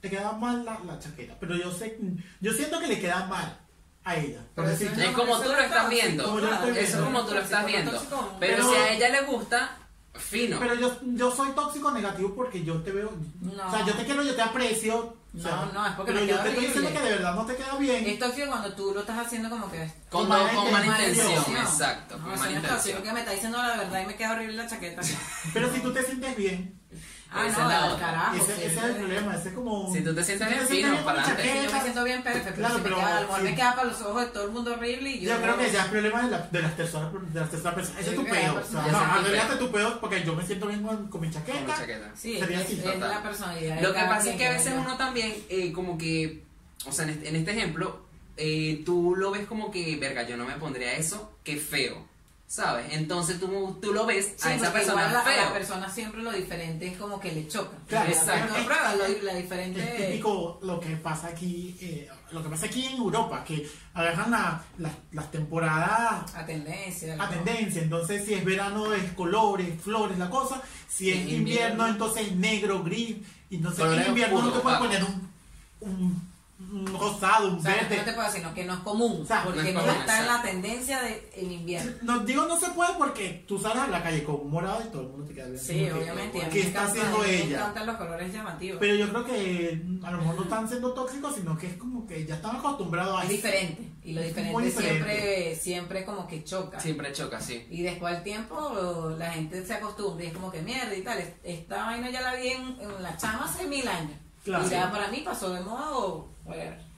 te 0.00 0.08
queda 0.08 0.32
mal 0.32 0.64
la, 0.64 0.78
la 0.86 0.98
chaqueta, 0.98 1.36
pero 1.38 1.56
yo 1.56 1.70
sé, 1.72 1.98
yo 2.40 2.52
siento 2.54 2.80
que 2.80 2.86
le 2.86 3.00
queda 3.00 3.26
mal 3.26 3.58
a 4.04 4.16
ella. 4.16 4.40
Pero 4.54 4.68
decir, 4.68 4.90
eso 4.92 5.00
Es 5.02 5.10
como 5.10 5.38
tú 5.40 5.48
lo 5.50 5.58
estás 5.58 5.90
viendo. 5.90 6.38
Eso 6.74 6.98
es 6.98 7.04
como 7.04 7.26
tú 7.26 7.34
lo 7.34 7.40
estás 7.40 7.66
viendo. 7.66 7.90
Tóxico, 7.92 8.32
Pero- 8.40 8.68
si 8.68 8.74
a 8.74 8.92
ella 8.92 9.08
le 9.10 9.22
gusta, 9.22 9.76
fino. 10.14 10.58
Pero 10.58 10.74
yo, 10.74 10.98
yo 11.02 11.30
soy 11.34 11.50
tóxico 11.52 11.90
negativo 11.90 12.34
porque 12.34 12.62
yo 12.64 12.82
te 12.82 12.92
veo. 12.92 13.12
No. 13.40 13.66
O 13.66 13.70
sea, 13.70 13.84
yo 13.86 13.94
te 13.94 14.04
quiero, 14.04 14.22
yo 14.22 14.34
te 14.34 14.42
aprecio. 14.42 15.16
o 15.36 15.40
sea, 15.40 15.56
No, 15.66 15.72
no, 15.72 15.86
es 15.86 15.92
porque 15.94 16.12
Pero 16.12 16.24
me 16.24 16.30
yo 16.32 16.40
te 16.40 16.48
estoy 16.50 16.66
diciendo 16.66 16.90
que 16.92 17.00
de 17.00 17.10
verdad 17.12 17.34
no 17.34 17.46
te 17.46 17.56
queda 17.56 17.76
bien. 17.76 18.06
Es 18.06 18.18
tóxico 18.18 18.48
cuando 18.48 18.72
tú 18.74 18.92
lo 18.94 19.00
estás 19.00 19.26
haciendo 19.26 19.48
como 19.50 19.70
que 19.70 19.78
con, 20.10 20.20
con 20.22 20.28
mala 20.28 20.52
con 20.54 20.72
mala 20.72 20.86
intención. 20.86 21.28
intención, 21.30 21.56
exacto, 21.62 22.16
No, 22.18 22.24
con 22.24 22.38
mala 22.38 22.50
no 22.50 22.56
es 22.58 22.62
tóxico, 22.62 22.68
intención. 22.98 23.02
que 23.02 23.12
me 23.12 23.20
está 23.20 23.32
diciendo 23.32 23.58
la 23.58 23.76
verdad 23.76 24.02
y 24.02 24.06
me 24.06 24.16
queda 24.16 24.32
horrible 24.32 24.56
la 24.56 24.66
chaqueta. 24.68 25.02
Pero 25.54 25.72
si 25.72 25.80
tú 25.80 25.92
te 25.92 26.02
sientes 26.02 26.36
bien, 26.36 26.80
Ah, 27.30 27.46
Esa 27.46 27.64
no, 27.64 27.70
es 27.70 27.92
la 27.92 27.98
carajo. 27.98 28.36
ese, 28.36 28.56
sí, 28.56 28.62
ese 28.64 28.76
es 28.78 28.84
el 28.84 28.94
problema. 28.96 29.36
Ese 29.36 29.48
es 29.50 29.54
como. 29.54 29.92
Si 29.92 30.00
tú 30.00 30.14
te 30.14 30.24
sientes 30.24 30.48
si 30.66 30.76
bien, 30.76 30.92
fino, 30.92 31.04
para 31.04 31.18
la 31.18 31.22
adelante. 31.24 31.42
Sí, 31.42 31.66
yo 31.66 31.72
me 31.72 31.80
siento 31.82 32.04
bien 32.04 32.22
perfecto, 32.22 32.54
Claro, 32.54 32.80
pero, 32.82 32.96
si 32.96 33.02
pero 33.02 33.10
me 33.20 33.26
queda, 33.26 33.36
sí. 33.36 33.42
me 33.44 33.54
queda 33.54 33.74
para 33.76 33.88
los 33.88 34.00
ojos 34.00 34.20
de 34.22 34.26
todo 34.28 34.44
el 34.44 34.50
mundo 34.50 34.72
horrible 34.72 35.10
y 35.10 35.20
yo... 35.20 35.30
Yo 35.34 35.42
creo 35.42 35.58
que 35.58 35.70
ya 35.70 35.82
es 35.82 35.88
problema 35.88 36.22
de, 36.22 36.30
la, 36.30 36.38
de 36.50 36.62
las 36.62 36.76
terceras 36.76 37.12
de 37.12 37.40
las 37.40 37.50
terceras 37.50 37.74
personas. 37.74 38.00
Ese 38.00 38.10
es 38.10 38.16
tu 38.16 38.22
la 38.22 38.52
O 38.54 38.64
sea, 38.64 38.86
no, 38.92 38.98
arreglate 38.98 39.56
tu 39.56 39.70
pedo 39.70 40.00
porque 40.00 40.24
yo 40.24 40.34
me 40.34 40.46
siento 40.46 40.66
bien 40.68 40.82
con, 40.82 41.08
con 41.08 41.20
mi 41.20 41.30
chaqueta. 41.30 41.58
Con 41.58 41.68
la 41.68 41.76
chaqueta. 41.76 42.10
Sí, 42.14 42.38
Sería 42.38 42.60
es, 42.62 42.70
es 42.70 42.98
la 42.98 43.22
personalidad. 43.22 43.80
Lo 43.82 43.92
que 43.92 44.00
pasa 44.00 44.30
es 44.30 44.36
que 44.36 44.46
a 44.46 44.52
veces 44.52 44.72
uno 44.78 44.96
también, 44.96 45.34
eh, 45.50 45.70
como 45.72 45.98
que, 45.98 46.42
o 46.86 46.92
sea, 46.92 47.04
en 47.04 47.10
este, 47.10 47.28
en 47.28 47.36
este 47.36 47.50
ejemplo, 47.50 48.06
eh, 48.38 48.82
tú 48.86 49.14
lo 49.16 49.30
ves 49.32 49.46
como 49.46 49.70
que, 49.70 49.96
verga, 49.96 50.22
yo 50.22 50.38
no 50.38 50.46
me 50.46 50.54
pondría 50.54 50.94
eso, 50.94 51.36
qué 51.44 51.56
feo, 51.58 52.06
¿sabes? 52.48 52.86
Entonces 52.92 53.38
tú, 53.38 53.78
tú 53.80 53.92
lo 53.92 54.06
ves 54.06 54.32
Sí, 54.38 54.48
a 54.48 54.54
esa 54.54 54.72
persona 54.72 55.06
igual 55.08 55.16
a, 55.16 55.20
a 55.42 55.44
la 55.48 55.52
persona 55.52 55.88
siempre 55.90 56.22
lo 56.22 56.32
diferente 56.32 56.86
es 56.88 56.96
como 56.96 57.20
que 57.20 57.30
le 57.30 57.46
choca. 57.46 57.76
Claro, 57.86 58.10
Exacto. 58.10 58.54
Lo- 58.58 59.22
la 59.22 59.32
Es 59.32 59.42
diferente... 59.42 59.82
típico 59.82 60.58
lo 60.62 60.80
que 60.80 60.96
pasa 60.96 61.28
aquí, 61.28 61.76
eh, 61.80 62.08
lo 62.32 62.42
que 62.42 62.48
pasa 62.48 62.66
aquí 62.66 62.86
en 62.86 62.96
Europa, 62.96 63.44
que 63.44 63.68
agarran 63.94 64.30
la- 64.30 64.64
la- 64.78 64.90
las 65.12 65.30
temporadas 65.30 66.34
A 66.34 66.46
tendencia. 66.46 67.16
a 67.22 67.28
tendencia. 67.28 67.82
Entonces, 67.82 68.24
si 68.24 68.32
es 68.34 68.44
verano, 68.44 68.92
es 68.94 69.12
colores, 69.12 69.80
flores, 69.82 70.18
la 70.18 70.30
cosa. 70.30 70.60
Si 70.88 71.10
es 71.10 71.16
invierno, 71.18 71.36
invierno. 71.38 71.86
entonces 71.86 72.32
negro, 72.34 72.82
gris. 72.82 73.16
Y 73.50 73.56
entonces 73.56 73.84
en 73.84 74.06
invierno 74.08 74.40
no 74.42 74.52
te 74.52 74.60
puedes 74.60 74.78
poner 74.78 75.04
un, 75.04 75.30
un 75.80 76.28
rosado, 76.92 77.48
un 77.48 77.58
O 77.58 77.62
sea, 77.62 77.82
no 77.82 77.88
verde. 77.88 78.04
te 78.04 78.12
puedo 78.12 78.26
decir, 78.26 78.42
no, 78.42 78.52
que 78.52 78.64
no 78.64 78.74
es 78.74 78.80
común, 78.80 79.20
O 79.22 79.24
sea, 79.24 79.44
porque 79.44 79.72
no 79.72 79.80
es 79.80 79.96
está 79.96 80.20
en 80.20 80.26
la 80.26 80.42
tendencia 80.42 81.00
de 81.02 81.30
en 81.36 81.52
invierno. 81.52 81.92
No, 82.02 82.18
digo 82.20 82.46
no 82.46 82.58
se 82.58 82.70
puede 82.70 82.90
porque 82.98 83.44
tú 83.46 83.58
sales 83.58 83.78
a 83.84 83.86
la 83.86 84.02
calle 84.02 84.24
con 84.24 84.36
un 84.36 84.50
morado 84.50 84.82
y 84.84 84.88
todo 84.90 85.02
el 85.02 85.08
mundo 85.08 85.24
te 85.26 85.34
queda 85.34 85.46
bien. 85.46 85.58
Sí, 85.60 85.88
obviamente. 85.90 86.38
¿Qué 86.40 86.46
me 86.46 86.60
está 86.60 86.82
encanta- 86.82 86.90
haciendo 86.90 87.18
Me 87.18 87.34
ella? 87.42 87.56
encantan 87.58 87.86
los 87.86 87.96
colores 87.96 88.32
llamativos. 88.32 88.78
Pero 88.80 88.94
yo 88.96 89.08
creo 89.10 89.24
que 89.24 89.82
a 90.02 90.10
lo 90.10 90.18
mejor 90.18 90.34
no 90.34 90.42
están 90.42 90.68
siendo 90.68 90.92
tóxicos, 90.94 91.34
sino 91.36 91.56
que 91.56 91.66
es 91.68 91.74
como 91.76 92.06
que 92.06 92.26
ya 92.26 92.34
están 92.34 92.56
acostumbrados 92.56 93.20
a 93.20 93.24
es 93.24 93.30
eso. 93.30 93.36
diferente. 93.36 93.82
Y 94.02 94.12
lo 94.14 94.20
Es 94.22 94.28
diferente, 94.34 94.62
diferente. 94.64 95.02
siempre 95.04 95.56
siempre 95.56 96.04
como 96.04 96.26
que 96.26 96.42
choca. 96.44 96.80
Siempre 96.80 97.12
choca, 97.12 97.40
sí. 97.40 97.66
Y 97.70 97.82
después 97.82 98.16
al 98.16 98.22
tiempo 98.24 99.14
la 99.16 99.30
gente 99.30 99.64
se 99.64 99.74
acostumbra 99.74 100.24
y 100.24 100.28
es 100.28 100.32
como 100.32 100.50
que 100.50 100.62
mierda 100.62 100.94
y 100.94 101.02
tal. 101.02 101.18
Esta 101.44 101.84
vaina 101.84 102.10
ya 102.10 102.20
la 102.22 102.34
vi 102.34 102.48
en, 102.48 102.62
en 102.80 103.02
la 103.02 103.16
chama 103.16 103.44
hace 103.44 103.66
mil 103.66 103.86
años. 103.86 104.18
Claro. 104.44 104.66
Y 104.66 104.70
ya 104.70 104.90
para 104.90 105.08
mí 105.08 105.20
pasó 105.24 105.50
de 105.52 105.60
moda 105.60 105.90
o 105.90 106.28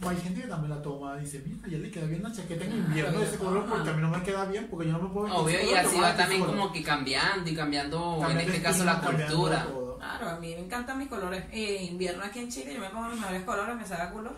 O 0.03 0.09
hay 0.09 0.17
gente 0.17 0.41
que 0.43 0.47
también 0.47 0.71
la 0.71 0.83
toma 0.83 1.17
y 1.19 1.21
dice, 1.25 1.43
mira, 1.47 1.69
ya 1.69 1.79
le 1.79 1.91
queda 1.91 2.07
bien 2.07 2.23
la 2.23 2.33
chaqueta 2.33 2.65
en 2.65 2.73
Ah, 2.73 2.77
invierno 2.77 3.19
de 3.21 3.27
ese 3.27 3.37
color 3.39 3.67
porque 3.67 3.91
a 3.91 3.93
mí 3.93 4.03
no 4.03 4.11
me 4.11 4.23
queda 4.23 4.45
bien 4.47 4.69
porque 4.71 4.87
yo 4.87 4.93
no 4.93 5.01
me 5.03 5.09
puedo 5.11 5.35
Obvio, 5.35 5.59
y 5.71 5.75
así 5.75 5.99
va 6.01 6.11
a 6.11 6.17
también 6.17 6.41
color. 6.41 6.57
como 6.57 6.73
que 6.73 6.83
cambiando 6.83 7.51
y 7.51 7.55
cambiando, 7.55 8.15
en 8.17 8.21
Cambiando 8.23 8.53
este 8.53 8.63
caso, 8.63 8.85
la 8.85 9.01
cultura. 9.01 9.67
Claro, 9.99 10.29
a 10.31 10.37
mí 10.41 10.55
me 10.55 10.61
encantan 10.61 10.99
mis 10.99 11.09
colores. 11.09 11.45
Eh, 11.53 11.85
invierno 11.91 12.25
aquí 12.25 12.39
en 12.39 12.49
Chile, 12.51 12.75
yo 12.75 12.81
me 12.81 12.89
pongo 12.89 13.09
mis 13.09 13.21
mejores 13.21 13.43
colores, 13.45 13.77
me 13.77 13.85
saca 13.87 14.11
culo. 14.11 14.31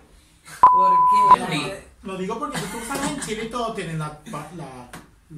Porque 0.72 1.84
Lo 2.02 2.16
digo 2.18 2.36
porque 2.38 2.58
si 2.58 2.64
tú 2.66 2.78
sabes 2.86 3.10
en 3.12 3.20
Chile 3.20 3.44
y 3.44 3.48
todo 3.50 3.72
tienen 3.74 3.98
la, 3.98 4.18
la, 4.56 4.88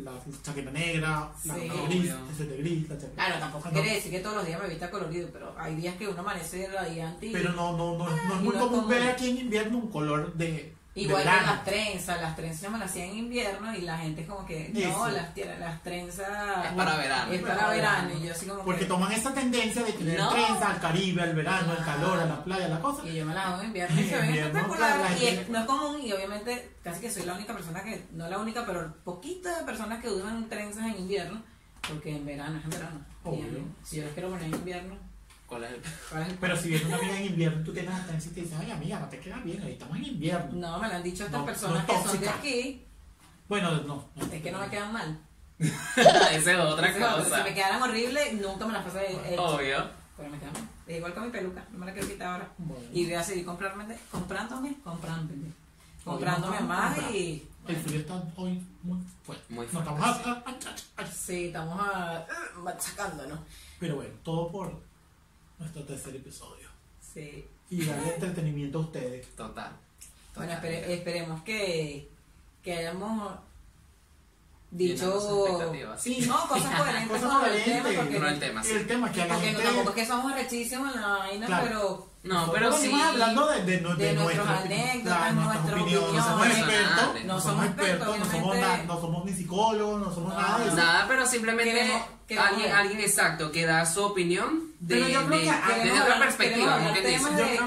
la 0.03 0.13
chaqueta 0.43 0.71
negra, 0.71 1.09
la, 1.45 1.55
Sí. 1.55 1.69
la 1.69 1.83
gris, 1.87 2.13
de 2.39 2.57
gris, 2.57 2.89
la 2.89 2.97
chaqueta. 2.97 3.15
Claro, 3.15 3.39
tampoco 3.41 3.69
Ah, 3.69 3.71
quiere 3.73 3.89
no. 3.89 3.95
decir 3.95 4.11
que 4.11 4.21
todos 4.21 4.37
los 4.37 4.47
días 4.47 4.61
me 4.63 4.69
vista 4.69 4.91
colorido, 4.91 5.29
pero 5.33 5.55
hay 5.59 5.75
días 5.77 5.95
que 5.97 6.09
uno 6.09 6.21
amanece 6.21 6.67
radiante 6.69 7.27
y 7.27 7.33
Pero 7.33 7.53
no, 7.53 7.77
no, 7.77 7.97
no, 7.99 8.09
no 8.09 8.17
es 8.17 8.25
muy 8.41 8.45
no 8.49 8.53
es 8.55 8.59
común 8.59 8.69
común. 8.81 8.89
ver 8.91 9.03
aquí 9.11 9.31
en 9.31 9.39
invierno 9.39 9.79
un 9.79 9.91
color 9.91 10.33
de 10.35 10.75
igual 10.97 11.23
que 11.23 11.29
verano. 11.29 11.47
las 11.53 11.65
trenzas, 11.65 12.21
las 12.21 12.37
trenzas 12.37 12.63
yo 12.63 12.71
me 12.71 12.79
las 12.79 12.91
hacía 12.91 13.05
en 13.07 13.17
invierno 13.19 13.75
y 13.75 13.81
la 13.81 13.99
gente 13.99 14.21
es 14.23 14.29
como 14.29 14.47
que 14.47 14.71
no, 14.73 15.09
las, 15.09 15.37
las 15.59 15.83
trenzas 15.83 16.67
Es 16.67 16.73
para 16.73 16.97
verano. 16.97 17.33
es 17.33 17.43
para 17.43 17.69
verano 17.69 18.11
y 18.19 18.27
yo 18.27 18.33
así 18.33 18.47
como 18.47 18.63
Porque 18.63 18.81
que 18.83 18.87
toman 18.87 19.11
esa 19.13 19.35
tendencia 19.35 19.83
de 19.83 19.93
tener 19.93 20.19
No. 20.21 20.31
trenza 20.31 20.71
al 20.71 20.81
Caribe, 20.81 21.23
al 21.23 21.35
verano, 21.35 21.73
al 21.73 21.79
Ah. 21.83 21.85
calor, 21.85 22.19
a 22.21 22.27
la 22.27 22.45
playa, 22.45 22.67
a 22.67 22.69
la 22.69 22.81
cosa. 22.81 23.03
y 23.09 23.15
yo 23.17 23.27
me 23.27 23.35
las 23.35 23.47
hago 23.47 23.61
en 23.61 23.67
invierno 23.67 24.01
y 24.01 24.05
se 24.05 24.17
ven 24.17 24.25
Invierno, 24.27 24.47
espectacular 24.59 24.97
claro, 24.99 25.15
la 25.15 25.19
y 25.19 25.27
es- 25.27 25.49
no 25.49 25.59
es 25.61 25.65
común 25.67 26.01
y 26.03 26.13
obviamente 26.13 26.77
casi 26.83 27.01
que 27.01 27.11
soy 27.11 27.25
la 27.25 27.35
única 27.35 27.53
persona 27.55 27.83
que, 27.83 28.07
no 28.13 28.29
la 28.29 28.39
única, 28.39 28.65
pero 28.67 28.95
poquitas 29.05 29.59
de 29.59 29.65
personas 29.65 30.01
que 30.01 30.09
usan 30.11 30.49
trenzas 30.49 30.87
en 30.87 30.99
invierno 31.01 31.43
porque 31.89 32.17
en 32.17 32.25
verano 32.25 32.57
es 32.59 32.65
en 32.65 32.71
verano. 32.71 33.05
Y 33.25 33.29
Obvio. 33.29 33.43
mí, 33.61 33.67
si 33.83 33.97
yo 33.97 34.05
las 34.05 34.13
quiero 34.13 34.29
poner 34.31 34.45
en 34.45 34.55
invierno, 34.55 34.97
¿Cuál 35.47 35.65
es 35.65 35.73
el- 35.73 35.83
¿cuál 36.11 36.23
es 36.23 36.29
el 36.31 36.35
Pero 36.39 36.57
si 36.57 36.69
viene 36.71 36.87
una 36.87 36.97
amiga 36.97 37.17
en 37.19 37.25
invierno 37.27 37.65
tú 37.65 37.73
tienes 37.73 37.91
la 37.93 38.07
trenza 38.07 38.29
y 38.29 38.33
te 38.33 38.41
dices, 38.43 38.59
ay 38.61 38.71
amiga, 38.71 38.99
no 39.01 39.09
te 39.09 39.19
queda 39.21 39.37
bien, 39.39 39.63
ahí 39.63 39.73
estamos 39.73 39.97
en 39.99 40.05
invierno. 40.05 40.53
No, 40.53 40.79
me 40.79 40.89
lo 40.89 40.95
han 40.95 41.03
dicho 41.03 41.25
estas 41.25 41.41
No, 41.41 41.47
personas 41.47 41.87
no 41.87 41.95
es 41.95 42.01
que 42.01 42.09
son 42.09 42.21
de 42.21 42.27
tóxica. 42.27 42.35
aquí, 42.39 42.85
Bueno, 43.49 43.71
no. 43.83 44.09
no. 44.17 44.33
es 44.33 44.43
que 44.43 44.51
no 44.53 44.59
me 44.59 44.69
quedan 44.69 44.93
mal. 44.93 45.19
Esa 45.61 46.53
es 46.53 46.59
otra 46.59 46.93
cosa. 46.93 47.37
Si 47.39 47.43
me 47.45 47.55
quedaran 47.55 47.83
horribles, 47.83 48.33
nunca 48.41 48.67
me 48.67 48.73
las 48.73 48.85
pasé 48.85 49.13
hecho. 49.33 49.43
Obvio. 49.45 49.85
Pero 50.17 50.31
me 50.31 50.39
quedan 50.39 50.53
mal. 50.55 50.69
Es 50.87 50.97
igual 50.97 51.15
con 51.15 51.25
mi 51.25 51.31
peluca, 51.31 51.65
no 51.73 51.79
me 51.79 51.87
la 51.87 51.93
quiero 51.93 52.09
quitar 52.09 52.29
ahora. 52.29 52.49
Bueno. 52.59 52.85
Y 52.93 53.05
voy 53.05 53.15
a 53.15 53.23
seguir 53.23 53.45
comprándome, 53.45 53.97
comprándome, 54.11 54.77
comprándome. 54.83 55.49
Comprándome 56.05 56.57
a 56.57 56.61
más 56.61 56.95
comprar. 56.95 57.15
y. 57.15 57.49
El 57.67 57.77
frío 57.77 58.01
está 58.01 58.23
hoy 58.37 58.61
muy 58.83 58.99
fuerte. 59.25 59.45
Muy 59.49 59.65
estamos 59.65 59.99
a- 60.01 60.11
a- 60.11 60.45
a- 60.45 61.03
a- 61.03 61.07
Sí, 61.07 61.47
estamos 61.47 61.81
a, 61.81 62.27
machacándonos. 62.63 63.39
Pero 63.81 63.97
bueno, 63.97 64.13
todo 64.23 64.51
por 64.53 64.83
nuestro 65.65 65.85
tercer 65.85 66.17
episodio. 66.17 66.69
Sí. 67.15 67.47
Y 67.71 67.85
darle 67.85 68.15
entretenimiento 68.15 68.79
a 68.79 68.83
ustedes. 68.83 69.27
Total. 69.37 69.73
Bueno, 70.37 70.53
espere- 70.53 70.87
esperemos 70.91 71.43
que, 71.43 72.09
que 72.63 72.73
hayamos 72.77 73.39
dicho. 74.71 75.21
Sí, 75.99 76.25
no, 76.27 76.49
cosas 76.49 76.75
coherentes 76.81 77.23
con 77.23 77.45
el 77.47 77.65
tema. 77.65 77.89
Porque, 77.97 78.19
No 78.19 78.29
el 78.29 78.39
tema, 78.41 78.63
sí. 78.65 78.73
El 78.73 78.87
tema 78.87 79.13
que 79.13 79.23
a 79.23 79.27
la 79.27 79.35
porque 79.35 79.53
no, 79.53 79.59
gente... 79.59 79.73
tampoco 79.75 79.91
es 79.91 79.95
que 79.97 80.07
somos 80.07 80.33
arrechísimos 80.33 80.95
en 80.95 81.01
la 81.01 81.09
vaina, 81.09 81.47
Claro. 81.47 81.67
pero. 81.67 82.14
No, 82.25 82.51
pero 82.53 82.73
sí. 82.73 82.91
hablando 82.91 83.47
de, 83.51 83.63
de, 83.65 83.77
de, 83.81 83.95
de 83.97 84.09
anécdotas, 84.09 84.63
claro, 85.03 85.35
nuestras 85.35 85.81
opiniones. 85.83 86.13
No 86.15 86.23
somos 86.25 86.47
expertos, 86.47 87.25
No 87.25 87.35
no 87.35 87.41
somos 87.41 87.65
expertos, 87.67 88.19
no 88.19 88.25
somos, 88.25 88.57
no 88.87 89.01
somos 89.01 89.25
ni 89.27 89.33
psicólogos, 89.35 90.01
no 90.01 90.15
somos 90.15 90.33
No, 90.35 90.41
nada 90.41 90.59
de 90.59 90.67
eso. 90.69 90.77
Nada, 90.77 91.05
pero 91.07 91.27
simplemente 91.27 91.73
Queremos- 91.75 92.03
queremos 92.27 92.51
alguien, 92.51 92.73
alguien 92.73 93.01
exacto 93.01 93.53
que 93.53 93.67
da 93.67 93.85
su 93.85 94.03
opinión 94.03 94.61
de, 94.81 94.97
desde 95.01 95.17
otra 96.01 96.19
perspectiva, 96.19 96.81
Yo 96.83 96.93
creo 96.93 97.03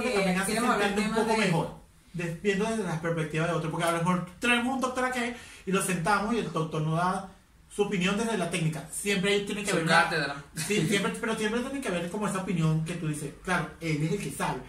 que 0.02 0.04
que 0.04 0.10
también 0.16 0.40
hace 0.40 0.56
sentirte 0.56 1.02
un 1.02 1.14
poco 1.16 1.32
de- 1.34 1.38
mejor. 1.38 1.72
de- 2.14 2.40
viendo 2.42 2.66
desde 2.66 2.84
la 2.84 3.00
perspectiva 3.00 3.46
de 3.46 3.54
otro, 3.54 3.70
porque 3.70 3.86
a 3.86 3.92
lo 3.92 3.98
mejor 4.00 4.28
traemos 4.40 4.74
un 4.74 4.82
doctor 4.82 5.06
aquí 5.06 5.20
y 5.68 5.72
lo 5.72 5.84
sentamos 5.84 6.34
y 6.34 6.40
el 6.40 6.52
doctor 6.52 6.82
nos 6.82 6.98
da 6.98 7.30
su 7.78 7.84
opinión 7.84 8.18
desde 8.18 8.40
la 8.40 8.50
técnica. 8.50 8.90
Siempre 8.92 9.42
tiene 9.42 9.62
que 9.64 9.68
Su 9.70 9.76
haber 9.76 9.86
una- 9.86 10.04
cátedra. 10.06 10.44
Sí, 10.56 10.88
siempre, 10.88 11.14
pero 11.22 11.36
siempre 11.36 11.62
tiene 11.62 11.80
que 11.80 11.88
haber 11.90 12.10
como 12.10 12.28
esa 12.28 12.40
opinión 12.40 12.84
que 12.84 12.96
tú 12.96 13.08
dices, 13.08 13.36
claro, 13.44 13.70
él 13.80 14.02
es 14.04 14.12
el 14.14 14.18
que 14.20 14.32
sabe. 14.32 14.62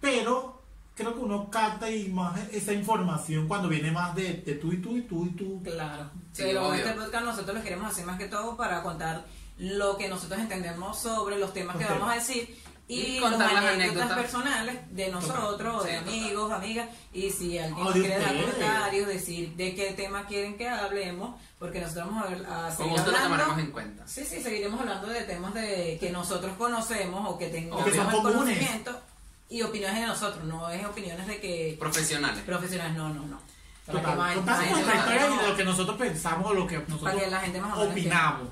Pero 0.00 0.62
creo 0.94 1.14
que 1.14 1.20
uno 1.20 1.50
capta 1.50 1.90
y 1.90 2.08
más 2.08 2.40
esa 2.52 2.72
información 2.72 3.46
cuando 3.46 3.68
viene 3.68 3.90
más 3.90 4.14
de, 4.14 4.42
de 4.46 4.54
tú 4.54 4.72
y 4.72 4.78
tú 4.78 4.96
y 4.96 5.02
tú 5.02 5.26
y 5.26 5.30
tú. 5.36 5.62
Claro. 5.62 6.10
Sí, 6.32 6.44
Pero 6.44 6.68
obvio. 6.68 6.78
este 6.84 6.92
podcast 6.98 7.24
nosotros 7.26 7.56
lo 7.58 7.62
queremos 7.62 7.92
hacer 7.92 8.06
más 8.06 8.16
que 8.18 8.26
todo 8.28 8.56
para 8.56 8.82
contar 8.82 9.24
lo 9.58 9.96
que 9.98 10.08
nosotros 10.08 10.40
entendemos 10.40 10.98
sobre 10.98 11.38
los 11.38 11.52
temas 11.52 11.76
que 11.76 11.84
vamos 11.84 12.10
a 12.10 12.14
decir 12.14 12.56
y, 12.88 13.00
Y 13.00 13.20
las 13.20 13.30
contar 13.30 13.52
las 13.52 13.64
anécdotas, 13.64 14.12
personales 14.16 14.76
de 14.94 15.08
nosotros, 15.10 15.82
Sí, 15.82 15.88
de 15.90 15.96
total. 15.98 16.08
amigos, 16.14 16.52
amigas. 16.52 16.88
Y 17.12 17.30
si 17.30 17.58
alguien 17.58 17.80
O 17.80 17.84
nos 17.84 17.94
de 17.94 18.00
quiere 18.00 18.18
ustedes. 18.24 18.42
comentarios, 18.44 19.08
decir 19.08 19.56
de 19.56 19.74
qué 19.74 19.92
tema 19.92 20.26
quieren 20.26 20.56
que 20.56 20.68
hablemos, 20.68 21.40
porque 21.58 21.80
nosotros 21.80 22.06
vamos 22.06 22.24
a, 22.24 22.28
ver- 22.28 22.46
a 22.46 22.70
seguir 22.76 22.98
hablando. 22.98 23.22
tomaremos 23.22 23.58
en 23.58 23.70
cuenta. 23.72 24.06
Sí, 24.06 24.24
sí, 24.24 24.40
seguiremos 24.40 24.78
hablando 24.80 25.08
de 25.08 25.22
temas 25.22 25.52
de 25.54 25.96
que 25.98 26.10
nosotros 26.10 26.52
conocemos 26.56 27.28
o 27.28 27.36
que 27.38 27.48
tengamos 27.48 27.82
O 27.82 27.84
que 27.84 27.98
el 27.98 28.06
conocimiento 28.06 29.00
y 29.48 29.62
opiniones 29.62 30.00
de 30.00 30.06
nosotros, 30.06 30.44
no 30.44 30.68
es 30.70 30.84
opiniones 30.86 31.26
de 31.26 31.40
que 31.40 31.76
Profesionales. 31.80 32.42
profesionales, 32.44 32.96
no, 32.96 33.08
no, 33.08 33.26
no. 33.26 33.40
Para 33.86 33.98
que 34.00 34.04
Total, 34.04 34.18
más- 34.18 34.34
contamos 34.36 34.60
más 34.62 34.70
nuestra 34.70 34.96
historia 34.96 35.20
más- 35.28 35.30
y 35.38 35.42
de 35.42 35.48
lo 35.50 35.56
que 35.56 35.64
nosotros 35.64 35.96
pensamos 35.96 36.50
o 36.50 36.54
lo 36.54 36.66
que 36.66 36.78
para 36.80 36.88
nosotros 36.94 37.22
que 37.22 37.30
la 37.30 37.40
gente 37.40 37.60
más 37.60 37.78
opinamos. 37.78 38.48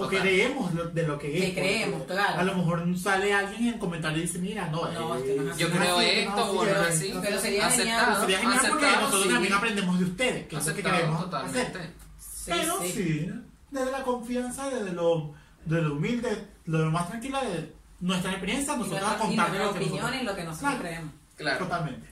O 0.00 0.04
Total. 0.06 0.20
creemos 0.22 0.72
lo- 0.74 0.84
de 0.88 1.02
lo 1.06 1.18
que 1.18 1.36
es. 1.38 1.44
Que 1.46 1.54
creemos, 1.60 2.02
claro. 2.04 2.40
A 2.40 2.42
lo 2.44 2.54
mejor 2.56 2.98
sale 2.98 3.32
alguien 3.34 3.74
en 3.74 3.78
comentario 3.78 4.18
y 4.18 4.22
dice, 4.22 4.38
mira, 4.38 4.66
no, 4.68 4.88
eh. 4.90 4.94
Yo 5.58 5.70
creo 5.70 5.98
así, 5.98 6.06
esto, 6.10 6.52
no. 6.54 7.20
Pero 7.20 7.38
sería 7.40 7.66
Aceptado, 7.66 7.70
genial. 7.70 8.20
Sería 8.20 8.38
genial 8.38 8.58
porque 8.60 8.86
aceptado, 8.86 9.00
nosotros 9.02 9.22
sí. 9.24 9.28
también 9.32 9.52
aprendemos 9.54 9.98
de 9.98 10.04
ustedes, 10.04 10.46
que 10.46 10.56
es 10.56 10.66
lo 10.66 10.74
que 10.74 10.80
Aceptado 10.80 10.96
queremos 10.96 11.20
totalmente. 11.24 11.60
hacer. 11.60 11.90
Sí, 12.18 12.50
Pero 12.50 12.80
sí. 12.82 12.92
sí, 12.92 13.30
desde 13.70 13.92
la 13.92 14.02
confianza, 14.02 14.70
desde 14.70 14.92
lo, 14.92 15.34
de 15.66 15.82
lo 15.82 15.94
humilde, 15.96 16.30
de 16.64 16.78
lo 16.78 16.90
más 16.90 17.08
tranquila 17.08 17.42
de 17.44 17.72
nuestra 18.00 18.30
experiencia, 18.32 18.76
nosotros 18.76 19.02
a 19.02 19.16
contar 19.18 19.48
nuestra 19.48 19.64
lo 19.66 19.72
que 19.72 19.78
opinión 19.78 19.96
nosotros- 20.00 20.22
y 20.22 20.24
lo 20.24 20.34
que 20.36 20.44
nosotros 20.44 20.70
Claro. 20.70 20.78
creemos. 20.82 21.14
Claro. 21.36 21.58
Totalmente. 21.58 22.10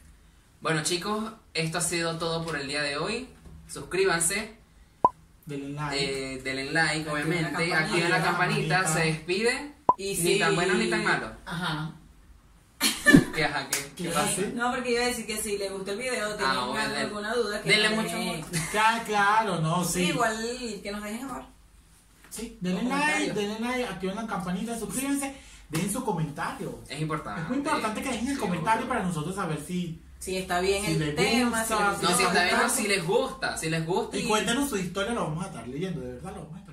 Bueno 0.60 0.82
chicos, 0.82 1.32
esto 1.54 1.78
ha 1.78 1.80
sido 1.80 2.18
todo 2.18 2.44
por 2.44 2.56
el 2.58 2.68
día 2.68 2.82
de 2.82 2.96
hoy. 2.98 3.28
Suscríbanse, 3.68 4.57
Denle 5.48 5.70
like. 5.70 5.96
eh, 6.34 6.42
denle 6.42 6.64
like, 6.72 6.88
Activen 7.08 7.12
obviamente, 7.12 7.74
activen 7.74 8.10
la 8.10 8.22
campanita, 8.22 8.74
Campanita. 8.82 8.86
se 8.92 9.00
despiden. 9.06 9.74
Y 9.96 10.14
Ni 10.18 10.38
tan 10.38 10.54
bueno 10.54 10.74
ni 10.74 10.90
tan 10.90 11.02
malo. 11.04 11.32
Ajá. 11.46 11.92
Que 13.34 13.44
ajá, 13.44 13.66
¿Qué 13.70 14.04
que 14.04 14.08
pasa? 14.10 14.42
No, 14.54 14.70
porque 14.72 14.92
iba 14.92 15.02
a 15.02 15.06
decir 15.06 15.26
que 15.26 15.36
si 15.38 15.56
le 15.58 15.70
gustó 15.70 15.92
el 15.92 15.98
video, 15.98 16.34
tienen 16.36 16.56
Ah, 16.56 16.66
bueno, 16.66 16.88
denle- 16.94 16.98
alguna 17.00 17.34
duda, 17.34 17.62
que 17.62 17.70
denle 17.70 17.88
mucho 17.90 18.16
amor. 18.16 18.36
Claro, 18.70 19.04
claro, 19.06 19.60
no, 19.60 19.84
sí. 19.84 20.04
Sí, 20.04 20.10
igual 20.10 20.36
que 20.82 20.90
nos 20.92 21.02
dejen 21.02 21.24
amor. 21.24 21.44
Sí, 22.30 22.58
denle 22.60 22.82
like, 22.84 23.32
denle 23.32 23.58
like, 23.60 23.84
activen 23.86 24.16
la 24.16 24.26
campanita, 24.26 24.78
suscríbanse, 24.78 25.34
dejen 25.70 25.90
su 25.92 26.04
comentario. 26.04 26.78
Es 26.88 27.00
importante. 27.00 27.40
Es 27.42 27.48
muy 27.48 27.58
importante 27.58 28.02
que 28.02 28.10
dejen 28.10 28.28
el 28.28 28.34
Sí, 28.34 28.40
comentario 28.40 28.86
para 28.86 29.02
nosotros 29.02 29.34
saber 29.34 29.60
si. 29.66 30.00
Si 30.18 30.36
está 30.36 30.60
bien 30.60 30.84
Si 30.84 30.92
el 30.92 30.98
les 30.98 31.14
tema, 31.16 31.60
gusta, 31.60 31.96
si 31.96 32.02
No, 32.02 32.08
les 32.08 32.16
si 32.16 32.22
está 32.24 32.44
bien, 32.44 32.56
no, 32.56 32.68
si 32.68 32.88
les 32.88 33.06
gusta, 33.06 33.56
si 33.56 33.70
les 33.70 33.86
gusta. 33.86 34.16
Y 34.16 34.24
cuéntenos 34.24 34.68
su 34.68 34.76
historia, 34.76 35.12
lo 35.12 35.24
vamos 35.24 35.44
a 35.44 35.48
estar 35.48 35.68
leyendo, 35.68 36.00
de 36.00 36.14
verdad 36.14 36.32
lo 36.34 36.42
vamos 36.42 36.56
a 36.56 36.58
estar. 36.60 36.67